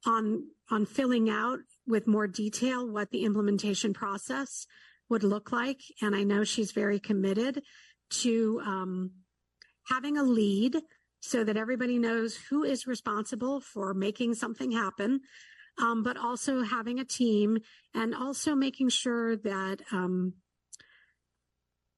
on 0.06 0.44
on 0.70 0.86
filling 0.86 1.30
out 1.30 1.60
with 1.86 2.06
more 2.06 2.26
detail 2.26 2.88
what 2.90 3.10
the 3.10 3.24
implementation 3.24 3.92
process 3.92 4.66
would 5.08 5.22
look 5.22 5.52
like. 5.52 5.80
And 6.02 6.16
I 6.16 6.24
know 6.24 6.42
she's 6.42 6.72
very 6.72 6.98
committed 6.98 7.62
to 8.10 8.60
um, 8.64 9.12
having 9.88 10.16
a 10.16 10.22
lead 10.22 10.78
so 11.20 11.44
that 11.44 11.56
everybody 11.56 11.98
knows 11.98 12.36
who 12.50 12.64
is 12.64 12.86
responsible 12.86 13.60
for 13.60 13.94
making 13.94 14.34
something 14.34 14.72
happen, 14.72 15.20
um, 15.80 16.02
but 16.02 16.16
also 16.16 16.62
having 16.62 16.98
a 16.98 17.04
team 17.04 17.58
and 17.94 18.14
also 18.14 18.54
making 18.54 18.88
sure 18.88 19.36
that 19.36 19.82
um, 19.92 20.34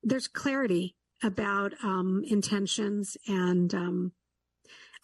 there's 0.03 0.29
clarity 0.29 0.97
about 1.23 1.73
um, 1.83 2.23
intentions 2.29 3.17
and 3.27 3.75
um, 3.75 4.13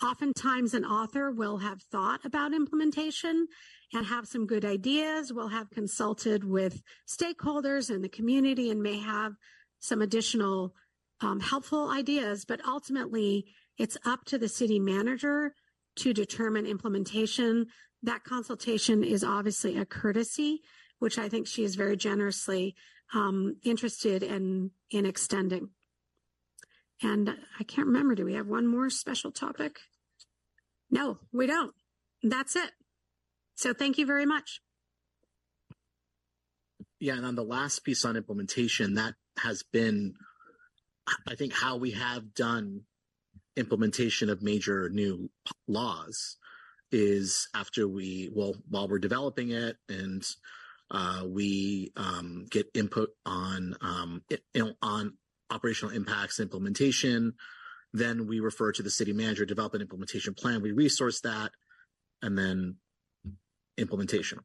oftentimes 0.03 0.75
an 0.75 0.85
author 0.85 1.31
will 1.31 1.59
have 1.59 1.83
thought 1.83 2.25
about 2.25 2.55
implementation 2.55 3.47
and 3.93 4.07
have 4.07 4.27
some 4.27 4.47
good 4.47 4.65
ideas, 4.65 5.33
will 5.33 5.49
have 5.49 5.71
consulted 5.71 6.45
with 6.45 6.83
stakeholders 7.09 7.95
in 7.95 8.03
the 8.03 8.09
community 8.09 8.71
and 8.71 8.83
may 8.83 8.99
have 8.99 9.35
some 9.81 10.03
additional 10.03 10.75
um, 11.21 11.41
helpful 11.41 11.91
ideas, 11.91 12.45
but 12.45 12.61
ultimately 12.67 13.47
it's 13.79 13.97
up 14.05 14.25
to 14.25 14.39
the 14.39 14.49
city 14.49 14.81
manager 14.81 15.55
to 15.97 16.13
determine 16.13 16.67
implementation. 16.67 17.67
That 18.03 18.25
consultation 18.25 19.05
is 19.05 19.23
obviously 19.23 19.79
a 19.79 19.85
courtesy, 19.85 20.63
which 20.99 21.19
I 21.19 21.29
think 21.29 21.47
she 21.47 21.65
is 21.65 21.77
very 21.77 21.97
generously 21.97 22.75
um, 23.15 23.57
interested 23.63 24.23
in 24.23 24.71
in 24.91 25.07
extending. 25.07 25.71
And 27.05 27.37
I 27.61 27.65
can't 27.65 27.87
remember. 27.87 28.15
Do 28.15 28.25
we 28.25 28.33
have 28.35 28.47
one 28.47 28.67
more 28.67 28.89
special 28.89 29.31
topic? 29.31 29.77
No, 30.91 31.19
we 31.33 31.47
don't. 31.47 31.75
That's 32.23 32.57
it. 32.57 32.71
So 33.57 33.75
thank 33.75 33.99
you 33.99 34.07
very 34.07 34.25
much. 34.25 34.61
Yeah, 36.99 37.17
and 37.17 37.27
on 37.27 37.35
the 37.35 37.45
last 37.45 37.85
piece 37.85 38.07
on 38.07 38.17
implementation, 38.17 38.95
that 38.95 39.15
has 39.39 39.63
been, 39.63 40.15
I 41.29 41.35
think, 41.35 41.53
how 41.53 41.77
we 41.77 41.91
have 41.91 42.33
done 42.35 42.85
implementation 43.55 44.31
of 44.31 44.43
major 44.43 44.89
new 44.89 45.31
laws 45.69 46.39
is 46.91 47.49
after 47.55 47.87
we, 47.87 48.31
well, 48.33 48.55
while 48.69 48.89
we're 48.89 48.99
developing 48.99 49.51
it 49.51 49.77
and 49.91 50.27
uh, 50.91 51.25
we 51.27 51.93
um, 51.97 52.47
get 52.51 52.69
input 52.75 53.11
on, 53.27 53.77
um, 53.83 54.23
it, 54.31 54.43
you 54.55 54.65
know, 54.65 54.73
on 54.81 55.19
operational 55.51 55.95
impacts 55.95 56.41
implementation, 56.41 57.35
then 57.93 58.27
we 58.27 58.41
refer 58.41 58.73
to 58.73 58.83
the 58.83 58.91
city 58.91 59.13
manager, 59.13 59.45
develop 59.45 59.75
an 59.75 59.81
implementation 59.81 60.35
plan. 60.35 60.63
We 60.63 60.73
resource 60.73 61.21
that, 61.21 61.53
and 62.23 62.37
then 62.37 62.77
implementation. 63.79 64.41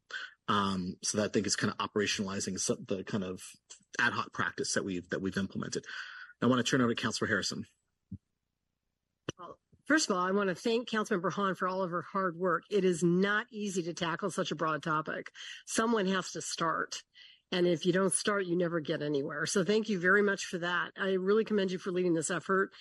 Um, 0.48 0.96
so 1.04 1.18
that 1.18 1.26
I 1.26 1.28
think 1.28 1.46
is 1.46 1.56
kind 1.56 1.74
of 1.78 1.90
operationalizing 1.90 2.60
some, 2.60 2.86
the 2.88 3.04
kind 3.04 3.24
of 3.24 3.42
ad 4.00 4.14
hoc 4.14 4.34
practice 4.34 4.74
that 4.74 4.84
we've 4.84 5.08
that 5.10 5.22
we've 5.22 5.38
implemented. 5.38 5.86
I 6.42 6.48
want 6.48 6.66
to 6.66 6.70
turn 6.70 6.82
over 6.82 6.94
to 6.94 7.02
Councilor 7.02 7.28
Harrison. 7.28 7.66
First 9.86 10.10
of 10.10 10.16
all, 10.16 10.24
I 10.24 10.32
want 10.32 10.50
to 10.50 10.56
thank 10.56 10.88
Councilmember 10.88 11.32
Hahn 11.32 11.56
for 11.56 11.68
all 11.68 11.82
of 11.82 11.90
her 11.90 12.04
hard 12.04 12.38
work. 12.38 12.64
It 12.70 12.86
is 12.86 13.04
not 13.04 13.48
easy 13.52 13.82
to 13.84 13.94
tackle 13.94 14.30
such 14.30 14.52
a 14.52 14.56
broad 14.56 14.84
topic. 14.84 15.32
Someone 15.66 16.06
has 16.06 16.32
to 16.34 16.42
start. 16.44 17.02
And 17.52 17.66
if 17.66 17.86
you 17.86 17.94
don't 17.94 18.14
start, 18.14 18.46
you 18.46 18.56
never 18.56 18.80
get 18.80 19.02
anywhere. 19.02 19.46
So 19.46 19.64
thank 19.64 19.90
you 19.90 20.00
very 20.00 20.22
much 20.22 20.46
for 20.46 20.60
that. 20.60 20.92
I 20.98 21.14
really 21.14 21.44
commend 21.44 21.72
you 21.72 21.80
for 21.80 21.92
leading 21.92 22.14
this 22.14 22.30
effort 22.30 22.72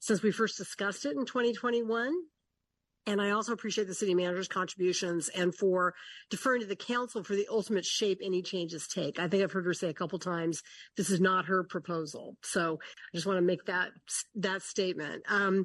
since 0.00 0.22
we 0.22 0.30
first 0.30 0.58
discussed 0.58 1.06
it 1.06 1.16
in 1.16 1.24
2021. 1.24 2.12
And 3.06 3.22
I 3.22 3.30
also 3.30 3.54
appreciate 3.54 3.86
the 3.86 3.94
city 3.94 4.14
manager's 4.14 4.48
contributions 4.48 5.30
and 5.30 5.54
for 5.54 5.94
deferring 6.28 6.60
to 6.60 6.66
the 6.66 6.76
council 6.76 7.24
for 7.24 7.34
the 7.34 7.48
ultimate 7.50 7.86
shape 7.86 8.18
any 8.22 8.42
changes 8.42 8.86
take. 8.86 9.18
I 9.18 9.28
think 9.28 9.42
I've 9.42 9.52
heard 9.52 9.64
her 9.64 9.72
say 9.72 9.88
a 9.88 9.94
couple 9.94 10.18
times, 10.18 10.62
this 10.94 11.08
is 11.08 11.18
not 11.18 11.46
her 11.46 11.64
proposal. 11.64 12.36
So 12.42 12.78
I 12.82 13.16
just 13.16 13.26
want 13.26 13.38
to 13.38 13.42
make 13.42 13.64
that, 13.64 13.92
that 14.34 14.60
statement. 14.60 15.22
Um, 15.26 15.64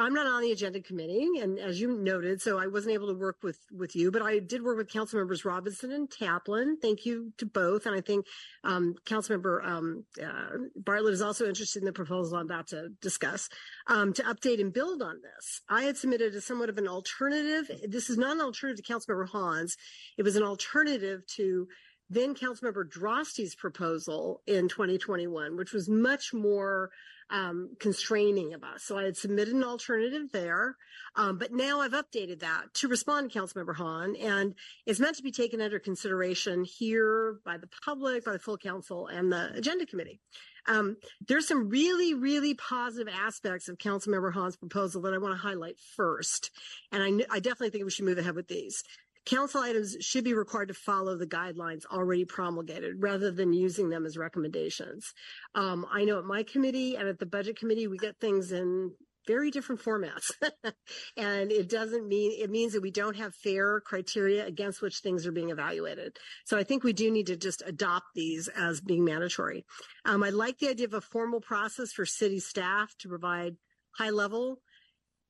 I'm 0.00 0.14
not 0.14 0.26
on 0.26 0.42
the 0.42 0.52
agenda 0.52 0.80
committee, 0.80 1.28
and 1.40 1.58
as 1.58 1.80
you 1.80 1.96
noted, 1.96 2.40
so 2.40 2.58
I 2.58 2.66
wasn't 2.66 2.94
able 2.94 3.08
to 3.08 3.14
work 3.14 3.36
with 3.42 3.58
with 3.70 3.94
you, 3.94 4.10
but 4.10 4.22
I 4.22 4.38
did 4.38 4.62
work 4.62 4.78
with 4.78 4.90
council 4.90 5.18
members 5.18 5.44
Robinson 5.44 5.92
and 5.92 6.08
Taplin. 6.08 6.76
Thank 6.80 7.04
you 7.04 7.32
to 7.38 7.46
both, 7.46 7.86
and 7.86 7.94
I 7.94 8.00
think 8.00 8.26
um, 8.64 8.94
Councilmember 9.04 9.64
um, 9.64 10.04
uh, 10.22 10.56
Bartlett 10.76 11.14
is 11.14 11.22
also 11.22 11.46
interested 11.46 11.80
in 11.80 11.86
the 11.86 11.92
proposal 11.92 12.38
I'm 12.38 12.46
about 12.46 12.68
to 12.68 12.88
discuss 13.02 13.48
um, 13.86 14.12
to 14.14 14.22
update 14.22 14.60
and 14.60 14.72
build 14.72 15.02
on 15.02 15.20
this. 15.22 15.60
I 15.68 15.82
had 15.82 15.96
submitted 15.96 16.34
a 16.34 16.40
somewhat 16.40 16.70
of 16.70 16.78
an 16.78 16.88
alternative. 16.88 17.70
This 17.88 18.08
is 18.08 18.16
not 18.16 18.36
an 18.36 18.42
alternative 18.42 18.84
to 18.84 18.92
Councilmember 18.92 19.28
Hahn's. 19.28 19.76
It 20.16 20.22
was 20.22 20.36
an 20.36 20.42
alternative 20.42 21.26
to 21.36 21.68
then 22.10 22.34
Councilmember 22.34 22.90
Droste's 22.90 23.54
proposal 23.54 24.42
in 24.46 24.68
2021, 24.68 25.56
which 25.56 25.72
was 25.72 25.88
much 25.88 26.34
more 26.34 26.90
um, 27.30 27.70
constraining 27.78 28.54
of 28.54 28.62
us. 28.64 28.82
So 28.82 28.98
I 28.98 29.04
had 29.04 29.16
submitted 29.16 29.54
an 29.54 29.64
alternative 29.64 30.32
there, 30.32 30.76
um, 31.16 31.38
but 31.38 31.52
now 31.52 31.80
I've 31.80 31.92
updated 31.92 32.40
that 32.40 32.72
to 32.74 32.88
respond 32.88 33.30
to 33.30 33.38
Councilmember 33.38 33.76
Hahn, 33.76 34.16
and 34.16 34.54
it's 34.86 35.00
meant 35.00 35.16
to 35.16 35.22
be 35.22 35.32
taken 35.32 35.60
under 35.60 35.78
consideration 35.78 36.64
here 36.64 37.40
by 37.44 37.56
the 37.56 37.68
public, 37.84 38.24
by 38.24 38.32
the 38.32 38.38
full 38.38 38.58
council, 38.58 39.06
and 39.06 39.32
the 39.32 39.52
agenda 39.54 39.86
committee. 39.86 40.20
Um, 40.66 40.96
there's 41.26 41.48
some 41.48 41.68
really, 41.68 42.14
really 42.14 42.54
positive 42.54 43.12
aspects 43.12 43.68
of 43.68 43.78
Councilmember 43.78 44.32
Hahn's 44.32 44.56
proposal 44.56 45.02
that 45.02 45.14
I 45.14 45.18
want 45.18 45.34
to 45.34 45.40
highlight 45.40 45.78
first, 45.96 46.50
and 46.92 47.02
I, 47.02 47.36
I 47.36 47.40
definitely 47.40 47.70
think 47.70 47.84
we 47.84 47.90
should 47.90 48.04
move 48.04 48.18
ahead 48.18 48.34
with 48.34 48.48
these. 48.48 48.82
Council 49.26 49.60
items 49.60 49.96
should 50.00 50.24
be 50.24 50.34
required 50.34 50.68
to 50.68 50.74
follow 50.74 51.16
the 51.16 51.26
guidelines 51.26 51.84
already 51.86 52.24
promulgated 52.24 53.02
rather 53.02 53.30
than 53.30 53.52
using 53.52 53.90
them 53.90 54.06
as 54.06 54.16
recommendations. 54.16 55.12
Um, 55.54 55.86
I 55.90 56.04
know 56.04 56.18
at 56.18 56.24
my 56.24 56.42
committee 56.42 56.96
and 56.96 57.06
at 57.08 57.18
the 57.18 57.26
budget 57.26 57.58
committee, 57.58 57.86
we 57.86 57.98
get 57.98 58.18
things 58.18 58.50
in 58.50 58.92
very 59.26 59.50
different 59.50 59.82
formats. 59.82 60.32
and 61.16 61.52
it 61.52 61.68
doesn't 61.68 62.08
mean, 62.08 62.32
it 62.40 62.50
means 62.50 62.72
that 62.72 62.82
we 62.82 62.90
don't 62.90 63.16
have 63.16 63.34
fair 63.34 63.80
criteria 63.80 64.46
against 64.46 64.82
which 64.82 64.98
things 64.98 65.26
are 65.26 65.32
being 65.32 65.50
evaluated. 65.50 66.16
So 66.46 66.58
I 66.58 66.64
think 66.64 66.82
we 66.82 66.92
do 66.92 67.10
need 67.10 67.26
to 67.26 67.36
just 67.36 67.62
adopt 67.66 68.06
these 68.14 68.48
as 68.48 68.80
being 68.80 69.04
mandatory. 69.04 69.64
Um, 70.04 70.22
I 70.22 70.30
like 70.30 70.58
the 70.58 70.70
idea 70.70 70.86
of 70.86 70.94
a 70.94 71.00
formal 71.00 71.40
process 71.40 71.92
for 71.92 72.06
city 72.06 72.40
staff 72.40 72.94
to 73.00 73.08
provide 73.08 73.56
high 73.96 74.10
level 74.10 74.60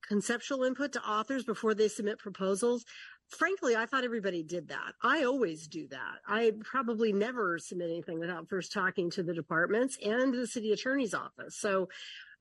conceptual 0.07 0.65
input 0.65 0.93
to 0.93 1.09
authors 1.09 1.45
before 1.45 1.75
they 1.75 1.89
submit 1.89 2.19
proposals 2.19 2.85
frankly, 3.31 3.77
I 3.77 3.87
thought 3.87 4.05
everybody 4.05 4.43
did 4.43 4.69
that. 4.69 4.95
I 5.03 5.25
always 5.25 5.67
do 5.67 5.87
that. 5.89 6.19
I 6.27 6.53
probably 6.63 7.13
never 7.13 7.59
submit 7.59 7.91
anything 7.91 8.19
without 8.19 8.49
first 8.49 8.73
talking 8.73 9.11
to 9.13 9.23
the 9.23 9.35
departments 9.35 9.97
and 10.05 10.35
the 10.35 10.47
city 10.47 10.73
attorney's 10.73 11.15
office. 11.15 11.57
So 11.57 11.89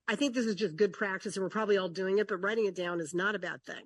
I 0.07 0.15
think 0.15 0.33
this 0.33 0.45
is 0.45 0.55
just 0.55 0.75
good 0.75 0.93
practice 0.93 1.35
and 1.35 1.43
we're 1.43 1.49
probably 1.49 1.77
all 1.77 1.89
doing 1.89 2.17
it, 2.17 2.27
but 2.27 2.41
writing 2.41 2.65
it 2.65 2.75
down 2.75 2.99
is 2.99 3.13
not 3.13 3.35
a 3.35 3.39
bad 3.39 3.63
thing. 3.63 3.83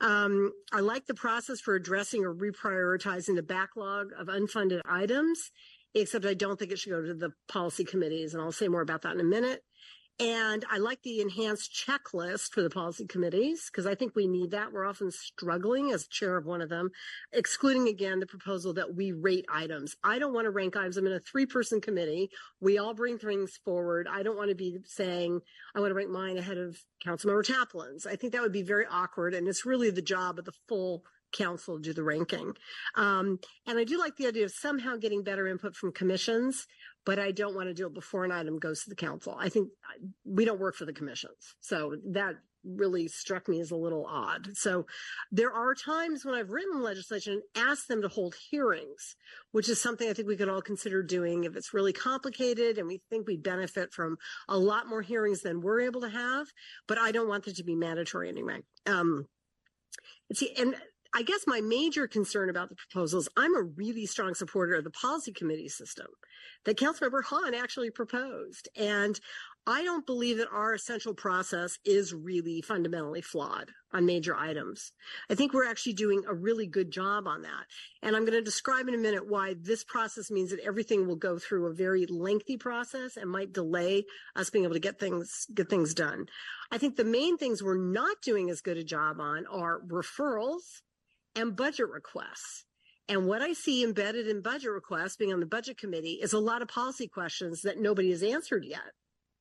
Um, 0.00 0.52
I 0.72 0.80
like 0.80 1.06
the 1.06 1.14
process 1.14 1.60
for 1.60 1.74
addressing 1.74 2.24
or 2.24 2.34
reprioritizing 2.34 3.34
the 3.34 3.42
backlog 3.42 4.08
of 4.18 4.28
unfunded 4.28 4.82
items, 4.84 5.50
except 5.94 6.26
I 6.26 6.34
don't 6.34 6.58
think 6.58 6.70
it 6.70 6.78
should 6.78 6.90
go 6.90 7.02
to 7.02 7.14
the 7.14 7.30
policy 7.48 7.84
committees. 7.84 8.34
And 8.34 8.42
I'll 8.42 8.52
say 8.52 8.68
more 8.68 8.82
about 8.82 9.02
that 9.02 9.14
in 9.14 9.20
a 9.20 9.24
minute. 9.24 9.62
And 10.18 10.64
I 10.70 10.78
like 10.78 11.02
the 11.02 11.20
enhanced 11.20 11.74
checklist 11.74 12.52
for 12.52 12.62
the 12.62 12.70
policy 12.70 13.06
committees 13.06 13.68
because 13.70 13.86
I 13.86 13.94
think 13.94 14.16
we 14.16 14.26
need 14.26 14.52
that. 14.52 14.72
We're 14.72 14.86
often 14.86 15.10
struggling 15.10 15.92
as 15.92 16.06
chair 16.06 16.38
of 16.38 16.46
one 16.46 16.62
of 16.62 16.70
them, 16.70 16.90
excluding 17.32 17.88
again 17.88 18.20
the 18.20 18.26
proposal 18.26 18.72
that 18.74 18.94
we 18.94 19.12
rate 19.12 19.44
items. 19.52 19.94
I 20.02 20.18
don't 20.18 20.32
want 20.32 20.46
to 20.46 20.50
rank 20.50 20.74
items. 20.74 20.96
I'm 20.96 21.06
in 21.06 21.12
a 21.12 21.20
three 21.20 21.44
person 21.44 21.82
committee. 21.82 22.30
We 22.60 22.78
all 22.78 22.94
bring 22.94 23.18
things 23.18 23.58
forward. 23.62 24.08
I 24.10 24.22
don't 24.22 24.38
want 24.38 24.48
to 24.48 24.54
be 24.54 24.78
saying 24.86 25.40
I 25.74 25.80
want 25.80 25.90
to 25.90 25.94
rank 25.94 26.10
mine 26.10 26.38
ahead 26.38 26.56
of 26.56 26.78
Councilmember 27.04 27.44
Taplin's. 27.44 28.06
I 28.06 28.16
think 28.16 28.32
that 28.32 28.40
would 28.40 28.52
be 28.52 28.62
very 28.62 28.86
awkward. 28.90 29.34
And 29.34 29.46
it's 29.46 29.66
really 29.66 29.90
the 29.90 30.00
job 30.00 30.38
of 30.38 30.46
the 30.46 30.54
full 30.66 31.04
council 31.32 31.76
to 31.76 31.82
do 31.82 31.92
the 31.92 32.02
ranking. 32.02 32.54
Um, 32.94 33.38
and 33.66 33.78
I 33.78 33.84
do 33.84 33.98
like 33.98 34.16
the 34.16 34.28
idea 34.28 34.44
of 34.44 34.52
somehow 34.52 34.96
getting 34.96 35.22
better 35.22 35.46
input 35.46 35.76
from 35.76 35.92
commissions 35.92 36.66
but 37.06 37.18
I 37.20 37.30
don't 37.30 37.54
want 37.54 37.68
to 37.68 37.74
do 37.74 37.86
it 37.86 37.94
before 37.94 38.24
an 38.24 38.32
item 38.32 38.58
goes 38.58 38.82
to 38.82 38.90
the 38.90 38.96
council. 38.96 39.34
I 39.38 39.48
think 39.48 39.70
we 40.24 40.44
don't 40.44 40.60
work 40.60 40.74
for 40.74 40.84
the 40.84 40.92
commissions. 40.92 41.54
So 41.60 41.94
that 42.12 42.34
really 42.64 43.06
struck 43.06 43.48
me 43.48 43.60
as 43.60 43.70
a 43.70 43.76
little 43.76 44.04
odd. 44.06 44.56
So 44.56 44.86
there 45.30 45.52
are 45.52 45.72
times 45.72 46.24
when 46.24 46.34
I've 46.34 46.50
written 46.50 46.82
legislation 46.82 47.34
and 47.34 47.68
asked 47.68 47.86
them 47.86 48.02
to 48.02 48.08
hold 48.08 48.34
hearings, 48.50 49.14
which 49.52 49.68
is 49.68 49.80
something 49.80 50.08
I 50.08 50.12
think 50.12 50.26
we 50.26 50.36
could 50.36 50.48
all 50.48 50.60
consider 50.60 51.00
doing 51.04 51.44
if 51.44 51.54
it's 51.54 51.72
really 51.72 51.92
complicated 51.92 52.76
and 52.76 52.88
we 52.88 53.00
think 53.08 53.28
we 53.28 53.36
benefit 53.36 53.92
from 53.92 54.16
a 54.48 54.58
lot 54.58 54.88
more 54.88 55.02
hearings 55.02 55.42
than 55.42 55.60
we're 55.60 55.82
able 55.82 56.00
to 56.00 56.10
have. 56.10 56.48
But 56.88 56.98
I 56.98 57.12
don't 57.12 57.28
want 57.28 57.46
it 57.46 57.56
to 57.56 57.64
be 57.64 57.76
mandatory 57.76 58.28
anyway. 58.28 58.62
Um, 58.84 59.28
see, 60.32 60.52
and 60.58 60.74
I 61.16 61.22
guess 61.22 61.46
my 61.46 61.62
major 61.62 62.06
concern 62.06 62.50
about 62.50 62.68
the 62.68 62.74
proposals, 62.74 63.26
I'm 63.38 63.56
a 63.56 63.62
really 63.62 64.04
strong 64.04 64.34
supporter 64.34 64.74
of 64.74 64.84
the 64.84 64.90
policy 64.90 65.32
committee 65.32 65.70
system 65.70 66.08
that 66.66 66.76
Councilmember 66.76 67.24
Hahn 67.24 67.54
actually 67.54 67.90
proposed. 67.90 68.68
And 68.76 69.18
I 69.66 69.82
don't 69.82 70.04
believe 70.04 70.36
that 70.36 70.52
our 70.52 70.74
essential 70.74 71.14
process 71.14 71.78
is 71.86 72.12
really 72.12 72.60
fundamentally 72.60 73.22
flawed 73.22 73.70
on 73.94 74.04
major 74.04 74.36
items. 74.36 74.92
I 75.30 75.34
think 75.34 75.54
we're 75.54 75.68
actually 75.68 75.94
doing 75.94 76.22
a 76.28 76.34
really 76.34 76.66
good 76.66 76.90
job 76.90 77.26
on 77.26 77.40
that. 77.42 77.64
And 78.02 78.14
I'm 78.14 78.26
going 78.26 78.38
to 78.38 78.42
describe 78.42 78.86
in 78.86 78.94
a 78.94 78.98
minute 78.98 79.26
why 79.26 79.54
this 79.58 79.84
process 79.84 80.30
means 80.30 80.50
that 80.50 80.60
everything 80.60 81.06
will 81.06 81.16
go 81.16 81.38
through 81.38 81.66
a 81.66 81.74
very 81.74 82.04
lengthy 82.04 82.58
process 82.58 83.16
and 83.16 83.30
might 83.30 83.54
delay 83.54 84.04
us 84.36 84.50
being 84.50 84.64
able 84.64 84.74
to 84.74 84.80
get 84.80 85.00
things 85.00 85.46
get 85.54 85.70
things 85.70 85.94
done. 85.94 86.26
I 86.70 86.76
think 86.76 86.96
the 86.96 87.04
main 87.04 87.38
things 87.38 87.62
we're 87.62 87.78
not 87.78 88.18
doing 88.22 88.50
as 88.50 88.60
good 88.60 88.76
a 88.76 88.84
job 88.84 89.18
on 89.18 89.46
are 89.46 89.80
referrals 89.80 90.82
and 91.36 91.54
budget 91.54 91.88
requests. 91.88 92.64
And 93.08 93.26
what 93.26 93.42
I 93.42 93.52
see 93.52 93.84
embedded 93.84 94.26
in 94.26 94.40
budget 94.40 94.70
requests 94.70 95.16
being 95.16 95.32
on 95.32 95.38
the 95.38 95.46
budget 95.46 95.78
committee 95.78 96.18
is 96.20 96.32
a 96.32 96.40
lot 96.40 96.62
of 96.62 96.68
policy 96.68 97.06
questions 97.06 97.62
that 97.62 97.78
nobody 97.78 98.10
has 98.10 98.22
answered 98.22 98.64
yet. 98.64 98.92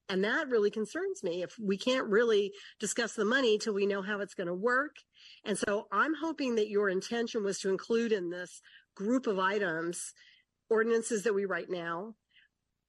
And 0.08 0.24
that 0.24 0.50
really 0.50 0.70
concerns 0.70 1.24
me 1.24 1.42
if 1.42 1.56
we 1.60 1.78
can't 1.78 2.08
really 2.08 2.52
discuss 2.80 3.14
the 3.14 3.26
money 3.26 3.58
till 3.58 3.74
we 3.74 3.88
know 3.88 4.04
how 4.04 4.20
it's 4.20 4.36
going 4.36 4.48
to 4.48 4.54
work. 4.54 4.98
And 5.44 5.58
so 5.58 5.88
I'm 5.92 6.14
hoping 6.14 6.56
that 6.56 6.70
your 6.70 6.90
intention 6.90 7.44
was 7.44 7.58
to 7.60 7.70
include 7.70 8.12
in 8.12 8.30
this 8.30 8.62
group 8.96 9.26
of 9.26 9.40
items 9.40 10.14
ordinances 10.70 11.24
that 11.24 11.34
we 11.34 11.46
write 11.46 11.72
now, 11.72 12.14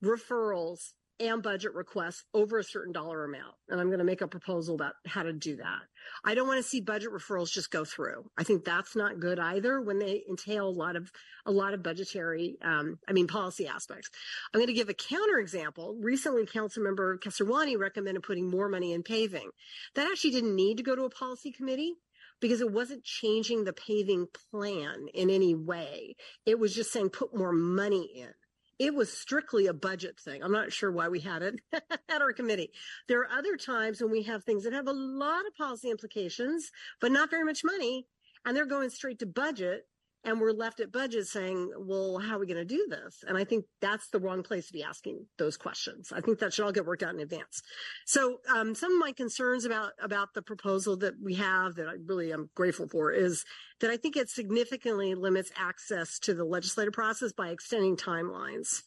referrals, 0.04 0.92
and 1.18 1.42
budget 1.42 1.74
requests 1.74 2.24
over 2.34 2.58
a 2.58 2.64
certain 2.64 2.92
dollar 2.92 3.24
amount. 3.24 3.54
And 3.68 3.80
I'm 3.80 3.88
going 3.88 3.98
to 3.98 4.04
make 4.04 4.20
a 4.20 4.28
proposal 4.28 4.74
about 4.74 4.94
how 5.06 5.22
to 5.22 5.32
do 5.32 5.56
that. 5.56 5.80
I 6.24 6.34
don't 6.34 6.46
want 6.46 6.58
to 6.58 6.68
see 6.68 6.80
budget 6.80 7.10
referrals 7.10 7.50
just 7.50 7.70
go 7.70 7.84
through. 7.84 8.30
I 8.36 8.44
think 8.44 8.64
that's 8.64 8.94
not 8.94 9.20
good 9.20 9.38
either 9.38 9.80
when 9.80 9.98
they 9.98 10.24
entail 10.28 10.68
a 10.68 10.70
lot 10.70 10.96
of 10.96 11.10
a 11.46 11.50
lot 11.50 11.74
of 11.74 11.82
budgetary, 11.82 12.56
um, 12.62 12.98
I 13.08 13.12
mean, 13.12 13.28
policy 13.28 13.68
aspects. 13.68 14.10
I'm 14.52 14.58
going 14.58 14.66
to 14.66 14.72
give 14.72 14.88
a 14.88 14.94
counter 14.94 15.38
example. 15.38 15.96
Recently, 16.00 16.44
Councilmember 16.44 17.18
Kesarwani 17.18 17.78
recommended 17.78 18.22
putting 18.24 18.50
more 18.50 18.68
money 18.68 18.92
in 18.92 19.02
paving. 19.02 19.50
That 19.94 20.10
actually 20.10 20.32
didn't 20.32 20.56
need 20.56 20.78
to 20.78 20.82
go 20.82 20.96
to 20.96 21.04
a 21.04 21.10
policy 21.10 21.52
committee 21.52 21.94
because 22.40 22.60
it 22.60 22.72
wasn't 22.72 23.04
changing 23.04 23.64
the 23.64 23.72
paving 23.72 24.26
plan 24.50 25.06
in 25.14 25.30
any 25.30 25.54
way. 25.54 26.16
It 26.44 26.58
was 26.58 26.74
just 26.74 26.92
saying 26.92 27.10
put 27.10 27.36
more 27.36 27.52
money 27.52 28.10
in. 28.16 28.32
It 28.78 28.94
was 28.94 29.12
strictly 29.12 29.66
a 29.66 29.72
budget 29.72 30.20
thing. 30.20 30.42
I'm 30.42 30.52
not 30.52 30.72
sure 30.72 30.92
why 30.92 31.08
we 31.08 31.20
had 31.20 31.42
it 31.42 31.60
at 31.72 32.22
our 32.22 32.32
committee. 32.32 32.72
There 33.08 33.20
are 33.20 33.38
other 33.38 33.56
times 33.56 34.00
when 34.00 34.10
we 34.10 34.22
have 34.24 34.44
things 34.44 34.64
that 34.64 34.72
have 34.72 34.88
a 34.88 34.92
lot 34.92 35.46
of 35.46 35.54
policy 35.54 35.90
implications, 35.90 36.70
but 37.00 37.12
not 37.12 37.30
very 37.30 37.44
much 37.44 37.64
money, 37.64 38.06
and 38.44 38.56
they're 38.56 38.66
going 38.66 38.90
straight 38.90 39.18
to 39.20 39.26
budget 39.26 39.86
and 40.26 40.40
we're 40.40 40.52
left 40.52 40.80
at 40.80 40.90
budget 40.90 41.26
saying, 41.28 41.70
well, 41.78 42.18
how 42.18 42.36
are 42.36 42.40
we 42.40 42.46
going 42.46 42.56
to 42.56 42.64
do 42.64 42.86
this? 42.90 43.24
And 43.26 43.38
I 43.38 43.44
think 43.44 43.64
that's 43.80 44.08
the 44.08 44.18
wrong 44.18 44.42
place 44.42 44.66
to 44.66 44.72
be 44.72 44.82
asking 44.82 45.24
those 45.38 45.56
questions. 45.56 46.12
I 46.12 46.20
think 46.20 46.40
that 46.40 46.52
should 46.52 46.64
all 46.64 46.72
get 46.72 46.84
worked 46.84 47.04
out 47.04 47.14
in 47.14 47.20
advance. 47.20 47.62
So 48.06 48.40
um, 48.54 48.74
some 48.74 48.92
of 48.92 48.98
my 48.98 49.12
concerns 49.12 49.64
about 49.64 49.92
about 50.02 50.34
the 50.34 50.42
proposal 50.42 50.96
that 50.98 51.14
we 51.22 51.34
have 51.36 51.76
that 51.76 51.88
I 51.88 51.94
really 52.04 52.32
am 52.32 52.50
grateful 52.56 52.88
for 52.88 53.12
is 53.12 53.44
that 53.80 53.90
I 53.90 53.96
think 53.96 54.16
it 54.16 54.28
significantly 54.28 55.14
limits 55.14 55.52
access 55.56 56.18
to 56.20 56.34
the 56.34 56.44
legislative 56.44 56.92
process 56.92 57.32
by 57.32 57.50
extending 57.50 57.96
timelines. 57.96 58.82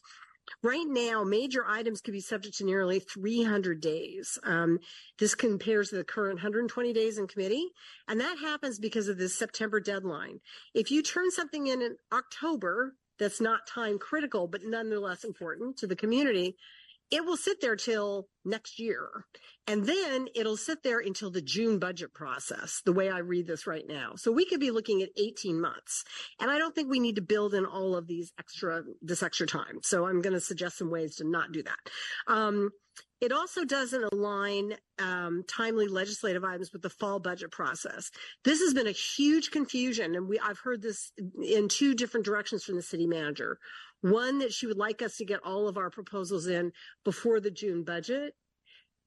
Right 0.62 0.86
now, 0.86 1.24
major 1.24 1.64
items 1.66 2.02
could 2.02 2.12
be 2.12 2.20
subject 2.20 2.58
to 2.58 2.64
nearly 2.64 3.00
300 3.00 3.80
days. 3.80 4.38
Um, 4.42 4.78
this 5.18 5.34
compares 5.34 5.88
to 5.88 5.96
the 5.96 6.04
current 6.04 6.34
120 6.34 6.92
days 6.92 7.16
in 7.16 7.26
committee, 7.26 7.68
and 8.08 8.20
that 8.20 8.38
happens 8.38 8.78
because 8.78 9.08
of 9.08 9.16
this 9.16 9.34
September 9.34 9.80
deadline. 9.80 10.40
If 10.74 10.90
you 10.90 11.02
turn 11.02 11.30
something 11.30 11.66
in 11.66 11.80
in 11.80 11.96
October 12.12 12.94
that's 13.18 13.40
not 13.40 13.66
time 13.66 13.98
critical, 13.98 14.48
but 14.48 14.62
nonetheless 14.64 15.24
important 15.24 15.78
to 15.78 15.86
the 15.86 15.96
community, 15.96 16.56
it 17.10 17.24
will 17.24 17.36
sit 17.36 17.60
there 17.60 17.76
till 17.76 18.28
next 18.44 18.78
year. 18.78 19.24
And 19.66 19.84
then 19.84 20.28
it'll 20.34 20.56
sit 20.56 20.82
there 20.82 20.98
until 20.98 21.30
the 21.30 21.42
June 21.42 21.78
budget 21.78 22.12
process, 22.14 22.82
the 22.84 22.92
way 22.92 23.10
I 23.10 23.18
read 23.18 23.46
this 23.46 23.66
right 23.66 23.84
now. 23.86 24.12
So 24.16 24.32
we 24.32 24.44
could 24.44 24.60
be 24.60 24.70
looking 24.70 25.02
at 25.02 25.10
18 25.16 25.60
months. 25.60 26.04
And 26.40 26.50
I 26.50 26.58
don't 26.58 26.74
think 26.74 26.88
we 26.88 27.00
need 27.00 27.16
to 27.16 27.22
build 27.22 27.54
in 27.54 27.66
all 27.66 27.96
of 27.96 28.06
these 28.06 28.32
extra, 28.38 28.82
this 29.02 29.22
extra 29.22 29.46
time. 29.46 29.80
So 29.82 30.06
I'm 30.06 30.22
going 30.22 30.32
to 30.32 30.40
suggest 30.40 30.78
some 30.78 30.90
ways 30.90 31.16
to 31.16 31.28
not 31.28 31.52
do 31.52 31.62
that. 31.62 31.78
Um, 32.26 32.70
it 33.20 33.32
also 33.32 33.64
doesn't 33.64 34.12
align 34.12 34.74
um, 34.98 35.44
timely 35.46 35.88
legislative 35.88 36.42
items 36.42 36.72
with 36.72 36.80
the 36.80 36.88
fall 36.88 37.20
budget 37.20 37.50
process. 37.50 38.10
This 38.44 38.60
has 38.60 38.72
been 38.72 38.86
a 38.86 38.92
huge 38.92 39.50
confusion, 39.50 40.14
and 40.14 40.26
we 40.26 40.38
I've 40.38 40.58
heard 40.58 40.80
this 40.80 41.12
in 41.42 41.68
two 41.68 41.94
different 41.94 42.24
directions 42.24 42.64
from 42.64 42.76
the 42.76 42.82
city 42.82 43.06
manager. 43.06 43.58
One 44.02 44.38
that 44.38 44.52
she 44.52 44.66
would 44.66 44.78
like 44.78 45.02
us 45.02 45.16
to 45.16 45.24
get 45.24 45.40
all 45.44 45.68
of 45.68 45.76
our 45.76 45.90
proposals 45.90 46.46
in 46.46 46.72
before 47.04 47.40
the 47.40 47.50
June 47.50 47.84
budget, 47.84 48.34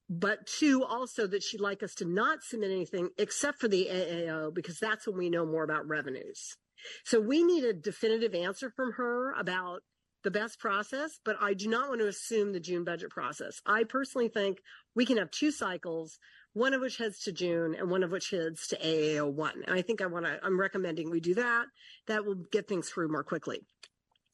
but 0.10 0.46
two 0.46 0.84
also 0.84 1.26
that 1.28 1.44
she'd 1.44 1.62
like 1.62 1.82
us 1.82 1.96
to 1.96 2.06
not 2.06 2.44
submit 2.44 2.72
anything 2.72 3.10
except 3.18 3.60
for 3.60 3.68
the 3.68 3.88
AAO 3.92 4.54
because 4.54 4.80
that's 4.80 5.08
when 5.08 5.18
we 5.18 5.30
know 5.30 5.46
more 5.46 5.64
about 5.64 5.88
revenues. 5.88 6.58
So 7.06 7.20
we 7.20 7.44
need 7.44 7.64
a 7.64 7.74
definitive 7.74 8.36
answer 8.36 8.70
from 8.70 8.94
her 8.94 9.32
about 9.34 9.82
the 10.24 10.32
best 10.32 10.60
process, 10.60 11.20
but 11.24 11.36
I 11.42 11.54
do 11.54 11.68
not 11.68 11.90
want 11.90 12.02
to 12.02 12.08
assume 12.08 12.54
the 12.54 12.60
June 12.60 12.84
budget 12.84 13.10
process. 13.10 13.62
I 13.66 13.84
personally 13.84 14.30
think 14.30 14.60
we 14.96 15.06
can 15.06 15.18
have 15.18 15.32
two 15.32 15.52
cycles, 15.52 16.18
one 16.54 16.74
of 16.74 16.82
which 16.82 16.98
heads 16.98 17.20
to 17.24 17.32
June 17.32 17.76
and 17.78 17.90
one 17.90 18.04
of 18.04 18.12
which 18.12 18.30
heads 18.30 18.68
to 18.68 18.78
AAO 18.78 19.32
one. 19.32 19.64
And 19.66 19.76
I 19.76 19.82
think 19.82 20.02
I 20.02 20.06
want 20.06 20.26
to, 20.26 20.40
I'm 20.44 20.60
recommending 20.60 21.10
we 21.10 21.20
do 21.20 21.36
that. 21.36 21.66
That 22.08 22.26
will 22.26 22.36
get 22.52 22.68
things 22.68 22.90
through 22.90 23.12
more 23.12 23.24
quickly. 23.24 23.62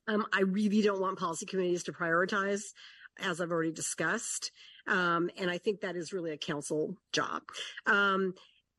Um, 0.10 0.26
I 0.34 0.42
really 0.42 0.82
don't 0.82 1.02
want 1.02 1.20
policy 1.20 1.46
committees 1.46 1.84
to 1.84 1.94
prioritize, 1.94 2.74
as 3.20 3.40
I've 3.40 3.52
already 3.52 3.72
discussed. 3.72 4.52
Um, 4.88 5.30
and 5.38 5.52
I 5.52 5.60
think 5.60 5.82
that 5.82 5.96
is 5.96 6.14
really 6.14 6.32
a 6.32 6.38
council 6.38 6.96
job. 7.14 7.44
Um, 7.86 8.34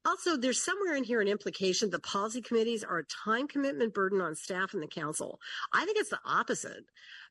also, 0.05 0.37
there's 0.37 0.61
somewhere 0.61 0.97
in 0.97 1.05
here 1.05 1.21
an 1.21 1.29
implication 1.29 1.91
that 1.91 2.03
policy 2.03 2.41
committees 2.41 2.83
are 2.83 2.99
a 2.99 3.05
time 3.05 3.47
commitment 3.47 3.95
burden 3.95 4.21
on 4.21 4.35
staff 4.35 4.73
and 4.75 4.83
the 4.83 4.89
council. 4.89 5.39
I 5.73 5.85
think 5.85 5.99
it's 5.99 6.11
the 6.11 6.19
opposite. 6.25 6.85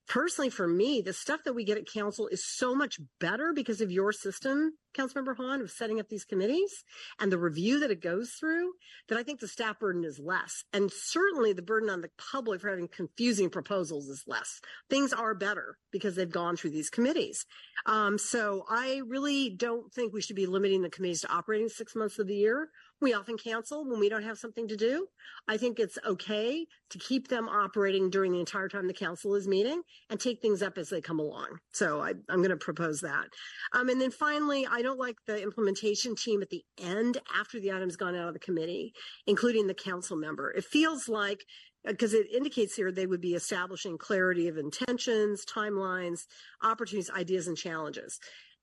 Personally, 0.08 0.50
for 0.50 0.68
me, 0.68 1.02
the 1.02 1.14
stuff 1.14 1.42
that 1.46 1.54
we 1.54 1.64
get 1.64 1.78
at 1.78 1.86
council 1.86 2.28
is 2.28 2.44
so 2.44 2.74
much 2.74 3.00
better 3.20 3.54
because 3.54 3.80
of 3.80 3.92
your 3.92 4.12
system, 4.12 4.72
Councilmember 4.98 5.38
Hahn, 5.38 5.62
of 5.62 5.70
setting 5.70 6.00
up 6.00 6.10
these 6.10 6.26
committees 6.26 6.84
and 7.20 7.32
the 7.32 7.38
review 7.38 7.80
that 7.80 7.92
it 7.92 8.02
goes 8.02 8.32
through, 8.40 8.72
that 9.08 9.20
I 9.20 9.24
think 9.24 9.40
the 9.40 9.48
staff 9.48 9.78
burden 9.80 10.04
is 10.04 10.20
less. 10.20 10.64
And 10.74 10.92
certainly 10.92 11.54
the 11.54 11.62
burden 11.62 11.92
on 11.92 12.02
the 12.02 12.10
public 12.32 12.62
for 12.62 12.70
having 12.70 12.88
confusing 12.88 13.52
proposals 13.52 14.08
is 14.08 14.24
less. 14.26 14.60
Things 14.90 15.14
are 15.14 15.36
better 15.36 15.78
because 15.92 16.16
they've 16.16 16.30
gone 16.30 16.58
through 16.58 16.72
these 16.72 16.90
committees. 16.90 17.46
Um, 17.86 18.18
so 18.18 18.66
I 18.68 19.02
really 19.08 19.52
don't 19.52 19.94
think 19.94 20.12
we 20.12 20.22
should 20.22 20.36
be 20.36 20.48
limiting 20.48 20.82
the 20.82 20.90
committees 20.90 21.22
to 21.22 21.32
operating 21.32 21.70
six 21.70 21.96
months 21.96 22.18
of 22.18 22.28
the 22.28 22.36
year. 22.36 22.70
We 23.02 23.14
often 23.14 23.38
cancel 23.38 23.86
when 23.86 24.00
we 24.00 24.10
don't 24.10 24.24
have 24.24 24.38
something 24.38 24.68
to 24.68 24.76
do. 24.76 25.08
I 25.48 25.58
think 25.58 25.80
it's 25.80 25.98
okay 26.06 26.66
to 26.90 27.00
keep 27.00 27.30
them 27.30 27.48
operating 27.48 28.10
during 28.10 28.34
the 28.34 28.40
entire 28.40 28.68
time 28.68 28.88
the 28.88 28.94
council 28.94 29.36
is 29.36 29.48
meeting 29.48 29.82
and 30.10 30.20
take 30.20 30.42
things 30.42 30.62
up 30.62 30.78
as 30.78 30.90
they 30.90 31.00
come 31.00 31.20
along. 31.20 31.60
So 31.72 32.02
I, 32.02 32.10
am 32.10 32.38
going 32.40 32.50
to 32.50 32.58
propose 32.58 33.00
that. 33.02 33.28
Um, 33.74 33.90
and 33.90 34.02
then 34.02 34.12
finally, 34.12 34.68
I 34.70 34.82
don't 34.82 35.00
like 35.00 35.16
the 35.28 35.42
implementation 35.42 36.16
team 36.16 36.42
at 36.42 36.50
the 36.50 36.64
end 36.78 37.20
after 37.40 37.60
the 37.60 37.72
item's 37.72 37.96
gone 37.96 38.16
out 38.16 38.28
of 38.28 38.34
the 38.34 38.40
committee, 38.40 38.94
including 39.28 39.68
the 39.68 39.74
council 39.74 40.18
member. 40.18 40.52
It 40.52 40.66
feels 40.66 41.08
like 41.08 41.46
because 41.86 42.14
it 42.14 42.28
indicates 42.34 42.76
here 42.76 42.92
they 42.92 43.08
would 43.08 43.22
be 43.22 43.36
establishing 43.36 43.98
clarity 43.98 44.48
of 44.50 44.58
intentions, 44.58 45.46
timelines, 45.46 46.26
opportunities, 46.62 47.10
ideas, 47.10 47.48
and 47.48 47.58
challenges. 47.58 48.20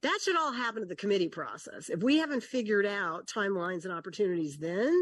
That 0.07 0.20
should 0.22 0.36
all 0.36 0.52
happen 0.52 0.84
at 0.84 0.88
the 0.88 0.94
committee 0.94 1.28
process. 1.28 1.88
If 1.88 2.00
we 2.00 2.18
haven't 2.18 2.44
figured 2.44 2.86
out 2.86 3.26
timelines 3.26 3.82
and 3.82 3.92
opportunities 3.92 4.57
then, 4.57 4.94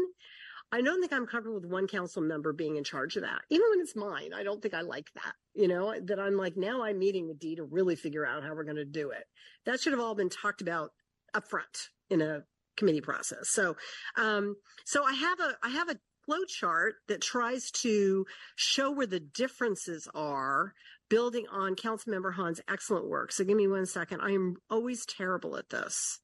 I 0.71 0.81
don't 0.81 0.99
think 0.99 1.13
I'm 1.13 1.27
comfortable 1.27 1.59
with 1.59 1.69
one 1.69 1.85
council 1.85 2.23
member 2.23 2.53
being 2.53 2.75
in 2.75 2.83
charge 2.83 3.15
of 3.15 3.21
that. 3.21 3.41
Even 3.51 3.67
when 3.69 3.81
it's 3.81 3.95
mine, 3.95 4.33
I 4.33 4.41
don't 4.41 4.63
think 4.63 4.73
I 4.73 4.81
like 4.81 5.05
that. 5.13 5.35
You 5.53 5.67
know, 5.67 5.93
that 6.05 6.19
I'm 6.19 6.37
like, 6.37 6.57
now 6.57 6.83
I'm 6.83 6.97
meeting 6.97 7.27
with 7.27 7.37
Dee 7.37 7.55
to 7.57 7.63
really 7.65 7.95
figure 7.95 8.25
out 8.25 8.41
how 8.41 8.55
we're 8.55 8.63
going 8.63 8.77
to 8.77 8.83
do 8.83 9.11
it. 9.11 9.25
That 9.67 9.79
should 9.79 9.93
have 9.93 9.99
all 9.99 10.15
been 10.15 10.29
talked 10.29 10.61
about 10.61 10.89
upfront 11.35 11.89
in 12.09 12.23
a 12.23 12.41
committee 12.75 13.01
process. 13.01 13.49
So, 13.49 13.75
um, 14.17 14.55
so 14.85 15.03
I 15.03 15.13
have 15.13 15.39
a, 15.39 15.55
I 15.61 15.69
have 15.69 15.89
a 15.91 15.99
flow 16.25 16.45
chart 16.47 16.95
that 17.09 17.21
tries 17.21 17.69
to 17.69 18.25
show 18.55 18.89
where 18.89 19.05
the 19.05 19.19
differences 19.19 20.07
are 20.15 20.73
building 21.09 21.45
on 21.51 21.75
Councilmember 21.75 22.33
Hahn's 22.33 22.61
excellent 22.69 23.07
work. 23.07 23.31
So 23.31 23.43
give 23.43 23.57
me 23.57 23.67
one 23.67 23.85
second. 23.85 24.21
I 24.21 24.31
am 24.31 24.55
always 24.69 25.05
terrible 25.05 25.57
at 25.57 25.69
this. 25.69 26.19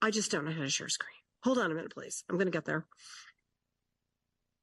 I 0.00 0.10
just 0.10 0.30
don't 0.30 0.44
know 0.44 0.52
how 0.52 0.62
to 0.62 0.70
share 0.70 0.88
screen. 0.88 1.10
Hold 1.44 1.58
on 1.58 1.70
a 1.70 1.74
minute, 1.74 1.92
please. 1.92 2.24
I'm 2.28 2.36
going 2.36 2.46
to 2.46 2.52
get 2.52 2.64
there. 2.64 2.86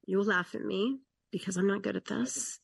You 0.06 0.18
will 0.18 0.24
laugh 0.24 0.54
at 0.54 0.64
me 0.64 0.98
because 1.32 1.56
I'm 1.56 1.66
not 1.66 1.82
good 1.82 1.96
at 1.96 2.04
this. 2.06 2.58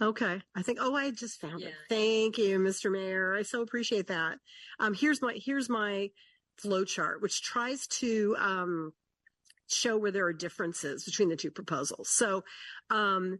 Okay. 0.00 0.40
I 0.54 0.62
think, 0.62 0.78
oh, 0.80 0.94
I 0.94 1.10
just 1.10 1.40
found 1.40 1.60
Yeah. 1.60 1.68
it. 1.68 1.74
Thank 1.88 2.38
you, 2.38 2.58
Mr. 2.58 2.90
Mayor. 2.90 3.34
I 3.34 3.42
so 3.42 3.62
appreciate 3.62 4.08
that. 4.08 4.38
Um, 4.78 4.94
here's 4.94 5.20
my, 5.22 5.38
here's 5.44 5.68
my 5.68 6.10
flow 6.56 6.84
chart, 6.84 7.20
which 7.22 7.42
tries 7.42 7.86
to, 7.86 8.36
um, 8.38 8.92
show 9.70 9.98
where 9.98 10.10
there 10.10 10.24
are 10.26 10.32
differences 10.32 11.04
between 11.04 11.28
the 11.28 11.36
two 11.36 11.50
proposals. 11.50 12.08
So, 12.08 12.42
um, 12.90 13.38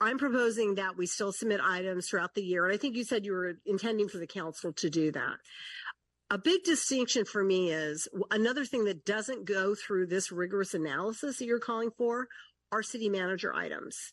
I'm 0.00 0.18
proposing 0.18 0.76
that 0.76 0.96
we 0.96 1.06
still 1.06 1.32
submit 1.32 1.60
items 1.62 2.08
throughout 2.08 2.34
the 2.34 2.42
year. 2.42 2.64
And 2.64 2.72
I 2.72 2.78
think 2.78 2.96
you 2.96 3.04
said 3.04 3.26
you 3.26 3.32
were 3.32 3.54
intending 3.66 4.08
for 4.08 4.18
the 4.18 4.26
council 4.26 4.72
to 4.74 4.88
do 4.88 5.12
that. 5.12 5.36
A 6.30 6.38
big 6.38 6.62
distinction 6.62 7.24
for 7.24 7.44
me 7.44 7.70
is 7.70 8.08
another 8.30 8.64
thing 8.64 8.84
that 8.84 9.04
doesn't 9.04 9.44
go 9.44 9.74
through 9.74 10.06
this 10.06 10.32
rigorous 10.32 10.74
analysis 10.74 11.38
that 11.38 11.44
you're 11.44 11.58
calling 11.58 11.90
for 11.98 12.28
are 12.72 12.82
city 12.82 13.08
manager 13.08 13.54
items. 13.54 14.12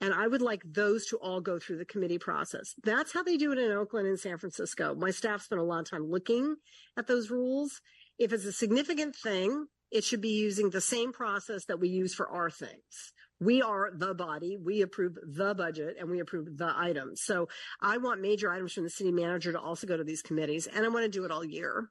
And 0.00 0.12
I 0.12 0.26
would 0.26 0.42
like 0.42 0.62
those 0.64 1.06
to 1.06 1.16
all 1.16 1.40
go 1.40 1.58
through 1.58 1.78
the 1.78 1.84
committee 1.84 2.18
process. 2.18 2.74
That's 2.82 3.12
how 3.12 3.22
they 3.22 3.36
do 3.36 3.52
it 3.52 3.58
in 3.58 3.72
Oakland 3.72 4.06
and 4.06 4.20
San 4.20 4.38
Francisco. 4.38 4.94
My 4.94 5.10
staff 5.10 5.42
spent 5.42 5.60
a 5.60 5.64
lot 5.64 5.80
of 5.80 5.90
time 5.90 6.10
looking 6.10 6.56
at 6.96 7.06
those 7.06 7.30
rules. 7.30 7.80
If 8.18 8.32
it's 8.32 8.44
a 8.44 8.52
significant 8.52 9.16
thing, 9.16 9.66
it 9.90 10.04
should 10.04 10.20
be 10.20 10.36
using 10.36 10.70
the 10.70 10.80
same 10.80 11.12
process 11.12 11.64
that 11.66 11.80
we 11.80 11.88
use 11.88 12.14
for 12.14 12.28
our 12.28 12.50
things. 12.50 13.12
We 13.40 13.62
are 13.62 13.90
the 13.94 14.14
body. 14.14 14.56
We 14.56 14.82
approve 14.82 15.16
the 15.22 15.54
budget 15.54 15.96
and 15.98 16.10
we 16.10 16.20
approve 16.20 16.56
the 16.56 16.72
items. 16.76 17.22
So 17.22 17.48
I 17.80 17.98
want 17.98 18.20
major 18.20 18.50
items 18.50 18.72
from 18.72 18.84
the 18.84 18.90
city 18.90 19.12
manager 19.12 19.52
to 19.52 19.60
also 19.60 19.86
go 19.86 19.96
to 19.96 20.04
these 20.04 20.22
committees 20.22 20.66
and 20.66 20.84
I 20.84 20.88
want 20.88 21.04
to 21.04 21.10
do 21.10 21.24
it 21.24 21.30
all 21.30 21.44
year. 21.44 21.90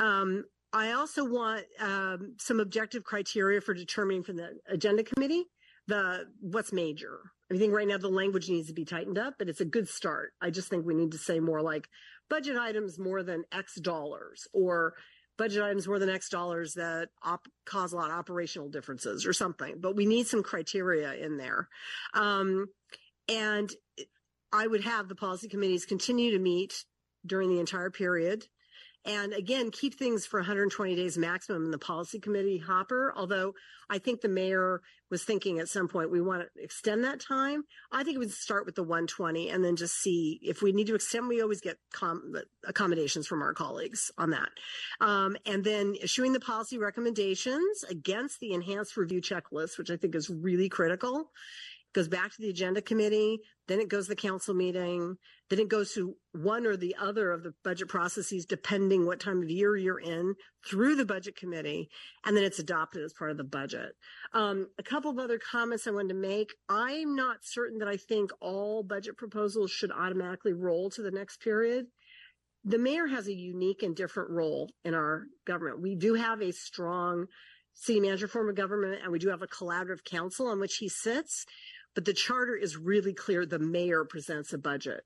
Um, 0.00 0.44
I 0.72 0.92
also 0.92 1.24
want 1.24 1.64
um, 1.80 2.34
some 2.38 2.60
objective 2.60 3.04
criteria 3.04 3.60
for 3.60 3.74
determining 3.74 4.22
from 4.22 4.36
the 4.36 4.58
agenda 4.68 5.02
committee 5.02 5.44
the 5.88 6.26
what's 6.40 6.72
major. 6.72 7.18
I 7.50 7.56
think 7.56 7.72
right 7.72 7.88
now 7.88 7.96
the 7.96 8.08
language 8.08 8.48
needs 8.48 8.68
to 8.68 8.74
be 8.74 8.84
tightened 8.84 9.18
up, 9.18 9.34
but 9.38 9.48
it's 9.48 9.62
a 9.62 9.64
good 9.64 9.88
start. 9.88 10.34
I 10.40 10.50
just 10.50 10.68
think 10.68 10.86
we 10.86 10.94
need 10.94 11.12
to 11.12 11.18
say 11.18 11.40
more 11.40 11.62
like 11.62 11.88
budget 12.28 12.58
items 12.58 12.98
more 12.98 13.22
than 13.22 13.44
X 13.50 13.80
dollars 13.80 14.46
or 14.52 14.94
budget 15.38 15.62
items 15.62 15.88
more 15.88 15.98
than 15.98 16.10
X 16.10 16.28
dollars 16.28 16.74
that 16.74 17.08
op- 17.22 17.48
cause 17.64 17.92
a 17.92 17.96
lot 17.96 18.10
of 18.10 18.16
operational 18.18 18.68
differences 18.68 19.24
or 19.24 19.32
something. 19.32 19.76
But 19.80 19.96
we 19.96 20.04
need 20.04 20.26
some 20.26 20.42
criteria 20.42 21.14
in 21.14 21.38
there. 21.38 21.68
Um, 22.12 22.66
and 23.28 23.70
I 24.52 24.66
would 24.66 24.82
have 24.82 25.08
the 25.08 25.14
policy 25.14 25.48
committees 25.48 25.86
continue 25.86 26.32
to 26.32 26.38
meet 26.38 26.84
during 27.24 27.48
the 27.48 27.60
entire 27.60 27.90
period. 27.90 28.46
And 29.04 29.32
again, 29.32 29.70
keep 29.70 29.94
things 29.94 30.26
for 30.26 30.40
120 30.40 30.94
days 30.94 31.16
maximum 31.16 31.64
in 31.64 31.70
the 31.70 31.78
policy 31.78 32.18
committee 32.18 32.58
hopper. 32.58 33.12
Although 33.16 33.54
I 33.88 33.98
think 33.98 34.20
the 34.20 34.28
mayor 34.28 34.82
was 35.10 35.24
thinking 35.24 35.58
at 35.58 35.68
some 35.68 35.88
point 35.88 36.10
we 36.10 36.20
want 36.20 36.42
to 36.42 36.62
extend 36.62 37.04
that 37.04 37.20
time. 37.20 37.64
I 37.90 38.04
think 38.04 38.16
we 38.18 38.26
would 38.26 38.32
start 38.32 38.66
with 38.66 38.74
the 38.74 38.82
120 38.82 39.48
and 39.48 39.64
then 39.64 39.76
just 39.76 39.94
see 39.94 40.38
if 40.42 40.60
we 40.60 40.72
need 40.72 40.88
to 40.88 40.94
extend. 40.94 41.28
We 41.28 41.40
always 41.40 41.60
get 41.60 41.78
com- 41.92 42.34
accommodations 42.66 43.26
from 43.26 43.40
our 43.40 43.54
colleagues 43.54 44.10
on 44.18 44.30
that. 44.30 44.50
Um, 45.00 45.36
and 45.46 45.64
then 45.64 45.94
issuing 46.02 46.32
the 46.32 46.40
policy 46.40 46.76
recommendations 46.76 47.84
against 47.88 48.40
the 48.40 48.52
enhanced 48.52 48.96
review 48.96 49.22
checklist, 49.22 49.78
which 49.78 49.90
I 49.90 49.96
think 49.96 50.14
is 50.14 50.28
really 50.28 50.68
critical 50.68 51.30
goes 51.98 52.06
back 52.06 52.30
to 52.30 52.40
the 52.40 52.48
agenda 52.48 52.80
committee, 52.80 53.40
then 53.66 53.80
it 53.80 53.88
goes 53.88 54.04
to 54.04 54.10
the 54.10 54.16
council 54.16 54.54
meeting, 54.54 55.16
then 55.50 55.58
it 55.58 55.68
goes 55.68 55.92
to 55.94 56.14
one 56.30 56.64
or 56.64 56.76
the 56.76 56.94
other 57.00 57.32
of 57.32 57.42
the 57.42 57.52
budget 57.64 57.88
processes, 57.88 58.46
depending 58.46 59.04
what 59.04 59.18
time 59.18 59.42
of 59.42 59.50
year 59.50 59.76
you're 59.76 59.98
in, 59.98 60.36
through 60.64 60.94
the 60.94 61.04
budget 61.04 61.34
committee, 61.34 61.88
and 62.24 62.36
then 62.36 62.44
it's 62.44 62.60
adopted 62.60 63.02
as 63.02 63.12
part 63.12 63.32
of 63.32 63.36
the 63.36 63.42
budget. 63.42 63.96
Um, 64.32 64.68
a 64.78 64.82
couple 64.84 65.10
of 65.10 65.18
other 65.18 65.40
comments 65.40 65.88
I 65.88 65.90
wanted 65.90 66.10
to 66.10 66.14
make. 66.14 66.52
I'm 66.68 67.16
not 67.16 67.38
certain 67.42 67.78
that 67.78 67.88
I 67.88 67.96
think 67.96 68.30
all 68.40 68.84
budget 68.84 69.16
proposals 69.16 69.72
should 69.72 69.90
automatically 69.90 70.52
roll 70.52 70.90
to 70.90 71.02
the 71.02 71.10
next 71.10 71.40
period. 71.40 71.86
The 72.64 72.78
mayor 72.78 73.08
has 73.08 73.26
a 73.26 73.34
unique 73.34 73.82
and 73.82 73.96
different 73.96 74.30
role 74.30 74.70
in 74.84 74.94
our 74.94 75.24
government. 75.48 75.82
We 75.82 75.96
do 75.96 76.14
have 76.14 76.42
a 76.42 76.52
strong 76.52 77.26
city 77.78 78.00
manager 78.00 78.26
form 78.26 78.48
of 78.48 78.56
government, 78.56 79.00
and 79.02 79.12
we 79.12 79.18
do 79.18 79.28
have 79.28 79.42
a 79.42 79.46
collaborative 79.46 80.04
council 80.04 80.48
on 80.48 80.60
which 80.60 80.76
he 80.76 80.88
sits. 80.88 81.44
But 81.94 82.04
the 82.04 82.12
charter 82.12 82.54
is 82.54 82.76
really 82.76 83.14
clear. 83.14 83.44
The 83.44 83.58
mayor 83.58 84.04
presents 84.04 84.52
a 84.52 84.58
budget. 84.58 85.04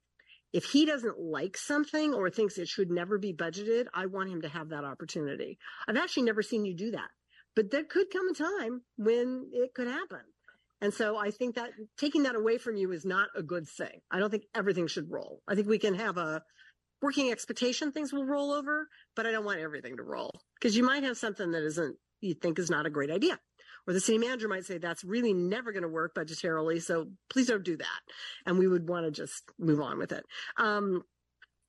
If 0.52 0.64
he 0.64 0.84
doesn't 0.84 1.18
like 1.18 1.56
something 1.56 2.12
or 2.12 2.28
thinks 2.28 2.58
it 2.58 2.68
should 2.68 2.90
never 2.90 3.18
be 3.18 3.32
budgeted, 3.32 3.86
I 3.94 4.06
want 4.06 4.30
him 4.30 4.42
to 4.42 4.48
have 4.48 4.68
that 4.68 4.84
opportunity. 4.84 5.58
I've 5.88 5.96
actually 5.96 6.24
never 6.24 6.42
seen 6.42 6.66
you 6.66 6.74
do 6.74 6.90
that, 6.90 7.08
but 7.56 7.70
there 7.70 7.84
could 7.84 8.10
come 8.10 8.28
a 8.28 8.34
time 8.34 8.82
when 8.96 9.48
it 9.52 9.72
could 9.72 9.86
happen. 9.86 10.20
And 10.82 10.92
so 10.92 11.16
I 11.16 11.30
think 11.30 11.54
that 11.54 11.70
taking 11.96 12.24
that 12.24 12.34
away 12.34 12.58
from 12.58 12.76
you 12.76 12.92
is 12.92 13.06
not 13.06 13.28
a 13.36 13.42
good 13.42 13.66
thing. 13.66 14.00
I 14.10 14.18
don't 14.18 14.30
think 14.30 14.44
everything 14.54 14.88
should 14.88 15.10
roll. 15.10 15.40
I 15.48 15.54
think 15.54 15.68
we 15.68 15.78
can 15.78 15.94
have 15.94 16.18
a 16.18 16.42
working 17.00 17.30
expectation 17.30 17.90
things 17.90 18.12
will 18.12 18.26
roll 18.26 18.52
over, 18.52 18.88
but 19.16 19.26
I 19.26 19.30
don't 19.30 19.44
want 19.44 19.60
everything 19.60 19.96
to 19.96 20.02
roll 20.02 20.42
because 20.54 20.76
you 20.76 20.84
might 20.84 21.02
have 21.02 21.16
something 21.16 21.52
that 21.52 21.62
isn't, 21.62 21.96
you 22.20 22.34
think 22.34 22.58
is 22.58 22.70
not 22.70 22.86
a 22.86 22.90
great 22.90 23.10
idea 23.10 23.38
or 23.86 23.92
the 23.92 24.00
city 24.00 24.18
manager 24.18 24.48
might 24.48 24.64
say 24.64 24.78
that's 24.78 25.04
really 25.04 25.32
never 25.32 25.72
going 25.72 25.82
to 25.82 25.88
work 25.88 26.14
budgetarily. 26.14 26.80
So 26.80 27.08
please 27.30 27.48
don't 27.48 27.64
do 27.64 27.76
that. 27.76 28.00
And 28.46 28.58
we 28.58 28.68
would 28.68 28.88
want 28.88 29.06
to 29.06 29.10
just 29.10 29.42
move 29.58 29.80
on 29.80 29.98
with 29.98 30.12
it. 30.12 30.24
Um, 30.56 31.02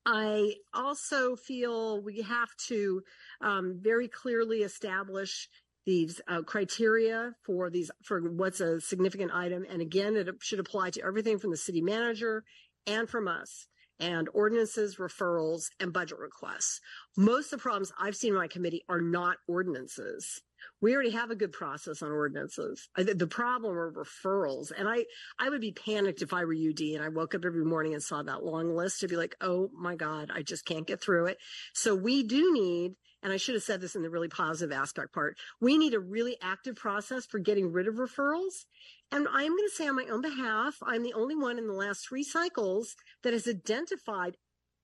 I 0.05 0.55
also 0.73 1.35
feel 1.35 2.01
we 2.01 2.21
have 2.21 2.49
to 2.67 3.01
um, 3.41 3.79
very 3.81 4.07
clearly 4.07 4.59
establish 4.59 5.47
these 5.85 6.21
uh, 6.27 6.41
criteria 6.41 7.35
for 7.43 7.69
these 7.69 7.91
for 8.03 8.21
what's 8.21 8.61
a 8.61 8.79
significant 8.79 9.31
item, 9.33 9.65
and 9.69 9.81
again, 9.81 10.15
it 10.15 10.29
should 10.41 10.59
apply 10.59 10.89
to 10.91 11.03
everything 11.03 11.39
from 11.39 11.51
the 11.51 11.57
city 11.57 11.81
manager 11.81 12.43
and 12.87 13.09
from 13.09 13.27
us 13.27 13.67
and 13.99 14.27
ordinances, 14.33 14.97
referrals, 14.97 15.69
and 15.79 15.93
budget 15.93 16.19
requests. 16.19 16.81
Most 17.15 17.53
of 17.53 17.59
the 17.59 17.63
problems 17.63 17.91
I've 17.99 18.15
seen 18.15 18.33
in 18.33 18.39
my 18.39 18.47
committee 18.47 18.83
are 18.89 19.01
not 19.01 19.37
ordinances 19.47 20.41
we 20.83 20.93
already 20.93 21.11
have 21.11 21.31
a 21.31 21.35
good 21.35 21.53
process 21.53 22.01
on 22.01 22.11
ordinances. 22.11 22.89
The 22.97 23.25
problem 23.25 23.77
are 23.77 23.89
referrals. 23.89 24.69
And 24.77 24.85
I, 24.85 25.05
I 25.39 25.49
would 25.49 25.61
be 25.61 25.71
panicked 25.71 26.21
if 26.21 26.33
I 26.33 26.43
were 26.43 26.53
UD 26.53 26.81
and 26.81 27.01
I 27.01 27.07
woke 27.07 27.33
up 27.33 27.45
every 27.45 27.63
morning 27.63 27.93
and 27.93 28.03
saw 28.03 28.21
that 28.21 28.43
long 28.43 28.75
list 28.75 28.99
to 28.99 29.07
be 29.07 29.15
like, 29.15 29.33
oh 29.39 29.69
my 29.73 29.95
God, 29.95 30.29
I 30.35 30.41
just 30.41 30.65
can't 30.65 30.85
get 30.85 30.99
through 30.99 31.27
it. 31.27 31.37
So 31.73 31.95
we 31.95 32.23
do 32.23 32.51
need, 32.51 32.95
and 33.23 33.31
I 33.31 33.37
should 33.37 33.55
have 33.55 33.63
said 33.63 33.79
this 33.79 33.95
in 33.95 34.01
the 34.01 34.09
really 34.09 34.27
positive 34.27 34.77
aspect 34.77 35.13
part, 35.13 35.37
we 35.61 35.77
need 35.77 35.93
a 35.93 36.01
really 36.01 36.35
active 36.41 36.75
process 36.75 37.25
for 37.25 37.39
getting 37.39 37.71
rid 37.71 37.87
of 37.87 37.95
referrals. 37.95 38.65
And 39.09 39.25
I'm 39.31 39.55
going 39.55 39.69
to 39.69 39.73
say 39.73 39.87
on 39.87 39.95
my 39.95 40.07
own 40.11 40.21
behalf, 40.21 40.75
I'm 40.83 41.03
the 41.03 41.13
only 41.13 41.37
one 41.37 41.59
in 41.59 41.67
the 41.67 41.73
last 41.73 42.05
three 42.05 42.25
cycles 42.25 42.97
that 43.23 43.31
has 43.31 43.47
identified 43.47 44.35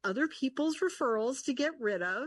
other 0.06 0.30
people's 0.30 0.78
referrals 0.78 1.44
to 1.44 1.54
get 1.54 1.72
rid 1.78 2.02
of 2.02 2.26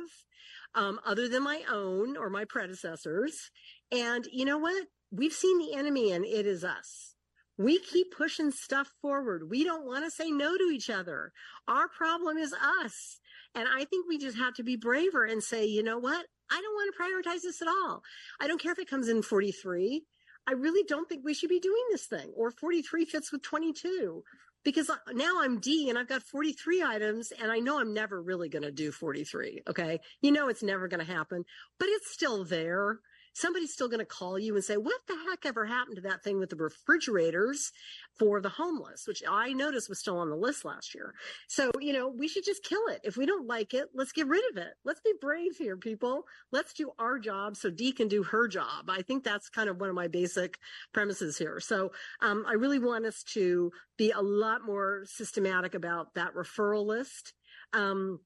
um, 0.75 1.01
other 1.07 1.29
than 1.29 1.43
my 1.43 1.63
own 1.71 2.17
or 2.17 2.31
my 2.31 2.45
predecessors. 2.45 3.51
And 3.91 4.27
you 4.33 4.45
know 4.45 4.59
what? 4.59 4.87
We've 5.11 5.33
seen 5.33 5.59
the 5.59 5.75
enemy 5.75 6.13
and 6.13 6.25
it 6.25 6.47
is 6.47 6.65
us. 6.65 7.15
We 7.59 7.79
keep 7.79 8.15
pushing 8.17 8.51
stuff 8.51 8.91
forward. 9.03 9.51
We 9.51 9.63
don't 9.63 9.85
want 9.85 10.05
to 10.05 10.11
say 10.11 10.31
no 10.31 10.57
to 10.57 10.65
each 10.73 10.89
other. 10.89 11.33
Our 11.69 11.87
problem 11.89 12.39
is 12.39 12.55
us. 12.55 13.21
And 13.55 13.69
I 13.69 13.85
think 13.85 14.09
we 14.09 14.19
just 14.19 14.39
have 14.39 14.55
to 14.55 14.63
be 14.63 14.77
braver 14.77 15.25
and 15.25 15.43
say, 15.43 15.67
you 15.67 15.83
know 15.83 15.99
what? 15.99 16.27
I 16.51 16.61
don't 16.61 16.75
want 16.75 16.95
to 16.95 17.31
prioritize 17.31 17.43
this 17.43 17.61
at 17.61 17.69
all. 17.69 18.03
I 18.41 18.47
don't 18.47 18.61
care 18.61 18.73
if 18.73 18.79
it 18.79 18.89
comes 18.89 19.09
in 19.09 19.23
43. 19.23 20.03
I 20.49 20.53
really 20.53 20.83
don't 20.89 21.09
think 21.09 21.25
we 21.25 21.35
should 21.35 21.51
be 21.51 21.61
doing 21.61 21.83
this 21.91 22.07
thing. 22.07 22.33
Or 22.35 22.51
43 22.51 23.05
fits 23.05 23.31
with 23.31 23.43
22 23.43 24.23
because 24.65 24.91
now 25.13 25.41
I'm 25.41 25.59
Dee 25.59 25.89
and 25.89 25.99
I've 25.99 26.09
got 26.09 26.23
43 26.23 26.83
items 26.83 27.33
and 27.33 27.51
I 27.51 27.59
know 27.59 27.81
I'm 27.81 27.95
never 27.95 28.21
really 28.21 28.49
going 28.49 28.63
to 28.63 28.71
do 28.71 28.93
43. 28.93 29.63
Okay. 29.69 30.01
You 30.21 30.33
know, 30.33 30.49
it's 30.49 30.63
never 30.63 30.89
going 30.89 31.05
to 31.05 31.13
happen, 31.13 31.45
but 31.79 31.89
it's 31.89 32.13
still 32.13 32.45
there 32.45 33.01
somebody's 33.33 33.73
still 33.73 33.89
going 33.89 34.01
to 34.01 34.05
call 34.05 34.39
you 34.39 34.55
and 34.55 34.65
say, 34.65 34.77
what 34.77 35.01
the 35.09 35.17
heck 35.29 35.47
ever 35.47 35.67
happened 35.67 35.97
to 35.97 36.03
that 36.03 36.23
thing 36.23 36.39
with 36.39 36.51
the 36.51 36.57
refrigerators 36.57 37.73
for 38.19 38.41
the 38.41 38.49
homeless, 38.49 39.07
which 39.07 39.23
I 39.29 39.53
noticed 39.53 39.89
was 39.89 39.99
still 39.99 40.19
on 40.19 40.31
the 40.31 40.37
list 40.37 40.65
last 40.65 40.95
year. 40.95 41.15
So, 41.49 41.71
you 41.81 41.93
know, 41.93 42.09
we 42.09 42.29
should 42.29 42.45
just 42.45 42.65
kill 42.65 42.87
it. 42.89 43.01
If 43.05 43.17
we 43.17 43.27
don't 43.27 43.47
like 43.47 43.75
it, 43.75 43.89
let's 43.95 44.13
get 44.13 44.27
rid 44.27 44.43
of 44.51 44.57
it. 44.59 44.75
Let's 44.85 45.01
be 45.01 45.13
brave 45.21 45.57
here, 45.57 45.77
people. 45.77 46.25
Let's 46.51 46.73
do 46.75 46.91
our 46.99 47.19
job 47.19 47.57
so 47.57 47.71
Dee 47.71 47.93
can 47.93 48.09
do 48.09 48.23
her 48.25 48.49
job. 48.49 48.89
I 48.89 49.03
think 49.03 49.25
that's 49.25 49.49
kind 49.49 49.69
of 49.69 49.81
one 49.81 49.89
of 49.89 49.95
my 49.95 50.09
basic 50.09 50.59
premises 50.93 51.39
here. 51.39 51.61
So, 51.61 51.93
um, 52.21 52.45
I 52.47 52.53
really 52.53 52.79
want 52.79 53.07
us 53.07 53.23
to 53.35 53.73
be 53.97 54.11
a 54.11 54.21
lot 54.21 54.65
more 54.67 55.05
systematic 55.07 55.75
about 55.75 56.15
that 56.15 56.35
referral 56.35 56.87
list. 56.87 57.33
Um, 57.73 58.21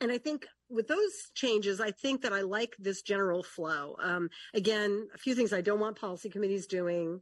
and 0.00 0.10
I 0.10 0.18
think 0.18 0.46
with 0.70 0.88
those 0.88 1.12
changes, 1.34 1.80
I 1.80 1.90
think 1.90 2.22
that 2.22 2.32
I 2.32 2.42
like 2.42 2.74
this 2.78 3.02
general 3.02 3.42
flow. 3.42 3.96
Um, 4.02 4.28
again, 4.54 5.08
a 5.14 5.18
few 5.18 5.34
things 5.34 5.52
I 5.52 5.60
don't 5.60 5.80
want 5.80 5.98
policy 5.98 6.28
committees 6.28 6.66
doing, 6.66 7.20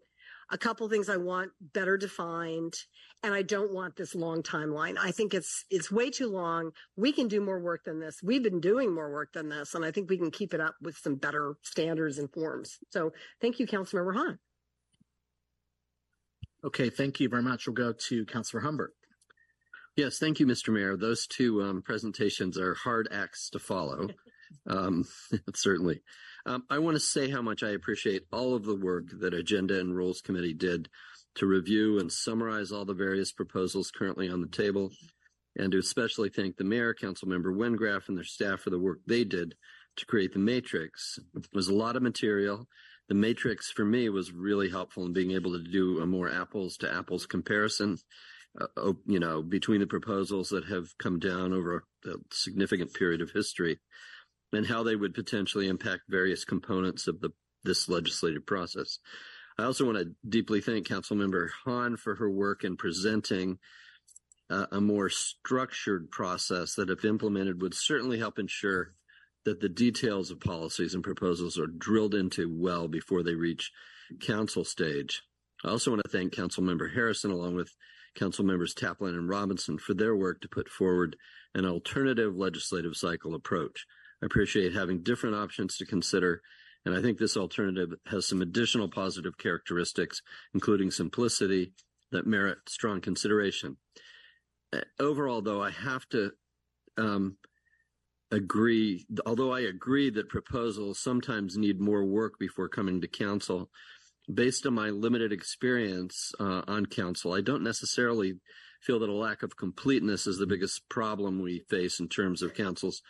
a 0.51 0.59
couple 0.59 0.89
things 0.89 1.09
I 1.09 1.17
want 1.17 1.51
better 1.61 1.97
defined, 1.97 2.75
and 3.23 3.35
I 3.35 3.43
don't 3.43 3.73
want 3.73 3.97
this 3.97 4.15
long 4.15 4.43
timeline. 4.43 4.97
I 4.99 5.11
think 5.11 5.35
it's 5.35 5.65
it's 5.71 5.91
way 5.91 6.11
too 6.11 6.29
long. 6.29 6.71
We 6.97 7.13
can 7.13 7.29
do 7.29 7.41
more 7.41 7.59
work 7.59 7.85
than 7.85 7.99
this. 7.99 8.23
We've 8.23 8.43
been 8.43 8.61
doing 8.61 8.95
more 8.95 9.11
work 9.11 9.33
than 9.33 9.49
this, 9.49 9.75
and 9.75 9.85
I 9.85 9.91
think 9.91 10.11
we 10.11 10.19
can 10.19 10.31
keep 10.31 10.55
it 10.55 10.61
up 10.61 10.75
with 10.81 10.97
some 10.97 11.17
better 11.17 11.57
standards 11.63 12.19
and 12.19 12.31
forms. 12.33 12.79
So 12.91 13.13
thank 13.41 13.59
you, 13.59 13.67
Councilmember 13.67 14.15
Hahn. 14.15 14.39
Okay, 16.65 16.91
thank 16.91 17.21
you 17.21 17.29
very 17.29 17.43
much. 17.43 17.67
We'll 17.67 17.75
go 17.75 17.93
to 17.93 18.25
Councilor 18.27 18.61
Humbert. 18.61 18.93
Yes, 19.97 20.19
thank 20.19 20.41
you, 20.41 20.47
Mr. 20.47 20.75
Mayor. 20.75 20.95
Those 20.99 21.27
two 21.27 21.63
um, 21.63 21.81
presentations 21.81 22.59
are 22.59 22.75
hard 22.75 23.09
acts 23.11 23.49
to 23.51 23.59
follow, 23.59 24.09
um, 24.67 25.07
certainly. 25.55 26.03
Um, 26.45 26.65
I 26.69 26.81
want 26.81 26.97
to 26.97 27.01
say 27.01 27.31
how 27.31 27.41
much 27.41 27.63
I 27.63 27.71
appreciate 27.71 28.25
all 28.31 28.55
of 28.55 28.65
the 28.65 28.77
work 28.77 29.07
that 29.21 29.33
Agenda 29.33 29.81
and 29.81 29.97
Rules 29.97 30.21
Committee 30.21 30.53
did 30.53 30.91
to 31.37 31.47
review 31.47 31.99
and 31.99 32.13
summarize 32.13 32.73
all 32.73 32.85
the 32.85 32.93
various 32.93 33.33
proposals 33.33 33.91
currently 33.91 34.29
on 34.29 34.43
the 34.43 34.49
table, 34.49 34.91
and 35.57 35.73
to 35.73 35.79
especially 35.79 36.29
thank 36.29 36.59
the 36.59 36.65
Mayor, 36.65 36.95
Councilmember 36.95 37.57
Wengraf, 37.57 38.09
and 38.09 38.19
their 38.19 38.25
staff 38.25 38.61
for 38.61 38.71
the 38.71 38.79
work 38.79 38.99
they 39.07 39.25
did 39.25 39.55
to 39.97 40.05
create 40.05 40.35
the 40.35 40.39
matrix. 40.39 41.19
It 41.35 41.49
was 41.55 41.69
a 41.69 41.75
lot 41.75 41.97
of 41.97 42.03
material. 42.03 42.69
The 43.09 43.15
matrix 43.15 43.71
for 43.71 43.85
me 43.87 44.11
was 44.11 44.31
really 44.31 44.69
helpful 44.69 45.07
in 45.07 45.15
being 45.15 45.31
able 45.31 45.53
to 45.53 45.63
do 45.63 46.01
a 46.01 46.07
more 46.07 46.31
apples 46.31 46.77
to 46.79 46.93
apples 46.93 47.25
comparison 47.25 47.97
uh, 48.61 48.93
you 49.07 49.19
know, 49.19 49.43
between 49.43 49.81
the 49.81 49.87
proposals 49.87 50.49
that 50.51 50.67
have 50.67 50.97
come 50.99 51.19
down 51.19 51.53
over 51.53 51.85
a 52.05 52.11
significant 52.33 52.95
period 52.95 53.21
of 53.21 53.31
history 53.31 53.79
and 54.53 54.67
how 54.67 54.83
they 54.83 54.97
would 54.97 55.15
potentially 55.15 55.69
impact 55.69 56.03
various 56.09 56.45
components 56.45 57.07
of 57.07 57.21
the 57.21 57.31
this 57.65 57.89
legislative 57.89 58.47
process. 58.47 58.99
I 59.59 59.65
also 59.65 59.85
want 59.85 59.99
to 59.99 60.15
deeply 60.29 60.61
thank 60.61 60.87
Councilmember 60.87 61.49
Hahn 61.65 61.97
for 61.97 62.15
her 62.17 62.31
work 62.31 62.63
in 62.63 62.77
presenting 62.77 63.59
uh, 64.49 64.67
a 64.71 64.81
more 64.81 65.11
structured 65.11 66.11
process 66.11 66.75
that, 66.75 66.91
if 66.91 67.05
implemented, 67.05 67.61
would 67.61 67.75
certainly 67.75 68.19
help 68.19 68.39
ensure 68.39 68.95
that 69.45 69.61
the 69.61 69.69
details 69.69 70.31
of 70.31 70.41
policies 70.41 70.95
and 70.95 71.03
proposals 71.03 71.59
are 71.59 71.67
drilled 71.67 72.15
into 72.15 72.49
well 72.53 72.87
before 72.87 73.23
they 73.23 73.35
reach 73.35 73.73
council 74.21 74.65
stage. 74.65 75.23
I 75.65 75.71
also 75.71 75.91
want 75.91 76.03
to 76.05 76.11
thank 76.11 76.35
Councilmember 76.35 76.93
Harrison 76.93 77.31
along 77.31 77.55
with 77.55 77.75
Council 78.17 78.45
members 78.45 78.75
Taplin 78.75 79.11
and 79.15 79.29
Robinson 79.29 79.79
for 79.79 79.95
their 79.95 80.17
work 80.17 80.41
to 80.41 80.49
put 80.49 80.69
forward 80.69 81.17
an 81.55 81.65
alternative 81.65 82.37
legislative 82.37 82.97
cycle 82.97 83.35
approach. 83.35 83.87
I 84.23 84.27
appreciate 84.27 84.73
having 84.73 85.03
different 85.03 85.37
options 85.37 85.77
to 85.77 85.87
consider, 85.87 86.43
and 86.85 86.95
I 86.95 87.03
think 87.03 87.19
this 87.19 87.37
alternative 87.37 87.91
has 88.07 88.27
some 88.27 88.43
additional 88.43 88.89
positive 88.89 89.39
characteristics, 89.39 90.23
including 90.55 90.91
simplicity, 90.91 91.73
that 92.13 92.27
merit 92.27 92.59
strong 92.69 93.01
consideration. 93.01 93.77
Uh, 94.73 94.81
Overall, 94.99 95.43
though, 95.43 95.63
I 95.63 95.71
have 95.71 96.09
to 96.11 96.33
um, 96.97 97.37
agree, 98.31 99.07
although 99.25 99.53
I 99.53 99.61
agree 99.61 100.11
that 100.11 100.29
proposals 100.29 100.99
sometimes 100.99 101.57
need 101.57 101.81
more 101.81 102.05
work 102.05 102.39
before 102.39 102.69
coming 102.69 103.01
to 103.01 103.09
council, 103.09 103.71
based 104.33 104.67
on 104.67 104.75
my 104.75 104.91
limited 104.91 105.33
experience 105.33 106.33
uh, 106.41 106.63
on 106.67 106.87
council, 106.87 107.33
I 107.33 107.41
don't 107.41 107.63
necessarily 107.63 108.35
feel 108.83 108.99
that 109.01 109.09
a 109.09 109.15
lack 109.15 109.43
of 109.43 109.57
completeness 109.57 110.27
is 110.27 110.39
the 110.39 110.47
biggest 110.47 110.89
problem 110.89 111.41
we 111.41 111.65
face 111.69 112.01
in 112.01 112.09
terms 112.09 112.43
of 112.43 112.55
council's 112.55 113.03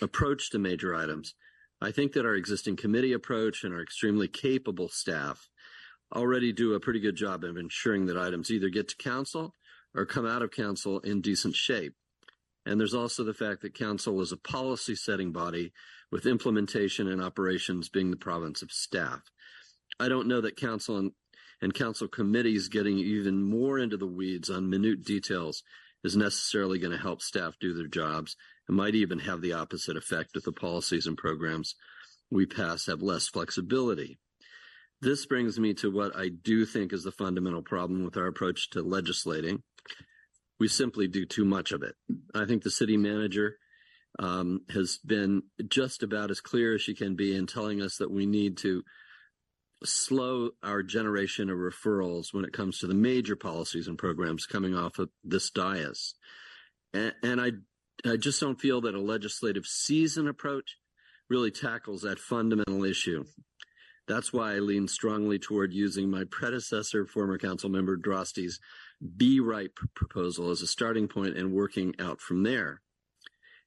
approach 0.00 0.50
to 0.50 0.58
major 0.58 0.94
items. 0.94 1.34
I 1.80 1.92
think 1.92 2.12
that 2.12 2.26
our 2.26 2.34
existing 2.34 2.76
committee 2.76 3.12
approach 3.12 3.64
and 3.64 3.72
our 3.72 3.82
extremely 3.82 4.28
capable 4.28 4.88
staff 4.88 5.48
already 6.14 6.52
do 6.52 6.74
a 6.74 6.80
pretty 6.80 7.00
good 7.00 7.16
job 7.16 7.44
of 7.44 7.56
ensuring 7.56 8.06
that 8.06 8.16
items 8.16 8.50
either 8.50 8.68
get 8.68 8.88
to 8.88 8.96
council 8.96 9.54
or 9.94 10.06
come 10.06 10.26
out 10.26 10.42
of 10.42 10.50
council 10.50 11.00
in 11.00 11.20
decent 11.20 11.54
shape. 11.54 11.94
And 12.66 12.78
there's 12.78 12.94
also 12.94 13.24
the 13.24 13.34
fact 13.34 13.62
that 13.62 13.74
council 13.74 14.20
is 14.20 14.32
a 14.32 14.36
policy 14.36 14.94
setting 14.94 15.32
body 15.32 15.72
with 16.10 16.26
implementation 16.26 17.08
and 17.08 17.22
operations 17.22 17.88
being 17.88 18.10
the 18.10 18.16
province 18.16 18.62
of 18.62 18.72
staff. 18.72 19.22
I 20.00 20.08
don't 20.08 20.28
know 20.28 20.40
that 20.40 20.56
council 20.56 20.96
and, 20.96 21.12
and 21.60 21.74
council 21.74 22.08
committees 22.08 22.68
getting 22.68 22.98
even 22.98 23.42
more 23.42 23.78
into 23.78 23.96
the 23.96 24.06
weeds 24.06 24.50
on 24.50 24.70
minute 24.70 25.04
details 25.04 25.62
is 26.04 26.16
necessarily 26.16 26.78
going 26.78 26.92
to 26.92 27.02
help 27.02 27.20
staff 27.20 27.54
do 27.60 27.74
their 27.74 27.88
jobs. 27.88 28.36
It 28.68 28.72
might 28.72 28.94
even 28.94 29.18
have 29.20 29.40
the 29.40 29.54
opposite 29.54 29.96
effect 29.96 30.36
if 30.36 30.44
the 30.44 30.52
policies 30.52 31.06
and 31.06 31.16
programs 31.16 31.74
we 32.30 32.46
pass 32.46 32.86
have 32.86 33.02
less 33.02 33.26
flexibility. 33.26 34.18
This 35.00 35.26
brings 35.26 35.58
me 35.58 35.74
to 35.74 35.90
what 35.90 36.16
I 36.16 36.28
do 36.28 36.66
think 36.66 36.92
is 36.92 37.04
the 37.04 37.12
fundamental 37.12 37.62
problem 37.62 38.04
with 38.04 38.16
our 38.16 38.26
approach 38.26 38.70
to 38.70 38.82
legislating. 38.82 39.62
We 40.58 40.68
simply 40.68 41.06
do 41.06 41.24
too 41.24 41.44
much 41.44 41.72
of 41.72 41.82
it. 41.82 41.94
I 42.34 42.44
think 42.44 42.62
the 42.62 42.70
city 42.70 42.96
manager 42.96 43.56
um, 44.18 44.62
has 44.70 44.98
been 45.04 45.42
just 45.68 46.02
about 46.02 46.30
as 46.30 46.40
clear 46.40 46.74
as 46.74 46.82
she 46.82 46.94
can 46.94 47.14
be 47.14 47.34
in 47.34 47.46
telling 47.46 47.80
us 47.80 47.96
that 47.98 48.10
we 48.10 48.26
need 48.26 48.56
to 48.58 48.82
slow 49.84 50.50
our 50.62 50.82
generation 50.82 51.50
of 51.50 51.58
referrals 51.58 52.32
when 52.32 52.44
it 52.44 52.52
comes 52.52 52.78
to 52.78 52.86
the 52.86 52.94
major 52.94 53.36
policies 53.36 53.86
and 53.86 53.98
programs 53.98 54.46
coming 54.46 54.74
off 54.74 54.98
of 54.98 55.10
this 55.24 55.50
dais. 55.50 56.14
And, 56.92 57.14
and 57.22 57.40
I, 57.40 57.52
I 58.08 58.16
just 58.16 58.40
don't 58.40 58.60
feel 58.60 58.80
that 58.82 58.94
a 58.94 59.00
legislative 59.00 59.66
season 59.66 60.26
approach 60.28 60.76
really 61.30 61.50
tackles 61.50 62.02
that 62.02 62.18
fundamental 62.18 62.84
issue. 62.84 63.24
That's 64.06 64.32
why 64.32 64.54
I 64.54 64.58
lean 64.60 64.88
strongly 64.88 65.38
toward 65.38 65.74
using 65.74 66.10
my 66.10 66.24
predecessor, 66.30 67.04
former 67.04 67.36
council 67.36 67.68
member 67.68 67.96
Droste's 67.96 68.58
Be 69.16 69.38
Right 69.38 69.70
proposal 69.94 70.50
as 70.50 70.62
a 70.62 70.66
starting 70.66 71.08
point 71.08 71.36
and 71.36 71.52
working 71.52 71.94
out 72.00 72.20
from 72.20 72.42
there. 72.42 72.80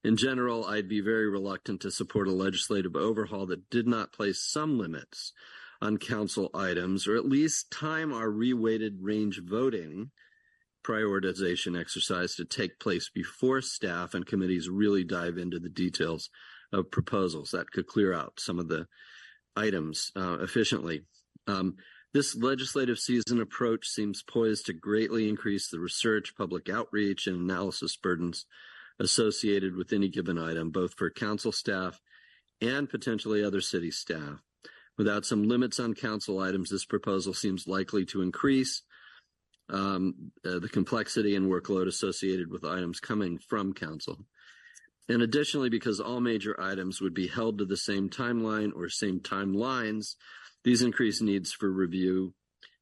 In 0.03 0.18
general, 0.18 0.66
I'd 0.66 0.89
be 0.89 0.99
very 0.99 1.30
reluctant 1.30 1.82
to 1.82 1.91
support 1.91 2.28
a 2.28 2.32
legislative 2.32 2.95
overhaul 2.95 3.45
that 3.47 3.70
did 3.70 3.88
not 3.88 4.12
place 4.12 4.41
some 4.41 4.80
limits 4.80 5.32
on 5.82 5.97
council 5.97 6.49
items, 6.53 7.07
or 7.07 7.15
at 7.15 7.25
least 7.25 7.71
time 7.71 8.13
our 8.13 8.27
reweighted 8.27 8.97
range 8.99 9.41
voting 9.43 10.11
prioritization 10.84 11.79
exercise 11.79 12.36
to 12.36 12.45
take 12.45 12.79
place 12.79 13.09
before 13.13 13.61
staff 13.61 14.13
and 14.13 14.25
committees 14.25 14.69
really 14.69 15.03
dive 15.03 15.38
into 15.38 15.59
the 15.59 15.69
details 15.69 16.29
of 16.73 16.91
proposals. 16.91 17.51
That 17.51 17.71
could 17.71 17.88
clear 17.88 18.13
out 18.13 18.39
some 18.39 18.59
of 18.59 18.67
the 18.67 18.88
items 19.55 20.11
uh, 20.15 20.38
efficiently. 20.39 21.01
Um, 21.47 21.75
this 22.13 22.36
legislative 22.36 22.99
season 22.99 23.39
approach 23.39 23.88
seems 23.88 24.23
poised 24.23 24.65
to 24.65 24.73
greatly 24.73 25.29
increase 25.29 25.69
the 25.69 25.79
research, 25.79 26.34
public 26.36 26.69
outreach, 26.69 27.27
and 27.27 27.38
analysis 27.38 27.95
burdens 27.95 28.45
associated 28.99 29.75
with 29.75 29.93
any 29.93 30.09
given 30.09 30.38
item, 30.38 30.71
both 30.71 30.93
for 30.95 31.09
council 31.09 31.51
staff 31.51 31.99
and 32.59 32.89
potentially 32.89 33.43
other 33.43 33.61
city 33.61 33.91
staff. 33.91 34.41
Without 35.02 35.26
some 35.26 35.47
limits 35.47 35.80
on 35.80 35.95
council 35.95 36.38
items, 36.38 36.70
this 36.70 36.86
proposal 36.86 37.34
seems 37.34 37.66
likely 37.66 38.06
to 38.06 38.22
increase 38.22 38.84
um, 39.68 40.14
uh, 40.45 40.60
the 40.60 40.70
complexity 40.70 41.36
and 41.36 41.52
workload 41.52 41.88
associated 41.88 42.52
with 42.52 42.64
items 42.64 42.99
coming 42.99 43.39
from 43.39 43.74
council. 43.74 44.20
And 45.10 45.24
additionally, 45.24 45.70
because 45.70 45.99
all 45.99 46.20
major 46.20 46.56
items 46.62 47.02
would 47.02 47.16
be 47.16 47.26
held 47.26 47.58
to 47.58 47.66
the 47.66 47.78
same 47.78 48.12
timeline 48.12 48.76
or 48.76 48.89
same 48.89 49.20
timelines, 49.22 50.18
these 50.64 50.84
increased 50.84 51.24
needs 51.24 51.52
for 51.52 51.72
review, 51.72 52.36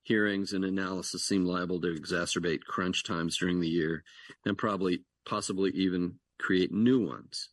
hearings, 0.04 0.52
and 0.52 0.66
analysis 0.66 1.24
seem 1.24 1.46
liable 1.46 1.80
to 1.80 1.88
exacerbate 1.88 2.66
crunch 2.68 3.06
times 3.06 3.38
during 3.38 3.62
the 3.62 3.70
year 3.70 4.04
and 4.46 4.58
probably 4.58 5.06
possibly 5.26 5.72
even 5.72 6.16
create 6.38 6.74
new 6.74 7.00
ones. 7.08 7.48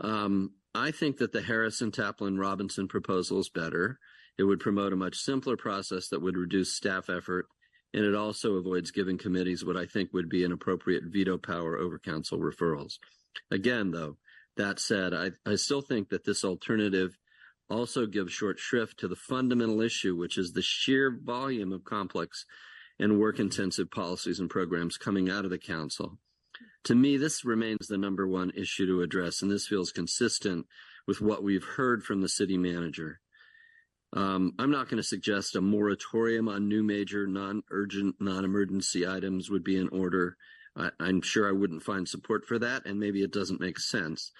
Um, 0.00 0.52
I 0.78 0.92
think 0.92 1.16
that 1.18 1.32
the 1.32 1.42
Harrison 1.42 1.90
Taplin 1.90 2.38
Robinson 2.38 2.86
proposal 2.86 3.40
is 3.40 3.48
better. 3.48 3.98
It 4.38 4.44
would 4.44 4.60
promote 4.60 4.92
a 4.92 4.96
much 4.96 5.16
simpler 5.16 5.56
process 5.56 6.08
that 6.08 6.22
would 6.22 6.36
reduce 6.36 6.72
staff 6.72 7.10
effort, 7.10 7.46
and 7.92 8.04
it 8.04 8.14
also 8.14 8.54
avoids 8.54 8.92
giving 8.92 9.18
committees 9.18 9.64
what 9.64 9.76
I 9.76 9.86
think 9.86 10.12
would 10.12 10.28
be 10.28 10.44
an 10.44 10.52
appropriate 10.52 11.02
veto 11.06 11.36
power 11.36 11.76
over 11.76 11.98
council 11.98 12.38
referrals. 12.38 12.98
Again, 13.50 13.90
though, 13.90 14.18
that 14.56 14.78
said, 14.78 15.12
I, 15.12 15.32
I 15.44 15.56
still 15.56 15.82
think 15.82 16.10
that 16.10 16.24
this 16.24 16.44
alternative 16.44 17.18
also 17.68 18.06
gives 18.06 18.32
short 18.32 18.60
shrift 18.60 19.00
to 19.00 19.08
the 19.08 19.16
fundamental 19.16 19.80
issue, 19.80 20.14
which 20.14 20.38
is 20.38 20.52
the 20.52 20.62
sheer 20.62 21.10
volume 21.10 21.72
of 21.72 21.82
complex 21.82 22.46
and 23.00 23.18
work 23.18 23.40
intensive 23.40 23.90
policies 23.90 24.38
and 24.38 24.48
programs 24.48 24.96
coming 24.96 25.28
out 25.28 25.44
of 25.44 25.50
the 25.50 25.58
council. 25.58 26.18
To 26.84 26.94
me, 26.94 27.16
this 27.16 27.44
remains 27.44 27.86
the 27.86 27.98
number 27.98 28.26
one 28.26 28.50
issue 28.56 28.86
to 28.86 29.02
address, 29.02 29.42
and 29.42 29.50
this 29.50 29.66
feels 29.66 29.92
consistent 29.92 30.66
with 31.06 31.20
what 31.20 31.42
we've 31.42 31.64
heard 31.64 32.04
from 32.04 32.20
the 32.20 32.28
city 32.28 32.56
manager. 32.56 33.20
Um, 34.14 34.52
I'm 34.58 34.70
not 34.70 34.88
going 34.88 34.96
to 34.96 35.06
suggest 35.06 35.56
a 35.56 35.60
moratorium 35.60 36.48
on 36.48 36.68
new 36.68 36.82
major 36.82 37.26
non-urgent, 37.26 38.16
non-emergency 38.20 39.06
items 39.06 39.50
would 39.50 39.64
be 39.64 39.76
in 39.76 39.88
order. 39.88 40.36
I, 40.76 40.90
I'm 40.98 41.20
sure 41.20 41.46
I 41.48 41.52
wouldn't 41.52 41.82
find 41.82 42.08
support 42.08 42.46
for 42.46 42.58
that, 42.58 42.86
and 42.86 42.98
maybe 42.98 43.22
it 43.22 43.32
doesn't 43.32 43.60
make 43.60 43.78
sense. 43.78 44.32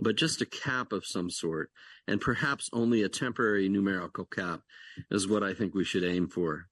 But 0.00 0.16
just 0.16 0.40
a 0.40 0.46
cap 0.46 0.92
of 0.92 1.06
some 1.06 1.30
sort, 1.30 1.70
and 2.08 2.20
perhaps 2.20 2.70
only 2.72 3.02
a 3.02 3.08
temporary 3.08 3.68
numerical 3.68 4.24
cap, 4.24 4.62
is 5.10 5.28
what 5.28 5.42
I 5.42 5.54
think 5.54 5.74
we 5.74 5.84
should 5.84 6.04
aim 6.04 6.28
for. 6.28 6.66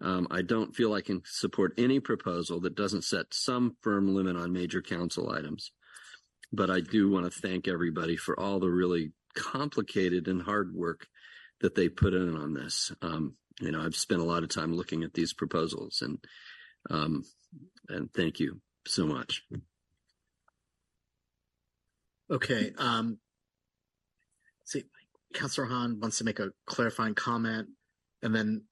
Um, 0.00 0.26
I 0.30 0.42
don't 0.42 0.74
feel 0.74 0.92
I 0.92 1.00
can 1.00 1.22
support 1.24 1.72
any 1.78 2.00
proposal 2.00 2.60
that 2.60 2.74
doesn't 2.74 3.04
set 3.04 3.32
some 3.32 3.76
firm 3.82 4.14
limit 4.14 4.36
on 4.36 4.52
major 4.52 4.82
council 4.82 5.30
items. 5.30 5.72
But 6.52 6.70
I 6.70 6.80
do 6.80 7.10
want 7.10 7.32
to 7.32 7.40
thank 7.40 7.66
everybody 7.66 8.16
for 8.16 8.38
all 8.38 8.60
the 8.60 8.70
really 8.70 9.12
complicated 9.34 10.28
and 10.28 10.42
hard 10.42 10.74
work 10.74 11.06
that 11.60 11.74
they 11.74 11.88
put 11.88 12.14
in 12.14 12.36
on 12.36 12.54
this. 12.54 12.92
Um, 13.02 13.34
you 13.60 13.72
know, 13.72 13.80
I've 13.80 13.96
spent 13.96 14.20
a 14.20 14.24
lot 14.24 14.42
of 14.42 14.50
time 14.50 14.74
looking 14.74 15.02
at 15.02 15.14
these 15.14 15.32
proposals 15.32 16.02
and, 16.02 16.18
um, 16.90 17.24
and 17.88 18.12
thank 18.12 18.38
you 18.38 18.60
so 18.86 19.06
much. 19.06 19.42
Okay. 22.30 22.72
Um, 22.76 23.18
see, 24.64 24.84
Councilor 25.32 25.66
Hahn 25.66 26.00
wants 26.00 26.18
to 26.18 26.24
make 26.24 26.38
a 26.38 26.50
clarifying 26.66 27.14
comment, 27.14 27.68
and 28.22 28.34
then 28.34 28.64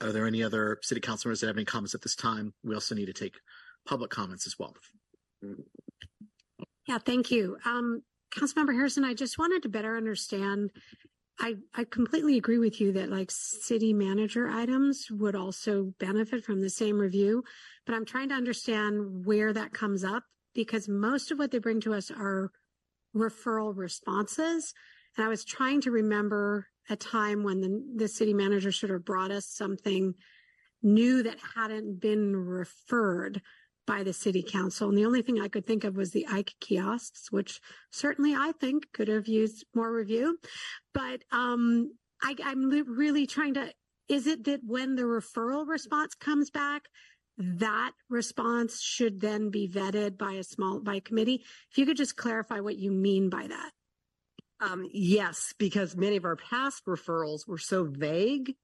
are 0.00 0.12
there 0.12 0.26
any 0.26 0.42
other 0.42 0.78
city 0.82 1.00
councilors 1.00 1.40
that 1.40 1.46
have 1.46 1.56
any 1.56 1.64
comments 1.64 1.94
at 1.94 2.02
this 2.02 2.16
time? 2.16 2.52
We 2.62 2.74
also 2.74 2.94
need 2.94 3.06
to 3.06 3.12
take 3.12 3.36
public 3.86 4.10
comments 4.10 4.46
as 4.46 4.58
well. 4.58 4.74
Yeah, 6.86 6.98
thank 6.98 7.30
you. 7.30 7.56
Um, 7.64 8.02
Councilmember 8.34 8.74
Harrison, 8.74 9.04
I 9.04 9.14
just 9.14 9.38
wanted 9.38 9.62
to 9.62 9.68
better 9.68 9.96
understand. 9.96 10.70
I, 11.38 11.54
I 11.74 11.84
completely 11.84 12.36
agree 12.36 12.58
with 12.58 12.80
you 12.80 12.92
that 12.92 13.10
like 13.10 13.30
city 13.30 13.92
manager 13.92 14.48
items 14.48 15.08
would 15.10 15.34
also 15.34 15.92
benefit 15.98 16.44
from 16.44 16.60
the 16.60 16.70
same 16.70 16.98
review, 16.98 17.42
but 17.86 17.94
I'm 17.94 18.04
trying 18.04 18.28
to 18.28 18.34
understand 18.34 19.26
where 19.26 19.52
that 19.52 19.72
comes 19.72 20.04
up 20.04 20.24
because 20.54 20.88
most 20.88 21.30
of 21.30 21.38
what 21.38 21.50
they 21.50 21.58
bring 21.58 21.80
to 21.82 21.94
us 21.94 22.10
are 22.10 22.50
referral 23.16 23.76
responses. 23.76 24.74
And 25.16 25.24
I 25.24 25.28
was 25.28 25.44
trying 25.44 25.80
to 25.82 25.90
remember 25.90 26.66
a 26.90 26.96
time 26.96 27.44
when 27.44 27.60
the, 27.60 27.84
the 27.96 28.08
city 28.08 28.34
manager 28.34 28.72
should 28.72 28.90
have 28.90 29.04
brought 29.04 29.30
us 29.30 29.46
something 29.46 30.14
new 30.82 31.22
that 31.22 31.38
hadn't 31.54 32.00
been 32.00 32.36
referred 32.36 33.40
by 33.86 34.02
the 34.02 34.12
city 34.12 34.42
council. 34.42 34.88
And 34.88 34.96
the 34.96 35.06
only 35.06 35.22
thing 35.22 35.40
I 35.40 35.48
could 35.48 35.66
think 35.66 35.84
of 35.84 35.96
was 35.96 36.10
the 36.10 36.26
Ike 36.30 36.54
kiosks, 36.60 37.30
which 37.30 37.60
certainly 37.90 38.34
I 38.34 38.52
think 38.52 38.92
could 38.92 39.08
have 39.08 39.28
used 39.28 39.64
more 39.74 39.92
review. 39.92 40.38
But 40.92 41.22
um, 41.32 41.92
I, 42.22 42.34
I'm 42.42 42.68
really 42.68 43.26
trying 43.26 43.54
to 43.54 43.72
is 44.08 44.26
it 44.26 44.44
that 44.44 44.60
when 44.64 44.96
the 44.96 45.02
referral 45.02 45.66
response 45.66 46.14
comes 46.14 46.50
back, 46.50 46.82
that 47.38 47.92
response 48.08 48.80
should 48.80 49.20
then 49.20 49.50
be 49.50 49.68
vetted 49.68 50.18
by 50.18 50.32
a 50.32 50.44
small, 50.44 50.80
by 50.80 50.96
a 50.96 51.00
committee? 51.00 51.42
If 51.70 51.78
you 51.78 51.86
could 51.86 51.96
just 51.96 52.16
clarify 52.16 52.60
what 52.60 52.76
you 52.76 52.92
mean 52.92 53.30
by 53.30 53.46
that. 53.46 53.72
Um, 54.64 54.88
yes, 54.92 55.52
because 55.58 55.96
many 55.96 56.16
of 56.16 56.24
our 56.24 56.36
past 56.36 56.86
referrals 56.86 57.46
were 57.46 57.58
so 57.58 57.84
vague 57.84 58.54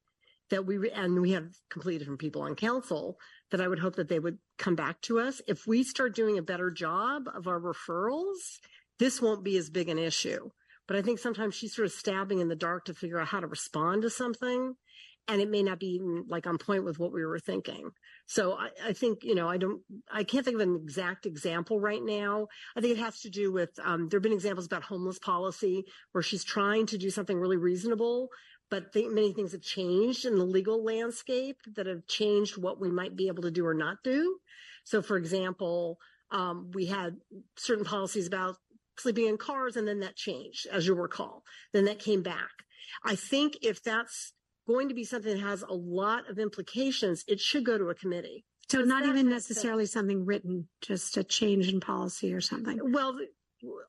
that 0.48 0.64
we, 0.64 0.78
re- 0.78 0.90
and 0.90 1.20
we 1.20 1.32
have 1.32 1.48
completely 1.68 1.98
different 1.98 2.20
people 2.20 2.42
on 2.42 2.54
council, 2.54 3.18
that 3.50 3.60
I 3.60 3.68
would 3.68 3.78
hope 3.78 3.96
that 3.96 4.08
they 4.08 4.18
would 4.18 4.38
come 4.58 4.74
back 4.74 5.00
to 5.02 5.20
us. 5.20 5.42
If 5.46 5.66
we 5.66 5.82
start 5.84 6.14
doing 6.14 6.38
a 6.38 6.42
better 6.42 6.70
job 6.70 7.28
of 7.32 7.46
our 7.46 7.60
referrals, 7.60 8.58
this 8.98 9.20
won't 9.20 9.44
be 9.44 9.56
as 9.58 9.70
big 9.70 9.88
an 9.88 9.98
issue. 9.98 10.50
But 10.88 10.96
I 10.96 11.02
think 11.02 11.18
sometimes 11.18 11.54
she's 11.54 11.74
sort 11.74 11.86
of 11.86 11.92
stabbing 11.92 12.40
in 12.40 12.48
the 12.48 12.56
dark 12.56 12.86
to 12.86 12.94
figure 12.94 13.20
out 13.20 13.28
how 13.28 13.40
to 13.40 13.46
respond 13.46 14.02
to 14.02 14.10
something. 14.10 14.74
And 15.30 15.40
it 15.40 15.48
may 15.48 15.62
not 15.62 15.78
be 15.78 15.90
even 15.94 16.24
like 16.28 16.48
on 16.48 16.58
point 16.58 16.84
with 16.84 16.98
what 16.98 17.12
we 17.12 17.24
were 17.24 17.38
thinking. 17.38 17.90
So 18.26 18.54
I, 18.54 18.70
I 18.88 18.92
think, 18.92 19.22
you 19.22 19.36
know, 19.36 19.48
I 19.48 19.58
don't, 19.58 19.80
I 20.12 20.24
can't 20.24 20.44
think 20.44 20.56
of 20.56 20.68
an 20.68 20.80
exact 20.82 21.24
example 21.24 21.78
right 21.78 22.02
now. 22.02 22.48
I 22.76 22.80
think 22.80 22.98
it 22.98 23.00
has 23.00 23.20
to 23.20 23.30
do 23.30 23.52
with, 23.52 23.70
um, 23.84 24.08
there 24.08 24.18
have 24.18 24.24
been 24.24 24.32
examples 24.32 24.66
about 24.66 24.82
homeless 24.82 25.20
policy 25.20 25.84
where 26.10 26.22
she's 26.22 26.42
trying 26.42 26.86
to 26.86 26.98
do 26.98 27.10
something 27.10 27.38
really 27.38 27.56
reasonable, 27.56 28.28
but 28.70 28.92
th- 28.92 29.12
many 29.12 29.32
things 29.32 29.52
have 29.52 29.62
changed 29.62 30.24
in 30.24 30.36
the 30.36 30.44
legal 30.44 30.84
landscape 30.84 31.58
that 31.76 31.86
have 31.86 32.06
changed 32.08 32.58
what 32.58 32.80
we 32.80 32.90
might 32.90 33.14
be 33.14 33.28
able 33.28 33.44
to 33.44 33.52
do 33.52 33.64
or 33.64 33.74
not 33.74 33.98
do. 34.02 34.36
So, 34.82 35.00
for 35.00 35.16
example, 35.16 35.98
um, 36.32 36.72
we 36.74 36.86
had 36.86 37.16
certain 37.56 37.84
policies 37.84 38.26
about 38.26 38.56
sleeping 38.98 39.26
in 39.26 39.38
cars, 39.38 39.76
and 39.76 39.86
then 39.86 40.00
that 40.00 40.16
changed, 40.16 40.66
as 40.66 40.86
you 40.86 40.94
recall. 40.94 41.44
Then 41.72 41.84
that 41.84 42.00
came 42.00 42.22
back. 42.22 42.50
I 43.04 43.14
think 43.14 43.58
if 43.62 43.82
that's 43.82 44.32
going 44.70 44.88
to 44.88 44.94
be 44.94 45.04
something 45.04 45.34
that 45.34 45.42
has 45.42 45.62
a 45.62 45.74
lot 45.74 46.30
of 46.30 46.38
implications, 46.38 47.24
it 47.26 47.40
should 47.40 47.64
go 47.64 47.76
to 47.76 47.88
a 47.88 47.94
committee. 47.94 48.44
So 48.68 48.82
not 48.82 49.04
even 49.04 49.28
necessarily 49.28 49.86
something 49.86 50.24
written, 50.24 50.68
just 50.80 51.16
a 51.16 51.24
change 51.24 51.68
in 51.68 51.80
policy 51.80 52.32
or 52.32 52.40
something. 52.40 52.78
Well, 52.92 53.18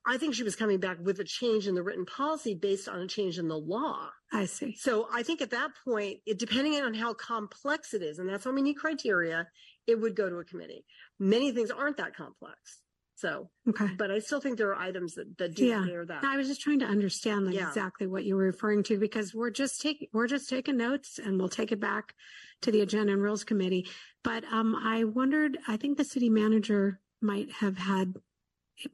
I 0.07 0.17
think 0.17 0.33
she 0.33 0.43
was 0.43 0.55
coming 0.55 0.79
back 0.79 0.97
with 0.99 1.19
a 1.19 1.23
change 1.23 1.67
in 1.67 1.75
the 1.75 1.83
written 1.83 2.05
policy 2.05 2.55
based 2.55 2.89
on 2.89 2.99
a 2.99 3.07
change 3.07 3.37
in 3.37 3.47
the 3.47 3.57
law. 3.57 4.09
I 4.33 4.45
see. 4.45 4.75
So 4.75 5.07
I 5.13 5.21
think 5.21 5.41
at 5.41 5.51
that 5.51 5.69
point, 5.85 6.17
it 6.25 6.39
depending 6.39 6.81
on 6.81 6.95
how 6.95 7.13
complex 7.13 7.93
it 7.93 8.01
is, 8.01 8.17
and 8.17 8.27
that's 8.27 8.43
why 8.43 8.51
we 8.51 8.63
need 8.63 8.75
criteria, 8.75 9.47
it 9.85 10.01
would 10.01 10.15
go 10.15 10.29
to 10.29 10.37
a 10.37 10.43
committee. 10.43 10.83
Many 11.19 11.51
things 11.51 11.69
aren't 11.69 11.97
that 11.97 12.15
complex. 12.15 12.80
So, 13.21 13.49
Okay. 13.69 13.87
but 13.97 14.09
I 14.09 14.17
still 14.17 14.41
think 14.41 14.57
there 14.57 14.69
are 14.69 14.75
items 14.79 15.13
that, 15.13 15.37
that 15.37 15.53
do 15.55 15.65
Yeah. 15.65 15.85
bear 15.85 16.05
that. 16.05 16.23
I 16.23 16.37
was 16.37 16.47
just 16.47 16.61
trying 16.61 16.79
to 16.79 16.85
understand 16.85 17.45
like 17.45 17.53
Yeah. 17.55 17.67
exactly 17.67 18.07
what 18.07 18.25
you 18.25 18.35
were 18.35 18.45
referring 18.45 18.81
to 18.83 18.97
because 18.97 19.33
we're 19.35 19.51
just 19.51 19.79
taking 19.79 20.07
we're 20.11 20.27
just 20.27 20.49
taking 20.49 20.77
notes 20.77 21.19
and 21.19 21.37
we'll 21.37 21.47
take 21.49 21.71
it 21.71 21.79
back 21.79 22.15
to 22.61 22.71
the 22.71 22.81
agenda 22.81 23.13
and 23.13 23.21
rules 23.21 23.43
committee. 23.43 23.87
But 24.23 24.43
um, 24.45 24.75
I 24.75 25.03
wondered. 25.03 25.57
I 25.67 25.77
think 25.77 25.97
the 25.97 26.03
city 26.03 26.29
manager 26.29 26.99
might 27.21 27.51
have 27.51 27.77
had, 27.77 28.15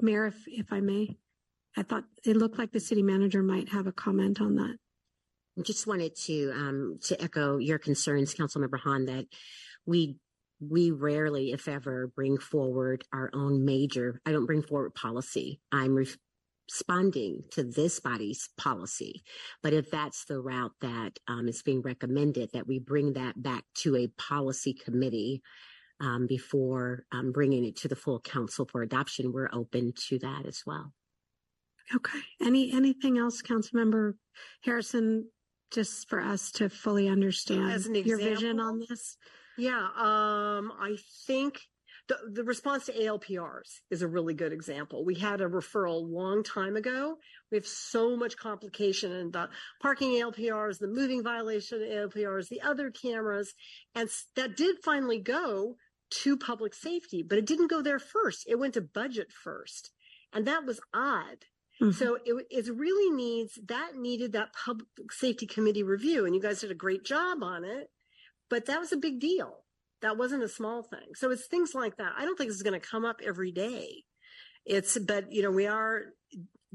Mayor, 0.01 0.25
if, 0.27 0.43
if 0.47 0.73
I 0.73 0.81
may. 0.81 1.17
I 1.77 1.83
thought 1.83 2.03
it 2.25 2.35
looked 2.35 2.57
like 2.57 2.71
the 2.73 2.79
city 2.81 3.03
manager 3.03 3.41
might 3.43 3.69
have 3.69 3.87
a 3.87 3.91
comment 3.93 4.41
on 4.41 4.55
that. 4.55 4.75
just 5.63 5.87
wanted 5.87 6.15
to 6.25 6.51
um 6.53 6.99
to 7.03 7.21
echo 7.21 7.57
your 7.59 7.79
concerns, 7.79 8.33
Councilmember 8.35 8.79
Hahn, 8.79 9.05
that 9.05 9.25
we 9.85 10.17
we 10.59 10.91
rarely, 10.91 11.51
if 11.51 11.67
ever, 11.67 12.07
bring 12.07 12.37
forward 12.37 13.03
our 13.13 13.29
own 13.33 13.65
major. 13.65 14.21
I 14.25 14.31
don't 14.31 14.45
bring 14.45 14.63
forward 14.63 14.95
policy. 14.95 15.59
I'm 15.71 15.95
re- 15.95 16.07
responding 16.69 17.43
to 17.51 17.63
this 17.63 17.99
body's 17.99 18.49
policy. 18.57 19.23
But 19.63 19.73
if 19.73 19.89
that's 19.89 20.25
the 20.25 20.39
route 20.39 20.73
that 20.81 21.17
um, 21.27 21.47
is 21.47 21.63
being 21.63 21.81
recommended, 21.81 22.49
that 22.53 22.67
we 22.67 22.79
bring 22.79 23.13
that 23.13 23.41
back 23.41 23.63
to 23.75 23.95
a 23.95 24.07
policy 24.17 24.73
committee 24.73 25.41
um, 25.99 26.27
before 26.27 27.05
um, 27.11 27.31
bringing 27.31 27.65
it 27.65 27.77
to 27.77 27.87
the 27.87 27.95
full 27.95 28.19
council 28.19 28.67
for 28.69 28.81
adoption, 28.81 29.31
we're 29.31 29.49
open 29.53 29.93
to 30.09 30.19
that 30.19 30.45
as 30.45 30.63
well. 30.65 30.93
Okay. 31.95 32.19
Any 32.41 32.73
anything 32.73 33.17
else, 33.17 33.41
Councilmember 33.41 34.13
Harrison? 34.63 35.29
Just 35.71 36.07
for 36.07 36.21
us 36.21 36.51
to 36.53 36.69
fully 36.69 37.09
understand 37.09 37.71
As 37.71 37.89
your 37.89 38.17
vision 38.17 38.59
on 38.61 38.79
this. 38.87 39.17
Yeah, 39.57 39.87
um, 39.95 40.71
I 40.79 40.97
think 41.25 41.59
the, 42.07 42.17
the 42.31 42.43
response 42.43 42.85
to 42.85 42.93
ALPRs 42.93 43.79
is 43.91 44.01
a 44.01 44.07
really 44.07 44.33
good 44.33 44.53
example. 44.53 45.03
We 45.03 45.15
had 45.15 45.41
a 45.41 45.47
referral 45.47 45.95
a 45.95 46.05
long 46.05 46.43
time 46.43 46.75
ago. 46.75 47.17
We 47.51 47.57
have 47.57 47.67
so 47.67 48.15
much 48.15 48.37
complication 48.37 49.11
in 49.11 49.31
the 49.31 49.49
parking 49.81 50.11
ALPRs, 50.11 50.79
the 50.79 50.87
moving 50.87 51.23
violation 51.23 51.79
ALPRs, 51.79 52.49
the 52.49 52.61
other 52.61 52.91
cameras. 52.91 53.53
And 53.93 54.09
that 54.35 54.55
did 54.55 54.77
finally 54.83 55.19
go 55.19 55.75
to 56.09 56.37
public 56.37 56.73
safety, 56.73 57.23
but 57.27 57.37
it 57.37 57.45
didn't 57.45 57.69
go 57.69 57.81
there 57.81 57.99
first. 57.99 58.45
It 58.47 58.59
went 58.59 58.75
to 58.75 58.81
budget 58.81 59.31
first. 59.31 59.91
And 60.31 60.47
that 60.47 60.65
was 60.65 60.79
odd. 60.93 61.45
Mhm. 61.81 61.93
So 61.93 62.17
it, 62.25 62.45
it 62.49 62.73
really 62.73 63.13
needs, 63.13 63.59
that 63.67 63.95
needed 63.95 64.31
that 64.31 64.53
public 64.53 65.11
safety 65.11 65.45
committee 65.45 65.83
review. 65.83 66.25
And 66.25 66.33
you 66.33 66.41
guys 66.41 66.61
did 66.61 66.71
a 66.71 66.75
great 66.75 67.03
job 67.03 67.43
on 67.43 67.65
it 67.65 67.89
but 68.49 68.65
that 68.65 68.79
was 68.79 68.91
a 68.91 68.97
big 68.97 69.19
deal. 69.19 69.63
That 70.01 70.17
wasn't 70.17 70.43
a 70.43 70.47
small 70.47 70.83
thing. 70.83 71.15
So 71.15 71.31
it's 71.31 71.47
things 71.47 71.73
like 71.73 71.97
that. 71.97 72.13
I 72.17 72.25
don't 72.25 72.37
think 72.37 72.49
this 72.49 72.57
is 72.57 72.63
going 72.63 72.79
to 72.79 72.87
come 72.87 73.05
up 73.05 73.19
every 73.25 73.51
day. 73.51 74.03
It's, 74.65 74.97
but 74.97 75.31
you 75.31 75.41
know, 75.41 75.51
we 75.51 75.65
are 75.65 76.01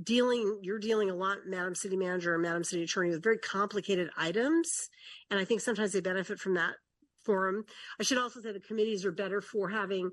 dealing, 0.03 0.61
you're 0.63 0.79
dealing 0.79 1.11
a 1.11 1.15
lot, 1.15 1.39
Madam 1.47 1.75
City 1.75 1.97
Manager 1.97 2.35
and 2.35 2.43
Madam 2.43 2.65
City 2.65 2.83
Attorney, 2.83 3.11
with 3.11 3.23
very 3.23 3.39
complicated 3.39 4.11
items. 4.17 4.89
And 5.31 5.39
I 5.39 5.45
think 5.45 5.61
sometimes 5.61 5.93
they 5.93 6.01
benefit 6.01 6.39
from 6.39 6.55
that 6.55 6.75
forum. 7.25 7.65
I 8.01 8.03
should 8.03 8.19
also 8.19 8.41
say 8.41 8.53
the 8.53 8.61
committees 8.61 9.05
are 9.05 9.13
better 9.13 9.41
for 9.41 9.69
having 9.69 10.11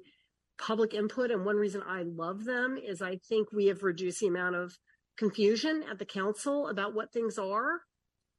public 0.60 0.94
input. 0.94 1.32
And 1.32 1.46
one 1.46 1.56
reason 1.56 1.82
I 1.88 2.04
love 2.04 2.44
them 2.44 2.78
is 2.78 3.02
I 3.02 3.18
think 3.28 3.52
we 3.52 3.68
have 3.68 3.82
reduced 3.82 4.20
the 4.20 4.28
amount 4.28 4.56
of 4.56 4.78
confusion 5.18 5.84
at 5.90 5.98
the 5.98 6.06
council 6.06 6.68
about 6.68 6.94
what 6.94 7.12
things 7.12 7.38
are. 7.38 7.80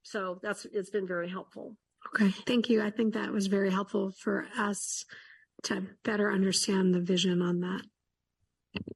So 0.03 0.39
that's, 0.43 0.67
it's 0.73 0.91
been 0.91 1.07
very 1.07 1.29
helpful. 1.29 1.77
Okay, 2.09 2.31
thank 2.47 2.69
you. 2.69 2.83
I 2.83 2.91
think 2.91 3.15
that 3.15 3.33
was 3.33 3.47
very 3.47 3.71
helpful 3.71 4.11
for 4.11 4.47
us 4.59 5.05
to 5.65 5.83
better 6.05 6.33
understand 6.33 6.95
the 6.95 7.01
vision 7.01 7.43
on 7.43 7.61
that. 7.61 7.83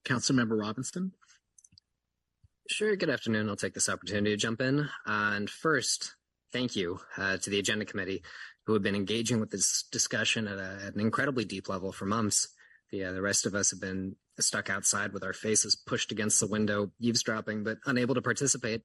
Councilmember 0.05 0.59
Robinson. 0.59 1.13
Sure. 2.69 2.97
Good 2.97 3.11
afternoon. 3.11 3.49
I'll 3.49 3.57
take 3.57 3.75
this 3.75 3.89
opportunity 3.89 4.31
to 4.31 4.37
jump 4.37 4.61
in. 4.61 4.89
and 5.07 5.51
first, 5.51 6.15
thank 6.53 6.77
you 6.77 6.99
uh, 7.19 7.37
to 7.37 7.51
the 7.51 7.59
Agenda 7.59 7.85
Committee 7.85 8.23
who 8.67 8.73
have 8.73 8.83
been 8.83 8.95
engaging 8.95 9.41
with 9.41 9.51
this 9.51 9.85
discussion 9.93 10.49
at, 10.49 10.59
a, 10.59 10.79
at 10.87 10.95
an 10.95 11.01
incredibly 11.01 11.45
deep 11.45 11.69
level 11.69 11.93
for 11.93 12.07
months. 12.07 12.49
The, 12.95 13.13
the 13.13 13.23
rest 13.23 13.45
of 13.45 13.57
us 13.57 13.73
have 13.73 13.81
been 13.81 14.15
stuck 14.39 14.71
outside 14.71 15.13
with 15.13 15.25
our 15.25 15.33
faces 15.33 15.75
pushed 15.75 16.13
against 16.13 16.39
the 16.39 16.47
window, 16.47 16.93
eavesdropping, 17.01 17.65
but 17.65 17.79
unable 17.87 18.15
to 18.15 18.23
participate. 18.23 18.83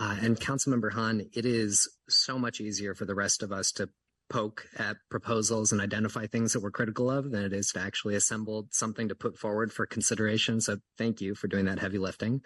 Uh, 0.00 0.16
and 0.20 0.38
Councilmember 0.38 0.92
Hahn, 0.92 1.28
it 1.32 1.46
is 1.46 1.88
so 2.08 2.38
much 2.38 2.60
easier 2.60 2.94
for 2.96 3.04
the 3.04 3.14
rest 3.14 3.40
of 3.40 3.52
us 3.52 3.70
to 3.72 3.88
poke 4.28 4.66
at 4.78 4.96
proposals 5.10 5.70
and 5.70 5.80
identify 5.80 6.26
things 6.26 6.52
that 6.52 6.60
we're 6.60 6.72
critical 6.72 7.08
of 7.08 7.30
than 7.30 7.44
it 7.44 7.52
is 7.52 7.70
to 7.72 7.80
actually 7.80 8.16
assemble 8.16 8.66
something 8.72 9.08
to 9.08 9.14
put 9.14 9.38
forward 9.38 9.72
for 9.72 9.86
consideration. 9.86 10.60
So 10.60 10.78
thank 10.98 11.20
you 11.20 11.36
for 11.36 11.46
doing 11.46 11.66
that 11.66 11.78
heavy 11.78 11.98
lifting. 11.98 12.40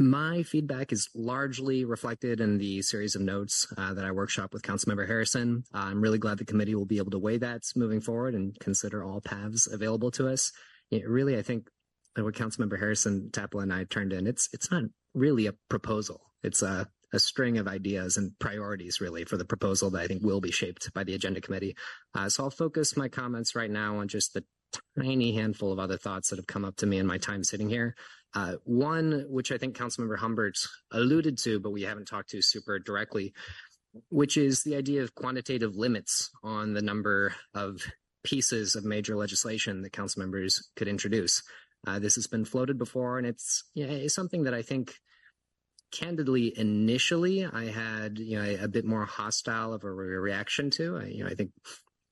My 0.00 0.44
feedback 0.44 0.94
is 0.94 1.10
largely 1.14 1.84
reflected 1.84 2.40
in 2.40 2.56
the 2.56 2.80
series 2.80 3.16
of 3.16 3.20
notes 3.20 3.66
uh, 3.76 3.92
that 3.92 4.04
I 4.06 4.12
workshop 4.12 4.54
with 4.54 4.62
Councilmember 4.62 5.06
Harrison. 5.06 5.64
Uh, 5.74 5.80
I'm 5.80 6.00
really 6.00 6.16
glad 6.16 6.38
the 6.38 6.46
committee 6.46 6.74
will 6.74 6.86
be 6.86 6.96
able 6.96 7.10
to 7.10 7.18
weigh 7.18 7.36
that 7.36 7.64
moving 7.76 8.00
forward 8.00 8.34
and 8.34 8.58
consider 8.60 9.04
all 9.04 9.20
paths 9.20 9.66
available 9.66 10.10
to 10.12 10.26
us. 10.26 10.52
It 10.90 11.06
really, 11.06 11.36
I 11.36 11.42
think 11.42 11.68
that 12.16 12.24
what 12.24 12.32
Councilmember 12.32 12.78
Harrison, 12.78 13.28
Taplin, 13.30 13.64
and 13.64 13.74
I 13.74 13.84
turned 13.84 14.14
in, 14.14 14.26
it's 14.26 14.48
it's 14.54 14.70
not 14.70 14.84
really 15.12 15.46
a 15.46 15.54
proposal. 15.68 16.22
It's 16.42 16.62
a 16.62 16.88
a 17.12 17.18
string 17.18 17.58
of 17.58 17.68
ideas 17.68 18.16
and 18.16 18.32
priorities 18.38 19.02
really 19.02 19.24
for 19.24 19.36
the 19.36 19.44
proposal 19.44 19.90
that 19.90 20.00
I 20.00 20.06
think 20.06 20.22
will 20.24 20.40
be 20.40 20.52
shaped 20.52 20.94
by 20.94 21.04
the 21.04 21.14
agenda 21.14 21.42
committee. 21.42 21.76
Uh, 22.14 22.30
so 22.30 22.44
I'll 22.44 22.50
focus 22.50 22.96
my 22.96 23.08
comments 23.08 23.54
right 23.54 23.70
now 23.70 23.98
on 23.98 24.08
just 24.08 24.32
the 24.32 24.44
tiny 24.98 25.32
handful 25.32 25.72
of 25.72 25.78
other 25.78 25.96
thoughts 25.96 26.30
that 26.30 26.36
have 26.36 26.46
come 26.46 26.64
up 26.64 26.76
to 26.76 26.86
me 26.86 26.98
in 26.98 27.06
my 27.06 27.18
time 27.18 27.44
sitting 27.44 27.68
here. 27.68 27.94
Uh, 28.34 28.54
one, 28.64 29.26
which 29.28 29.50
I 29.50 29.58
think 29.58 29.76
Councilmember 29.76 30.18
Humbert 30.18 30.56
alluded 30.92 31.38
to, 31.38 31.58
but 31.58 31.70
we 31.70 31.82
haven't 31.82 32.06
talked 32.06 32.30
to 32.30 32.42
super 32.42 32.78
directly, 32.78 33.32
which 34.08 34.36
is 34.36 34.62
the 34.62 34.76
idea 34.76 35.02
of 35.02 35.14
quantitative 35.14 35.76
limits 35.76 36.30
on 36.42 36.72
the 36.72 36.82
number 36.82 37.34
of 37.54 37.82
pieces 38.22 38.76
of 38.76 38.84
major 38.84 39.16
legislation 39.16 39.82
that 39.82 39.92
council 39.92 40.20
members 40.20 40.70
could 40.76 40.88
introduce. 40.88 41.42
Uh, 41.86 41.98
this 41.98 42.14
has 42.14 42.26
been 42.26 42.44
floated 42.44 42.78
before, 42.78 43.18
and 43.18 43.26
it's 43.26 43.64
yeah, 43.74 43.86
it's 43.86 44.14
something 44.14 44.44
that 44.44 44.54
I 44.54 44.62
think, 44.62 44.94
candidly, 45.90 46.56
initially 46.56 47.46
I 47.46 47.64
had 47.66 48.18
you 48.18 48.38
know 48.38 48.56
a, 48.62 48.68
bit 48.68 48.84
more 48.84 49.06
hostile 49.06 49.72
of 49.72 49.82
a 49.82 49.90
re- 49.90 50.08
reaction 50.08 50.70
to. 50.70 50.98
I, 50.98 51.04
you 51.06 51.24
know, 51.24 51.30
I 51.30 51.34
think 51.34 51.50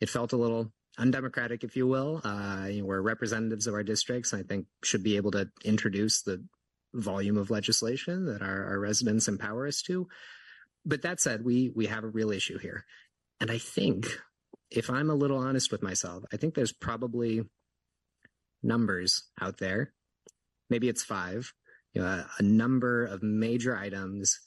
it 0.01 0.09
felt 0.09 0.33
a 0.33 0.39
little 0.39 0.73
undemocratic, 0.99 1.65
if 1.65 1.77
you 1.77 1.87
will. 1.87 2.21
Uh, 2.25 2.69
we're 2.83 3.01
representatives 3.01 3.67
of 3.67 3.75
our 3.75 3.83
districts. 3.85 4.35
I 4.35 4.43
think 4.43 4.67
should 4.83 5.03
be 5.03 5.17
able 5.17 5.31
to 5.33 5.49
introduce 5.65 6.23
the 6.23 6.45
volume 6.95 7.37
of 7.37 7.51
legislation 7.51 8.27
that 8.27 8.43
our, 8.43 8.65
our 8.67 8.79
residents 8.79 9.29
empower 9.29 9.67
us 9.67 9.83
to. 9.83 10.09
But 10.85 11.03
that 11.03 11.21
said, 11.21 11.45
we 11.45 11.71
we 11.75 11.87
have 11.87 12.05
a 12.05 12.09
real 12.09 12.31
issue 12.31 12.59
here. 12.59 12.85
and 13.41 13.51
I 13.51 13.59
think 13.59 14.07
if 14.71 14.91
I'm 14.91 15.11
a 15.11 15.15
little 15.15 15.39
honest 15.39 15.73
with 15.73 15.83
myself, 15.83 16.25
I 16.33 16.37
think 16.37 16.55
there's 16.55 16.73
probably 16.73 17.43
numbers 18.63 19.25
out 19.41 19.59
there. 19.59 19.93
Maybe 20.69 20.89
it's 20.89 21.05
five, 21.05 21.53
you 21.95 22.03
know, 22.03 22.07
a, 22.07 22.27
a 22.39 22.43
number 22.43 23.05
of 23.05 23.23
major 23.23 23.77
items 23.77 24.41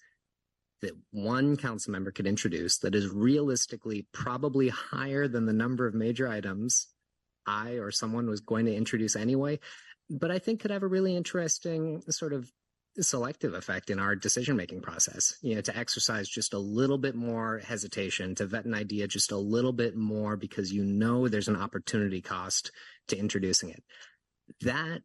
that 0.81 0.97
one 1.11 1.57
council 1.57 1.91
member 1.91 2.11
could 2.11 2.27
introduce 2.27 2.79
that 2.79 2.95
is 2.95 3.07
realistically 3.07 4.07
probably 4.11 4.69
higher 4.69 5.27
than 5.27 5.45
the 5.45 5.53
number 5.53 5.87
of 5.87 5.93
major 5.93 6.27
items 6.27 6.87
I 7.45 7.71
or 7.71 7.91
someone 7.91 8.29
was 8.29 8.41
going 8.41 8.65
to 8.65 8.75
introduce 8.75 9.15
anyway, 9.15 9.59
but 10.09 10.31
I 10.31 10.39
think 10.39 10.59
could 10.59 10.71
have 10.71 10.83
a 10.83 10.87
really 10.87 11.15
interesting 11.15 12.01
sort 12.09 12.33
of 12.33 12.51
selective 12.99 13.53
effect 13.53 13.89
in 13.89 13.99
our 13.99 14.15
decision 14.15 14.57
making 14.57 14.81
process. 14.81 15.35
You 15.41 15.55
know 15.55 15.61
to 15.61 15.77
exercise 15.77 16.27
just 16.27 16.53
a 16.53 16.59
little 16.59 16.97
bit 16.97 17.15
more 17.15 17.59
hesitation 17.59 18.35
to 18.35 18.45
vet 18.45 18.65
an 18.65 18.73
idea 18.73 19.07
just 19.07 19.31
a 19.31 19.37
little 19.37 19.71
bit 19.71 19.95
more 19.95 20.35
because 20.35 20.73
you 20.73 20.83
know 20.83 21.27
there's 21.27 21.47
an 21.47 21.55
opportunity 21.55 22.21
cost 22.21 22.71
to 23.07 23.17
introducing 23.17 23.69
it. 23.69 23.83
That 24.61 25.01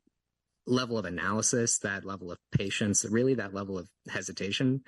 level 0.67 0.99
of 0.99 1.05
analysis 1.05 1.79
that 1.79 2.05
level 2.05 2.33
of 2.33 2.39
patience 2.51 3.05
really 3.05 3.35
that 3.35 3.55
level 3.55 3.79
of 3.79 3.89
hesitation 4.09 4.83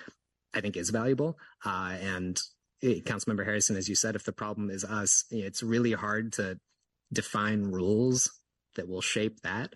i 0.54 0.60
think 0.60 0.76
is 0.76 0.90
valuable 0.90 1.38
uh, 1.64 1.96
and 2.00 2.40
eh, 2.82 3.00
councilmember 3.00 3.44
harrison 3.44 3.76
as 3.76 3.88
you 3.88 3.94
said 3.94 4.14
if 4.14 4.24
the 4.24 4.32
problem 4.32 4.70
is 4.70 4.84
us 4.84 5.24
it's 5.30 5.62
really 5.62 5.92
hard 5.92 6.32
to 6.32 6.58
define 7.12 7.64
rules 7.64 8.30
that 8.76 8.88
will 8.88 9.00
shape 9.00 9.40
that 9.42 9.74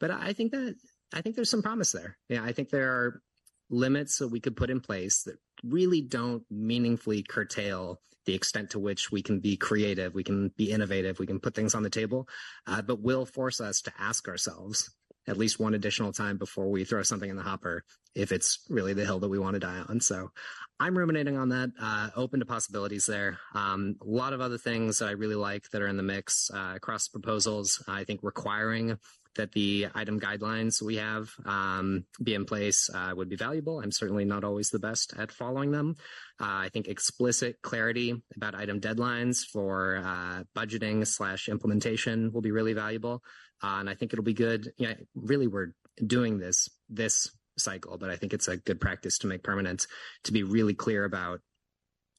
but 0.00 0.10
i 0.10 0.32
think 0.32 0.52
that 0.52 0.74
I 1.12 1.20
think 1.20 1.36
there's 1.36 1.50
some 1.50 1.62
promise 1.62 1.92
there. 1.92 2.16
Yeah, 2.28 2.42
I 2.42 2.52
think 2.52 2.70
there 2.70 2.90
are 2.90 3.22
limits 3.70 4.18
that 4.18 4.28
we 4.28 4.40
could 4.40 4.56
put 4.56 4.70
in 4.70 4.80
place 4.80 5.22
that 5.22 5.36
really 5.62 6.00
don't 6.00 6.42
meaningfully 6.50 7.22
curtail 7.22 8.00
the 8.24 8.34
extent 8.34 8.70
to 8.70 8.78
which 8.78 9.10
we 9.10 9.20
can 9.20 9.40
be 9.40 9.56
creative, 9.56 10.14
we 10.14 10.22
can 10.22 10.52
be 10.56 10.70
innovative, 10.70 11.18
we 11.18 11.26
can 11.26 11.40
put 11.40 11.54
things 11.54 11.74
on 11.74 11.82
the 11.82 11.90
table, 11.90 12.28
uh, 12.68 12.80
but 12.80 13.02
will 13.02 13.26
force 13.26 13.60
us 13.60 13.80
to 13.80 13.92
ask 13.98 14.28
ourselves 14.28 14.94
at 15.28 15.36
least 15.36 15.60
one 15.60 15.74
additional 15.74 16.12
time 16.12 16.36
before 16.36 16.70
we 16.70 16.84
throw 16.84 17.02
something 17.02 17.30
in 17.30 17.36
the 17.36 17.42
hopper 17.42 17.84
if 18.14 18.32
it's 18.32 18.60
really 18.68 18.92
the 18.92 19.04
hill 19.04 19.20
that 19.20 19.28
we 19.28 19.38
want 19.38 19.54
to 19.54 19.60
die 19.60 19.82
on. 19.88 20.00
So 20.00 20.30
I'm 20.78 20.98
ruminating 20.98 21.36
on 21.36 21.50
that, 21.50 21.70
uh, 21.80 22.10
open 22.16 22.40
to 22.40 22.46
possibilities 22.46 23.06
there. 23.06 23.38
Um, 23.54 23.96
a 24.02 24.06
lot 24.06 24.32
of 24.32 24.40
other 24.40 24.58
things 24.58 24.98
that 24.98 25.08
I 25.08 25.12
really 25.12 25.36
like 25.36 25.70
that 25.70 25.80
are 25.80 25.86
in 25.86 25.96
the 25.96 26.02
mix 26.02 26.50
uh, 26.52 26.72
across 26.74 27.08
proposals. 27.08 27.82
I 27.86 28.04
think 28.04 28.20
requiring 28.22 28.98
that 29.36 29.52
the 29.52 29.86
item 29.94 30.20
guidelines 30.20 30.82
we 30.82 30.96
have 30.96 31.30
um, 31.46 32.04
be 32.22 32.34
in 32.34 32.44
place 32.44 32.90
uh, 32.92 33.12
would 33.14 33.28
be 33.28 33.36
valuable. 33.36 33.80
I'm 33.80 33.92
certainly 33.92 34.24
not 34.24 34.44
always 34.44 34.70
the 34.70 34.78
best 34.78 35.14
at 35.16 35.32
following 35.32 35.70
them. 35.70 35.96
Uh, 36.40 36.66
I 36.66 36.70
think 36.72 36.88
explicit 36.88 37.62
clarity 37.62 38.22
about 38.36 38.54
item 38.54 38.80
deadlines 38.80 39.44
for 39.44 40.02
uh, 40.04 40.42
budgeting 40.54 41.06
slash 41.06 41.48
implementation 41.48 42.32
will 42.32 42.42
be 42.42 42.50
really 42.50 42.74
valuable. 42.74 43.22
Uh, 43.62 43.76
and 43.78 43.88
I 43.90 43.94
think 43.94 44.12
it'll 44.12 44.24
be 44.24 44.34
good. 44.34 44.72
Yeah, 44.76 44.94
really, 45.14 45.46
we're 45.46 45.74
doing 46.04 46.38
this 46.38 46.68
this 46.88 47.30
cycle, 47.58 47.98
but 47.98 48.10
I 48.10 48.16
think 48.16 48.32
it's 48.32 48.48
a 48.48 48.56
good 48.56 48.80
practice 48.80 49.18
to 49.18 49.26
make 49.26 49.42
permanent 49.42 49.86
to 50.24 50.32
be 50.32 50.42
really 50.42 50.74
clear 50.74 51.04
about 51.04 51.40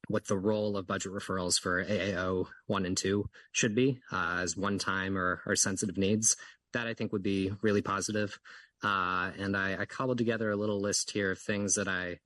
what 0.08 0.28
the 0.28 0.38
role 0.38 0.78
of 0.78 0.88
budget 0.88 1.12
referrals 1.12 1.60
for 1.60 1.84
AAO 1.84 2.48
one 2.68 2.86
and 2.86 2.98
two 2.98 3.30
should 3.52 3.74
be 3.74 4.00
uh, 4.12 4.40
as 4.42 4.58
one 4.58 4.78
time 4.78 5.18
or, 5.18 5.42
or 5.46 5.56
sensitive 5.56 5.98
needs 5.98 6.36
that 6.74 6.88
I 6.88 6.94
think 6.94 7.14
would 7.14 7.24
be 7.24 7.52
really 7.62 7.82
positive. 7.82 8.38
Uh, 8.84 9.32
and 9.40 9.56
I, 9.56 9.78
I, 9.80 9.86
cobbled 9.86 10.18
together 10.18 10.52
a 10.52 10.58
little 10.58 10.82
list 10.82 11.12
here 11.12 11.32
of 11.32 11.40
things 11.40 11.76
that 11.76 11.88
I, 11.88 12.20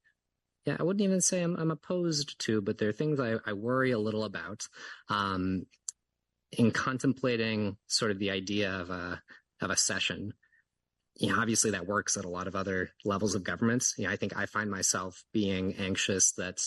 yeah, 0.66 0.76
I 0.80 0.84
wouldn't 0.84 1.04
even 1.04 1.22
say 1.22 1.44
I'm, 1.44 1.56
I'm 1.56 1.70
opposed 1.70 2.40
to, 2.40 2.62
but 2.62 2.80
there 2.80 2.90
are 2.90 2.94
things 2.94 3.20
I, 3.20 3.36
I 3.46 3.54
worry 3.54 3.92
a 3.92 4.00
little 4.00 4.24
about. 4.24 4.68
Um, 5.08 5.68
in 6.52 6.72
contemplating 6.72 7.78
sort 7.88 8.12
of 8.12 8.20
the 8.20 8.32
idea 8.32 8.72
of 8.72 8.90
a 8.90 9.22
of 9.62 9.70
a 9.70 9.78
session, 9.78 10.34
you 11.16 11.30
know, 11.30 11.40
obviously 11.40 11.72
that 11.72 11.88
works 11.88 12.16
at 12.16 12.26
a 12.26 12.30
lot 12.30 12.48
of 12.48 12.56
other 12.56 12.92
levels 13.04 13.36
of 13.36 13.44
governments. 13.44 13.96
You 13.98 14.06
know, 14.06 14.12
I 14.12 14.16
think 14.16 14.38
I 14.38 14.46
find 14.46 14.70
myself 14.70 15.24
being 15.34 15.76
anxious 15.76 16.34
that 16.34 16.62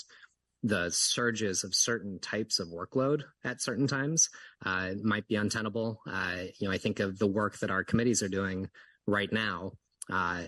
the 0.63 0.91
surges 0.91 1.65
of 1.65 1.75
certain 1.75 2.19
types 2.19 2.59
of 2.59 2.69
workload 2.69 3.23
at 3.45 3.63
certain 3.63 3.87
times 3.87 4.29
uh, 4.67 4.91
might 5.03 5.27
be 5.27 5.37
untenable. 5.37 6.01
Uh, 6.07 6.37
you 6.59 6.69
know, 6.69 6.75
I 6.75 6.79
think 6.79 7.01
of 7.01 7.19
the 7.19 7.27
work 7.27 7.59
that 7.61 7.71
our 7.71 7.85
committees 7.85 8.23
are 8.23 8.29
doing 8.29 8.69
right 9.07 9.33
now. 9.33 9.73
Uh, 10.13 10.45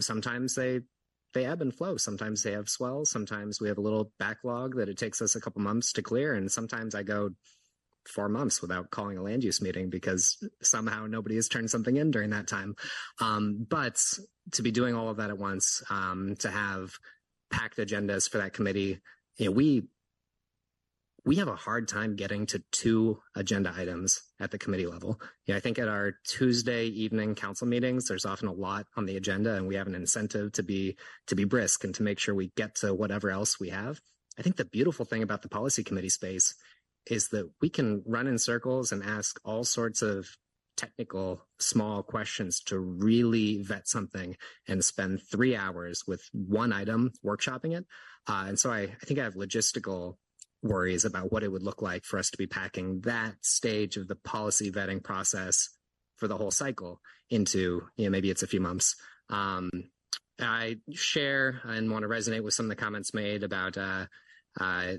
sometimes 0.00 0.54
they 0.54 0.80
they 1.34 1.44
ebb 1.44 1.60
and 1.60 1.74
flow. 1.74 1.96
Sometimes 1.96 2.42
they 2.42 2.52
have 2.52 2.68
swells. 2.68 3.10
Sometimes 3.10 3.60
we 3.60 3.68
have 3.68 3.78
a 3.78 3.82
little 3.82 4.12
backlog 4.20 4.76
that 4.76 4.88
it 4.88 4.96
takes 4.96 5.20
us 5.20 5.34
a 5.34 5.40
couple 5.40 5.60
months 5.60 5.92
to 5.94 6.02
clear, 6.02 6.34
and 6.34 6.50
sometimes 6.50 6.94
I 6.94 7.02
go 7.02 7.30
four 8.06 8.28
months 8.28 8.60
without 8.60 8.90
calling 8.90 9.18
a 9.18 9.22
land 9.22 9.44
use 9.44 9.60
meeting 9.60 9.90
because 9.90 10.36
somehow 10.62 11.06
nobody 11.06 11.36
has 11.36 11.48
turned 11.48 11.70
something 11.70 11.96
in 11.96 12.10
during 12.10 12.30
that 12.30 12.46
time. 12.46 12.76
Um, 13.20 13.66
but 13.68 14.02
to 14.52 14.62
be 14.62 14.70
doing 14.70 14.94
all 14.94 15.08
of 15.08 15.16
that 15.18 15.30
at 15.30 15.38
once, 15.38 15.82
um, 15.90 16.36
to 16.40 16.50
have 16.50 16.92
packed 17.50 17.78
agendas 17.78 18.28
for 18.28 18.38
that 18.38 18.52
committee, 18.52 19.00
you 19.36 19.46
know, 19.46 19.52
we 19.52 19.84
we 21.26 21.36
have 21.36 21.48
a 21.48 21.56
hard 21.56 21.88
time 21.88 22.16
getting 22.16 22.44
to 22.44 22.62
two 22.70 23.18
agenda 23.34 23.72
items 23.74 24.22
at 24.40 24.50
the 24.50 24.58
committee 24.58 24.86
level. 24.86 25.18
Yeah, 25.46 25.56
I 25.56 25.60
think 25.60 25.78
at 25.78 25.88
our 25.88 26.16
Tuesday 26.26 26.86
evening 26.86 27.34
council 27.34 27.66
meetings, 27.66 28.06
there's 28.06 28.26
often 28.26 28.48
a 28.48 28.52
lot 28.52 28.86
on 28.96 29.06
the 29.06 29.16
agenda, 29.16 29.54
and 29.54 29.66
we 29.66 29.74
have 29.76 29.86
an 29.86 29.94
incentive 29.94 30.52
to 30.52 30.62
be 30.62 30.96
to 31.28 31.34
be 31.34 31.44
brisk 31.44 31.84
and 31.84 31.94
to 31.94 32.02
make 32.02 32.18
sure 32.18 32.34
we 32.34 32.52
get 32.56 32.74
to 32.76 32.92
whatever 32.92 33.30
else 33.30 33.58
we 33.58 33.70
have. 33.70 34.00
I 34.38 34.42
think 34.42 34.56
the 34.56 34.64
beautiful 34.64 35.04
thing 35.04 35.22
about 35.22 35.42
the 35.42 35.48
policy 35.48 35.82
committee 35.82 36.08
space 36.08 36.54
is 37.06 37.28
that 37.28 37.50
we 37.60 37.68
can 37.68 38.02
run 38.06 38.26
in 38.26 38.38
circles 38.38 38.92
and 38.92 39.02
ask 39.02 39.38
all 39.44 39.64
sorts 39.64 40.02
of 40.02 40.28
technical 40.76 41.46
small 41.58 42.02
questions 42.02 42.60
to 42.60 42.78
really 42.78 43.62
vet 43.62 43.86
something 43.86 44.36
and 44.66 44.84
spend 44.84 45.20
three 45.22 45.54
hours 45.54 46.02
with 46.06 46.22
one 46.32 46.72
item 46.72 47.12
workshopping 47.24 47.76
it. 47.76 47.84
Uh, 48.26 48.46
and 48.48 48.58
so 48.58 48.70
I, 48.70 48.80
I 48.80 49.04
think 49.04 49.20
I 49.20 49.24
have 49.24 49.34
logistical 49.34 50.16
worries 50.62 51.04
about 51.04 51.30
what 51.30 51.42
it 51.42 51.52
would 51.52 51.62
look 51.62 51.82
like 51.82 52.04
for 52.04 52.18
us 52.18 52.30
to 52.30 52.38
be 52.38 52.46
packing 52.46 53.02
that 53.02 53.34
stage 53.42 53.96
of 53.96 54.08
the 54.08 54.16
policy 54.16 54.70
vetting 54.70 55.02
process 55.02 55.68
for 56.16 56.26
the 56.26 56.36
whole 56.36 56.50
cycle 56.50 57.00
into, 57.30 57.82
you 57.96 58.04
know, 58.04 58.10
maybe 58.10 58.30
it's 58.30 58.42
a 58.42 58.48
few 58.48 58.60
months. 58.60 58.96
Um, 59.28 59.70
I 60.40 60.78
share 60.92 61.60
and 61.64 61.90
want 61.90 62.02
to 62.02 62.08
resonate 62.08 62.42
with 62.42 62.54
some 62.54 62.66
of 62.66 62.70
the 62.70 62.82
comments 62.82 63.14
made 63.14 63.44
about 63.44 63.76
uh, 63.76 64.06
uh, 64.58 64.94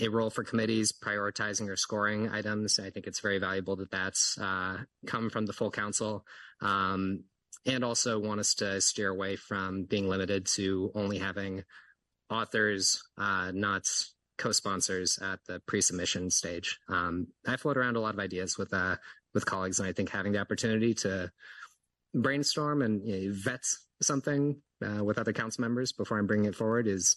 a 0.00 0.08
role 0.08 0.30
for 0.30 0.42
committees 0.44 0.92
prioritizing 0.92 1.68
or 1.68 1.76
scoring 1.76 2.28
items. 2.30 2.78
I 2.78 2.90
think 2.90 3.06
it's 3.06 3.20
very 3.20 3.38
valuable 3.38 3.76
that 3.76 3.90
that's 3.90 4.38
uh, 4.38 4.78
come 5.06 5.30
from 5.30 5.46
the 5.46 5.52
full 5.52 5.70
council. 5.70 6.24
Um, 6.60 7.24
and 7.66 7.84
also 7.84 8.18
want 8.18 8.40
us 8.40 8.54
to 8.54 8.80
steer 8.80 9.10
away 9.10 9.36
from 9.36 9.84
being 9.84 10.08
limited 10.08 10.46
to 10.46 10.90
only 10.94 11.18
having 11.18 11.64
authors, 12.30 13.02
uh, 13.18 13.50
not 13.52 13.86
co-sponsors 14.38 15.18
at 15.18 15.40
the 15.46 15.60
pre-submission 15.66 16.30
stage. 16.30 16.78
Um, 16.88 17.26
I 17.46 17.56
float 17.56 17.76
around 17.76 17.96
a 17.96 18.00
lot 18.00 18.14
of 18.14 18.20
ideas 18.20 18.56
with 18.56 18.72
uh, 18.72 18.96
with 19.34 19.46
colleagues, 19.46 19.78
and 19.78 19.88
I 19.88 19.92
think 19.92 20.10
having 20.10 20.32
the 20.32 20.40
opportunity 20.40 20.94
to 20.94 21.30
brainstorm 22.14 22.82
and 22.82 23.06
you 23.06 23.28
know, 23.28 23.34
vet 23.34 23.64
something 24.02 24.60
uh, 24.84 25.04
with 25.04 25.18
other 25.18 25.32
council 25.32 25.60
members 25.60 25.92
before 25.92 26.18
I'm 26.18 26.26
bringing 26.26 26.46
it 26.46 26.56
forward 26.56 26.86
is 26.86 27.16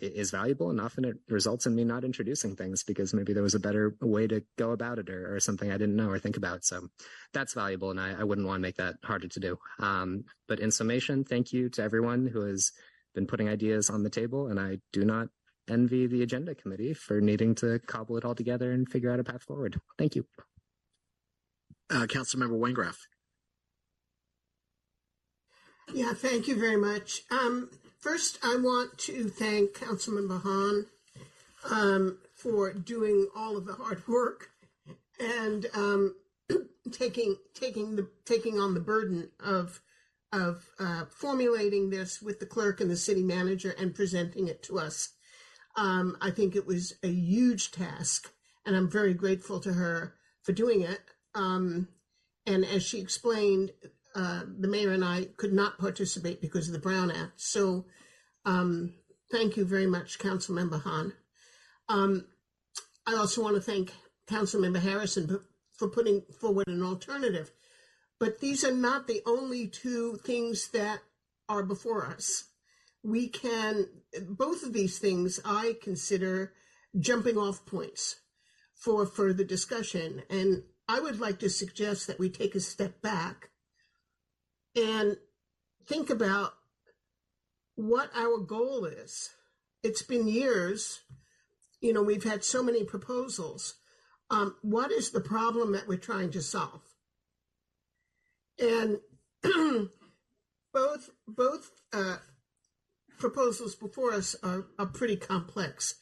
is 0.00 0.30
valuable 0.30 0.70
and 0.70 0.80
often 0.80 1.04
it 1.04 1.16
results 1.28 1.66
in 1.66 1.74
me 1.74 1.84
not 1.84 2.04
introducing 2.04 2.54
things 2.54 2.82
because 2.84 3.12
maybe 3.12 3.32
there 3.32 3.42
was 3.42 3.54
a 3.54 3.60
better 3.60 3.96
way 4.00 4.26
to 4.26 4.42
go 4.56 4.70
about 4.70 4.98
it 4.98 5.10
or, 5.10 5.34
or 5.34 5.40
something 5.40 5.70
I 5.70 5.78
didn't 5.78 5.96
know 5.96 6.08
or 6.08 6.18
think 6.18 6.36
about. 6.36 6.64
So 6.64 6.88
that's 7.32 7.54
valuable 7.54 7.90
and 7.90 8.00
I, 8.00 8.20
I 8.20 8.24
wouldn't 8.24 8.46
want 8.46 8.58
to 8.58 8.62
make 8.62 8.76
that 8.76 8.96
harder 9.02 9.28
to 9.28 9.40
do. 9.40 9.58
Um, 9.80 10.24
but 10.46 10.60
in 10.60 10.70
summation, 10.70 11.24
thank 11.24 11.52
you 11.52 11.68
to 11.70 11.82
everyone 11.82 12.26
who 12.26 12.42
has 12.42 12.72
been 13.14 13.26
putting 13.26 13.48
ideas 13.48 13.90
on 13.90 14.02
the 14.02 14.10
table 14.10 14.46
and 14.46 14.60
I 14.60 14.78
do 14.92 15.04
not 15.04 15.28
envy 15.68 16.06
the 16.06 16.22
agenda 16.22 16.54
committee 16.54 16.94
for 16.94 17.20
needing 17.20 17.54
to 17.56 17.78
cobble 17.80 18.16
it 18.16 18.24
all 18.24 18.34
together 18.34 18.72
and 18.72 18.88
figure 18.88 19.10
out 19.10 19.20
a 19.20 19.24
path 19.24 19.42
forward. 19.42 19.80
Thank 19.98 20.16
you. 20.16 20.26
Uh, 21.90 22.06
Councilmember 22.06 22.58
Wengraf. 22.58 22.96
Yeah, 25.92 26.12
thank 26.12 26.48
you 26.48 26.58
very 26.58 26.76
much. 26.76 27.22
Um, 27.30 27.70
First, 27.98 28.38
I 28.44 28.56
want 28.56 28.96
to 28.98 29.28
thank 29.28 29.72
Councilmember 29.72 30.40
Hahn 30.42 30.86
um, 31.68 32.18
for 32.32 32.72
doing 32.72 33.26
all 33.36 33.56
of 33.56 33.66
the 33.66 33.72
hard 33.72 34.06
work 34.06 34.50
and 35.18 35.66
um, 35.74 36.14
taking 36.92 37.36
taking 37.54 37.96
the 37.96 38.08
taking 38.24 38.60
on 38.60 38.74
the 38.74 38.80
burden 38.80 39.30
of 39.44 39.80
of 40.32 40.68
uh, 40.78 41.06
formulating 41.06 41.90
this 41.90 42.22
with 42.22 42.38
the 42.38 42.46
clerk 42.46 42.80
and 42.80 42.88
the 42.88 42.96
city 42.96 43.24
manager 43.24 43.74
and 43.76 43.96
presenting 43.96 44.46
it 44.46 44.62
to 44.62 44.78
us. 44.78 45.14
Um, 45.76 46.16
I 46.20 46.30
think 46.30 46.54
it 46.54 46.66
was 46.66 46.94
a 47.02 47.08
huge 47.08 47.72
task, 47.72 48.32
and 48.64 48.76
I'm 48.76 48.88
very 48.88 49.14
grateful 49.14 49.58
to 49.60 49.72
her 49.72 50.14
for 50.42 50.52
doing 50.52 50.82
it. 50.82 51.00
Um, 51.34 51.88
and 52.46 52.64
as 52.64 52.84
she 52.84 53.00
explained, 53.00 53.72
uh, 54.18 54.42
the 54.58 54.66
mayor 54.66 54.90
and 54.90 55.04
I 55.04 55.28
could 55.36 55.52
not 55.52 55.78
participate 55.78 56.40
because 56.40 56.66
of 56.66 56.72
the 56.72 56.80
Brown 56.80 57.12
Act. 57.12 57.40
So 57.40 57.86
um, 58.44 58.94
thank 59.30 59.56
you 59.56 59.64
very 59.64 59.86
much, 59.86 60.18
Councilmember 60.18 60.82
Hahn. 60.82 61.12
Um, 61.88 62.26
I 63.06 63.14
also 63.14 63.42
want 63.44 63.54
to 63.54 63.62
thank 63.62 63.92
Councilmember 64.28 64.80
Harrison 64.80 65.28
for- 65.28 65.44
for 65.78 65.88
putting 65.88 66.22
forward 66.40 66.66
an 66.66 66.82
alternative. 66.82 67.52
But 68.18 68.40
these 68.40 68.64
are 68.64 68.74
not 68.74 69.06
the 69.06 69.22
only 69.24 69.68
two 69.68 70.18
things 70.24 70.68
that 70.72 70.98
are 71.48 71.62
before 71.62 72.04
us. 72.04 72.46
We 73.04 73.28
can, 73.28 73.86
both 74.28 74.64
of 74.64 74.72
these 74.72 74.98
things 74.98 75.38
I 75.44 75.76
consider 75.80 76.52
jumping 76.98 77.38
off 77.38 77.64
points 77.64 78.16
for 78.74 79.06
further 79.06 79.44
discussion. 79.44 80.24
And 80.28 80.64
I 80.88 80.98
would 80.98 81.20
like 81.20 81.38
to 81.38 81.48
suggest 81.48 82.08
that 82.08 82.18
we 82.18 82.28
take 82.28 82.56
a 82.56 82.60
step 82.60 83.00
back 83.00 83.50
and 84.78 85.16
think 85.86 86.10
about 86.10 86.54
what 87.74 88.10
our 88.14 88.38
goal 88.38 88.84
is. 88.84 89.30
It's 89.82 90.02
been 90.02 90.28
years, 90.28 91.00
you 91.80 91.92
know, 91.92 92.02
we've 92.02 92.24
had 92.24 92.44
so 92.44 92.62
many 92.62 92.84
proposals. 92.84 93.74
Um, 94.30 94.56
what 94.62 94.90
is 94.90 95.10
the 95.10 95.20
problem 95.20 95.72
that 95.72 95.88
we're 95.88 95.96
trying 95.98 96.30
to 96.32 96.42
solve? 96.42 96.82
And 98.58 98.98
both 100.72 101.10
both 101.26 101.70
uh, 101.92 102.16
proposals 103.18 103.74
before 103.74 104.12
us 104.12 104.34
are, 104.42 104.66
are 104.78 104.86
pretty 104.86 105.16
complex, 105.16 105.94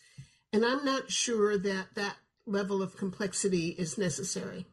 and 0.52 0.64
I'm 0.64 0.84
not 0.84 1.10
sure 1.10 1.58
that 1.58 1.88
that 1.94 2.16
level 2.46 2.82
of 2.82 2.96
complexity 2.96 3.68
is 3.78 3.98
necessary. 3.98 4.64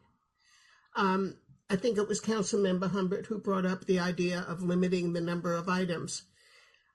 Um, 0.96 1.36
I 1.74 1.76
think 1.76 1.98
it 1.98 2.06
was 2.06 2.20
Councilmember 2.20 2.92
Humbert 2.92 3.26
who 3.26 3.40
brought 3.40 3.66
up 3.66 3.84
the 3.84 3.98
idea 3.98 4.46
of 4.46 4.62
limiting 4.62 5.12
the 5.12 5.20
number 5.20 5.52
of 5.54 5.68
items. 5.68 6.22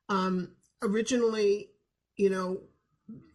Um, 0.07 0.55
originally, 0.81 1.71
you 2.15 2.29
know, 2.29 2.61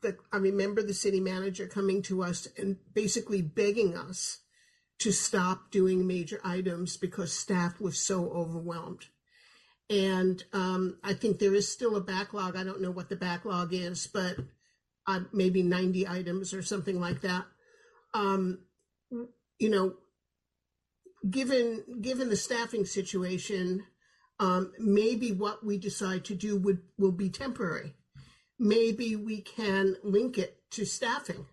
the, 0.00 0.16
I 0.32 0.38
remember 0.38 0.82
the 0.82 0.94
city 0.94 1.20
manager 1.20 1.66
coming 1.66 2.00
to 2.04 2.22
us 2.22 2.48
and 2.56 2.78
basically 2.94 3.42
begging 3.42 3.94
us 3.94 4.38
to 5.00 5.12
stop 5.12 5.70
doing 5.70 6.06
major 6.06 6.40
items 6.42 6.96
because 6.96 7.36
staff 7.36 7.78
was 7.78 7.98
so 7.98 8.30
overwhelmed. 8.30 9.04
And 9.90 10.42
um, 10.54 10.96
I 11.04 11.12
think 11.12 11.40
there 11.40 11.54
is 11.54 11.70
still 11.70 11.96
a 11.96 12.00
backlog. 12.00 12.56
I 12.56 12.64
don't 12.64 12.80
know 12.80 12.90
what 12.90 13.10
the 13.10 13.16
backlog 13.16 13.74
is, 13.74 14.06
but 14.06 14.36
uh, 15.06 15.20
maybe 15.30 15.62
90 15.62 16.08
items 16.08 16.54
or 16.54 16.62
something 16.62 16.98
like 16.98 17.20
that. 17.20 17.44
Um, 18.14 18.60
you 19.58 19.68
know, 19.68 19.96
given 21.30 21.84
given 22.00 22.28
the 22.28 22.36
staffing 22.36 22.84
situation, 22.84 23.84
um, 24.40 24.72
maybe 24.78 25.32
what 25.32 25.64
we 25.64 25.78
decide 25.78 26.24
to 26.26 26.34
do 26.34 26.56
would 26.58 26.82
will 26.98 27.12
be 27.12 27.30
temporary. 27.30 27.94
Maybe 28.58 29.16
we 29.16 29.40
can 29.40 29.96
link 30.02 30.38
it 30.38 30.58
to 30.72 30.84
staffing. 30.84 31.46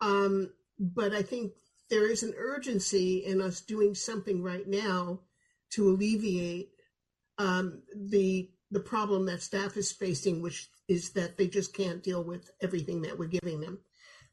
Um, 0.00 0.52
but 0.78 1.12
I 1.12 1.22
think 1.22 1.52
there 1.90 2.10
is 2.10 2.22
an 2.22 2.34
urgency 2.36 3.18
in 3.18 3.40
us 3.40 3.60
doing 3.60 3.94
something 3.94 4.42
right 4.42 4.66
now 4.66 5.20
to 5.72 5.88
alleviate 5.88 6.70
um, 7.38 7.82
the 7.94 8.50
the 8.70 8.80
problem 8.80 9.26
that 9.26 9.42
staff 9.42 9.76
is 9.76 9.92
facing, 9.92 10.40
which 10.40 10.68
is 10.88 11.10
that 11.10 11.36
they 11.36 11.48
just 11.48 11.74
can't 11.74 12.02
deal 12.02 12.22
with 12.22 12.50
everything 12.62 13.02
that 13.02 13.18
we're 13.18 13.26
giving 13.26 13.60
them. 13.60 13.78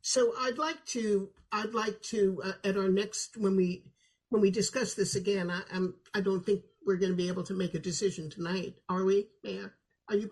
So 0.02 0.34
I'd 0.40 0.57
like 0.57 0.86
to 0.88 1.30
I'd 1.52 1.74
like 1.74 2.02
to 2.03 2.41
uh, 2.44 2.52
at 2.64 2.78
our 2.78 2.90
next 2.90 3.38
when 3.38 3.56
we 3.56 3.84
when 4.30 4.41
we 4.41 4.52
discuss 4.52 4.94
this 4.94 5.16
again, 5.16 5.49
I, 5.49 5.62
I'm 5.74 5.95
I 6.14 6.22
don't 6.22 6.45
think 6.45 6.64
we're 6.86 6.98
going 6.98 7.12
to 7.12 7.18
be 7.18 7.28
able 7.28 7.44
to 7.44 7.54
make 7.54 7.74
a 7.74 7.80
decision 7.80 8.30
tonight, 8.30 8.76
are 8.90 9.04
we, 9.04 9.28
Mayor? 9.44 9.74
Are 10.10 10.16
you? 10.16 10.30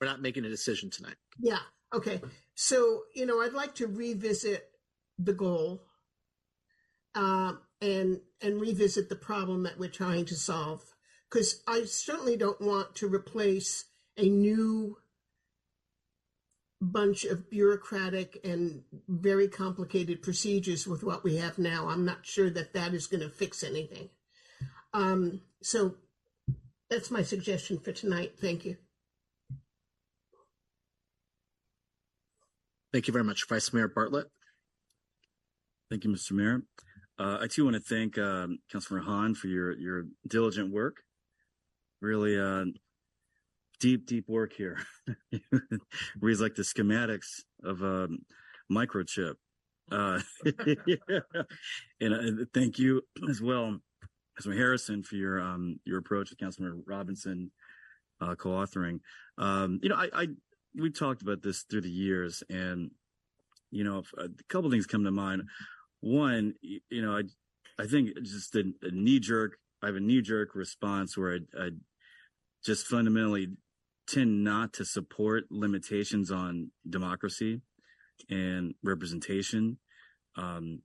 We're 0.00 0.06
not 0.06 0.20
making 0.20 0.44
a 0.44 0.48
decision 0.48 0.90
tonight. 0.90 1.16
Yeah. 1.38 1.58
Okay. 1.94 2.20
So 2.54 3.02
you 3.14 3.26
know, 3.26 3.40
I'd 3.40 3.52
like 3.52 3.74
to 3.76 3.86
revisit 3.86 4.68
the 5.18 5.32
goal, 5.32 5.82
um, 7.14 7.60
and 7.80 8.20
and 8.40 8.60
revisit 8.60 9.08
the 9.08 9.16
problem 9.16 9.62
that 9.64 9.78
we're 9.78 9.88
trying 9.88 10.26
to 10.26 10.36
solve, 10.36 10.82
because 11.30 11.62
I 11.66 11.84
certainly 11.84 12.36
don't 12.36 12.60
want 12.60 12.94
to 12.96 13.08
replace 13.08 13.84
a 14.16 14.28
new 14.28 14.96
bunch 16.80 17.24
of 17.24 17.48
bureaucratic 17.50 18.38
and 18.44 18.82
very 19.08 19.48
complicated 19.48 20.22
procedures 20.22 20.86
with 20.86 21.02
what 21.02 21.24
we 21.24 21.36
have 21.36 21.58
now. 21.58 21.88
I'm 21.88 22.04
not 22.04 22.26
sure 22.26 22.50
that 22.50 22.74
that 22.74 22.92
is 22.92 23.06
going 23.06 23.22
to 23.22 23.30
fix 23.30 23.62
anything. 23.62 24.10
Um, 24.92 25.40
so 25.62 25.94
that's 26.90 27.10
my 27.10 27.22
suggestion 27.22 27.78
for 27.78 27.92
tonight. 27.92 28.32
Thank 28.40 28.64
you. 28.64 28.76
Thank 32.92 33.08
you 33.08 33.12
very 33.12 33.24
much, 33.24 33.46
Vice 33.48 33.72
Mayor 33.72 33.88
Bartlett. 33.88 34.28
Thank 35.90 36.04
you, 36.04 36.10
Mr. 36.10 36.32
Mayor. 36.32 36.62
Uh, 37.18 37.38
I 37.42 37.46
too 37.46 37.64
want 37.64 37.76
to 37.76 37.80
thank 37.80 38.18
um, 38.18 38.58
Councilor 38.70 39.00
Hahn 39.00 39.34
for 39.34 39.48
your 39.48 39.76
your 39.76 40.04
diligent 40.26 40.72
work. 40.72 40.96
Really 42.00 42.38
uh, 42.38 42.64
deep, 43.80 44.06
deep 44.06 44.28
work 44.28 44.52
here. 44.52 44.78
Reads 46.20 46.40
like 46.40 46.54
the 46.54 46.62
schematics 46.62 47.42
of 47.62 47.82
a 47.82 48.08
microchip. 48.70 49.34
Uh, 49.90 50.20
and 52.00 52.14
uh, 52.14 52.44
thank 52.52 52.78
you 52.78 53.02
as 53.28 53.40
well, 53.40 53.78
Councilman 54.36 54.58
Harrison, 54.58 55.02
for 55.02 55.14
your 55.14 55.40
um, 55.40 55.78
your 55.84 55.98
approach 55.98 56.30
with 56.30 56.38
Councilman 56.38 56.82
Robinson 56.86 57.52
uh, 58.20 58.34
co-authoring. 58.34 59.00
Um, 59.38 59.78
you 59.82 59.88
know, 59.88 59.96
I, 59.96 60.08
I 60.12 60.26
we've 60.74 60.98
talked 60.98 61.22
about 61.22 61.42
this 61.42 61.62
through 61.62 61.82
the 61.82 61.90
years, 61.90 62.42
and 62.50 62.90
you 63.70 63.84
know, 63.84 64.02
a 64.18 64.28
couple 64.48 64.70
things 64.70 64.86
come 64.86 65.04
to 65.04 65.10
mind. 65.10 65.42
One, 66.00 66.54
you 66.62 67.02
know, 67.02 67.16
I 67.16 67.22
I 67.80 67.86
think 67.86 68.10
just 68.22 68.54
a, 68.56 68.64
a 68.82 68.90
knee 68.90 69.20
jerk. 69.20 69.58
I 69.82 69.86
have 69.86 69.96
a 69.96 70.00
knee 70.00 70.22
jerk 70.22 70.54
response 70.54 71.16
where 71.16 71.34
I, 71.34 71.66
I 71.66 71.70
just 72.64 72.86
fundamentally 72.86 73.48
tend 74.08 74.44
not 74.44 74.72
to 74.74 74.84
support 74.84 75.44
limitations 75.50 76.30
on 76.30 76.70
democracy 76.88 77.60
and 78.30 78.74
representation. 78.82 79.78
Um, 80.36 80.82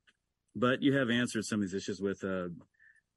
but 0.56 0.82
you 0.82 0.98
have 0.98 1.10
answered 1.10 1.46
some 1.46 1.62
of 1.62 1.70
these 1.70 1.74
issues 1.74 2.02
with 2.02 2.24
uh, 2.24 2.50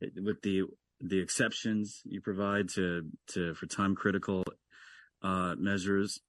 with 0.00 0.42
the 0.42 0.64
the 1.00 1.20
exceptions 1.20 2.00
you 2.04 2.20
provide 2.20 2.68
to 2.70 3.10
to 3.32 3.54
for 3.54 3.66
time 3.66 3.94
critical 3.94 4.44
uh, 5.22 5.54
measures. 5.58 6.20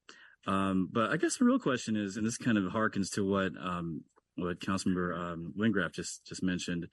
Um, 0.47 0.89
but 0.91 1.11
I 1.11 1.17
guess 1.17 1.37
the 1.37 1.45
real 1.45 1.59
question 1.59 1.95
is, 1.95 2.17
and 2.17 2.25
this 2.25 2.37
kind 2.37 2.57
of 2.57 2.71
harkens 2.71 3.11
to 3.13 3.27
what 3.27 3.51
um, 3.61 4.03
what 4.35 4.59
Councilmember 4.59 5.17
um, 5.17 5.53
Wengraf 5.57 5.93
just 5.93 6.25
just 6.25 6.43
mentioned. 6.43 6.87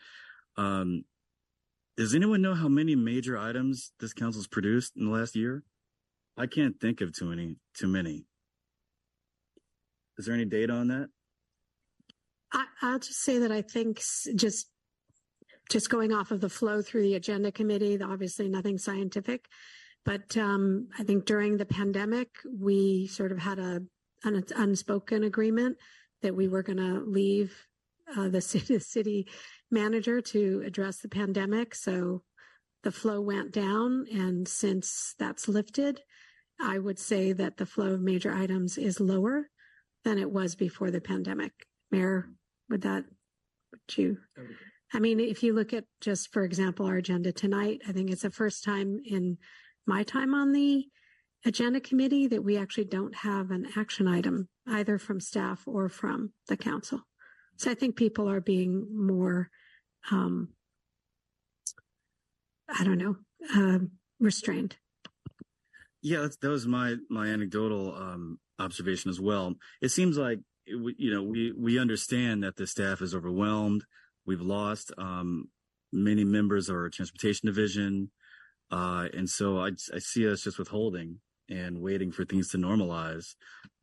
Um, 0.57 1.05
does 1.97 2.15
anyone 2.15 2.41
know 2.41 2.55
how 2.55 2.69
many 2.69 2.97
major 2.97 3.37
items 3.37 3.93
this 4.01 4.15
council's 4.15 4.47
produced 4.47 4.97
in 4.97 5.07
the 5.07 5.11
last 5.11 5.37
year? 5.37 5.63
I 6.37 6.47
can't 6.47 6.79
think 6.81 7.01
of 7.01 7.13
too 7.13 7.27
many. 7.27 7.57
Too 7.75 7.89
many. 7.89 8.25
Is 10.19 10.27
there 10.27 10.35
any 10.35 10.45
data 10.45 10.73
on 10.73 10.89
that? 10.89 11.09
I, 12.53 12.65
I'll 12.83 12.99
just 12.99 13.23
say 13.23 13.39
that 13.39 13.53
I 13.53 13.63
think 13.63 14.01
just 14.37 14.69
just 15.71 15.89
going 15.89 16.13
off 16.13 16.31
of 16.31 16.41
the 16.41 16.51
flow 16.51 16.83
through 16.83 17.03
the 17.03 17.15
agenda 17.15 17.51
committee, 17.51 17.99
obviously 18.03 18.49
nothing 18.49 18.77
scientific, 18.77 19.47
but 20.05 20.37
um, 20.37 20.89
I 20.99 21.05
think 21.05 21.25
during 21.25 21.57
the 21.57 21.65
pandemic 21.65 22.29
we 22.59 23.07
sort 23.07 23.33
of 23.33 23.39
had 23.39 23.59
a 23.59 23.83
an 24.25 24.45
unspoken 24.55 25.25
agreement 25.25 25.79
that 26.23 26.35
we 26.35 26.49
were 26.49 26.63
going 26.63 26.79
to 26.79 27.01
leave 27.01 27.67
uh, 28.17 28.29
the 28.29 28.41
city, 28.41 28.79
city 28.79 29.27
manager 29.71 30.21
to 30.21 30.63
address 30.65 30.99
the 30.99 31.09
pandemic. 31.09 31.75
So 31.75 32.23
the 32.83 32.93
flow 32.93 33.21
went 33.21 33.53
down, 33.53 34.07
and 34.13 34.47
since 34.47 35.15
that's 35.19 35.49
lifted, 35.49 36.01
I 36.61 36.79
would 36.79 36.99
say 36.99 37.33
that 37.33 37.57
the 37.57 37.67
flow 37.67 37.95
of 37.95 38.01
major 38.01 38.33
items 38.33 38.79
is 38.79 39.01
lower 39.01 39.49
than 40.05 40.19
it 40.19 40.31
was 40.31 40.55
before 40.55 40.91
the 40.91 41.01
pandemic. 41.01 41.53
Mayor, 41.91 42.29
would 42.69 42.83
that, 42.83 43.05
would 43.71 43.99
you? 43.99 44.19
I 44.95 44.99
mean, 44.99 45.21
if 45.21 45.43
you 45.43 45.55
look 45.55 45.73
at 45.73 45.85
just, 46.01 46.33
for 46.33 46.43
example, 46.43 46.87
our 46.87 46.97
agenda 46.97 47.33
tonight, 47.33 47.83
I 47.89 47.93
think 47.93 48.11
it's 48.11 48.23
the 48.23 48.31
first 48.31 48.65
time 48.65 49.01
in 49.05 49.39
my 49.87 50.03
time 50.03 50.35
on 50.35 50.53
the 50.53 50.87
agenda 51.45 51.81
committee 51.81 52.27
that 52.29 52.45
we 52.45 52.57
actually 52.57 52.85
don't 52.85 53.15
have 53.15 53.51
an 53.51 53.67
action 53.77 54.07
item 54.07 54.49
either 54.67 54.99
from 54.99 55.19
staff 55.19 55.63
or 55.67 55.89
from 55.89 56.33
the 56.49 56.57
council. 56.57 57.01
So 57.57 57.71
I 57.71 57.75
think 57.75 57.97
people 57.97 58.29
are 58.29 58.41
being 58.41 58.87
more, 58.93 59.51
um, 60.11 60.49
I 62.79 62.85
don't 62.85 62.99
know, 62.99 63.17
um, 63.55 63.93
restrained. 64.21 64.77
Yeah, 66.03 66.27
that 66.41 66.49
was 66.49 66.67
my 66.67 66.97
my 67.09 67.29
anecdotal 67.29 67.95
um, 67.95 68.39
observation 68.59 69.11
as 69.11 69.21
well. 69.21 69.55
It 69.81 69.91
seems 69.91 70.17
like 70.19 70.41
we- 70.67 70.97
you 70.99 71.13
know 71.13 71.23
we 71.23 71.53
we 71.57 71.79
understand 71.79 72.43
that 72.43 72.57
the 72.57 72.67
staff 72.67 73.01
is 73.03 73.15
overwhelmed. 73.15 73.85
We've 74.27 74.41
lost 74.41 74.93
um, 74.99 75.49
many 75.93 76.25
members 76.25 76.69
of 76.69 76.77
our 76.77 76.89
transportation 76.89 77.47
division, 77.47 78.11
uh, 78.71 79.09
and 79.13 79.29
so 79.29 79.59
I, 79.59 79.71
I 79.95 79.99
see 79.99 80.29
us 80.29 80.43
just 80.43 80.59
withholding 80.59 81.21
and 81.49 81.81
waiting 81.81 82.11
for 82.13 82.25
things 82.25 82.51
to 82.51 82.59
normalize. 82.59 83.35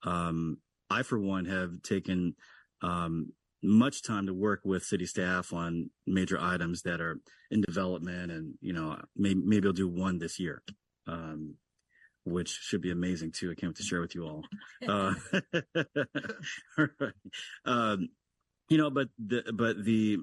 Um, 0.03 0.57
I, 0.89 1.03
for 1.03 1.19
one, 1.19 1.45
have 1.45 1.81
taken 1.83 2.35
um, 2.81 3.33
much 3.61 4.03
time 4.03 4.25
to 4.27 4.33
work 4.33 4.61
with 4.63 4.83
city 4.83 5.05
staff 5.05 5.51
on 5.53 5.89
major 6.07 6.39
items 6.39 6.83
that 6.83 7.01
are 7.01 7.19
in 7.51 7.61
development, 7.61 8.31
and 8.31 8.55
you 8.61 8.73
know, 8.73 8.99
maybe 9.15 9.41
maybe 9.43 9.67
I'll 9.67 9.73
do 9.73 9.87
one 9.87 10.19
this 10.19 10.39
year, 10.39 10.61
um, 11.07 11.55
which 12.23 12.49
should 12.49 12.81
be 12.81 12.91
amazing 12.91 13.31
too. 13.31 13.51
I 13.51 13.55
can't 13.55 13.71
wait 13.71 13.77
to 13.77 13.83
share 13.83 14.01
with 14.01 14.15
you 14.15 14.25
all. 14.25 14.43
Uh, 14.87 15.13
all 16.77 16.87
right. 16.99 17.13
um, 17.65 18.07
you 18.69 18.77
know, 18.77 18.89
but 18.89 19.09
the 19.17 19.43
but 19.53 19.83
the 19.83 20.17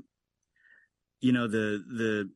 you 1.21 1.33
know 1.33 1.47
the 1.47 1.83
the 1.87 2.31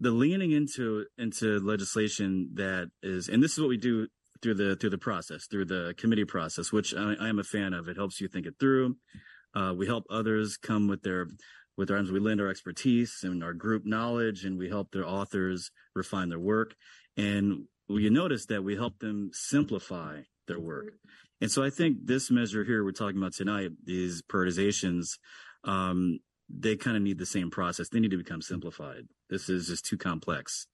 the 0.00 0.10
leaning 0.10 0.52
into 0.52 1.04
into 1.16 1.58
legislation 1.60 2.50
that 2.54 2.90
is 3.02 3.28
and 3.28 3.42
this 3.42 3.52
is 3.52 3.60
what 3.60 3.68
we 3.68 3.76
do 3.76 4.06
through 4.42 4.54
the 4.54 4.76
through 4.76 4.90
the 4.90 4.98
process 4.98 5.46
through 5.46 5.64
the 5.64 5.94
committee 5.96 6.24
process 6.24 6.72
which 6.72 6.94
i, 6.94 7.14
I 7.20 7.28
am 7.28 7.38
a 7.38 7.44
fan 7.44 7.72
of 7.72 7.88
it 7.88 7.96
helps 7.96 8.20
you 8.20 8.28
think 8.28 8.46
it 8.46 8.54
through 8.58 8.96
uh, 9.54 9.72
we 9.76 9.86
help 9.86 10.04
others 10.10 10.56
come 10.56 10.88
with 10.88 11.02
their 11.02 11.26
with 11.76 11.90
our 11.90 11.96
arms. 11.96 12.10
we 12.10 12.20
lend 12.20 12.40
our 12.40 12.48
expertise 12.48 13.20
and 13.22 13.42
our 13.42 13.54
group 13.54 13.84
knowledge 13.86 14.44
and 14.44 14.58
we 14.58 14.68
help 14.68 14.92
their 14.92 15.06
authors 15.06 15.70
refine 15.94 16.28
their 16.28 16.38
work 16.38 16.74
and 17.16 17.64
you 17.88 18.10
notice 18.10 18.46
that 18.46 18.62
we 18.62 18.76
help 18.76 18.98
them 18.98 19.30
simplify 19.32 20.20
their 20.46 20.60
work 20.60 20.92
and 21.40 21.50
so 21.50 21.62
i 21.62 21.70
think 21.70 21.96
this 22.04 22.30
measure 22.30 22.64
here 22.64 22.84
we're 22.84 22.92
talking 22.92 23.18
about 23.18 23.32
tonight 23.32 23.70
these 23.84 24.22
prioritizations 24.22 25.18
um, 25.64 26.20
they 26.48 26.76
kind 26.76 26.96
of 26.96 27.02
need 27.02 27.18
the 27.18 27.26
same 27.26 27.50
process. 27.50 27.88
They 27.88 28.00
need 28.00 28.10
to 28.10 28.16
become 28.16 28.42
simplified. 28.42 29.06
This 29.28 29.48
is 29.48 29.68
just 29.68 29.84
too 29.84 29.98
complex. 29.98 30.66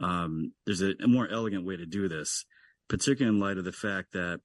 Um, 0.00 0.52
there's 0.66 0.82
a, 0.82 0.94
a, 1.02 1.06
more 1.06 1.28
elegant 1.28 1.64
way 1.64 1.76
to 1.76 1.86
do 1.86 2.08
this, 2.08 2.44
particularly 2.92 3.34
in 3.34 3.40
light 3.40 3.56
of 3.56 3.64
the 3.64 3.72
fact 3.72 4.12
that 4.12 4.38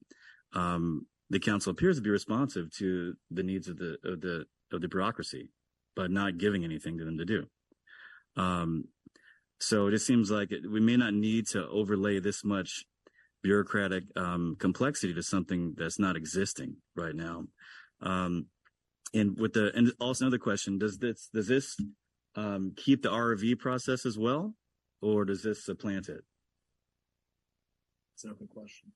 um, 0.53 1.05
the 1.29 1.37
council 1.37 1.71
appears 1.71 1.97
to 1.97 2.01
be 2.01 2.09
responsive 2.09 2.71
to 2.77 3.13
the 3.29 3.43
needs 3.43 3.67
of 3.67 3.77
the 3.77 3.97
of 4.05 4.21
the 4.21 4.45
of 4.71 4.79
the 4.79 4.87
bureaucracy, 4.87 5.49
but 5.97 6.09
not 6.09 6.37
giving 6.37 6.63
anything 6.63 6.97
to 6.97 7.03
them 7.03 7.17
to 7.17 7.25
do. 7.25 7.45
Um, 8.37 8.85
so 9.59 9.87
it 9.87 9.91
just 9.91 10.07
seems 10.07 10.31
like 10.31 10.53
it, 10.53 10.61
we 10.71 10.79
may 10.79 10.95
not 10.95 11.13
need 11.13 11.47
to 11.47 11.67
overlay 11.67 12.21
this 12.21 12.45
much 12.45 12.85
bureaucratic 13.43 14.05
um, 14.15 14.55
complexity 14.57 15.13
to 15.13 15.23
something 15.23 15.73
that's 15.77 15.99
not 15.99 16.15
existing 16.15 16.77
right 16.95 17.15
now. 17.15 17.43
Um, 18.01 18.45
and 19.13 19.37
with 19.37 19.53
the 19.53 19.73
and 19.75 19.91
also 19.99 20.23
another 20.23 20.37
question 20.37 20.79
does 20.79 20.99
this 20.99 21.29
does 21.33 21.47
this 21.49 21.75
um, 22.35 22.71
keep 22.77 23.01
the 23.01 23.09
RRV 23.09 23.59
process 23.59 24.05
as 24.05 24.17
well, 24.17 24.53
or 25.01 25.25
does 25.25 25.43
this 25.43 25.65
supplant 25.65 26.07
it? 26.07 26.23
It's 28.17 28.23
an 28.23 28.31
open 28.31 28.47
question. 28.47 28.91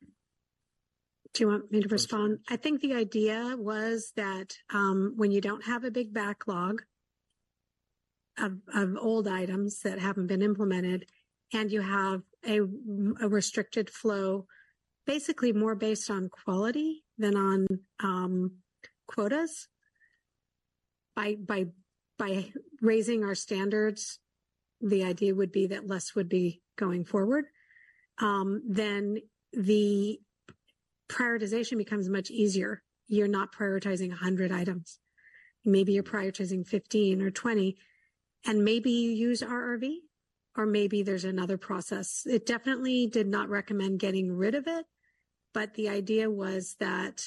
Do 1.36 1.44
you 1.44 1.48
want 1.48 1.72
me 1.72 1.80
to 1.80 1.88
respond? 1.90 2.40
I 2.50 2.56
think 2.56 2.82
the 2.82 2.96
idea 2.96 3.56
was 3.56 4.14
that 4.16 4.56
um, 4.74 5.14
when 5.16 5.30
you 5.30 5.40
don't 5.40 5.64
have 5.64 5.84
a 5.84 5.92
big 5.92 6.12
backlog 6.12 6.82
of, 8.40 8.54
of 8.74 8.98
old 9.00 9.28
items 9.28 9.82
that 9.82 10.00
haven't 10.00 10.26
been 10.26 10.42
implemented, 10.42 11.06
and 11.54 11.72
you 11.72 11.82
have 11.82 12.24
a, 12.48 12.62
a 12.62 13.30
restricted 13.30 13.92
flow, 13.92 14.48
basically 15.06 15.54
more 15.54 15.76
based 15.76 16.10
on 16.10 16.28
quality 16.28 17.04
than 17.20 17.36
on 17.36 17.68
um, 18.04 18.54
quotas, 19.08 19.68
by 21.16 21.36
by 21.36 21.68
by 22.18 22.52
raising 22.82 23.24
our 23.24 23.36
standards, 23.36 24.18
the 24.82 25.04
idea 25.04 25.36
would 25.36 25.52
be 25.52 25.68
that 25.68 25.86
less 25.86 26.16
would 26.16 26.28
be 26.28 26.64
going 26.76 27.06
forward. 27.06 27.46
Um, 28.22 28.62
then 28.68 29.18
the 29.52 30.20
prioritization 31.10 31.78
becomes 31.78 32.08
much 32.08 32.30
easier. 32.30 32.84
You're 33.08 33.28
not 33.28 33.54
prioritizing 33.54 34.10
100 34.10 34.52
items. 34.52 35.00
Maybe 35.66 35.94
you're 35.94 36.04
prioritizing 36.04 36.66
15 36.66 37.22
or 37.22 37.32
20, 37.32 37.78
and 38.46 38.64
maybe 38.64 38.92
you 38.92 39.12
use 39.12 39.42
RRV, 39.42 39.98
or 40.56 40.66
maybe 40.66 41.04
there's 41.04 41.26
another 41.26 41.58
process. 41.58 42.24
It 42.26 42.46
definitely 42.46 43.08
did 43.08 43.28
not 43.28 43.50
recommend 43.50 44.00
getting 44.00 44.32
rid 44.32 44.56
of 44.56 44.68
it, 44.68 44.86
but 45.54 45.74
the 45.74 45.90
idea 45.90 46.30
was 46.30 46.78
that 46.80 47.26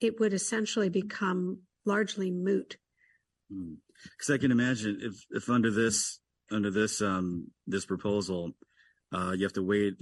it 0.00 0.18
would 0.18 0.32
essentially 0.32 0.88
become 0.88 1.60
largely 1.84 2.30
moot 2.30 2.76
because 3.48 4.30
I 4.30 4.38
can 4.38 4.50
imagine 4.50 4.98
if 5.00 5.24
if 5.30 5.48
under 5.48 5.70
this 5.70 6.20
under 6.50 6.70
this 6.70 7.00
um 7.00 7.50
this 7.66 7.86
proposal, 7.86 8.52
uh, 9.12 9.32
you 9.36 9.44
have 9.44 9.52
to 9.54 9.62
wait 9.62 9.94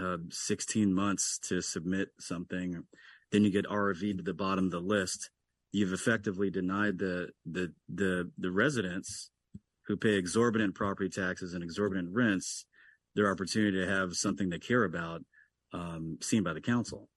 uh, 0.00 0.18
16 0.30 0.92
months 0.92 1.38
to 1.48 1.60
submit 1.60 2.08
something, 2.18 2.84
then 3.30 3.44
you 3.44 3.50
get 3.50 3.66
RRV 3.66 4.16
to 4.16 4.22
the 4.22 4.34
bottom 4.34 4.66
of 4.66 4.70
the 4.70 4.80
list. 4.80 5.30
You've 5.72 5.92
effectively 5.92 6.50
denied 6.50 6.98
the 6.98 7.30
the 7.46 7.72
the 7.88 8.30
the 8.36 8.50
residents 8.50 9.30
who 9.86 9.96
pay 9.96 10.14
exorbitant 10.14 10.74
property 10.74 11.08
taxes 11.08 11.54
and 11.54 11.62
exorbitant 11.62 12.10
rents 12.12 12.66
their 13.14 13.30
opportunity 13.30 13.78
to 13.78 13.90
have 13.90 14.14
something 14.14 14.48
they 14.48 14.58
care 14.58 14.84
about 14.84 15.22
um, 15.72 16.18
seen 16.20 16.42
by 16.42 16.52
the 16.52 16.60
council. 16.60 17.08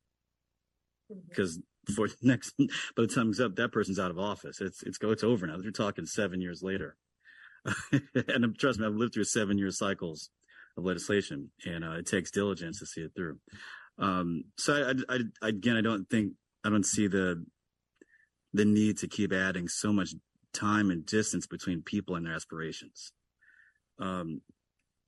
Because 1.30 1.60
for 1.96 2.08
next 2.22 2.54
by 2.58 3.04
the 3.04 3.08
time 3.08 3.30
it's 3.30 3.40
up 3.40 3.56
that 3.56 3.72
person's 3.72 4.00
out 4.00 4.12
of 4.12 4.18
office. 4.18 4.62
It's 4.62 4.84
it's 4.84 4.98
go 4.98 5.12
it's 5.12 5.24
over 5.24 5.46
now. 5.48 5.58
They're 5.58 5.72
talking 5.72 6.06
seven 6.06 6.42
years 6.42 6.64
later. 6.64 6.96
And 8.28 8.58
trust 8.60 8.80
me 8.80 8.86
i've 8.86 8.94
lived 8.94 9.16
through 9.16 9.24
seven 9.24 9.58
year 9.58 9.72
cycles 9.72 10.30
of 10.78 10.86
legislation 10.86 11.52
and 11.66 11.84
uh, 11.84 11.92
it 11.92 12.06
takes 12.06 12.32
diligence 12.32 12.80
to 12.80 12.86
see 12.86 13.02
it 13.02 13.12
through 13.16 13.38
um, 13.98 14.44
so 14.58 14.74
I, 14.74 15.14
I, 15.14 15.20
I, 15.42 15.48
again 15.50 15.78
i 15.78 15.82
don't 15.82 16.10
think 16.10 16.34
i 16.64 16.70
don't 16.70 16.86
see 16.86 17.08
the 17.08 17.46
the 18.54 18.66
need 18.66 18.98
to 19.00 19.08
keep 19.08 19.34
adding 19.34 19.68
so 19.68 19.92
much 19.92 20.14
time 20.54 20.90
and 20.90 21.06
distance 21.06 21.48
between 21.48 21.82
people 21.82 22.16
and 22.16 22.26
their 22.26 22.34
aspirations 22.34 23.12
um, 24.00 24.42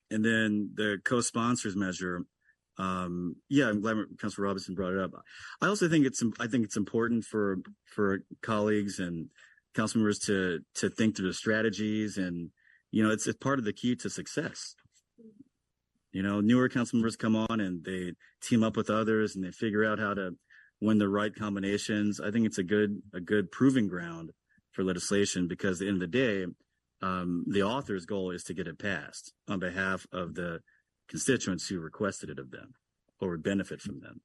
and 0.10 0.23
then 0.23 0.72
the 0.76 0.99
co-sponsors 1.03 1.76
measure 1.76 2.23
um, 2.80 3.35
yeah, 3.49 3.69
I'm 3.69 3.81
glad 3.81 3.98
Councilor 4.19 4.45
Robinson 4.45 4.76
brought 4.76 4.94
it 4.94 4.99
up. 4.99 5.11
I 5.61 5.68
also 5.68 5.89
think 5.89 6.06
it's 6.06 6.23
I 6.39 6.48
think 6.48 6.64
it's 6.64 6.77
important 6.77 7.23
for 7.23 7.57
for 7.85 8.19
colleagues 8.41 8.99
and 8.99 9.30
council 9.76 9.99
members 9.99 10.19
to 10.19 10.60
to 10.76 10.89
think 10.89 11.15
through 11.15 11.27
the 11.27 11.34
strategies 11.34 12.18
and 12.18 12.52
you 12.91 13.03
know 13.03 13.11
it's 13.11 13.27
it's 13.27 13.38
part 13.38 13.60
of 13.60 13.65
the 13.65 13.73
key 13.73 13.95
to 13.95 14.10
success. 14.10 14.76
You 16.12 16.24
know, 16.24 16.42
newer 16.42 16.70
council 16.70 16.98
members 16.98 17.16
come 17.16 17.36
on 17.36 17.60
and 17.60 17.84
they 17.84 18.14
team 18.42 18.64
up 18.64 18.78
with 18.78 18.90
others 18.90 19.36
and 19.36 19.44
they 19.44 19.52
figure 19.52 19.86
out 19.86 20.00
how 20.00 20.14
to 20.14 20.36
win 20.82 20.98
the 20.98 21.10
right 21.10 21.34
combinations. 21.34 22.20
I 22.20 22.32
think 22.32 22.46
it's 22.46 22.58
a 22.58 22.64
good 22.64 23.02
a 23.14 23.20
good 23.20 23.52
proving 23.52 23.88
ground 23.88 24.32
for 24.72 24.84
legislation 24.84 25.48
because 25.48 25.82
at 25.82 25.86
the 25.86 25.88
end 25.88 26.02
of 26.02 26.12
the 26.12 26.18
day, 26.18 26.46
um, 27.02 27.46
the 27.48 27.64
author's 27.64 28.06
goal 28.06 28.32
is 28.32 28.44
to 28.46 28.54
get 28.54 28.68
it 28.68 28.80
passed 28.80 29.34
on 29.48 29.60
behalf 29.60 30.06
of 30.12 30.36
the 30.36 30.60
constituents 31.10 31.68
who 31.68 31.80
requested 31.80 32.30
it 32.30 32.40
of 32.40 32.52
them 32.52 32.74
or 33.20 33.32
would 33.32 33.44
benefit 33.44 33.82
from 33.82 34.00
them. 34.00 34.22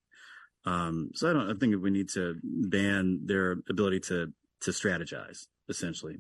Um, 0.65 1.11
so 1.15 1.29
I 1.29 1.33
don't. 1.33 1.51
I 1.51 1.55
think 1.59 1.83
we 1.83 1.91
need 1.91 2.09
to 2.11 2.37
ban 2.43 3.23
their 3.25 3.57
ability 3.69 4.01
to 4.01 4.33
to 4.61 4.71
strategize, 4.71 5.47
essentially, 5.69 6.19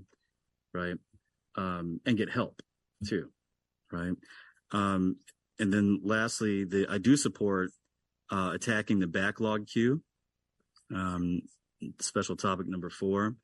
right, 0.75 0.97
um, 1.57 2.01
and 2.05 2.17
get 2.17 2.29
help 2.29 2.61
too, 3.07 3.29
right. 3.93 4.15
Um, 4.73 5.17
and 5.63 5.73
then 5.73 6.01
lastly, 6.03 6.65
the 6.65 6.87
I 6.91 6.99
do 6.99 7.17
support 7.17 7.71
uh, 8.33 8.51
attacking 8.53 8.99
the 8.99 9.07
backlog 9.07 9.69
queue. 9.69 10.03
Um, 10.93 11.43
special 12.01 12.35
topic 12.37 12.67
number 12.67 12.91
four. 12.91 13.37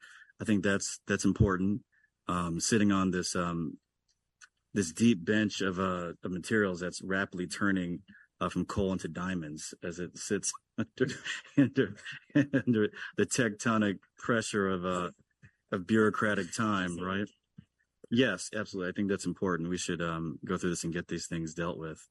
I 0.43 0.45
think 0.45 0.65
that's 0.65 0.99
that's 1.07 1.25
important. 1.25 1.83
Um, 2.27 2.59
sitting 2.59 2.91
on 2.91 3.13
this 3.13 3.37
um, 3.37 3.79
this 4.75 4.93
deep 4.93 5.25
bench 5.25 5.61
of 5.61 5.79
uh 5.79 6.13
of 6.25 6.33
materials 6.33 6.81
that's 6.81 7.03
rapidly 7.03 7.47
turning 7.47 8.01
uh, 8.41 8.49
from 8.49 8.65
coal 8.65 8.93
into 8.93 9.07
diamonds 9.09 9.73
as 9.85 10.01
it 10.01 10.19
sits 10.19 10.53
under, 10.79 11.07
under, 11.57 11.95
under 12.53 12.89
the 13.17 13.27
tectonic 13.27 13.99
pressure 14.19 14.69
of 14.69 14.85
uh 14.85 15.11
of 15.71 15.87
bureaucratic 15.87 16.53
time, 16.53 16.99
right? 16.99 17.29
Yes, 18.11 18.51
absolutely. 18.57 18.91
I 18.91 18.93
think 18.95 19.09
that's 19.09 19.27
important. 19.27 19.69
We 19.69 19.77
should 19.77 20.01
um, 20.01 20.39
go 20.45 20.57
through 20.57 20.71
this 20.71 20.85
and 20.85 20.93
get 20.93 21.09
these 21.09 21.27
things 21.27 21.55
dealt 21.55 21.79
with. 21.79 22.07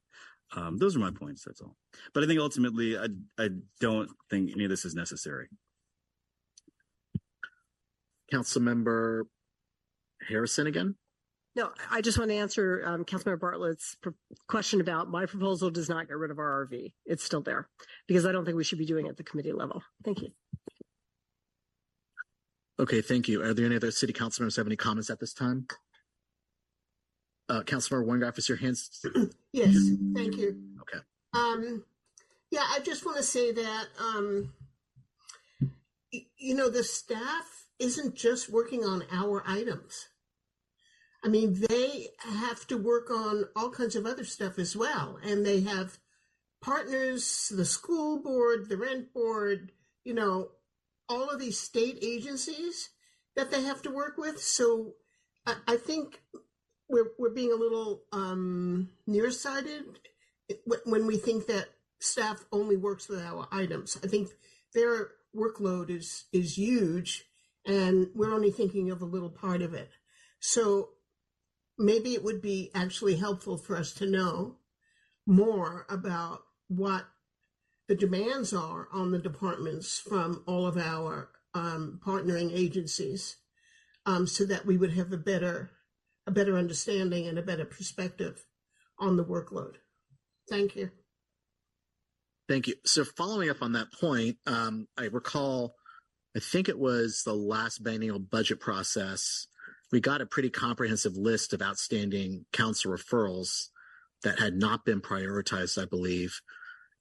Um, 0.56 0.78
those 0.78 0.96
are 0.96 1.00
my 1.00 1.12
points. 1.12 1.44
That's 1.44 1.62
all. 1.62 1.76
But 2.14 2.24
I 2.24 2.28
think 2.28 2.40
ultimately, 2.40 2.98
I 2.98 3.08
I 3.38 3.50
don't 3.82 4.10
think 4.30 4.52
any 4.54 4.64
of 4.64 4.70
this 4.70 4.86
is 4.86 4.96
necessary. 4.96 5.48
Councilmember 8.32 9.24
Harrison 10.28 10.68
again. 10.68 10.96
No, 11.56 11.72
I 11.90 12.02
just 12.02 12.20
want 12.20 12.30
to 12.30 12.36
answer 12.36 12.84
um, 12.86 13.04
Councilmember 13.04 13.40
Bartlett's 13.40 13.98
pr- 14.02 14.10
question 14.48 14.80
about 14.80 15.10
my 15.10 15.26
proposal 15.26 15.72
does 15.72 15.90
not 15.90 16.08
get 16.08 16.18
rid 16.18 16.30
of 16.30 16.38
RRV. 16.38 16.94
It's 17.06 17.24
still 17.24 17.42
there 17.42 17.68
because 18.08 18.28
I 18.28 18.32
don't 18.32 18.46
think 18.46 18.58
we 18.58 18.64
should 18.64 18.78
be 18.78 18.86
doing 18.86 19.08
it 19.08 19.10
at 19.10 19.18
the 19.18 19.24
committee 19.24 19.54
level. 19.54 19.82
Thank 20.06 20.22
you. 20.22 20.30
Okay, 22.80 23.02
thank 23.02 23.28
you. 23.28 23.42
Are 23.42 23.56
there 23.56 23.66
any 23.66 23.76
other 23.76 23.90
city 23.90 24.14
council 24.14 24.44
members 24.44 24.56
have 24.58 24.68
any 24.68 24.76
comments 24.76 25.10
at 25.10 25.20
this 25.20 25.34
time? 25.34 25.66
Uh, 27.50 27.62
Councilmember 27.62 28.06
Wengraf, 28.06 28.38
is 28.38 28.50
your 28.50 28.58
hands? 28.58 29.06
Yes, 29.54 29.76
thank 30.14 30.36
you. 30.36 30.56
Okay. 30.82 31.00
Um, 31.34 31.84
yeah, 32.52 32.64
I 32.70 32.80
just 32.80 33.06
want 33.06 33.18
to 33.18 33.24
say 33.24 33.52
that, 33.52 33.86
um, 34.00 34.54
you 36.12 36.54
know, 36.54 36.70
the 36.70 36.84
staff 36.84 37.66
isn't 37.80 38.16
just 38.16 38.52
working 38.52 38.84
on 38.84 39.04
our 39.12 39.44
items. 39.48 40.10
I 41.24 41.30
mean, 41.30 41.66
they 41.68 42.10
have 42.20 42.68
to 42.68 42.78
work 42.78 43.10
on 43.10 43.46
all 43.56 43.72
kinds 43.72 43.96
of 43.96 44.06
other 44.06 44.24
stuff 44.24 44.60
as 44.60 44.76
well. 44.76 45.18
And 45.24 45.44
they 45.44 45.62
have 45.62 45.98
partners, 46.62 47.52
the 47.56 47.66
school 47.66 48.22
board, 48.22 48.70
the 48.70 48.78
rent 48.78 49.14
board, 49.14 49.72
you 50.04 50.14
know, 50.14 50.50
all 51.10 51.30
of 51.30 51.40
these 51.40 51.60
state 51.60 51.98
agencies 52.02 52.90
that 53.36 53.50
they 53.50 53.64
have 53.64 53.82
to 53.84 53.90
work 53.92 54.18
with. 54.18 54.40
So 54.40 54.94
I, 55.46 55.56
I 55.68 55.78
think 55.78 56.22
we're, 56.90 57.12
we're 57.18 57.34
being 57.34 57.52
a 57.52 57.56
little 57.56 58.04
um, 58.12 58.90
nearsighted 59.06 59.84
when 60.86 61.06
we 61.06 61.18
think 61.18 61.48
that 61.48 61.68
staff 62.00 62.46
only 62.52 62.78
works 62.78 63.10
with 63.10 63.22
our 63.22 63.48
items. 63.52 63.98
I 64.04 64.08
think 64.08 64.30
their 64.74 65.10
workload 65.36 65.90
is 65.90 66.26
is 66.32 66.58
huge, 66.58 67.26
and 67.66 68.08
we're 68.16 68.34
only 68.34 68.52
thinking 68.52 68.92
of 68.92 69.02
a 69.02 69.06
little 69.06 69.30
part 69.30 69.62
of 69.62 69.74
it. 69.74 69.90
So 70.40 70.90
maybe 71.78 72.14
it 72.14 72.24
would 72.24 72.42
be 72.42 72.72
actually 72.74 73.18
helpful 73.18 73.58
for 73.58 73.76
us 73.76 73.94
to 73.94 74.06
know 74.06 74.56
more 75.26 75.86
about 75.90 76.44
what 76.70 77.06
the 77.88 77.96
demands 77.96 78.54
are 78.54 78.88
on 78.94 79.12
the 79.12 79.20
departments 79.20 80.00
from 80.00 80.44
all 80.46 80.66
of 80.66 80.78
our 80.78 81.30
um, 81.54 82.00
partnering 82.06 82.52
agencies, 82.54 83.38
um, 84.06 84.28
so 84.28 84.46
that 84.46 84.66
we 84.66 84.78
would 84.78 84.94
have 84.94 85.12
a 85.12 85.18
better 85.18 85.72
a 86.28 86.32
better 86.32 86.58
understanding 86.58 87.28
and 87.28 87.40
a 87.40 87.42
better 87.42 87.66
perspective 87.66 88.46
on 89.00 89.16
the 89.16 89.24
workload. 89.24 89.76
Thank 90.50 90.76
you. 90.76 90.92
Thank 92.48 92.68
you. 92.68 92.76
So 92.86 93.04
following 93.04 93.50
up 93.50 93.62
on 93.62 93.74
that 93.74 93.92
point, 93.92 94.38
um, 94.46 94.88
I 94.98 95.06
recall, 95.06 95.76
I 96.36 96.40
think 96.40 96.70
it 96.70 96.78
was 96.78 97.24
the 97.26 97.34
last 97.34 97.84
biennial 97.84 98.20
budget 98.20 98.60
process. 98.60 99.48
We 99.92 100.00
got 100.00 100.22
a 100.22 100.26
pretty 100.26 100.50
comprehensive 100.50 101.16
list 101.16 101.54
of 101.54 101.62
outstanding 101.62 102.46
council 102.54 102.92
referrals 102.92 103.68
that 104.24 104.40
had 104.40 104.56
not 104.56 104.86
been 104.86 105.02
prioritized, 105.02 105.82
I 105.82 105.86
believe. 105.86 106.40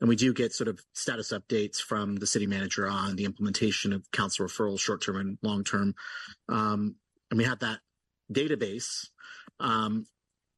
And 0.01 0.09
we 0.09 0.17
do 0.17 0.35
get 0.35 0.53
sort 0.53 0.69
of 0.69 0.81
status 0.93 1.33
updates 1.33 1.79
from 1.79 2.17
the 2.17 2.27
city 2.27 2.47
manager 2.47 2.87
on 2.87 3.17
the 3.17 3.25
implementation 3.25 3.93
of 3.93 4.11
council 4.13 4.47
referrals, 4.47 4.81
short 4.81 5.03
term 5.03 5.17
and 5.17 5.39
long 5.43 5.65
term. 5.65 5.95
Um, 6.49 6.97
and 7.31 7.39
we 7.39 7.45
have 7.45 7.61
that 7.61 7.81
database. 8.33 9.07
Um, 9.61 10.07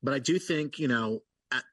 but 0.03 0.15
I 0.15 0.19
do 0.19 0.39
think, 0.39 0.79
you 0.79 0.89
know, 0.89 1.21
at, 1.53 1.65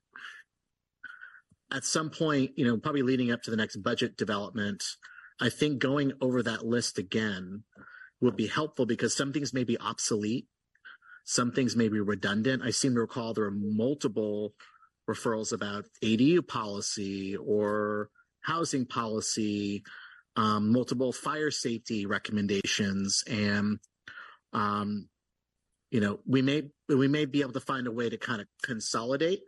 at 1.72 1.84
some 1.86 2.10
point, 2.10 2.52
you 2.56 2.66
know, 2.66 2.78
probably 2.78 3.04
leading 3.04 3.32
up 3.32 3.44
to 3.44 3.52
the 3.52 3.58
next 3.58 3.78
budget 3.78 4.18
development, 4.18 4.84
I 5.40 5.50
think 5.50 5.80
going 5.80 6.14
over 6.22 6.42
that 6.44 6.66
list 6.66 6.98
again 6.98 7.64
would 8.22 8.36
be 8.36 8.48
helpful 8.48 8.86
because 8.86 9.16
some 9.16 9.34
things 9.34 9.54
may 9.54 9.64
be 9.64 9.78
obsolete. 9.80 10.48
Some 11.26 11.52
things 11.52 11.76
may 11.76 11.90
be 11.90 12.00
redundant. 12.00 12.64
I 12.64 12.70
seem 12.70 12.94
to 12.94 13.02
recall 13.02 13.34
there 13.34 13.46
are 13.46 13.52
multiple 13.52 14.54
referrals 15.10 15.52
about 15.52 15.86
ADU 16.04 16.48
policy 16.48 17.36
or 17.36 18.10
housing 18.42 18.86
policy, 18.86 19.84
um, 20.36 20.72
multiple 20.72 21.12
fire 21.12 21.52
safety 21.52 22.06
recommendations, 22.06 23.24
and 23.28 23.80
um, 24.54 25.10
you 25.96 26.02
know 26.02 26.20
we 26.28 26.42
may 26.42 26.64
we 26.90 27.08
may 27.08 27.24
be 27.24 27.40
able 27.40 27.54
to 27.54 27.62
find 27.62 27.88
a 27.88 27.92
way 27.92 28.10
to 28.10 28.18
kind 28.18 28.42
of 28.42 28.48
consolidate 28.62 29.44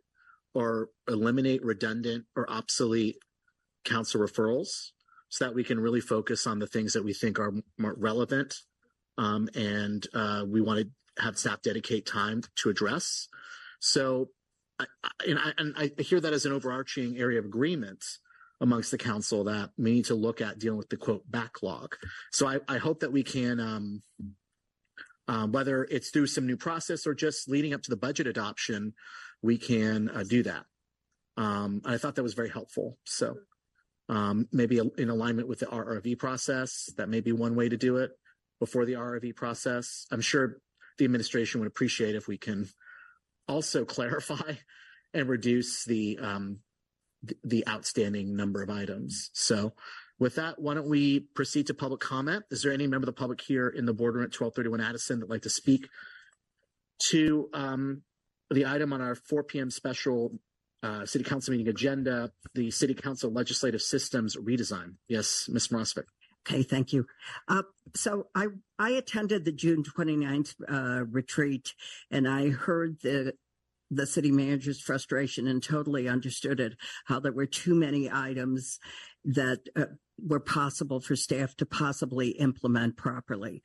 or 0.54 0.88
eliminate 1.10 1.62
redundant 1.62 2.24
or 2.38 2.50
obsolete 2.50 3.18
council 3.84 4.22
referrals 4.22 4.92
so 5.28 5.44
that 5.44 5.54
we 5.54 5.66
can 5.66 5.78
really 5.78 6.00
focus 6.00 6.48
on 6.48 6.60
the 6.60 6.66
things 6.66 6.94
that 6.94 7.04
we 7.04 7.14
think 7.14 7.38
are 7.38 7.54
more 7.78 7.96
relevant 7.98 8.56
um, 9.18 9.50
and 9.56 10.08
uh, 10.14 10.46
we 10.48 10.62
want 10.62 10.80
to 10.80 11.22
have 11.22 11.38
staff 11.38 11.62
dedicate 11.62 12.06
time 12.06 12.42
to 12.56 12.70
address. 12.70 13.28
So, 13.82 14.30
I, 14.80 14.86
and, 15.28 15.40
I, 15.40 15.52
and 15.58 15.74
I 15.76 16.02
hear 16.02 16.22
that 16.22 16.32
as 16.32 16.46
an 16.46 16.54
overarching 16.54 17.18
area 17.18 17.40
of 17.40 17.46
agreement 17.46 18.06
amongst 18.62 18.92
the 18.92 18.98
council 18.98 19.44
that 19.46 19.72
we 19.78 19.92
need 19.92 20.06
to 20.06 20.16
look 20.16 20.40
at 20.40 20.60
dealing 20.60 20.78
with 20.78 20.90
the 20.90 20.98
quote 20.98 21.30
backlog. 21.30 21.96
So 22.32 22.48
I, 22.48 22.60
I 22.70 22.78
hope 22.78 23.02
that 23.02 23.12
we 23.12 23.24
can, 23.24 23.60
um, 23.60 24.02
um, 25.28 25.52
whether 25.52 25.84
it's 25.84 26.10
through 26.10 26.28
some 26.28 26.46
new 26.46 26.58
process 26.58 27.06
or 27.06 27.14
just 27.14 27.50
leading 27.50 27.74
up 27.74 27.82
to 27.84 27.90
the 27.90 27.98
budget 27.98 28.28
adoption, 28.28 28.94
we 29.42 29.58
can 29.58 30.10
uh, 30.10 30.24
do 30.24 30.44
that. 30.44 30.64
Um, 31.36 31.82
I 31.86 31.98
thought 31.98 32.16
that 32.16 32.24
was 32.24 32.34
very 32.34 32.50
helpful. 32.50 32.98
So 33.06 33.38
um, 34.10 34.48
maybe 34.52 34.80
in 34.98 35.10
alignment 35.10 35.48
with 35.48 35.60
the 35.60 35.66
RRV 35.68 36.18
process, 36.18 36.90
that 36.98 37.10
may 37.10 37.22
be 37.22 37.32
one 37.32 37.56
way 37.56 37.70
to 37.70 37.78
do 37.78 37.98
it 37.98 38.12
before 38.60 38.86
the 38.86 38.94
RRV 38.94 39.36
process. 39.36 40.08
I'm 40.12 40.22
sure 40.22 40.60
the 40.98 41.06
administration 41.06 41.60
would 41.60 41.68
appreciate 41.68 42.16
if 42.16 42.28
we 42.28 42.38
can 42.38 42.68
also 43.48 43.86
clarify 43.86 44.54
and 45.14 45.30
reduce 45.30 45.86
the 45.86 46.20
um, 46.22 46.60
the 47.44 47.68
outstanding 47.68 48.36
number 48.36 48.62
of 48.62 48.70
items. 48.70 49.32
So 49.34 49.74
with 50.20 50.36
that, 50.36 50.60
why 50.60 50.74
don't 50.74 50.90
we 50.90 51.22
proceed 51.36 51.68
to 51.68 51.74
public 51.74 52.00
comment? 52.00 52.46
Is 52.50 52.64
there 52.64 52.72
any 52.72 52.88
member 52.88 53.04
of 53.04 53.14
the 53.14 53.20
public 53.20 53.42
here 53.42 53.68
in 53.70 53.86
the 53.86 53.94
boardroom 53.94 54.24
at 54.24 54.34
1231 54.34 54.82
Addison 54.82 55.20
that'd 55.20 55.30
like 55.30 55.44
to 55.44 55.50
speak 55.50 55.90
to 57.10 57.50
um, 57.54 58.02
the 58.50 58.66
item 58.66 58.94
on 58.94 59.02
our 59.02 59.16
4 59.16 59.44
p.m. 59.44 59.70
special 59.70 60.40
uh, 60.84 61.06
city 61.06 61.24
council 61.24 61.52
meeting 61.52 61.68
agenda, 61.68 62.32
the 62.56 62.72
city 62.72 62.94
council 62.94 63.32
legislative 63.32 63.82
systems 63.82 64.36
redesign? 64.36 64.96
Yes, 65.08 65.48
Ms. 65.52 65.68
Morosvik. 65.68 66.06
Okay, 66.48 66.64
thank 66.64 66.94
you. 66.94 67.06
Uh, 67.48 67.64
so 67.94 68.28
I 68.34 68.48
I 68.80 68.92
attended 68.92 69.44
the 69.44 69.52
June 69.52 69.84
29th 69.84 70.56
uh, 70.70 71.04
retreat 71.06 71.74
and 72.10 72.28
I 72.28 72.50
heard 72.50 73.02
the 73.02 73.34
the 73.92 74.08
city 74.08 74.32
manager's 74.32 74.80
frustration 74.80 75.48
and 75.48 75.62
totally 75.62 76.08
understood 76.08 76.60
it 76.60 76.74
how 77.06 77.20
there 77.20 77.32
were 77.34 77.46
too 77.46 77.76
many 77.76 78.10
items 78.12 78.80
that 79.26 79.60
uh, 79.76 79.86
were 80.24 80.40
possible 80.40 81.00
for 81.00 81.16
staff 81.16 81.56
to 81.58 81.66
possibly 81.66 82.30
implement 82.30 82.98
properly. 82.98 83.62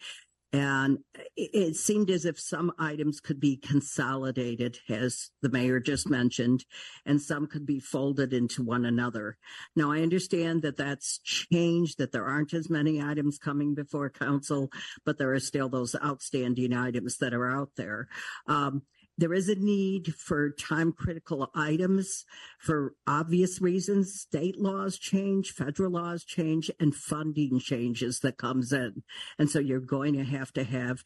And 0.55 0.99
it, 1.35 1.77
seemed 1.77 2.11
as 2.11 2.27
if 2.27 2.39
some 2.39 2.73
items 2.79 3.21
could 3.21 3.41
be 3.41 3.57
consolidated, 3.57 4.79
as 4.91 5.31
the 5.41 5.49
mayor 5.49 5.81
just 5.81 6.11
mentioned, 6.11 6.67
and 7.07 7.23
some 7.23 7.47
could 7.47 7.65
be 7.65 7.81
folded 7.81 8.35
into 8.35 8.63
one 8.63 8.85
another. 8.85 9.39
Now, 9.75 9.93
I 9.93 10.03
understand 10.03 10.61
that 10.61 10.77
that's 10.77 11.21
changed, 11.21 11.97
that 11.99 12.13
there 12.13 12.27
aren't 12.27 12.53
as 12.53 12.69
many 12.69 13.01
items 13.01 13.39
coming 13.39 13.75
before 13.75 14.11
council, 14.11 14.71
but 15.07 15.17
there 15.17 15.33
are 15.33 15.41
still 15.41 15.71
those 15.71 15.97
outstanding 16.05 16.75
items 16.75 17.17
that 17.19 17.33
are 17.33 17.51
out 17.51 17.71
there. 17.77 18.09
Um, 18.47 18.83
there 19.23 19.33
is 19.33 19.49
a 19.49 19.55
need 19.55 20.13
for 20.17 20.51
time 20.51 20.91
critical 20.91 21.49
items 21.55 22.25
for 22.59 22.97
obvious 23.07 23.61
reasons. 23.61 24.13
State 24.21 24.59
laws 24.59 24.99
change, 24.99 25.53
federal 25.53 25.93
laws 25.93 26.25
change, 26.25 26.73
and 26.81 26.93
funding 26.93 27.61
changes 27.61 28.19
that 28.19 28.37
comes 28.37 28.73
in. 28.73 29.05
And 29.39 29.49
so 29.49 29.61
you're 29.61 29.79
going 29.79 30.15
to 30.15 30.25
have 30.25 30.53
to 30.55 30.65
have 30.65 31.05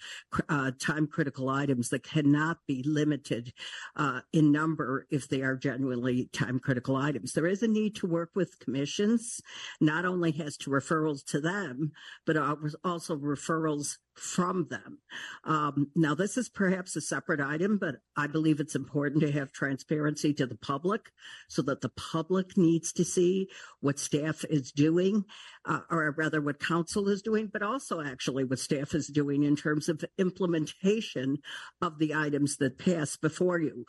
uh, 0.48 0.70
time 0.80 1.06
critical 1.06 1.50
items 1.50 1.90
that 1.90 2.04
cannot 2.04 2.56
be 2.66 2.82
limited 2.86 3.52
uh, 3.96 4.20
in 4.32 4.50
number 4.50 5.06
if 5.10 5.28
they 5.28 5.42
are 5.42 5.54
genuinely 5.54 6.30
time 6.32 6.58
critical 6.58 6.96
items. 6.96 7.34
There 7.34 7.46
is 7.46 7.62
a 7.62 7.68
need 7.68 7.96
to 7.96 8.06
work 8.06 8.30
with 8.34 8.58
commissions, 8.60 9.42
not 9.78 10.06
only 10.06 10.34
as 10.42 10.56
to 10.58 10.70
referrals 10.70 11.22
to 11.26 11.40
them, 11.42 11.92
but 12.24 12.38
also 12.82 13.14
referrals 13.14 13.98
from 14.16 14.66
them. 14.70 14.98
Um, 15.44 15.90
now, 15.94 16.14
this 16.14 16.36
is 16.36 16.48
perhaps 16.48 16.96
a 16.96 17.00
separate 17.00 17.40
item, 17.40 17.78
but 17.78 17.96
I 18.16 18.26
believe 18.26 18.60
it's 18.60 18.74
important 18.74 19.20
to 19.22 19.32
have 19.32 19.52
transparency 19.52 20.32
to 20.34 20.46
the 20.46 20.56
public 20.56 21.10
so 21.48 21.62
that 21.62 21.82
the 21.82 21.90
public 21.90 22.56
needs 22.56 22.92
to 22.94 23.04
see 23.04 23.48
what 23.80 23.98
staff 23.98 24.44
is 24.48 24.72
doing, 24.72 25.24
uh, 25.64 25.80
or 25.90 26.14
rather 26.16 26.40
what 26.40 26.60
council 26.60 27.08
is 27.08 27.22
doing, 27.22 27.48
but 27.52 27.62
also 27.62 28.00
actually 28.00 28.44
what 28.44 28.58
staff 28.58 28.94
is 28.94 29.06
doing 29.08 29.42
in 29.42 29.56
terms 29.56 29.88
of 29.88 30.04
implementation 30.18 31.38
of 31.82 31.98
the 31.98 32.14
items 32.14 32.56
that 32.56 32.78
pass 32.78 33.16
before 33.16 33.60
you. 33.60 33.84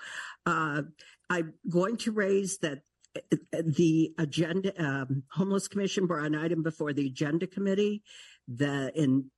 Uh, 0.46 0.84
I'm 1.30 1.54
going 1.70 1.98
to 1.98 2.12
raise 2.12 2.58
that 2.60 2.80
uh, 3.16 3.38
the 3.52 4.14
agenda 4.18 4.74
um, 4.84 5.24
homeless 5.32 5.68
commission 5.68 6.06
brought 6.06 6.26
an 6.26 6.36
item 6.36 6.64
before 6.64 6.94
the 6.94 7.08
agenda 7.08 7.48
committee 7.48 8.04
that 8.48 8.96
in 8.96 9.30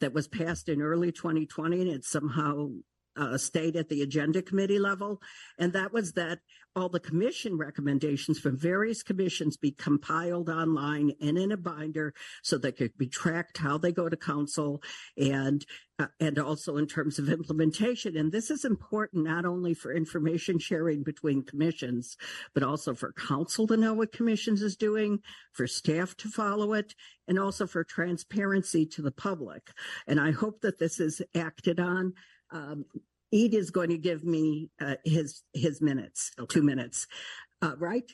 that 0.00 0.12
was 0.12 0.28
passed 0.28 0.68
in 0.68 0.82
early 0.82 1.12
2020 1.12 1.82
and 1.82 1.90
it 1.90 2.04
somehow 2.04 2.70
uh, 3.20 3.36
stayed 3.36 3.76
at 3.76 3.88
the 3.88 4.02
agenda 4.02 4.40
committee 4.42 4.78
level. 4.78 5.20
And 5.58 5.72
that 5.74 5.92
was 5.92 6.12
that 6.12 6.40
all 6.76 6.88
the 6.88 7.00
commission 7.00 7.58
recommendations 7.58 8.38
from 8.38 8.56
various 8.56 9.02
commissions 9.02 9.56
be 9.56 9.72
compiled 9.72 10.48
online 10.48 11.12
and 11.20 11.36
in 11.36 11.50
a 11.50 11.56
binder 11.56 12.14
so 12.42 12.56
they 12.56 12.72
could 12.72 12.96
be 12.96 13.08
tracked 13.08 13.58
how 13.58 13.76
they 13.76 13.90
go 13.90 14.08
to 14.08 14.16
council 14.16 14.80
and 15.16 15.66
uh, 15.98 16.06
and 16.18 16.38
also 16.38 16.76
in 16.76 16.86
terms 16.86 17.18
of 17.18 17.28
implementation. 17.28 18.16
And 18.16 18.32
this 18.32 18.50
is 18.50 18.64
important 18.64 19.24
not 19.24 19.44
only 19.44 19.74
for 19.74 19.92
information 19.92 20.58
sharing 20.58 21.02
between 21.02 21.42
commissions, 21.42 22.16
but 22.54 22.62
also 22.62 22.94
for 22.94 23.12
council 23.12 23.66
to 23.66 23.76
know 23.76 23.92
what 23.92 24.12
commissions 24.12 24.62
is 24.62 24.76
doing, 24.76 25.18
for 25.52 25.66
staff 25.66 26.16
to 26.18 26.28
follow 26.28 26.72
it, 26.72 26.94
and 27.28 27.38
also 27.38 27.66
for 27.66 27.84
transparency 27.84 28.86
to 28.86 29.02
the 29.02 29.10
public. 29.10 29.72
And 30.06 30.18
I 30.18 30.30
hope 30.30 30.62
that 30.62 30.78
this 30.78 31.00
is 31.00 31.20
acted 31.34 31.80
on. 31.80 32.14
Um, 32.52 32.84
Ed 33.32 33.54
is 33.54 33.70
going 33.70 33.90
to 33.90 33.98
give 33.98 34.24
me 34.24 34.70
uh, 34.80 34.96
his 35.04 35.42
his 35.52 35.80
minutes, 35.80 36.32
two 36.48 36.62
minutes, 36.62 37.06
uh, 37.62 37.74
right? 37.78 38.10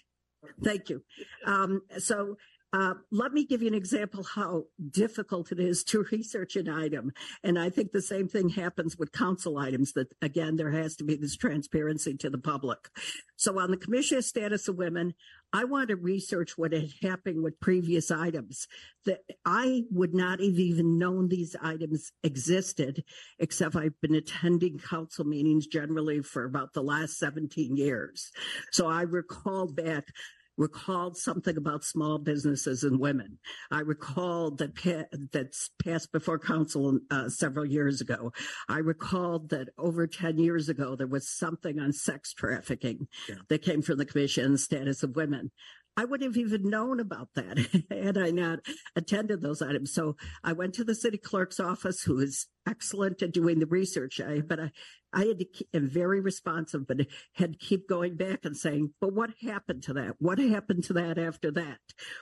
Thank 0.63 0.91
you. 0.91 1.03
Um, 1.45 1.83
so 1.99 2.37
uh, 2.77 2.93
let 3.11 3.33
me 3.33 3.43
give 3.43 3.63
you 3.63 3.69
an 3.69 3.75
example 3.75 4.23
how 4.23 4.65
difficult 4.91 5.51
it 5.51 5.59
is 5.59 5.83
to 5.83 6.05
research 6.13 6.57
an 6.57 6.69
item. 6.69 7.11
And 7.43 7.59
I 7.59 7.71
think 7.71 7.93
the 7.93 8.03
same 8.03 8.29
thing 8.29 8.51
happens 8.51 8.99
with 8.99 9.13
council 9.13 9.57
items 9.57 9.95
that, 9.95 10.09
again, 10.21 10.57
there 10.57 10.73
has 10.73 10.95
to 10.97 11.05
be 11.05 11.17
this 11.17 11.37
transparency 11.37 12.19
to 12.19 12.29
the 12.29 12.39
public. 12.39 12.91
So 13.37 13.59
on 13.59 13.71
the 13.71 13.79
Commission 13.79 14.19
of 14.19 14.25
Status 14.27 14.69
of 14.69 14.77
Women, 14.77 15.15
I 15.53 15.65
want 15.65 15.89
to 15.89 15.97
research 15.97 16.59
what 16.59 16.73
had 16.73 16.91
happened 17.03 17.43
with 17.43 17.61
previous 17.61 18.11
items 18.11 18.67
that 19.07 19.21
I 19.47 19.85
would 19.91 20.13
not 20.13 20.41
have 20.41 20.59
even 20.59 20.99
known 20.99 21.29
these 21.29 21.57
items 21.63 22.13
existed, 22.23 23.05
except 23.39 23.77
I've 23.77 23.99
been 24.03 24.15
attending 24.15 24.79
council 24.79 25.25
meetings 25.25 25.67
generally 25.67 26.21
for 26.21 26.45
about 26.45 26.75
the 26.75 26.83
last 26.83 27.19
17 27.19 27.77
years. 27.77 28.33
So 28.73 28.87
I 28.87 29.03
recall 29.03 29.67
back 29.67 30.09
recalled 30.57 31.17
something 31.17 31.57
about 31.57 31.85
small 31.85 32.19
businesses 32.19 32.83
and 32.83 32.99
women. 32.99 33.39
I 33.71 33.81
recalled 33.81 34.59
that 34.59 34.75
pa- 34.75 35.17
that's 35.33 35.71
passed 35.85 36.13
before 36.13 36.39
council 36.39 36.99
uh, 37.11 37.29
several 37.29 37.67
years 37.67 38.01
ago. 38.01 38.33
I 38.69 38.79
recalled 38.79 39.51
that 39.51 39.69
over 39.79 40.07
10 40.07 40.39
years 40.39 40.69
ago, 40.69 40.97
there 40.97 41.07
was 41.07 41.29
something 41.29 41.79
on 41.79 41.93
sex 41.93 42.33
trafficking 42.33 43.09
Yeah. 43.29 43.37
that 43.49 43.63
came 43.63 43.83
from 43.83 43.99
the 43.99 44.07
commission 44.07 44.57
status 44.57 45.03
of 45.03 45.17
women. 45.17 45.51
I 45.97 46.05
wouldn't 46.05 46.35
have 46.35 46.45
even 46.45 46.69
known 46.69 47.01
about 47.01 47.29
that 47.35 47.59
had 47.91 48.19
I 48.19 48.31
not 48.31 48.61
attended 48.95 49.41
those 49.41 49.63
items. 49.63 49.93
So 49.93 50.17
I 50.45 50.53
went 50.53 50.75
to 50.75 50.85
the 50.85 50.95
city 50.95 51.17
clerk's 51.17 51.59
office, 51.59 52.03
who 52.03 52.19
is 52.19 52.47
excellent 52.69 53.23
at 53.23 53.33
doing 53.33 53.59
the 53.59 53.67
research. 53.67 54.21
I, 54.21 54.41
but 54.41 54.61
I, 54.61 54.71
I 55.13 55.25
had 55.25 55.39
to 55.39 55.45
keep, 55.47 55.69
am 55.73 55.89
very 55.89 56.21
responsive, 56.21 56.87
but 56.87 57.01
had 57.33 57.53
to 57.53 57.59
keep 57.59 57.89
going 57.89 58.17
back 58.17 58.45
and 58.45 58.57
saying, 58.57 58.93
but 59.01 59.15
what 59.15 59.31
happened 59.43 59.85
to 59.85 59.95
that? 59.95 60.17
What 60.19 60.39
happened 60.39 60.85
to 60.85 60.93
that 60.95 61.19
after 61.19 61.51
that? 61.53 61.79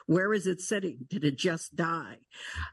Where 0.06 0.32
is 0.32 0.46
it 0.46 0.60
sitting? 0.60 0.98
Did 1.08 1.24
it 1.24 1.36
just 1.36 1.74
die? 1.74 2.18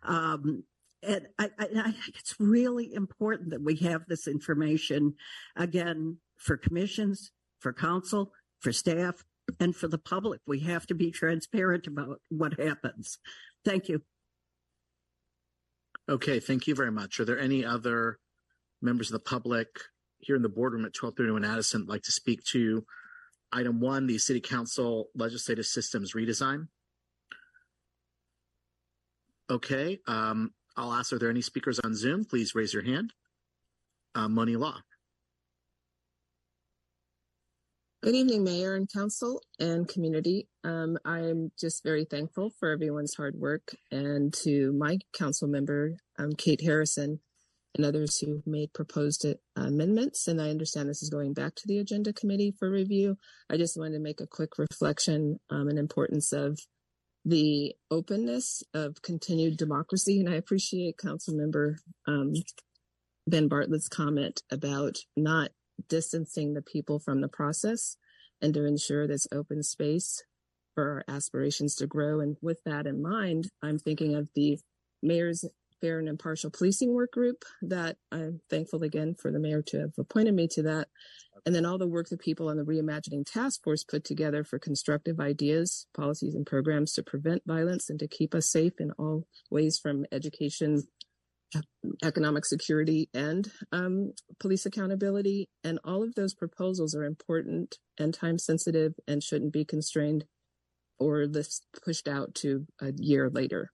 Um, 0.04 0.64
and 1.04 1.28
I, 1.40 1.50
I, 1.58 1.66
I 1.76 1.92
think 1.92 2.20
it's 2.20 2.36
really 2.40 2.94
important 2.94 3.50
that 3.50 3.64
we 3.64 3.78
have 3.78 4.06
this 4.08 4.28
information 4.28 5.16
again 5.56 6.18
for 6.38 6.58
commissions, 6.58 7.32
for 7.60 7.74
council, 7.74 8.34
for 8.60 8.72
staff, 8.72 9.24
and 9.60 9.76
for 9.76 9.88
the 9.88 9.98
public. 9.98 10.42
We 10.46 10.60
have 10.62 10.88
to 10.88 10.96
be 10.96 11.12
transparent 11.12 11.88
about 11.88 12.22
what 12.30 12.60
happens. 12.60 13.20
Thank 13.66 13.90
you. 13.90 14.02
Okay, 16.10 16.40
thank 16.40 16.68
you 16.68 16.76
very 16.76 16.92
much. 16.92 17.20
Are 17.20 17.26
there 17.26 17.40
any 17.40 17.64
other 17.64 18.18
members 18.82 19.10
of 19.10 19.14
the 19.14 19.30
public 19.30 19.68
here 20.20 20.36
in 20.36 20.42
the 20.42 20.50
boardroom 20.50 20.84
at 20.84 20.96
1231 20.96 21.46
Addison 21.46 21.86
like 21.88 22.04
to 22.04 22.12
speak 22.12 22.44
to 22.46 22.86
item 23.52 23.80
one, 23.80 24.08
the 24.08 24.18
city 24.18 24.42
council 24.42 25.10
legislative 25.16 25.66
systems 25.66 26.14
redesign? 26.14 26.68
Okay, 29.50 30.00
um, 30.08 30.52
I'll 30.78 30.94
ask, 30.94 31.12
are 31.12 31.20
there 31.20 31.30
any 31.30 31.42
speakers 31.42 31.80
on 31.80 31.94
Zoom? 31.94 32.24
Please 32.24 32.56
raise 32.56 32.74
your 32.74 32.84
hand. 32.84 33.14
Uh, 34.16 34.28
Moni 34.28 34.56
Law. 34.56 34.80
Good 38.04 38.16
evening, 38.16 38.44
Mayor 38.44 38.74
and 38.74 38.92
Council 38.92 39.44
and 39.60 39.88
community. 39.88 40.48
Um, 40.64 40.98
I'm 41.06 41.52
just 41.60 41.84
very 41.84 42.04
thankful 42.04 42.50
for 42.60 42.72
everyone's 42.72 43.14
hard 43.14 43.36
work 43.36 43.76
and 43.92 44.34
to 44.42 44.74
my 44.74 44.98
council 45.14 45.48
member, 45.48 45.98
um, 46.18 46.32
Kate 46.36 46.62
Harrison, 46.62 47.20
and 47.76 47.86
others 47.86 48.18
who 48.18 48.42
made 48.48 48.74
proposed 48.74 49.24
uh, 49.24 49.36
amendments. 49.56 50.28
And 50.28 50.42
I 50.42 50.50
understand 50.50 50.90
this 50.90 51.04
is 51.04 51.12
going 51.12 51.34
back 51.34 51.54
to 51.58 51.68
the 51.68 51.78
Agenda 51.78 52.12
Committee 52.12 52.56
for 52.58 52.72
review. 52.72 53.18
I 53.52 53.58
just 53.58 53.78
wanted 53.78 53.98
to 53.98 54.00
make 54.00 54.20
a 54.20 54.26
quick 54.26 54.58
reflection 54.58 55.40
um, 55.52 55.68
and 55.68 55.78
importance 55.78 56.34
of 56.34 56.58
the 57.24 57.76
openness 57.92 58.64
of 58.74 59.04
continued 59.04 59.58
democracy. 59.58 60.20
And 60.20 60.28
I 60.28 60.38
appreciate 60.38 60.98
Council 60.98 61.36
Member 61.36 61.78
um, 62.08 62.34
Ben 63.28 63.48
Bartlett's 63.48 63.88
comment 63.88 64.42
about 64.52 64.98
not 65.16 65.52
distancing 65.88 66.54
the 66.54 66.62
people 66.62 67.00
from 67.00 67.22
the 67.22 67.28
process 67.28 67.98
and 68.42 68.54
to 68.54 68.66
ensure 68.66 69.08
this 69.08 69.28
open 69.32 69.64
space 69.64 70.24
for 70.74 71.04
our 71.08 71.16
aspirations 71.16 71.76
to 71.76 71.88
grow. 71.88 72.20
And 72.20 72.38
with 72.42 72.64
that 72.66 72.88
in 72.88 73.02
mind, 73.02 73.50
I'm 73.62 73.78
thinking 73.78 74.16
of 74.16 74.30
the 74.36 74.60
mayor's 75.02 75.46
fair 75.82 76.00
and 76.00 76.08
impartial 76.08 76.52
policing 76.52 76.94
work 76.94 77.12
group 77.12 77.44
that 77.64 77.98
I'm 78.12 78.40
thankful 78.50 78.84
again 78.84 79.16
for 79.16 79.32
the 79.32 79.40
mayor 79.40 79.64
to 79.64 79.80
have 79.80 79.94
appointed 79.98 80.36
me 80.36 80.48
to 80.50 80.64
that. 80.64 80.88
And 81.46 81.56
then 81.56 81.66
all 81.66 81.80
the 81.80 81.88
work 81.88 82.08
the 82.10 82.18
people 82.18 82.50
on 82.50 82.58
the 82.58 82.64
reimagining 82.64 83.26
task 83.26 83.64
force 83.64 83.84
put 83.84 84.04
together 84.04 84.44
for 84.44 84.60
constructive 84.60 85.20
ideas, 85.20 85.88
policies 85.96 86.36
and 86.36 86.46
programs 86.46 86.94
to 86.94 87.04
prevent 87.04 87.42
violence 87.48 87.90
and 87.90 88.00
to 88.00 88.08
keep 88.08 88.36
us 88.36 88.48
safe 88.48 88.74
in 88.80 88.92
all 89.00 89.26
ways 89.50 89.80
from 89.80 90.06
education 90.12 90.84
economic 92.04 92.46
security 92.46 93.10
and 93.14 93.52
um, 93.72 94.14
police 94.40 94.66
accountability. 94.66 95.50
And 95.64 95.80
all 95.84 96.04
of 96.04 96.16
those 96.16 96.34
proposals 96.34 96.96
are 96.96 97.04
important 97.04 97.78
and 98.00 98.14
time 98.14 98.38
sensitive 98.38 98.94
and 99.08 99.24
shouldn't 99.24 99.54
be 99.54 99.66
constrained 99.66 100.26
or 101.00 101.26
pushed 101.84 102.08
out 102.08 102.36
to 102.36 102.66
a 102.82 102.92
year 102.96 103.30
later 103.30 103.72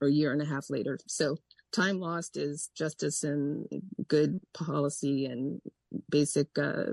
or 0.00 0.08
a 0.08 0.12
year 0.12 0.32
and 0.32 0.42
a 0.42 0.46
half 0.46 0.70
later. 0.70 0.98
So 1.06 1.36
time 1.72 1.98
lost 1.98 2.36
is 2.36 2.70
justice 2.76 3.24
and 3.24 3.66
good 4.06 4.40
policy 4.52 5.26
and 5.26 5.60
basic 6.08 6.46
uh, 6.58 6.92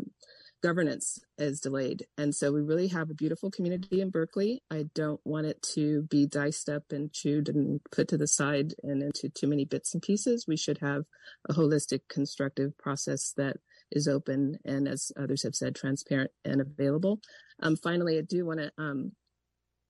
governance 0.62 1.20
is 1.38 1.60
delayed. 1.60 2.06
And 2.18 2.34
so 2.36 2.52
we 2.52 2.62
really 2.62 2.88
have 2.90 3.10
a 3.10 3.16
beautiful 3.16 3.50
community 3.52 4.02
in 4.02 4.10
Berkeley. 4.10 4.62
I 4.72 4.86
don't 4.94 5.20
want 5.26 5.48
it 5.48 5.62
to 5.74 6.04
be 6.04 6.26
diced 6.26 6.70
up 6.70 6.92
and 6.92 7.12
chewed 7.12 7.50
and 7.50 7.82
put 7.92 8.08
to 8.10 8.18
the 8.18 8.28
side 8.28 8.74
and 8.84 9.02
into 9.02 9.30
too 9.30 9.48
many 9.48 9.66
bits 9.66 9.94
and 9.94 10.02
pieces. 10.02 10.46
We 10.48 10.58
should 10.58 10.78
have 10.80 11.04
a 11.50 11.54
holistic, 11.54 12.02
constructive 12.10 12.78
process 12.78 13.34
that 13.38 13.58
is 13.92 14.08
open 14.08 14.58
and, 14.64 14.88
as 14.88 15.12
others 15.18 15.44
have 15.44 15.56
said, 15.56 15.76
transparent 15.76 16.32
and 16.46 16.62
available. 16.62 17.20
Um, 17.62 17.76
finally, 17.76 18.18
I 18.18 18.22
do 18.22 18.46
want 18.46 18.60
to 18.60 18.72
um, 18.78 19.12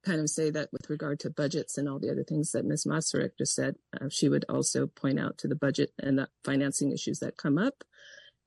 kind 0.05 0.19
of 0.19 0.29
say 0.29 0.49
that 0.49 0.69
with 0.71 0.89
regard 0.89 1.19
to 1.19 1.29
budgets 1.29 1.77
and 1.77 1.87
all 1.87 1.99
the 1.99 2.09
other 2.09 2.23
things 2.23 2.51
that 2.51 2.65
Ms. 2.65 2.85
Masaryk 2.85 3.31
just 3.37 3.53
said, 3.53 3.75
uh, 3.99 4.07
she 4.09 4.29
would 4.29 4.45
also 4.49 4.87
point 4.87 5.19
out 5.19 5.37
to 5.39 5.47
the 5.47 5.55
budget 5.55 5.91
and 5.99 6.17
the 6.17 6.27
financing 6.43 6.91
issues 6.91 7.19
that 7.19 7.37
come 7.37 7.57
up. 7.57 7.83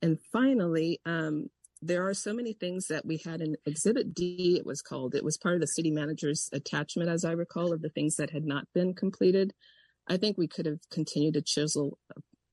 And 0.03 0.19
finally, 0.33 1.01
um, 1.07 1.49
there 1.87 2.09
are 2.09 2.15
so 2.15 2.33
many 2.33 2.55
things 2.55 2.87
that 2.87 3.05
we 3.05 3.21
had 3.25 3.41
in 3.43 3.57
Exhibit 3.67 4.15
D, 4.15 4.57
it 4.59 4.65
was 4.65 4.81
called. 4.81 5.15
It 5.15 5.25
was 5.25 5.37
part 5.37 5.55
of 5.55 5.61
the 5.61 5.67
city 5.67 5.91
manager's 5.91 6.49
attachment, 6.53 7.11
as 7.11 7.25
I 7.25 7.33
recall, 7.33 7.73
of 7.73 7.83
the 7.83 7.91
things 7.91 8.17
that 8.17 8.31
had 8.31 8.45
not 8.45 8.67
been 8.75 8.95
completed. 8.95 9.53
I 10.09 10.17
think 10.17 10.39
we 10.39 10.49
could 10.49 10.67
have 10.67 10.81
continued 10.91 11.35
to 11.35 11.43
chisel 11.43 11.99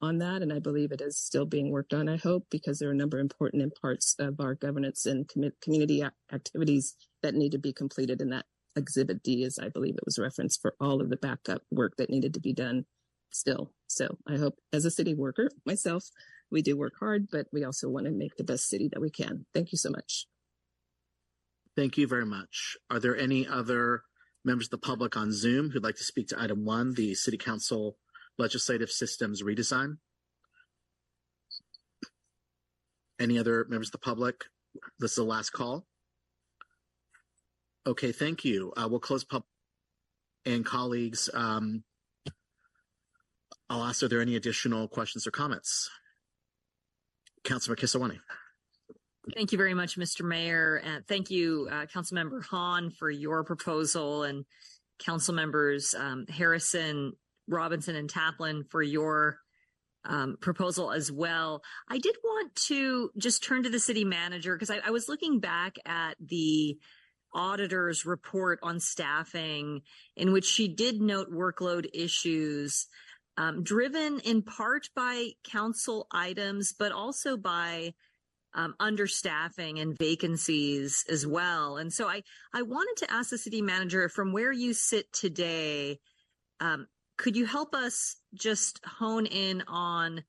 on 0.02 0.18
that, 0.18 0.42
and 0.42 0.52
I 0.52 0.60
believe 0.60 0.92
it 0.92 1.02
is 1.02 1.18
still 1.18 1.46
being 1.46 1.72
worked 1.72 1.94
on, 1.94 2.10
I 2.10 2.18
hope, 2.18 2.46
because 2.50 2.80
there 2.80 2.90
are 2.90 2.94
a 2.94 2.96
number 2.96 3.20
of 3.20 3.22
important 3.22 3.72
parts 3.80 4.16
of 4.20 4.40
our 4.40 4.56
governance 4.56 5.06
and 5.06 5.30
com- 5.30 5.52
community 5.62 6.02
ac- 6.02 6.12
activities 6.34 6.96
that 7.24 7.36
need 7.36 7.52
to 7.52 7.60
be 7.60 7.72
completed 7.72 8.22
in 8.22 8.30
that 8.32 8.46
Exhibit 8.76 9.22
D, 9.24 9.44
as 9.44 9.60
I 9.60 9.70
believe 9.70 9.96
it 9.96 10.06
was 10.06 10.20
referenced 10.20 10.62
for 10.62 10.76
all 10.80 11.02
of 11.02 11.10
the 11.10 11.18
backup 11.18 11.62
work 11.72 11.94
that 11.98 12.10
needed 12.10 12.34
to 12.34 12.40
be 12.40 12.54
done 12.54 12.86
still. 13.30 13.72
So 13.88 14.18
I 14.28 14.38
hope 14.38 14.56
as 14.74 14.86
a 14.86 14.92
city 14.92 15.14
worker 15.14 15.50
myself, 15.66 16.06
we 16.52 16.62
do 16.62 16.78
work 16.78 16.94
hard, 17.00 17.28
but 17.32 17.48
we 17.52 17.64
also 17.64 17.90
want 17.90 18.06
to 18.06 18.12
make 18.12 18.36
the 18.36 18.44
best 18.44 18.68
city 18.68 18.90
that 18.92 19.02
we 19.02 19.10
can. 19.10 19.46
Thank 19.54 19.72
you 19.72 19.78
so 19.78 19.90
much. 19.90 20.28
Thank 21.76 21.98
you 21.98 22.08
very 22.08 22.26
much. 22.26 22.78
Are 22.90 23.00
there 23.00 23.16
any 23.16 23.48
other 23.48 24.04
members 24.44 24.68
of 24.68 24.72
the 24.72 24.78
public 24.78 25.16
on 25.16 25.32
Zoom 25.32 25.70
who'd 25.70 25.84
like 25.84 25.96
to 25.96 26.04
speak 26.04 26.28
to 26.30 26.42
item 26.42 26.66
one, 26.66 26.94
the 26.94 27.16
city 27.16 27.38
council 27.38 27.98
legislative 28.38 28.92
systems 28.92 29.42
redesign? 29.42 29.98
Any 33.20 33.38
other 33.38 33.66
members 33.70 33.88
of 33.88 33.94
the 33.94 33.98
public? 34.00 34.44
This 35.00 35.12
is 35.12 35.18
the 35.18 35.24
last 35.24 35.52
call. 35.52 35.86
Okay, 37.88 38.12
thank 38.12 38.44
you. 38.44 38.74
Uh, 38.76 38.88
we'll 38.90 39.00
close 39.00 39.26
and 40.46 40.66
colleagues. 40.66 41.30
Um, 41.34 41.84
I'll 43.70 43.84
ask, 43.84 44.04
are 44.04 44.08
there 44.08 44.22
any 44.22 44.36
additional 44.36 44.88
questions 44.88 45.26
or 45.26 45.32
comments? 45.32 45.90
Councilman 47.44 47.78
Kesarwani. 47.78 48.20
Thank 49.36 49.52
you 49.52 49.58
very 49.58 49.74
much, 49.74 49.98
Mr. 49.98 50.26
Mayor. 50.26 50.82
And 50.84 51.06
thank 51.08 51.30
you, 51.30 51.68
uh, 51.72 51.86
Councilmember 51.86 52.44
Hahn, 52.44 52.90
for 52.90 53.10
your 53.10 53.44
proposal 53.44 54.24
and 54.24 54.46
Council 55.00 55.34
members 55.34 55.94
um, 55.94 56.26
Harrison, 56.28 57.14
Robinson, 57.48 57.96
and 57.96 58.12
Taplin 58.12 58.70
for 58.70 58.82
your 58.82 59.40
um, 60.06 60.38
proposal 60.42 60.92
as 60.92 61.12
well. 61.12 61.62
I 61.88 62.00
did 62.00 62.16
want 62.24 62.56
to 62.68 63.12
just 63.18 63.44
turn 63.44 63.64
to 63.64 63.70
the 63.70 63.80
city 63.80 64.04
manager 64.04 64.56
because 64.56 64.72
I, 64.72 64.80
I 64.86 64.92
was 64.92 65.08
looking 65.08 65.40
back 65.40 65.76
at 65.86 66.16
the 66.20 66.80
auditor's 67.34 68.06
report 68.06 68.60
on 68.64 68.80
staffing 68.80 69.82
in 70.16 70.34
which 70.34 70.46
she 70.46 70.68
did 70.68 71.02
note 71.02 71.32
workload 71.32 71.88
issues 71.94 72.88
um, 73.42 73.64
driven 73.64 74.20
in 74.20 74.44
part 74.44 74.88
by 74.96 75.30
council 75.44 76.06
items, 76.12 76.76
but 76.78 76.92
also 76.92 77.38
by 77.38 77.92
um, 78.54 78.76
understaffing 78.80 79.82
and 79.82 79.98
vacancies 79.98 81.04
as 81.10 81.26
well. 81.26 81.78
And 81.78 81.92
so 81.92 82.08
I, 82.08 82.22
I 82.54 82.62
wanted 82.62 82.98
to 82.98 83.12
ask 83.12 83.32
the 83.32 83.40
city 83.40 83.64
manager 83.64 84.10
from 84.10 84.32
where 84.32 84.52
you 84.52 84.76
sit 84.76 85.12
today, 85.12 85.98
um, 86.60 86.86
could 87.18 87.36
you 87.36 87.48
help 87.48 87.74
us 87.74 88.18
just 88.36 88.80
hone 88.86 89.26
in 89.26 89.64
on 89.68 90.24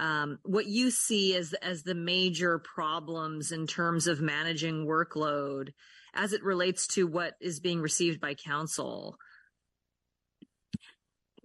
um, 0.00 0.38
what 0.42 0.64
you 0.64 0.90
see 0.90 1.36
as 1.36 1.52
as 1.54 1.82
the 1.82 1.94
major 1.94 2.58
problems 2.58 3.52
in 3.52 3.66
terms 3.66 4.06
of 4.06 4.22
managing 4.22 4.86
workload 4.86 5.70
as 6.14 6.32
it 6.32 6.42
relates 6.42 6.86
to 6.88 7.06
what 7.06 7.34
is 7.38 7.60
being 7.60 7.82
received 7.82 8.18
by 8.18 8.32
council? 8.32 9.18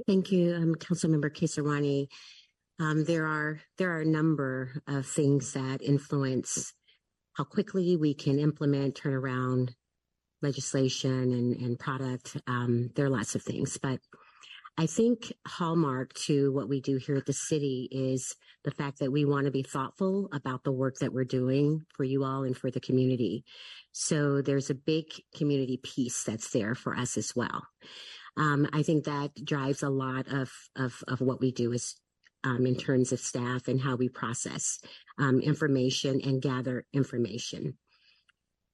Thank 0.08 0.32
you, 0.32 0.56
um, 0.56 0.76
Councilmember 0.76 1.30
Kesarwani. 1.30 2.08
Um, 2.80 3.04
there 3.06 3.28
are 3.28 3.62
there 3.78 3.96
are 3.96 4.02
a 4.02 4.06
number 4.06 4.82
of 4.88 5.06
things 5.06 5.54
that 5.54 5.82
influence 5.82 6.74
how 7.34 7.44
quickly 7.44 7.96
we 7.96 8.14
can 8.14 8.40
implement, 8.40 8.96
turnaround 8.96 9.74
legislation 10.42 11.12
and, 11.12 11.56
and 11.56 11.80
product. 11.80 12.38
Um, 12.48 12.90
there 12.96 13.06
are 13.06 13.10
lots 13.10 13.36
of 13.36 13.44
things, 13.44 13.78
but 13.82 14.00
I 14.78 14.88
think 14.88 15.32
hallmark 15.48 16.14
to 16.26 16.52
what 16.54 16.68
we 16.68 16.82
do 16.82 16.98
here 16.98 17.16
at 17.16 17.26
the 17.26 17.34
city 17.34 17.88
is 17.92 18.36
the 18.64 18.72
fact 18.72 19.00
that 19.00 19.12
we 19.12 19.26
want 19.26 19.46
to 19.46 19.52
be 19.52 19.64
thoughtful 19.64 20.30
about 20.32 20.64
the 20.64 20.72
work 20.72 20.98
that 20.98 21.14
we're 21.14 21.24
doing 21.24 21.86
for 21.96 22.04
you 22.04 22.24
all 22.24 22.44
and 22.44 22.58
for 22.58 22.72
the 22.72 22.80
community. 22.80 23.44
So 23.92 24.42
there's 24.42 24.70
a 24.70 24.76
big 24.76 25.06
community 25.36 25.78
piece 25.78 26.24
that's 26.24 26.50
there 26.52 26.74
for 26.74 26.96
us 26.96 27.18
as 27.18 27.36
well. 27.36 27.68
Um, 28.38 28.68
I 28.72 28.84
think 28.84 29.06
that 29.06 29.32
drives 29.44 29.84
a 29.84 29.90
lot 29.90 30.28
of, 30.28 30.52
of, 30.76 31.04
of 31.08 31.22
what 31.22 31.42
we 31.42 31.52
do 31.52 31.72
is 31.74 31.96
um, 32.44 32.66
in 32.66 32.76
terms 32.76 33.12
of 33.12 33.20
staff 33.20 33.68
and 33.68 33.80
how 33.80 33.96
we 33.96 34.10
process 34.10 34.80
um, 35.20 35.40
information 35.42 36.22
and 36.24 36.42
gather 36.42 36.86
information. 36.94 37.78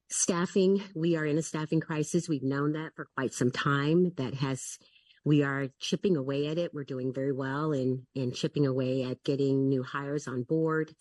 Staffing, 0.09 0.81
we 0.95 1.17
are 1.17 1.25
in 1.25 1.37
a 1.37 1.41
staffing 1.41 1.81
crisis. 1.81 2.29
We've 2.29 2.43
known 2.43 2.73
that 2.73 2.95
for 2.95 3.09
quite 3.15 3.33
some 3.33 3.51
time. 3.51 4.13
That 4.15 4.35
has, 4.35 4.77
we 5.25 5.43
are 5.43 5.67
chipping 5.79 6.15
away 6.15 6.47
at 6.47 6.57
it. 6.57 6.73
We're 6.73 6.85
doing 6.85 7.13
very 7.13 7.33
well 7.33 7.73
in, 7.73 8.07
in 8.15 8.31
chipping 8.31 8.65
away 8.65 9.03
at 9.03 9.23
getting 9.23 9.67
new 9.67 9.83
hires 9.83 10.27
on 10.27 10.43
board, 10.43 10.93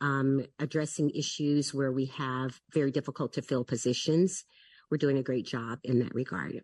um, 0.00 0.46
addressing 0.58 1.10
issues 1.10 1.74
where 1.74 1.92
we 1.92 2.06
have 2.16 2.58
very 2.72 2.90
difficult 2.90 3.34
to 3.34 3.42
fill 3.42 3.64
positions. 3.64 4.44
We're 4.90 4.98
doing 4.98 5.18
a 5.18 5.22
great 5.22 5.44
job 5.44 5.80
in 5.84 5.98
that 5.98 6.14
regard 6.14 6.62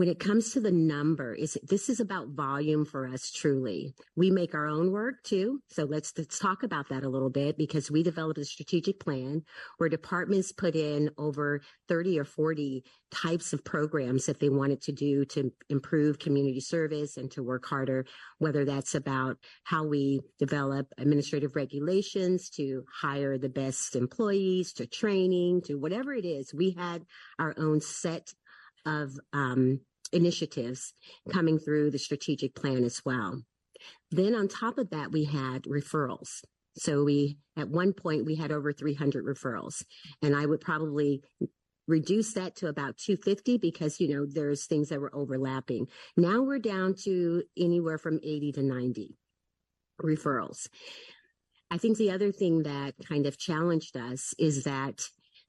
when 0.00 0.08
it 0.08 0.18
comes 0.18 0.54
to 0.54 0.60
the 0.60 0.72
number 0.72 1.34
is 1.34 1.58
this 1.62 1.90
is 1.90 2.00
about 2.00 2.30
volume 2.30 2.86
for 2.86 3.06
us 3.06 3.30
truly. 3.30 3.94
We 4.16 4.30
make 4.30 4.54
our 4.54 4.66
own 4.66 4.92
work 4.92 5.16
too 5.24 5.60
so 5.68 5.84
let's 5.84 6.14
let's 6.16 6.38
talk 6.38 6.62
about 6.62 6.88
that 6.88 7.02
a 7.02 7.08
little 7.10 7.28
bit 7.28 7.58
because 7.58 7.90
we 7.90 8.02
developed 8.02 8.38
a 8.38 8.46
strategic 8.46 8.98
plan 8.98 9.42
where 9.76 9.90
departments 9.90 10.52
put 10.52 10.74
in 10.74 11.10
over 11.18 11.60
30 11.88 12.18
or 12.18 12.24
40 12.24 12.82
types 13.10 13.52
of 13.52 13.62
programs 13.62 14.24
that 14.24 14.40
they 14.40 14.48
wanted 14.48 14.80
to 14.80 14.92
do 14.92 15.26
to 15.26 15.52
improve 15.68 16.18
community 16.18 16.60
service 16.60 17.18
and 17.18 17.30
to 17.32 17.42
work 17.42 17.66
harder 17.66 18.06
whether 18.38 18.64
that's 18.64 18.94
about 18.94 19.36
how 19.64 19.84
we 19.84 20.22
develop 20.38 20.86
administrative 20.96 21.56
regulations 21.56 22.48
to 22.48 22.84
hire 23.02 23.36
the 23.36 23.50
best 23.50 23.94
employees 23.96 24.72
to 24.72 24.86
training 24.86 25.60
to 25.60 25.74
whatever 25.74 26.14
it 26.14 26.24
is. 26.24 26.54
We 26.54 26.70
had 26.70 27.04
our 27.38 27.54
own 27.58 27.82
set 27.82 28.32
of 28.86 29.12
um, 29.32 29.80
initiatives 30.12 30.92
coming 31.32 31.58
through 31.58 31.90
the 31.90 31.98
strategic 31.98 32.54
plan 32.54 32.84
as 32.84 33.02
well. 33.04 33.42
Then 34.10 34.34
on 34.34 34.48
top 34.48 34.78
of 34.78 34.90
that, 34.90 35.12
we 35.12 35.24
had 35.24 35.62
referrals. 35.64 36.42
So 36.76 37.04
we, 37.04 37.38
at 37.56 37.68
one 37.68 37.92
point, 37.92 38.24
we 38.24 38.36
had 38.36 38.52
over 38.52 38.72
300 38.72 39.24
referrals 39.24 39.84
and 40.22 40.36
I 40.36 40.46
would 40.46 40.60
probably 40.60 41.22
reduce 41.88 42.34
that 42.34 42.56
to 42.56 42.68
about 42.68 42.96
250 42.96 43.58
because, 43.58 44.00
you 44.00 44.14
know, 44.14 44.26
there's 44.26 44.66
things 44.66 44.88
that 44.88 45.00
were 45.00 45.14
overlapping. 45.14 45.88
Now 46.16 46.42
we're 46.42 46.60
down 46.60 46.94
to 47.04 47.42
anywhere 47.58 47.98
from 47.98 48.20
80 48.22 48.52
to 48.52 48.62
90 48.62 49.16
referrals. 50.00 50.68
I 51.70 51.78
think 51.78 51.98
the 51.98 52.10
other 52.10 52.32
thing 52.32 52.62
that 52.62 52.94
kind 53.08 53.26
of 53.26 53.38
challenged 53.38 53.96
us 53.96 54.34
is 54.38 54.64
that 54.64 55.02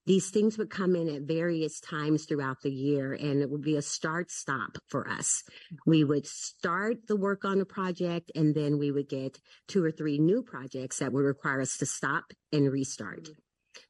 these 0.06 0.30
things 0.30 0.58
would 0.58 0.70
come 0.70 0.96
in 0.96 1.08
at 1.10 1.22
various 1.24 1.80
times 1.80 2.26
throughout 2.26 2.62
the 2.62 2.72
year 2.72 3.14
and 3.14 3.42
it 3.42 3.50
would 3.50 3.62
be 3.62 3.78
a 3.78 3.82
start 3.82 4.32
stop 4.32 4.78
for 4.88 5.08
us. 5.08 5.44
We 5.86 6.04
would 6.04 6.26
start 6.26 7.08
the 7.08 7.16
work 7.16 7.46
on 7.46 7.62
a 7.62 7.66
project 7.66 8.32
and 8.36 8.56
then 8.56 8.80
we 8.80 8.92
would 8.92 9.10
get 9.10 9.40
two 9.68 9.84
or 9.84 9.92
three 9.92 10.18
new 10.18 10.42
projects 10.44 11.00
that 11.00 11.14
would 11.14 11.26
require 11.26 11.62
us 11.62 11.78
to 11.78 11.86
stop 11.86 12.26
and 12.52 12.72
restart. 12.72 13.30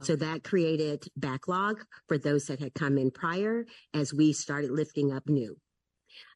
So 0.02 0.16
that 0.18 0.44
created 0.44 1.06
backlog 1.16 1.84
for 2.08 2.18
those 2.18 2.46
that 2.48 2.60
had 2.60 2.74
come 2.74 2.98
in 2.98 3.12
prior 3.12 3.66
as 3.94 4.14
we 4.14 4.34
started 4.34 4.72
lifting 4.72 5.12
up 5.12 5.28
new. 5.28 5.58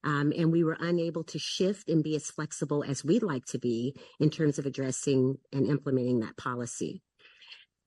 Um, 0.03 0.31
and 0.37 0.51
we 0.51 0.63
were 0.63 0.77
unable 0.79 1.23
to 1.25 1.39
shift 1.39 1.89
and 1.89 2.03
be 2.03 2.15
as 2.15 2.31
flexible 2.31 2.83
as 2.83 3.03
we'd 3.03 3.23
like 3.23 3.45
to 3.47 3.59
be 3.59 3.95
in 4.19 4.29
terms 4.29 4.57
of 4.57 4.65
addressing 4.65 5.37
and 5.51 5.67
implementing 5.67 6.19
that 6.19 6.37
policy. 6.37 7.01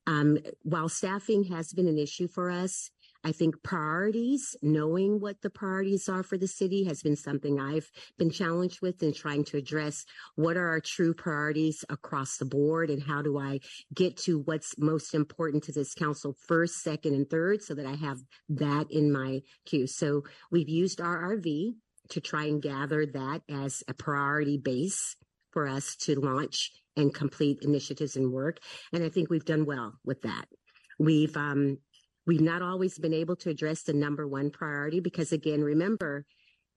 Um, 0.08 0.38
while 0.62 0.88
staffing 0.88 1.44
has 1.44 1.74
been 1.74 1.86
an 1.86 1.98
issue 1.98 2.28
for 2.28 2.50
us, 2.50 2.90
I 3.24 3.32
think 3.32 3.62
priorities, 3.62 4.56
knowing 4.62 5.20
what 5.20 5.42
the 5.42 5.50
priorities 5.50 6.08
are 6.08 6.22
for 6.22 6.38
the 6.38 6.48
city 6.48 6.84
has 6.84 7.02
been 7.02 7.16
something 7.16 7.60
I've 7.60 7.90
been 8.16 8.30
challenged 8.30 8.80
with 8.80 9.02
in 9.02 9.12
trying 9.12 9.44
to 9.46 9.58
address 9.58 10.06
what 10.34 10.56
are 10.56 10.68
our 10.68 10.80
true 10.80 11.12
priorities 11.12 11.84
across 11.90 12.38
the 12.38 12.46
board 12.46 12.88
and 12.88 13.02
how 13.02 13.20
do 13.20 13.38
I 13.38 13.60
get 13.92 14.16
to 14.18 14.38
what's 14.38 14.78
most 14.78 15.14
important 15.14 15.64
to 15.64 15.72
this 15.72 15.92
council 15.92 16.34
first, 16.46 16.82
second, 16.82 17.14
and 17.14 17.28
third 17.28 17.62
so 17.62 17.74
that 17.74 17.86
I 17.86 17.96
have 17.96 18.18
that 18.48 18.90
in 18.90 19.12
my 19.12 19.42
queue. 19.66 19.86
So 19.86 20.22
we've 20.50 20.70
used 20.70 21.00
RRV 21.00 21.74
to 22.10 22.20
try 22.22 22.44
and 22.44 22.62
gather 22.62 23.04
that 23.04 23.42
as 23.50 23.82
a 23.88 23.92
priority 23.92 24.56
base 24.56 25.16
for 25.50 25.68
us 25.68 25.96
to 25.96 26.18
launch 26.18 26.72
and 26.98 27.14
complete 27.14 27.60
initiatives 27.62 28.16
and 28.16 28.32
work. 28.32 28.58
And 28.92 29.02
I 29.02 29.08
think 29.08 29.30
we've 29.30 29.44
done 29.44 29.64
well 29.64 29.98
with 30.04 30.22
that. 30.22 30.46
We've, 30.98 31.34
um, 31.36 31.78
we've 32.26 32.40
not 32.40 32.60
always 32.60 32.98
been 32.98 33.14
able 33.14 33.36
to 33.36 33.50
address 33.50 33.84
the 33.84 33.94
number 33.94 34.26
one 34.26 34.50
priority 34.50 35.00
because 35.00 35.32
again, 35.32 35.62
remember 35.62 36.26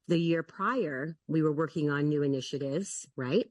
the 0.07 0.19
year 0.19 0.43
prior, 0.43 1.17
we 1.27 1.41
were 1.41 1.51
working 1.51 1.89
on 1.89 2.07
new 2.07 2.23
initiatives, 2.23 3.05
right? 3.17 3.47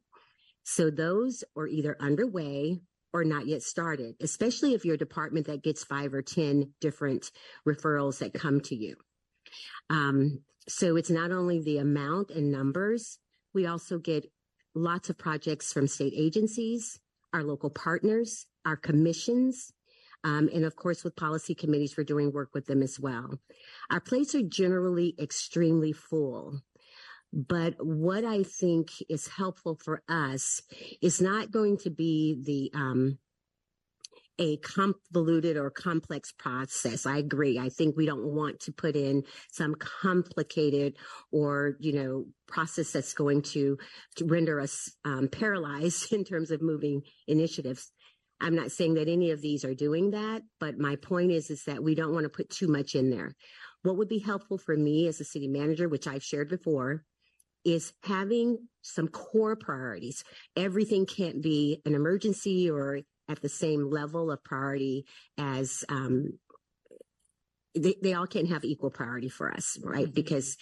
So 0.63 0.91
those 0.91 1.45
are 1.57 1.67
either 1.67 1.97
underway 2.01 2.81
or 3.13 3.25
not 3.25 3.47
yet 3.47 3.63
started, 3.63 4.15
especially 4.21 4.75
if 4.75 4.85
you're 4.85 4.95
a 4.95 4.99
department 4.99 5.47
that 5.47 5.63
gets 5.63 5.85
five 5.85 6.15
or 6.15 6.23
10 6.23 6.73
different 6.81 7.31
referrals 7.67 8.19
that 8.19 8.33
come 8.33 8.61
to 8.63 8.77
you. 8.77 8.97
Um, 9.89 10.43
so 10.69 10.97
it's 10.97 11.11
not 11.11 11.33
only 11.33 11.61
the 11.61 11.79
amount 11.79 12.31
and 12.31 12.53
numbers, 12.53 13.19
we 13.53 13.67
also 13.67 13.99
get 13.99 14.31
lots 14.75 15.11
of 15.11 15.19
projects 15.19 15.73
from 15.73 15.87
state 15.87 16.15
agencies, 16.17 17.01
our 17.33 17.43
local 17.43 17.71
partners, 17.71 18.47
our 18.65 18.77
commissions, 18.77 19.73
um, 20.23 20.51
and 20.53 20.65
of 20.65 20.77
course, 20.77 21.03
with 21.03 21.17
policy 21.17 21.55
committees, 21.55 21.97
we're 21.97 22.05
doing 22.05 22.33
work 22.33 22.51
with 22.53 22.67
them 22.67 22.83
as 22.83 23.01
well. 23.01 23.39
Our 23.91 24.01
plates 24.01 24.35
are 24.35 24.43
generally 24.43 25.15
extremely 25.19 25.93
full. 25.93 26.61
But 27.33 27.75
what 27.79 28.25
I 28.25 28.43
think 28.43 28.91
is 29.09 29.29
helpful 29.29 29.77
for 29.77 30.03
us 30.09 30.63
is 31.01 31.21
not 31.21 31.53
going 31.53 31.79
to 31.79 31.91
be 31.91 32.37
the 32.45 32.77
um, 32.79 33.19
a 34.41 34.57
convoluted 34.57 35.59
or 35.59 35.71
complex 35.71 36.33
process. 36.33 37.05
I 37.05 37.19
agree. 37.19 37.59
I 37.59 37.69
think 37.69 37.97
we 37.97 38.07
don't 38.07 38.25
want 38.25 38.61
to 38.61 38.73
put 38.73 38.97
in 38.97 39.25
some 39.53 39.75
complicated 39.75 40.97
or, 41.31 41.77
you 41.79 41.93
know, 41.93 42.25
process 42.49 42.91
that's 42.91 43.13
going 43.13 43.43
to, 43.43 43.79
to 44.17 44.25
render 44.25 44.59
us 44.59 44.91
um, 45.05 45.29
paralyzed 45.29 46.13
in 46.13 46.25
terms 46.25 46.51
of 46.51 46.63
moving 46.63 47.03
initiatives. 47.29 47.93
I'm 48.41 48.57
not 48.57 48.73
saying 48.73 48.95
that 48.95 49.09
any 49.09 49.31
of 49.31 49.43
these 49.43 49.67
are 49.67 49.75
doing 49.75 50.13
that, 50.13 50.43
but 50.59 50.79
my 50.79 50.97
point 50.97 51.31
is, 51.31 51.51
is 51.51 51.65
that 51.65 51.85
we 51.85 51.95
don't 51.95 52.15
want 52.15 52.25
to 52.25 52.31
put 52.31 52.49
too 52.49 52.69
much 52.69 52.95
in 52.95 53.11
there. 53.11 53.35
What 53.83 53.99
would 53.99 54.09
be 54.09 54.19
helpful 54.19 54.57
for 54.57 54.75
me 54.75 55.07
as 55.07 55.21
a 55.21 55.25
city 55.25 55.49
manager, 55.49 55.89
which 55.89 56.07
I've 56.07 56.25
shared 56.25 56.49
before, 56.49 57.05
is 57.65 57.93
having 58.03 58.57
some 58.81 59.09
core 59.09 59.57
priorities. 59.57 60.25
Everything 60.57 61.05
can't 61.05 61.43
be 61.43 61.83
an 61.85 61.95
emergency 61.95 62.71
or 62.71 63.01
at 63.31 63.41
the 63.41 63.49
same 63.49 63.89
level 63.89 64.31
of 64.31 64.43
priority 64.43 65.07
as 65.39 65.85
um, 65.89 66.33
they, 67.75 67.95
they 68.03 68.15
all 68.15 68.27
can't 68.27 68.49
have 68.49 68.65
equal 68.65 68.91
priority 68.91 69.29
for 69.29 69.51
us, 69.53 69.79
right? 69.85 70.13
Because, 70.13 70.57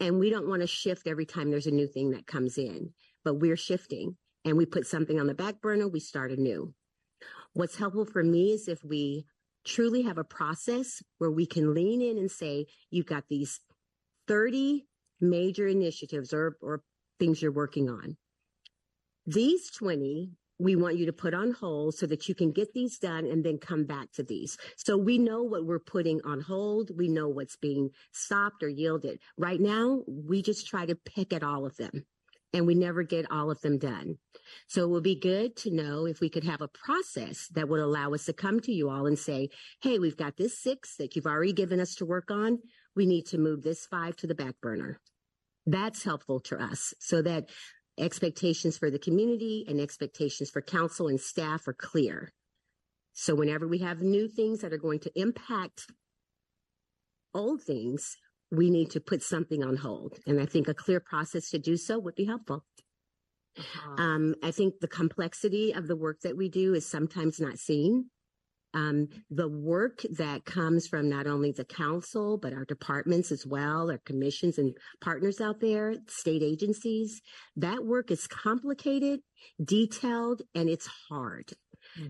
and 0.00 0.18
we 0.18 0.30
don't 0.30 0.48
want 0.48 0.62
to 0.62 0.66
shift 0.66 1.06
every 1.06 1.26
time 1.26 1.50
there's 1.50 1.66
a 1.66 1.70
new 1.70 1.86
thing 1.86 2.12
that 2.12 2.26
comes 2.26 2.56
in, 2.56 2.90
but 3.24 3.34
we're 3.34 3.56
shifting 3.56 4.16
and 4.44 4.56
we 4.56 4.64
put 4.64 4.86
something 4.86 5.20
on 5.20 5.26
the 5.26 5.34
back 5.34 5.60
burner, 5.60 5.86
we 5.86 6.00
start 6.00 6.30
anew. 6.32 6.72
What's 7.52 7.76
helpful 7.76 8.06
for 8.06 8.22
me 8.22 8.52
is 8.52 8.68
if 8.68 8.82
we 8.82 9.26
truly 9.66 10.02
have 10.02 10.18
a 10.18 10.24
process 10.24 11.02
where 11.18 11.30
we 11.30 11.44
can 11.44 11.74
lean 11.74 12.00
in 12.00 12.16
and 12.16 12.30
say, 12.30 12.66
you've 12.90 13.06
got 13.06 13.24
these 13.28 13.60
30 14.28 14.86
major 15.20 15.66
initiatives 15.66 16.32
or, 16.32 16.56
or 16.62 16.82
things 17.18 17.42
you're 17.42 17.52
working 17.52 17.90
on. 17.90 18.16
These 19.26 19.70
20 19.72 20.30
we 20.58 20.76
want 20.76 20.96
you 20.96 21.06
to 21.06 21.12
put 21.12 21.34
on 21.34 21.52
hold 21.52 21.94
so 21.94 22.06
that 22.06 22.28
you 22.28 22.34
can 22.34 22.52
get 22.52 22.72
these 22.72 22.98
done 22.98 23.26
and 23.26 23.44
then 23.44 23.58
come 23.58 23.84
back 23.84 24.12
to 24.12 24.22
these. 24.22 24.56
So 24.76 24.96
we 24.96 25.18
know 25.18 25.42
what 25.42 25.66
we're 25.66 25.78
putting 25.78 26.20
on 26.22 26.40
hold. 26.40 26.90
We 26.96 27.08
know 27.08 27.28
what's 27.28 27.56
being 27.56 27.90
stopped 28.12 28.62
or 28.62 28.68
yielded. 28.68 29.20
Right 29.36 29.60
now, 29.60 30.02
we 30.06 30.42
just 30.42 30.66
try 30.66 30.86
to 30.86 30.94
pick 30.94 31.32
at 31.32 31.42
all 31.42 31.66
of 31.66 31.76
them 31.76 32.06
and 32.52 32.66
we 32.66 32.74
never 32.74 33.02
get 33.02 33.30
all 33.30 33.50
of 33.50 33.60
them 33.60 33.78
done. 33.78 34.18
So 34.68 34.84
it 34.84 34.88
would 34.88 35.02
be 35.02 35.18
good 35.18 35.56
to 35.56 35.70
know 35.70 36.06
if 36.06 36.20
we 36.20 36.30
could 36.30 36.44
have 36.44 36.62
a 36.62 36.68
process 36.68 37.48
that 37.48 37.68
would 37.68 37.80
allow 37.80 38.14
us 38.14 38.24
to 38.26 38.32
come 38.32 38.60
to 38.60 38.72
you 38.72 38.88
all 38.88 39.06
and 39.06 39.18
say, 39.18 39.50
Hey, 39.82 39.98
we've 39.98 40.16
got 40.16 40.36
this 40.36 40.58
six 40.58 40.96
that 40.96 41.16
you've 41.16 41.26
already 41.26 41.52
given 41.52 41.80
us 41.80 41.96
to 41.96 42.06
work 42.06 42.30
on. 42.30 42.60
We 42.94 43.04
need 43.04 43.26
to 43.26 43.38
move 43.38 43.62
this 43.62 43.84
five 43.86 44.16
to 44.16 44.26
the 44.26 44.34
back 44.34 44.54
burner. 44.62 45.00
That's 45.66 46.04
helpful 46.04 46.40
to 46.40 46.62
us 46.62 46.94
so 47.00 47.22
that 47.22 47.50
expectations 47.98 48.76
for 48.76 48.90
the 48.90 48.98
community 48.98 49.64
and 49.68 49.80
expectations 49.80 50.50
for 50.50 50.60
council 50.60 51.08
and 51.08 51.20
staff 51.20 51.66
are 51.66 51.72
clear. 51.74 52.32
So 53.12 53.34
whenever 53.34 53.66
we 53.66 53.78
have 53.78 54.02
new 54.02 54.28
things 54.28 54.60
that 54.60 54.72
are 54.72 54.78
going 54.78 55.00
to 55.00 55.20
impact 55.20 55.86
old 57.34 57.62
things, 57.62 58.16
we 58.50 58.70
need 58.70 58.90
to 58.90 59.00
put 59.00 59.22
something 59.22 59.64
on 59.64 59.76
hold. 59.76 60.18
And 60.26 60.40
I 60.40 60.46
think 60.46 60.68
a 60.68 60.74
clear 60.74 61.00
process 61.00 61.50
to 61.50 61.58
do 61.58 61.76
so 61.76 61.98
would 61.98 62.14
be 62.14 62.26
helpful. 62.26 62.64
Um, 63.98 64.34
I 64.42 64.50
think 64.50 64.80
the 64.80 64.88
complexity 64.88 65.72
of 65.72 65.88
the 65.88 65.96
work 65.96 66.20
that 66.20 66.36
we 66.36 66.48
do 66.48 66.74
is 66.74 66.86
sometimes 66.86 67.40
not 67.40 67.58
seen. 67.58 68.10
Um, 68.76 69.08
the 69.30 69.48
work 69.48 70.02
that 70.18 70.44
comes 70.44 70.86
from 70.86 71.08
not 71.08 71.26
only 71.26 71.50
the 71.50 71.64
council, 71.64 72.36
but 72.36 72.52
our 72.52 72.66
departments 72.66 73.32
as 73.32 73.46
well, 73.46 73.90
our 73.90 74.02
commissions 74.04 74.58
and 74.58 74.76
partners 75.00 75.40
out 75.40 75.60
there, 75.60 75.94
state 76.08 76.42
agencies, 76.42 77.22
that 77.56 77.84
work 77.84 78.10
is 78.10 78.26
complicated, 78.26 79.20
detailed, 79.64 80.42
and 80.54 80.68
it's 80.68 80.88
hard. 81.08 81.50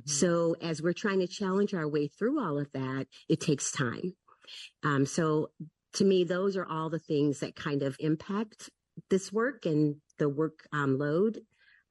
So 0.07 0.57
as 0.61 0.83
we're 0.83 0.93
trying 0.93 1.21
to 1.21 1.29
challenge 1.29 1.73
our 1.73 1.89
way 1.89 2.09
through 2.09 2.41
all 2.45 2.59
of 2.59 2.69
that, 2.73 3.07
it 3.29 3.41
takes 3.41 3.71
time. 3.71 4.15
Um, 4.83 5.07
so 5.07 5.51
to 5.95 6.05
me, 6.05 6.25
those 6.25 6.57
are 6.57 6.67
all 6.67 6.91
the 6.91 6.99
things 6.99 7.41
that 7.41 7.55
kind 7.55 7.83
of 7.83 7.97
impact 8.01 8.71
this 9.09 9.33
work 9.33 9.67
and 9.67 9.97
the 10.19 10.29
work 10.29 10.67
um, 10.73 10.99
load 10.99 11.41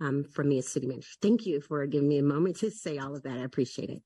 um, 0.02 0.26
from 0.34 0.50
me 0.50 0.58
as 0.58 0.68
city 0.68 0.88
manager. 0.88 1.08
Thank 1.22 1.46
you 1.46 1.62
for 1.62 1.86
giving 1.86 2.10
me 2.10 2.18
a 2.18 2.24
moment 2.24 2.58
to 2.58 2.72
say 2.72 2.98
all 2.98 3.16
of 3.16 3.24
that. 3.24 3.38
I 3.38 3.44
appreciate 3.44 3.90
it. 3.90 4.04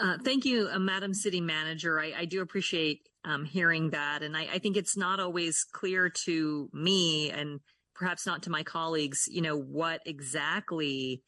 Uh, 0.00 0.16
thank 0.22 0.44
you, 0.44 0.68
uh, 0.72 0.78
Madam 0.78 1.12
City 1.12 1.40
Manager. 1.40 1.98
I, 1.98 2.12
I 2.18 2.24
do 2.24 2.40
appreciate 2.40 3.08
um, 3.24 3.44
hearing 3.44 3.90
that. 3.90 4.22
And 4.22 4.36
I, 4.36 4.46
I 4.54 4.58
think 4.58 4.76
it's 4.76 4.96
not 4.96 5.18
always 5.18 5.64
clear 5.64 6.08
to 6.24 6.70
me 6.72 7.30
and 7.30 7.58
perhaps 7.96 8.24
not 8.24 8.44
to 8.44 8.50
my 8.50 8.62
colleagues, 8.62 9.28
you 9.28 9.42
know, 9.42 9.58
what 9.58 10.00
exactly 10.06 11.22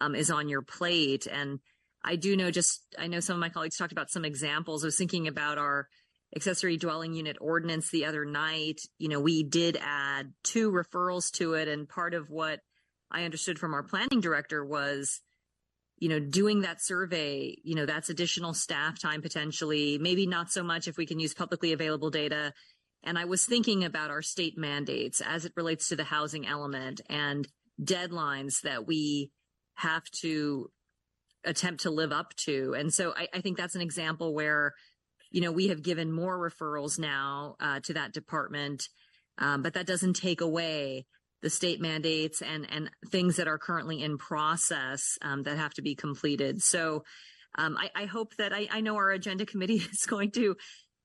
um, 0.00 0.14
is 0.14 0.30
on 0.30 0.48
your 0.48 0.62
plate. 0.62 1.26
And 1.26 1.58
I 2.04 2.14
do 2.14 2.36
know 2.36 2.52
just, 2.52 2.82
I 2.96 3.08
know 3.08 3.18
some 3.18 3.34
of 3.34 3.40
my 3.40 3.48
colleagues 3.48 3.76
talked 3.76 3.92
about 3.92 4.10
some 4.10 4.24
examples. 4.24 4.84
I 4.84 4.86
was 4.86 4.96
thinking 4.96 5.26
about 5.26 5.58
our 5.58 5.88
accessory 6.36 6.76
dwelling 6.76 7.14
unit 7.14 7.38
ordinance 7.40 7.90
the 7.90 8.04
other 8.04 8.24
night. 8.24 8.82
You 8.98 9.08
know, 9.08 9.20
we 9.20 9.42
did 9.42 9.76
add 9.80 10.32
two 10.44 10.70
referrals 10.70 11.32
to 11.32 11.54
it. 11.54 11.66
And 11.66 11.88
part 11.88 12.14
of 12.14 12.30
what 12.30 12.60
I 13.10 13.24
understood 13.24 13.58
from 13.58 13.74
our 13.74 13.82
planning 13.82 14.20
director 14.20 14.64
was, 14.64 15.20
you 16.02 16.08
know, 16.08 16.18
doing 16.18 16.62
that 16.62 16.82
survey, 16.82 17.56
you 17.62 17.76
know, 17.76 17.86
that's 17.86 18.10
additional 18.10 18.54
staff 18.54 19.00
time 19.00 19.22
potentially, 19.22 19.98
maybe 19.98 20.26
not 20.26 20.50
so 20.50 20.60
much 20.60 20.88
if 20.88 20.96
we 20.96 21.06
can 21.06 21.20
use 21.20 21.32
publicly 21.32 21.72
available 21.72 22.10
data. 22.10 22.52
And 23.04 23.16
I 23.16 23.24
was 23.24 23.46
thinking 23.46 23.84
about 23.84 24.10
our 24.10 24.20
state 24.20 24.58
mandates 24.58 25.20
as 25.20 25.44
it 25.44 25.52
relates 25.54 25.90
to 25.90 25.94
the 25.94 26.02
housing 26.02 26.44
element 26.44 27.02
and 27.08 27.46
deadlines 27.80 28.62
that 28.62 28.84
we 28.84 29.30
have 29.74 30.02
to 30.22 30.72
attempt 31.44 31.82
to 31.82 31.90
live 31.90 32.10
up 32.10 32.34
to. 32.46 32.74
And 32.76 32.92
so 32.92 33.14
I, 33.16 33.28
I 33.32 33.40
think 33.40 33.56
that's 33.56 33.76
an 33.76 33.80
example 33.80 34.34
where, 34.34 34.74
you 35.30 35.40
know, 35.40 35.52
we 35.52 35.68
have 35.68 35.84
given 35.84 36.10
more 36.10 36.36
referrals 36.36 36.98
now 36.98 37.54
uh, 37.60 37.78
to 37.84 37.94
that 37.94 38.12
department, 38.12 38.88
um, 39.38 39.62
but 39.62 39.74
that 39.74 39.86
doesn't 39.86 40.14
take 40.14 40.40
away 40.40 41.06
the 41.42 41.50
state 41.50 41.80
mandates 41.80 42.40
and 42.40 42.66
and 42.70 42.90
things 43.10 43.36
that 43.36 43.48
are 43.48 43.58
currently 43.58 44.02
in 44.02 44.16
process 44.18 45.18
um, 45.22 45.42
that 45.42 45.58
have 45.58 45.74
to 45.74 45.82
be 45.82 45.94
completed. 45.94 46.62
So 46.62 47.04
um, 47.56 47.76
I, 47.76 47.90
I, 47.94 48.04
hope 48.06 48.34
that 48.36 48.54
I, 48.54 48.66
I, 48.70 48.80
know 48.80 48.96
our 48.96 49.10
agenda 49.10 49.44
committee 49.44 49.76
is 49.92 50.06
going 50.06 50.30
to 50.32 50.56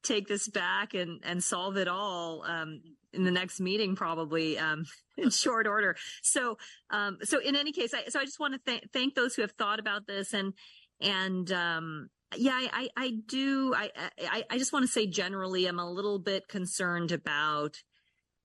take 0.03 0.27
this 0.27 0.47
back 0.47 0.93
and 0.93 1.21
and 1.25 1.43
solve 1.43 1.75
it 1.75 1.87
all 1.87 2.43
um, 2.43 2.81
in 3.11 3.23
the 3.23 3.31
next 3.31 3.59
meeting, 3.59 3.95
probably 3.95 4.57
um, 4.57 4.85
in 5.17 5.29
short 5.29 5.67
order. 5.67 5.95
So 6.21 6.57
um, 6.89 7.17
so 7.23 7.39
in 7.39 7.55
any 7.55 7.71
case, 7.71 7.93
I, 7.93 8.09
so 8.09 8.19
I 8.19 8.25
just 8.25 8.39
want 8.39 8.53
to 8.53 8.71
th- 8.71 8.89
thank 8.93 9.15
those 9.15 9.35
who 9.35 9.41
have 9.41 9.51
thought 9.51 9.79
about 9.79 10.07
this 10.07 10.33
and 10.33 10.53
and 11.01 11.51
um, 11.51 12.09
yeah, 12.35 12.67
I, 12.73 12.89
I, 12.97 13.13
do. 13.25 13.73
I, 13.73 13.89
I, 14.19 14.43
I 14.49 14.57
just 14.57 14.73
want 14.73 14.83
to 14.83 14.91
say 14.91 15.07
generally, 15.07 15.65
I'm 15.65 15.79
a 15.79 15.89
little 15.89 16.19
bit 16.19 16.47
concerned 16.47 17.11
about 17.11 17.77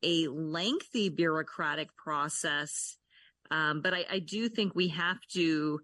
a 0.02 0.28
lengthy 0.28 1.08
bureaucratic 1.08 1.96
process. 1.96 2.96
Um, 3.50 3.82
but 3.82 3.94
I, 3.94 4.04
I 4.10 4.18
do 4.18 4.48
think 4.48 4.74
we 4.74 4.88
have 4.88 5.20
to 5.34 5.80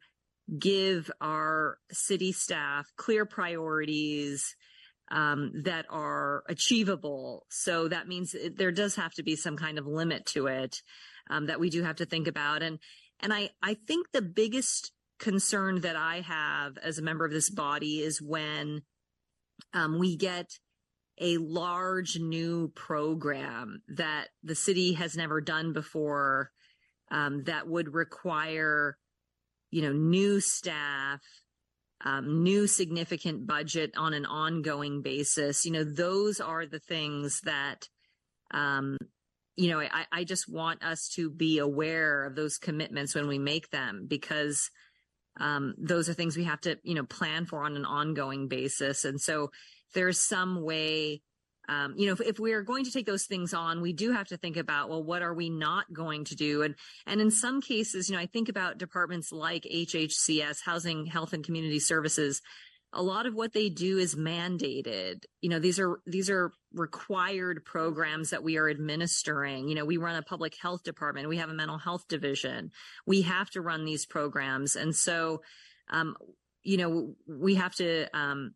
give 0.59 1.11
our 1.21 1.79
city 1.93 2.33
staff 2.33 2.87
clear 2.97 3.27
priorities 3.27 4.57
um, 5.11 5.53
that 5.65 5.87
are 5.91 6.43
achievable. 6.49 7.47
So 7.51 7.89
that 7.89 8.09
means 8.09 8.35
it, 8.35 8.57
there 8.57 8.73
does 8.73 8.97
have 8.97 9.13
to 9.15 9.23
be 9.23 9.37
some 9.37 9.57
kind 9.57 9.79
of 9.79 9.87
limit 9.87 10.27
to 10.27 10.47
it 10.47 10.83
um, 11.31 11.47
that 11.47 11.61
we 11.61 11.71
do 11.71 11.83
have 11.83 11.97
to 11.97 12.07
think 12.07 12.29
about. 12.29 12.63
And 12.63 12.79
and 13.21 13.33
I 13.33 13.51
I 13.63 13.75
think 13.75 14.09
the 14.13 14.23
biggest 14.23 14.93
concern 15.19 15.81
that 15.81 15.97
I 15.97 16.21
have 16.21 16.79
as 16.79 16.99
a 16.99 17.03
member 17.03 17.25
of 17.25 17.33
this 17.33 17.51
body 17.51 18.01
is 18.01 18.23
when 18.23 18.83
um, 19.75 19.99
we 19.99 20.17
get 20.17 20.59
a 21.21 21.39
large 21.39 22.19
new 22.19 22.69
program 22.75 23.83
that 23.89 24.29
the 24.43 24.55
city 24.55 24.93
has 24.95 25.17
never 25.17 25.41
done 25.41 25.73
before 25.73 26.51
um, 27.11 27.45
that 27.45 27.69
would 27.69 27.93
require 27.95 28.97
you 29.71 29.83
know 29.83 29.93
new 29.93 30.41
staff 30.41 31.21
um, 32.05 32.43
new 32.45 32.67
significant 32.67 33.47
budget 33.47 33.93
on 33.97 34.15
an 34.15 34.25
ongoing 34.25 35.03
basis. 35.03 35.65
You 35.65 35.73
know 35.73 35.85
those 35.85 36.41
are 36.41 36.67
the 36.67 36.79
things 36.79 37.41
that 37.45 37.89
um, 38.53 38.97
you 39.57 39.71
know 39.71 39.81
I, 39.81 40.07
I 40.13 40.25
just 40.25 40.49
want 40.49 40.85
us 40.85 41.09
to 41.17 41.31
be 41.31 41.59
aware 41.59 42.25
of 42.25 42.37
those 42.37 42.59
commitments 42.59 43.15
when 43.15 43.27
we 43.27 43.39
make 43.39 43.71
them 43.71 44.07
because 44.09 44.71
um, 45.41 45.75
those 45.79 46.09
are 46.09 46.15
things 46.15 46.37
we 46.37 46.45
have 46.45 46.61
to 46.63 46.79
you 46.83 46.95
know 46.95 47.05
plan 47.05 47.47
for 47.47 47.65
on 47.65 47.77
an 47.77 47.85
ongoing 47.85 48.49
basis. 48.49 49.05
And 49.05 49.21
so 49.21 49.51
there's 49.95 50.19
some 50.19 50.63
way 50.63 51.23
um, 51.69 51.95
you 51.97 52.07
know 52.07 52.15
if, 52.15 52.21
if 52.21 52.39
we 52.39 52.53
are 52.53 52.63
going 52.63 52.85
to 52.85 52.91
take 52.91 53.07
those 53.07 53.25
things 53.25 53.53
on 53.53 53.81
we 53.81 53.93
do 53.93 54.13
have 54.13 54.29
to 54.29 54.37
think 54.37 54.57
about 54.57 54.89
well 54.89 55.03
what 55.03 55.23
are 55.23 55.35
we 55.35 55.51
not 55.51 55.93
going 55.93 56.25
to 56.25 56.35
do? 56.35 56.63
And 56.63 56.75
and 57.07 57.21
in 57.21 57.31
some 57.31 57.61
cases 57.61 58.09
you 58.09 58.17
know 58.17 58.23
i 58.23 58.27
think 58.27 58.49
about 58.49 58.79
departments 58.79 59.33
like 59.33 59.65
hhcs 59.65 60.63
housing 60.65 61.07
health 61.07 61.33
and 61.33 61.45
community 61.45 61.79
services. 61.79 62.41
A 62.95 63.03
lot 63.03 63.27
of 63.27 63.35
what 63.35 63.53
they 63.53 63.69
do 63.69 63.99
is 63.99 64.15
mandated. 64.15 65.25
You 65.43 65.51
know 65.51 65.59
these 65.59 65.79
are 65.79 66.01
these 66.07 66.31
are 66.31 66.53
required 66.73 67.67
programs 67.67 68.31
that 68.31 68.43
we 68.43 68.57
are 68.57 68.71
administering. 68.71 69.69
You 69.69 69.75
know 69.75 69.85
we 69.85 69.99
run 69.99 70.17
a 70.17 70.23
public 70.23 70.57
health 70.57 70.85
department. 70.85 71.29
We 71.29 71.37
have 71.37 71.51
a 71.51 71.55
mental 71.55 71.77
health 71.77 72.09
division. 72.09 72.71
We 73.07 73.23
have 73.23 73.51
to 73.51 73.61
run 73.61 73.85
these 73.85 74.07
programs. 74.07 74.75
And 74.75 74.97
so 74.97 75.43
um, 75.91 76.17
you 76.63 76.79
know 76.79 77.15
we 77.27 77.57
have 77.57 77.75
to 77.75 78.07
um, 78.17 78.55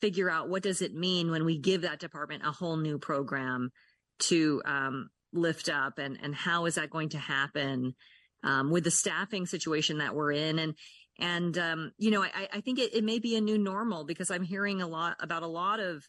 figure 0.00 0.30
out 0.30 0.48
what 0.48 0.62
does 0.62 0.82
it 0.82 0.94
mean 0.94 1.30
when 1.30 1.44
we 1.44 1.58
give 1.58 1.82
that 1.82 1.98
department 2.00 2.46
a 2.46 2.52
whole 2.52 2.76
new 2.76 2.98
program 2.98 3.70
to 4.20 4.62
um, 4.64 5.10
lift 5.32 5.68
up 5.68 5.98
and 5.98 6.18
and 6.22 6.34
how 6.34 6.66
is 6.66 6.76
that 6.76 6.90
going 6.90 7.10
to 7.10 7.18
happen 7.18 7.94
um, 8.44 8.70
with 8.70 8.84
the 8.84 8.90
staffing 8.90 9.46
situation 9.46 9.98
that 9.98 10.14
we're 10.14 10.32
in? 10.32 10.58
And 10.58 10.74
and 11.18 11.58
um, 11.58 11.92
you 11.98 12.10
know 12.10 12.22
I, 12.22 12.48
I 12.52 12.60
think 12.60 12.78
it, 12.78 12.94
it 12.94 13.04
may 13.04 13.18
be 13.18 13.36
a 13.36 13.40
new 13.40 13.58
normal 13.58 14.04
because 14.04 14.30
I'm 14.30 14.42
hearing 14.42 14.82
a 14.82 14.88
lot 14.88 15.16
about 15.20 15.42
a 15.42 15.48
lot 15.48 15.80
of 15.80 16.04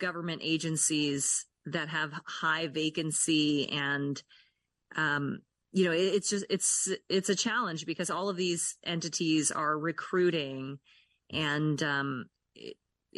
government 0.00 0.42
agencies 0.44 1.44
that 1.66 1.88
have 1.88 2.12
high 2.26 2.68
vacancy 2.68 3.68
and 3.70 4.22
um, 4.96 5.40
you 5.72 5.84
know, 5.84 5.92
it, 5.92 6.14
it's 6.14 6.30
just 6.30 6.46
it's 6.48 6.88
it's 7.08 7.28
a 7.28 7.34
challenge 7.34 7.86
because 7.86 8.10
all 8.10 8.28
of 8.28 8.36
these 8.36 8.76
entities 8.84 9.50
are 9.50 9.78
recruiting, 9.78 10.78
and 11.30 11.82
um, 11.82 12.26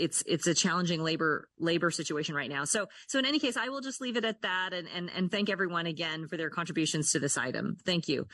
it's 0.00 0.22
it's 0.26 0.46
a 0.46 0.54
challenging 0.54 1.02
labor 1.02 1.48
labor 1.58 1.90
situation 1.90 2.34
right 2.34 2.50
now. 2.50 2.64
So 2.64 2.86
so 3.06 3.18
in 3.18 3.26
any 3.26 3.38
case, 3.38 3.56
I 3.56 3.68
will 3.68 3.80
just 3.80 4.00
leave 4.00 4.16
it 4.16 4.24
at 4.24 4.42
that, 4.42 4.72
and 4.72 4.88
and 4.94 5.10
and 5.14 5.30
thank 5.30 5.50
everyone 5.50 5.86
again 5.86 6.26
for 6.28 6.36
their 6.36 6.50
contributions 6.50 7.12
to 7.12 7.18
this 7.18 7.36
item. 7.36 7.76
Thank 7.84 8.08
you. 8.08 8.26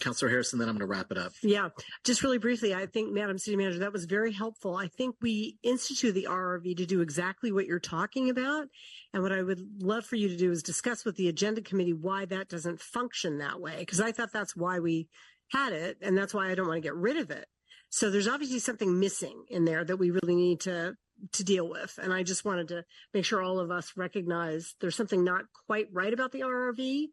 Councilor 0.00 0.30
Harrison, 0.30 0.58
then 0.58 0.68
I'm 0.68 0.76
going 0.76 0.88
to 0.88 0.90
wrap 0.90 1.10
it 1.10 1.18
up. 1.18 1.32
Yeah, 1.42 1.68
just 2.04 2.22
really 2.22 2.38
briefly, 2.38 2.74
I 2.74 2.86
think, 2.86 3.12
Madam 3.12 3.38
City 3.38 3.56
Manager, 3.56 3.80
that 3.80 3.92
was 3.92 4.06
very 4.06 4.32
helpful. 4.32 4.76
I 4.76 4.88
think 4.88 5.16
we 5.20 5.58
institute 5.62 6.14
the 6.14 6.26
RRV 6.30 6.76
to 6.78 6.86
do 6.86 7.02
exactly 7.02 7.52
what 7.52 7.66
you're 7.66 7.78
talking 7.78 8.30
about. 8.30 8.68
And 9.12 9.22
what 9.22 9.32
I 9.32 9.42
would 9.42 9.60
love 9.82 10.06
for 10.06 10.16
you 10.16 10.28
to 10.28 10.36
do 10.36 10.50
is 10.50 10.62
discuss 10.62 11.04
with 11.04 11.16
the 11.16 11.28
agenda 11.28 11.60
committee 11.60 11.92
why 11.92 12.24
that 12.26 12.48
doesn't 12.48 12.80
function 12.80 13.38
that 13.38 13.60
way. 13.60 13.76
Because 13.78 14.00
I 14.00 14.12
thought 14.12 14.32
that's 14.32 14.56
why 14.56 14.78
we 14.78 15.08
had 15.50 15.72
it. 15.72 15.98
And 16.00 16.16
that's 16.16 16.32
why 16.32 16.50
I 16.50 16.54
don't 16.54 16.68
want 16.68 16.78
to 16.78 16.86
get 16.86 16.94
rid 16.94 17.18
of 17.18 17.30
it. 17.30 17.46
So 17.90 18.08
there's 18.08 18.28
obviously 18.28 18.60
something 18.60 18.98
missing 18.98 19.44
in 19.48 19.64
there 19.64 19.84
that 19.84 19.96
we 19.96 20.10
really 20.10 20.36
need 20.36 20.60
to 20.60 20.96
to 21.32 21.44
deal 21.44 21.68
with. 21.68 21.98
And 22.02 22.14
I 22.14 22.22
just 22.22 22.46
wanted 22.46 22.68
to 22.68 22.84
make 23.12 23.26
sure 23.26 23.42
all 23.42 23.60
of 23.60 23.70
us 23.70 23.92
recognize 23.94 24.74
there's 24.80 24.96
something 24.96 25.22
not 25.22 25.44
quite 25.66 25.88
right 25.92 26.14
about 26.14 26.32
the 26.32 26.40
RRV 26.40 27.08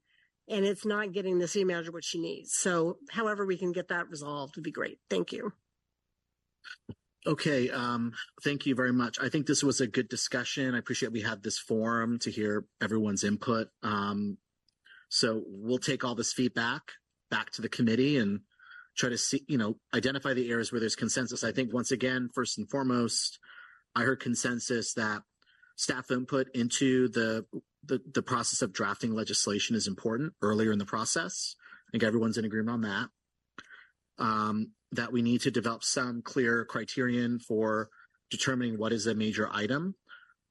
and 0.47 0.65
it's 0.65 0.85
not 0.85 1.11
getting 1.11 1.39
the 1.39 1.47
city 1.47 1.65
manager 1.65 1.91
what 1.91 2.05
she 2.05 2.21
needs. 2.21 2.53
So 2.53 2.99
however 3.11 3.45
we 3.45 3.57
can 3.57 3.73
get 3.73 3.89
that 3.89 4.09
resolved 4.09 4.55
would 4.55 4.63
be 4.63 4.71
great. 4.71 4.99
Thank 5.09 5.33
you. 5.33 5.51
Okay, 7.25 7.69
um, 7.69 8.13
thank 8.41 8.65
you 8.65 8.73
very 8.73 8.93
much. 8.93 9.17
I 9.21 9.27
think 9.27 9.45
this 9.45 9.61
was 9.61 9.81
a 9.81 9.87
good 9.87 10.07
discussion. 10.07 10.73
I 10.73 10.77
appreciate 10.77 11.11
we 11.11 11.21
had 11.21 11.43
this 11.43 11.57
forum 11.57 12.19
to 12.19 12.31
hear 12.31 12.65
everyone's 12.81 13.25
input. 13.25 13.67
Um, 13.83 14.37
so 15.09 15.43
we'll 15.45 15.79
take 15.79 16.05
all 16.05 16.15
this 16.15 16.31
feedback 16.31 16.93
back 17.29 17.49
to 17.51 17.61
the 17.61 17.67
committee 17.67 18.17
and 18.17 18.41
try 18.97 19.09
to 19.09 19.17
see, 19.17 19.43
you 19.47 19.57
know, 19.57 19.77
identify 19.93 20.33
the 20.33 20.49
areas 20.49 20.71
where 20.71 20.79
there's 20.79 20.95
consensus. 20.95 21.43
I 21.43 21.51
think 21.51 21.73
once 21.73 21.91
again, 21.91 22.29
first 22.33 22.57
and 22.57 22.69
foremost, 22.69 23.39
I 23.95 24.03
heard 24.03 24.19
consensus 24.19 24.93
that 24.93 25.21
staff 25.75 26.11
input 26.11 26.47
into 26.53 27.07
the 27.09 27.45
the, 27.85 28.01
the 28.13 28.21
process 28.21 28.61
of 28.61 28.73
drafting 28.73 29.13
legislation 29.13 29.75
is 29.75 29.87
important 29.87 30.33
earlier 30.41 30.73
in 30.73 30.79
the 30.79 30.85
process. 30.85 31.55
I 31.87 31.91
think 31.91 32.03
everyone's 32.03 32.37
in 32.37 32.43
agreement 32.43 32.69
on 32.69 32.81
that. 32.81 33.09
Um, 34.19 34.71
that 34.91 35.13
we 35.13 35.21
need 35.21 35.41
to 35.41 35.51
develop 35.51 35.83
some 35.83 36.21
clear 36.21 36.65
criterion 36.65 37.39
for 37.39 37.89
determining 38.29 38.77
what 38.77 38.91
is 38.91 39.07
a 39.07 39.15
major 39.15 39.49
item. 39.51 39.95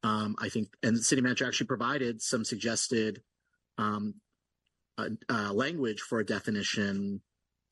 Um, 0.03 0.37
I 0.39 0.49
think, 0.49 0.69
and 0.83 0.97
the 0.97 1.03
city 1.03 1.21
manager 1.21 1.47
actually 1.47 1.67
provided 1.67 2.23
some 2.23 2.45
suggested 2.45 3.23
um, 3.77 4.15
uh, 4.97 5.11
uh, 5.29 5.53
language 5.53 6.01
for 6.01 6.21
a 6.21 6.27
definition 6.27 7.21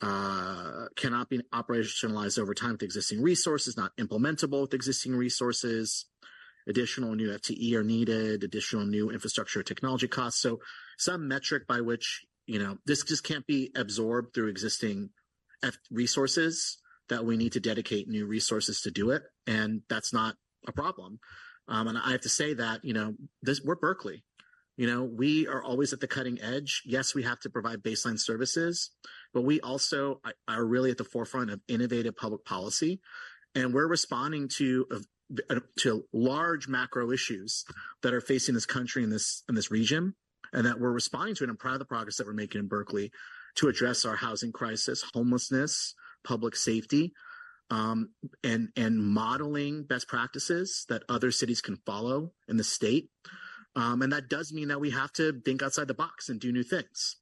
uh, 0.05 0.87
cannot 0.97 1.31
be 1.31 1.41
operationalized 1.53 2.39
over 2.39 2.53
time 2.53 2.73
with 2.73 2.83
existing 2.83 3.23
resources, 3.23 3.77
not 3.77 3.97
implementable 3.97 4.63
with 4.63 4.75
existing 4.75 5.17
resources. 5.17 6.07
Additional 6.69 7.15
new 7.15 7.29
FTE 7.29 7.75
are 7.75 7.85
needed, 7.85 8.45
additional 8.45 8.85
new 8.85 9.11
infrastructure 9.11 9.63
technology 9.63 10.09
costs. 10.09 10.41
So 10.41 10.61
some 10.99 11.27
metric 11.29 11.67
by 11.67 11.81
which, 11.81 12.25
you 12.47 12.59
know, 12.59 12.77
this 12.87 13.03
just 13.03 13.25
can't 13.25 13.47
be 13.47 13.71
absorbed 13.75 14.35
through 14.35 14.49
existing 14.49 15.11
F- 15.63 15.79
resources 15.91 16.79
that 17.09 17.25
we 17.25 17.37
need 17.37 17.53
to 17.53 17.61
dedicate 17.61 18.09
new 18.09 18.27
resources 18.27 18.83
to 18.83 18.91
do 18.91 19.11
it. 19.11 19.23
And 19.47 19.83
that's 19.89 20.13
not 20.13 20.37
a 20.67 20.73
problem. 20.73 21.19
Um, 21.69 21.89
and 21.89 21.99
I 21.99 22.13
have 22.13 22.23
to 22.23 22.29
say 22.29 22.55
that, 22.55 22.85
you 22.85 22.93
know, 22.93 23.15
this, 23.43 23.63
we're 23.63 23.77
Berkeley. 23.77 24.23
You 24.77 24.89
know, 24.89 25.05
we 25.05 25.47
are 25.47 25.63
always 25.63 25.93
at 25.93 26.01
the 26.01 26.09
cutting 26.09 26.41
edge. 26.41 26.83
Yes, 26.85 27.15
we 27.15 27.23
have 27.23 27.39
to 27.41 27.51
provide 27.51 27.83
baseline 27.83 28.19
services, 28.19 28.91
but 29.33 29.43
we 29.43 29.61
also 29.61 30.21
are 30.49 30.65
really 30.65 30.91
at 30.91 30.99
the 30.99 31.05
forefront 31.05 31.51
of 31.51 31.61
innovative 31.69 32.17
public 32.17 32.45
policy. 32.45 33.01
And 33.55 33.73
we're 33.73 33.87
responding 33.87 34.49
to 34.57 34.87
uh, 34.91 35.61
to 35.79 36.05
large 36.13 36.69
macro 36.69 37.11
issues 37.11 37.65
that 38.03 38.13
are 38.13 38.21
facing 38.21 38.55
this 38.55 38.67
country 38.67 39.03
in 39.05 39.11
this 39.11 39.45
in 39.49 39.55
this 39.55 39.71
region, 39.71 40.15
and 40.53 40.67
that 40.67 40.81
we're 40.81 40.93
responding 40.93 41.37
to. 41.37 41.45
And 41.45 41.51
I'm 41.51 41.57
proud 41.57 41.75
of 41.75 41.79
the 41.79 41.85
progress 41.85 42.17
that 42.17 42.27
we're 42.27 42.33
making 42.33 42.61
in 42.61 42.69
Berkeley 42.69 43.13
to 43.57 43.69
address 43.69 44.05
our 44.05 44.17
housing 44.17 44.51
crisis, 44.53 45.05
homelessness, 45.15 45.95
public 46.25 46.57
safety, 46.57 47.13
um, 47.71 48.11
and 48.43 48.71
and 48.77 48.99
modeling 48.99 49.85
best 49.85 50.09
practices 50.09 50.85
that 50.89 51.05
other 51.09 51.31
cities 51.31 51.61
can 51.61 51.77
follow 51.87 52.33
in 52.49 52.57
the 52.57 52.65
state. 52.65 53.09
Um, 53.77 54.03
and 54.03 54.13
that 54.13 54.29
does 54.29 54.53
mean 54.53 54.69
that 54.69 54.81
we 54.81 54.91
have 54.91 55.13
to 55.15 55.41
think 55.45 55.63
outside 55.63 55.89
the 55.89 55.95
box 55.95 56.29
and 56.29 56.41
do 56.41 56.53
new 56.53 56.63
things, 56.63 57.17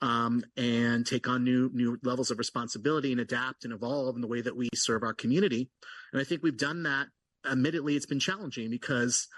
um, 0.00 0.44
and 0.56 1.04
take 1.04 1.28
on 1.28 1.42
new 1.42 1.70
new 1.72 1.98
levels 2.02 2.30
of 2.30 2.38
responsibility 2.38 3.10
and 3.10 3.20
adapt 3.20 3.64
and 3.64 3.72
evolve 3.72 4.14
in 4.14 4.22
the 4.22 4.28
way 4.28 4.40
that 4.40 4.56
we 4.56 4.68
serve 4.74 5.02
our 5.02 5.14
community. 5.14 5.68
And 6.12 6.20
I 6.20 6.24
think 6.24 6.42
we've 6.42 6.56
done 6.56 6.84
that. 6.84 7.08
Admittedly, 7.44 7.96
it's 7.96 8.06
been 8.06 8.20
challenging 8.20 8.70
because 8.70 9.28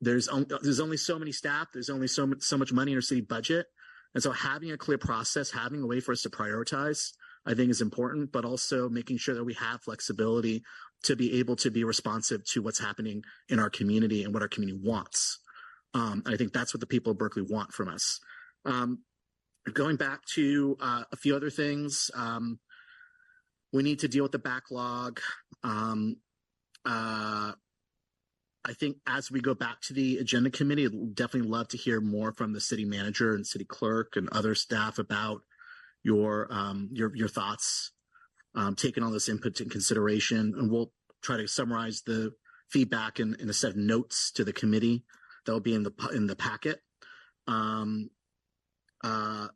there's 0.00 0.28
there's 0.62 0.80
only 0.80 0.96
so 0.96 1.18
many 1.18 1.32
staff, 1.32 1.68
there's 1.72 1.90
only 1.90 2.08
so 2.08 2.26
much, 2.26 2.42
so 2.42 2.58
much 2.58 2.72
money 2.72 2.92
in 2.92 2.98
our 2.98 3.02
city 3.02 3.20
budget, 3.22 3.66
and 4.14 4.22
so 4.22 4.30
having 4.30 4.70
a 4.70 4.78
clear 4.78 4.98
process, 4.98 5.50
having 5.50 5.82
a 5.82 5.86
way 5.86 6.00
for 6.00 6.12
us 6.12 6.22
to 6.22 6.30
prioritize, 6.30 7.12
I 7.46 7.54
think 7.54 7.70
is 7.70 7.80
important, 7.80 8.32
but 8.32 8.44
also 8.44 8.88
making 8.88 9.18
sure 9.18 9.34
that 9.34 9.44
we 9.44 9.54
have 9.54 9.82
flexibility 9.82 10.62
to 11.04 11.16
be 11.16 11.38
able 11.38 11.56
to 11.56 11.70
be 11.70 11.84
responsive 11.84 12.44
to 12.46 12.62
what's 12.62 12.80
happening 12.80 13.22
in 13.48 13.58
our 13.58 13.70
community 13.70 14.24
and 14.24 14.34
what 14.34 14.42
our 14.42 14.48
community 14.48 14.80
wants. 14.82 15.38
Um, 15.98 16.22
I 16.26 16.36
think 16.36 16.52
that's 16.52 16.72
what 16.72 16.80
the 16.80 16.86
people 16.86 17.10
of 17.10 17.18
Berkeley 17.18 17.42
want 17.42 17.72
from 17.72 17.88
us. 17.88 18.20
Um, 18.64 19.00
going 19.74 19.96
back 19.96 20.24
to 20.34 20.76
uh, 20.80 21.02
a 21.10 21.16
few 21.16 21.34
other 21.34 21.50
things, 21.50 22.08
um, 22.14 22.60
we 23.72 23.82
need 23.82 23.98
to 24.00 24.08
deal 24.08 24.22
with 24.22 24.32
the 24.32 24.38
backlog. 24.38 25.20
Um, 25.64 26.18
uh, 26.86 27.52
I 28.64 28.72
think 28.78 28.98
as 29.08 29.30
we 29.30 29.40
go 29.40 29.54
back 29.54 29.80
to 29.82 29.92
the 29.92 30.18
agenda 30.18 30.50
committee, 30.50 30.86
I'd 30.86 31.16
definitely 31.16 31.50
love 31.50 31.68
to 31.68 31.76
hear 31.76 32.00
more 32.00 32.32
from 32.32 32.52
the 32.52 32.60
city 32.60 32.84
manager 32.84 33.34
and 33.34 33.44
city 33.44 33.64
clerk 33.64 34.12
and 34.14 34.28
other 34.30 34.54
staff 34.54 34.98
about 34.98 35.40
your 36.04 36.46
um, 36.50 36.90
your 36.92 37.14
your 37.16 37.28
thoughts, 37.28 37.90
um, 38.54 38.76
taking 38.76 39.02
all 39.02 39.10
this 39.10 39.28
input 39.28 39.58
into 39.58 39.70
consideration, 39.70 40.54
and 40.56 40.70
we'll 40.70 40.92
try 41.22 41.36
to 41.38 41.48
summarize 41.48 42.02
the 42.02 42.32
feedback 42.70 43.18
in, 43.18 43.34
in 43.40 43.48
a 43.50 43.52
set 43.52 43.70
of 43.70 43.76
notes 43.76 44.30
to 44.30 44.44
the 44.44 44.52
committee 44.52 45.02
that 45.48 45.54
will 45.54 45.60
be 45.60 45.74
in 45.74 45.82
the 45.82 45.92
in 46.14 46.26
the 46.26 46.36
packet. 46.36 46.82
Um, 47.46 48.10
uh, 49.02 49.48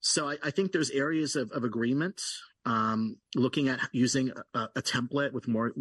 so 0.00 0.28
I, 0.28 0.36
I 0.42 0.50
think 0.50 0.72
there's 0.72 0.90
areas 0.90 1.36
of, 1.36 1.52
of 1.52 1.62
agreement 1.62 2.20
um, 2.66 3.18
looking 3.36 3.68
at 3.68 3.78
using 3.92 4.32
a, 4.54 4.68
a, 4.74 4.82
template 4.82 5.32
with 5.32 5.46
more 5.46 5.72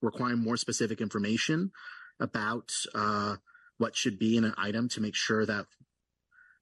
requiring 0.00 0.38
more 0.38 0.56
specific 0.56 1.02
information 1.02 1.70
about 2.18 2.72
uh, 2.94 3.36
what 3.76 3.94
should 3.94 4.18
be 4.18 4.38
in 4.38 4.44
an 4.44 4.54
item 4.56 4.88
to 4.90 5.02
make 5.02 5.14
sure 5.14 5.44
that 5.44 5.66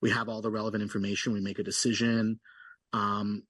we 0.01 0.11
have 0.11 0.29
all 0.29 0.43
the 0.43 0.51
relevant 0.51 0.83
information. 0.83 1.33
We 1.33 1.41
make 1.41 1.61
a 1.61 1.65
decision. 1.65 2.41
Um, 2.93 3.45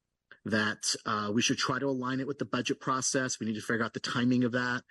that 0.44 0.94
uh, 1.06 1.30
we 1.32 1.40
should 1.40 1.56
try 1.56 1.78
to 1.78 1.86
align 1.86 2.18
it 2.18 2.26
with 2.26 2.38
the 2.38 2.44
budget 2.44 2.80
process. 2.80 3.38
We 3.38 3.46
need 3.46 3.54
to 3.54 3.60
figure 3.62 3.84
out 3.84 3.94
the 3.94 4.00
timing 4.00 4.42
of 4.42 4.52
that. 4.52 4.82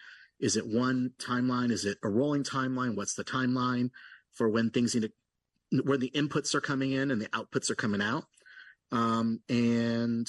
Is 0.41 0.57
it 0.57 0.67
one 0.67 1.11
timeline? 1.19 1.71
Is 1.71 1.85
it 1.85 1.99
a 2.03 2.09
rolling 2.09 2.43
timeline? 2.43 2.95
What's 2.95 3.13
the 3.13 3.23
timeline 3.23 3.91
for 4.33 4.49
when 4.49 4.71
things 4.71 4.95
need 4.95 5.11
to, 5.71 5.83
when 5.83 5.99
the 5.99 6.11
inputs 6.15 6.53
are 6.55 6.61
coming 6.61 6.91
in 6.91 7.11
and 7.11 7.21
the 7.21 7.27
outputs 7.27 7.69
are 7.69 7.75
coming 7.75 8.01
out? 8.01 8.25
Um, 8.91 9.39
and 9.47 10.27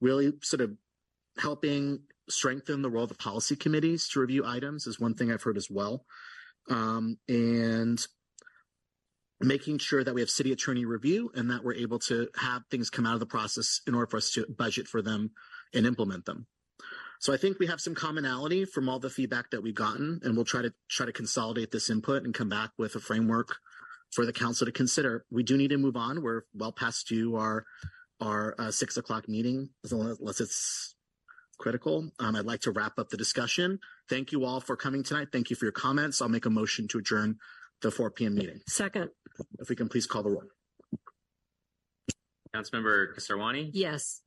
really 0.00 0.32
sort 0.42 0.60
of 0.60 0.72
helping 1.38 2.00
strengthen 2.28 2.82
the 2.82 2.90
role 2.90 3.04
of 3.04 3.08
the 3.08 3.14
policy 3.14 3.56
committees 3.56 4.08
to 4.08 4.20
review 4.20 4.44
items 4.44 4.86
is 4.86 5.00
one 5.00 5.14
thing 5.14 5.32
I've 5.32 5.42
heard 5.42 5.56
as 5.56 5.68
well. 5.70 6.04
Um, 6.68 7.18
and 7.28 8.04
making 9.40 9.78
sure 9.78 10.04
that 10.04 10.14
we 10.14 10.20
have 10.20 10.30
city 10.30 10.52
attorney 10.52 10.84
review 10.84 11.30
and 11.34 11.50
that 11.50 11.64
we're 11.64 11.74
able 11.74 11.98
to 11.98 12.28
have 12.36 12.62
things 12.70 12.90
come 12.90 13.06
out 13.06 13.14
of 13.14 13.20
the 13.20 13.26
process 13.26 13.80
in 13.86 13.94
order 13.94 14.06
for 14.06 14.18
us 14.18 14.30
to 14.32 14.44
budget 14.46 14.86
for 14.86 15.00
them 15.00 15.30
and 15.72 15.86
implement 15.86 16.26
them. 16.26 16.46
So 17.20 17.34
I 17.34 17.36
think 17.36 17.58
we 17.58 17.66
have 17.66 17.80
some 17.82 17.94
commonality 17.94 18.64
from 18.64 18.88
all 18.88 18.98
the 18.98 19.10
feedback 19.10 19.50
that 19.50 19.62
we've 19.62 19.74
gotten, 19.74 20.20
and 20.24 20.34
we'll 20.34 20.46
try 20.46 20.62
to 20.62 20.72
try 20.88 21.04
to 21.06 21.12
consolidate 21.12 21.70
this 21.70 21.90
input 21.90 22.24
and 22.24 22.32
come 22.34 22.48
back 22.48 22.70
with 22.78 22.94
a 22.96 23.00
framework 23.00 23.56
for 24.10 24.24
the 24.24 24.32
council 24.32 24.64
to 24.64 24.72
consider. 24.72 25.24
We 25.30 25.42
do 25.42 25.56
need 25.58 25.68
to 25.68 25.76
move 25.76 25.96
on. 25.96 26.22
We're 26.22 26.42
well 26.54 26.72
past 26.72 27.06
due 27.08 27.36
our 27.36 27.64
our 28.22 28.54
uh, 28.58 28.70
six 28.70 28.96
o'clock 28.96 29.28
meeting, 29.28 29.68
unless 29.90 30.40
it's 30.40 30.94
critical. 31.58 32.10
Um, 32.18 32.36
I'd 32.36 32.46
like 32.46 32.60
to 32.62 32.70
wrap 32.72 32.98
up 32.98 33.10
the 33.10 33.16
discussion. 33.18 33.78
Thank 34.08 34.32
you 34.32 34.44
all 34.46 34.60
for 34.60 34.74
coming 34.76 35.02
tonight. 35.02 35.28
Thank 35.30 35.50
you 35.50 35.56
for 35.56 35.66
your 35.66 35.72
comments. 35.72 36.20
I'll 36.22 36.28
make 36.30 36.46
a 36.46 36.50
motion 36.50 36.88
to 36.88 36.98
adjourn 36.98 37.36
the 37.82 37.90
4 37.90 38.10
p.m. 38.12 38.34
meeting. 38.34 38.60
Second. 38.66 39.10
If 39.58 39.68
we 39.68 39.76
can 39.76 39.88
please 39.90 40.06
call 40.06 40.22
the 40.22 40.30
roll. 40.30 40.44
Councilmember 42.54 43.14
Kesarwani, 43.14 43.70
Yes. 43.72 44.22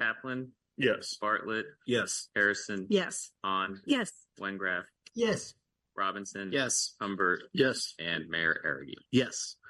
Taplin, 0.00 0.48
Yes. 0.76 1.16
Bartlett, 1.20 1.66
Yes. 1.86 2.28
Harrison, 2.34 2.86
Yes. 2.90 3.30
Hahn, 3.42 3.80
Yes. 3.86 4.12
Wengraf. 4.40 4.84
Yes. 5.14 5.54
Robinson. 5.96 6.52
Yes. 6.52 6.94
Humbert 7.00 7.44
Yes. 7.54 7.94
and 7.98 8.28
Mayor 8.28 8.60
Arreguín. 8.64 9.00
Yes. 9.10 9.56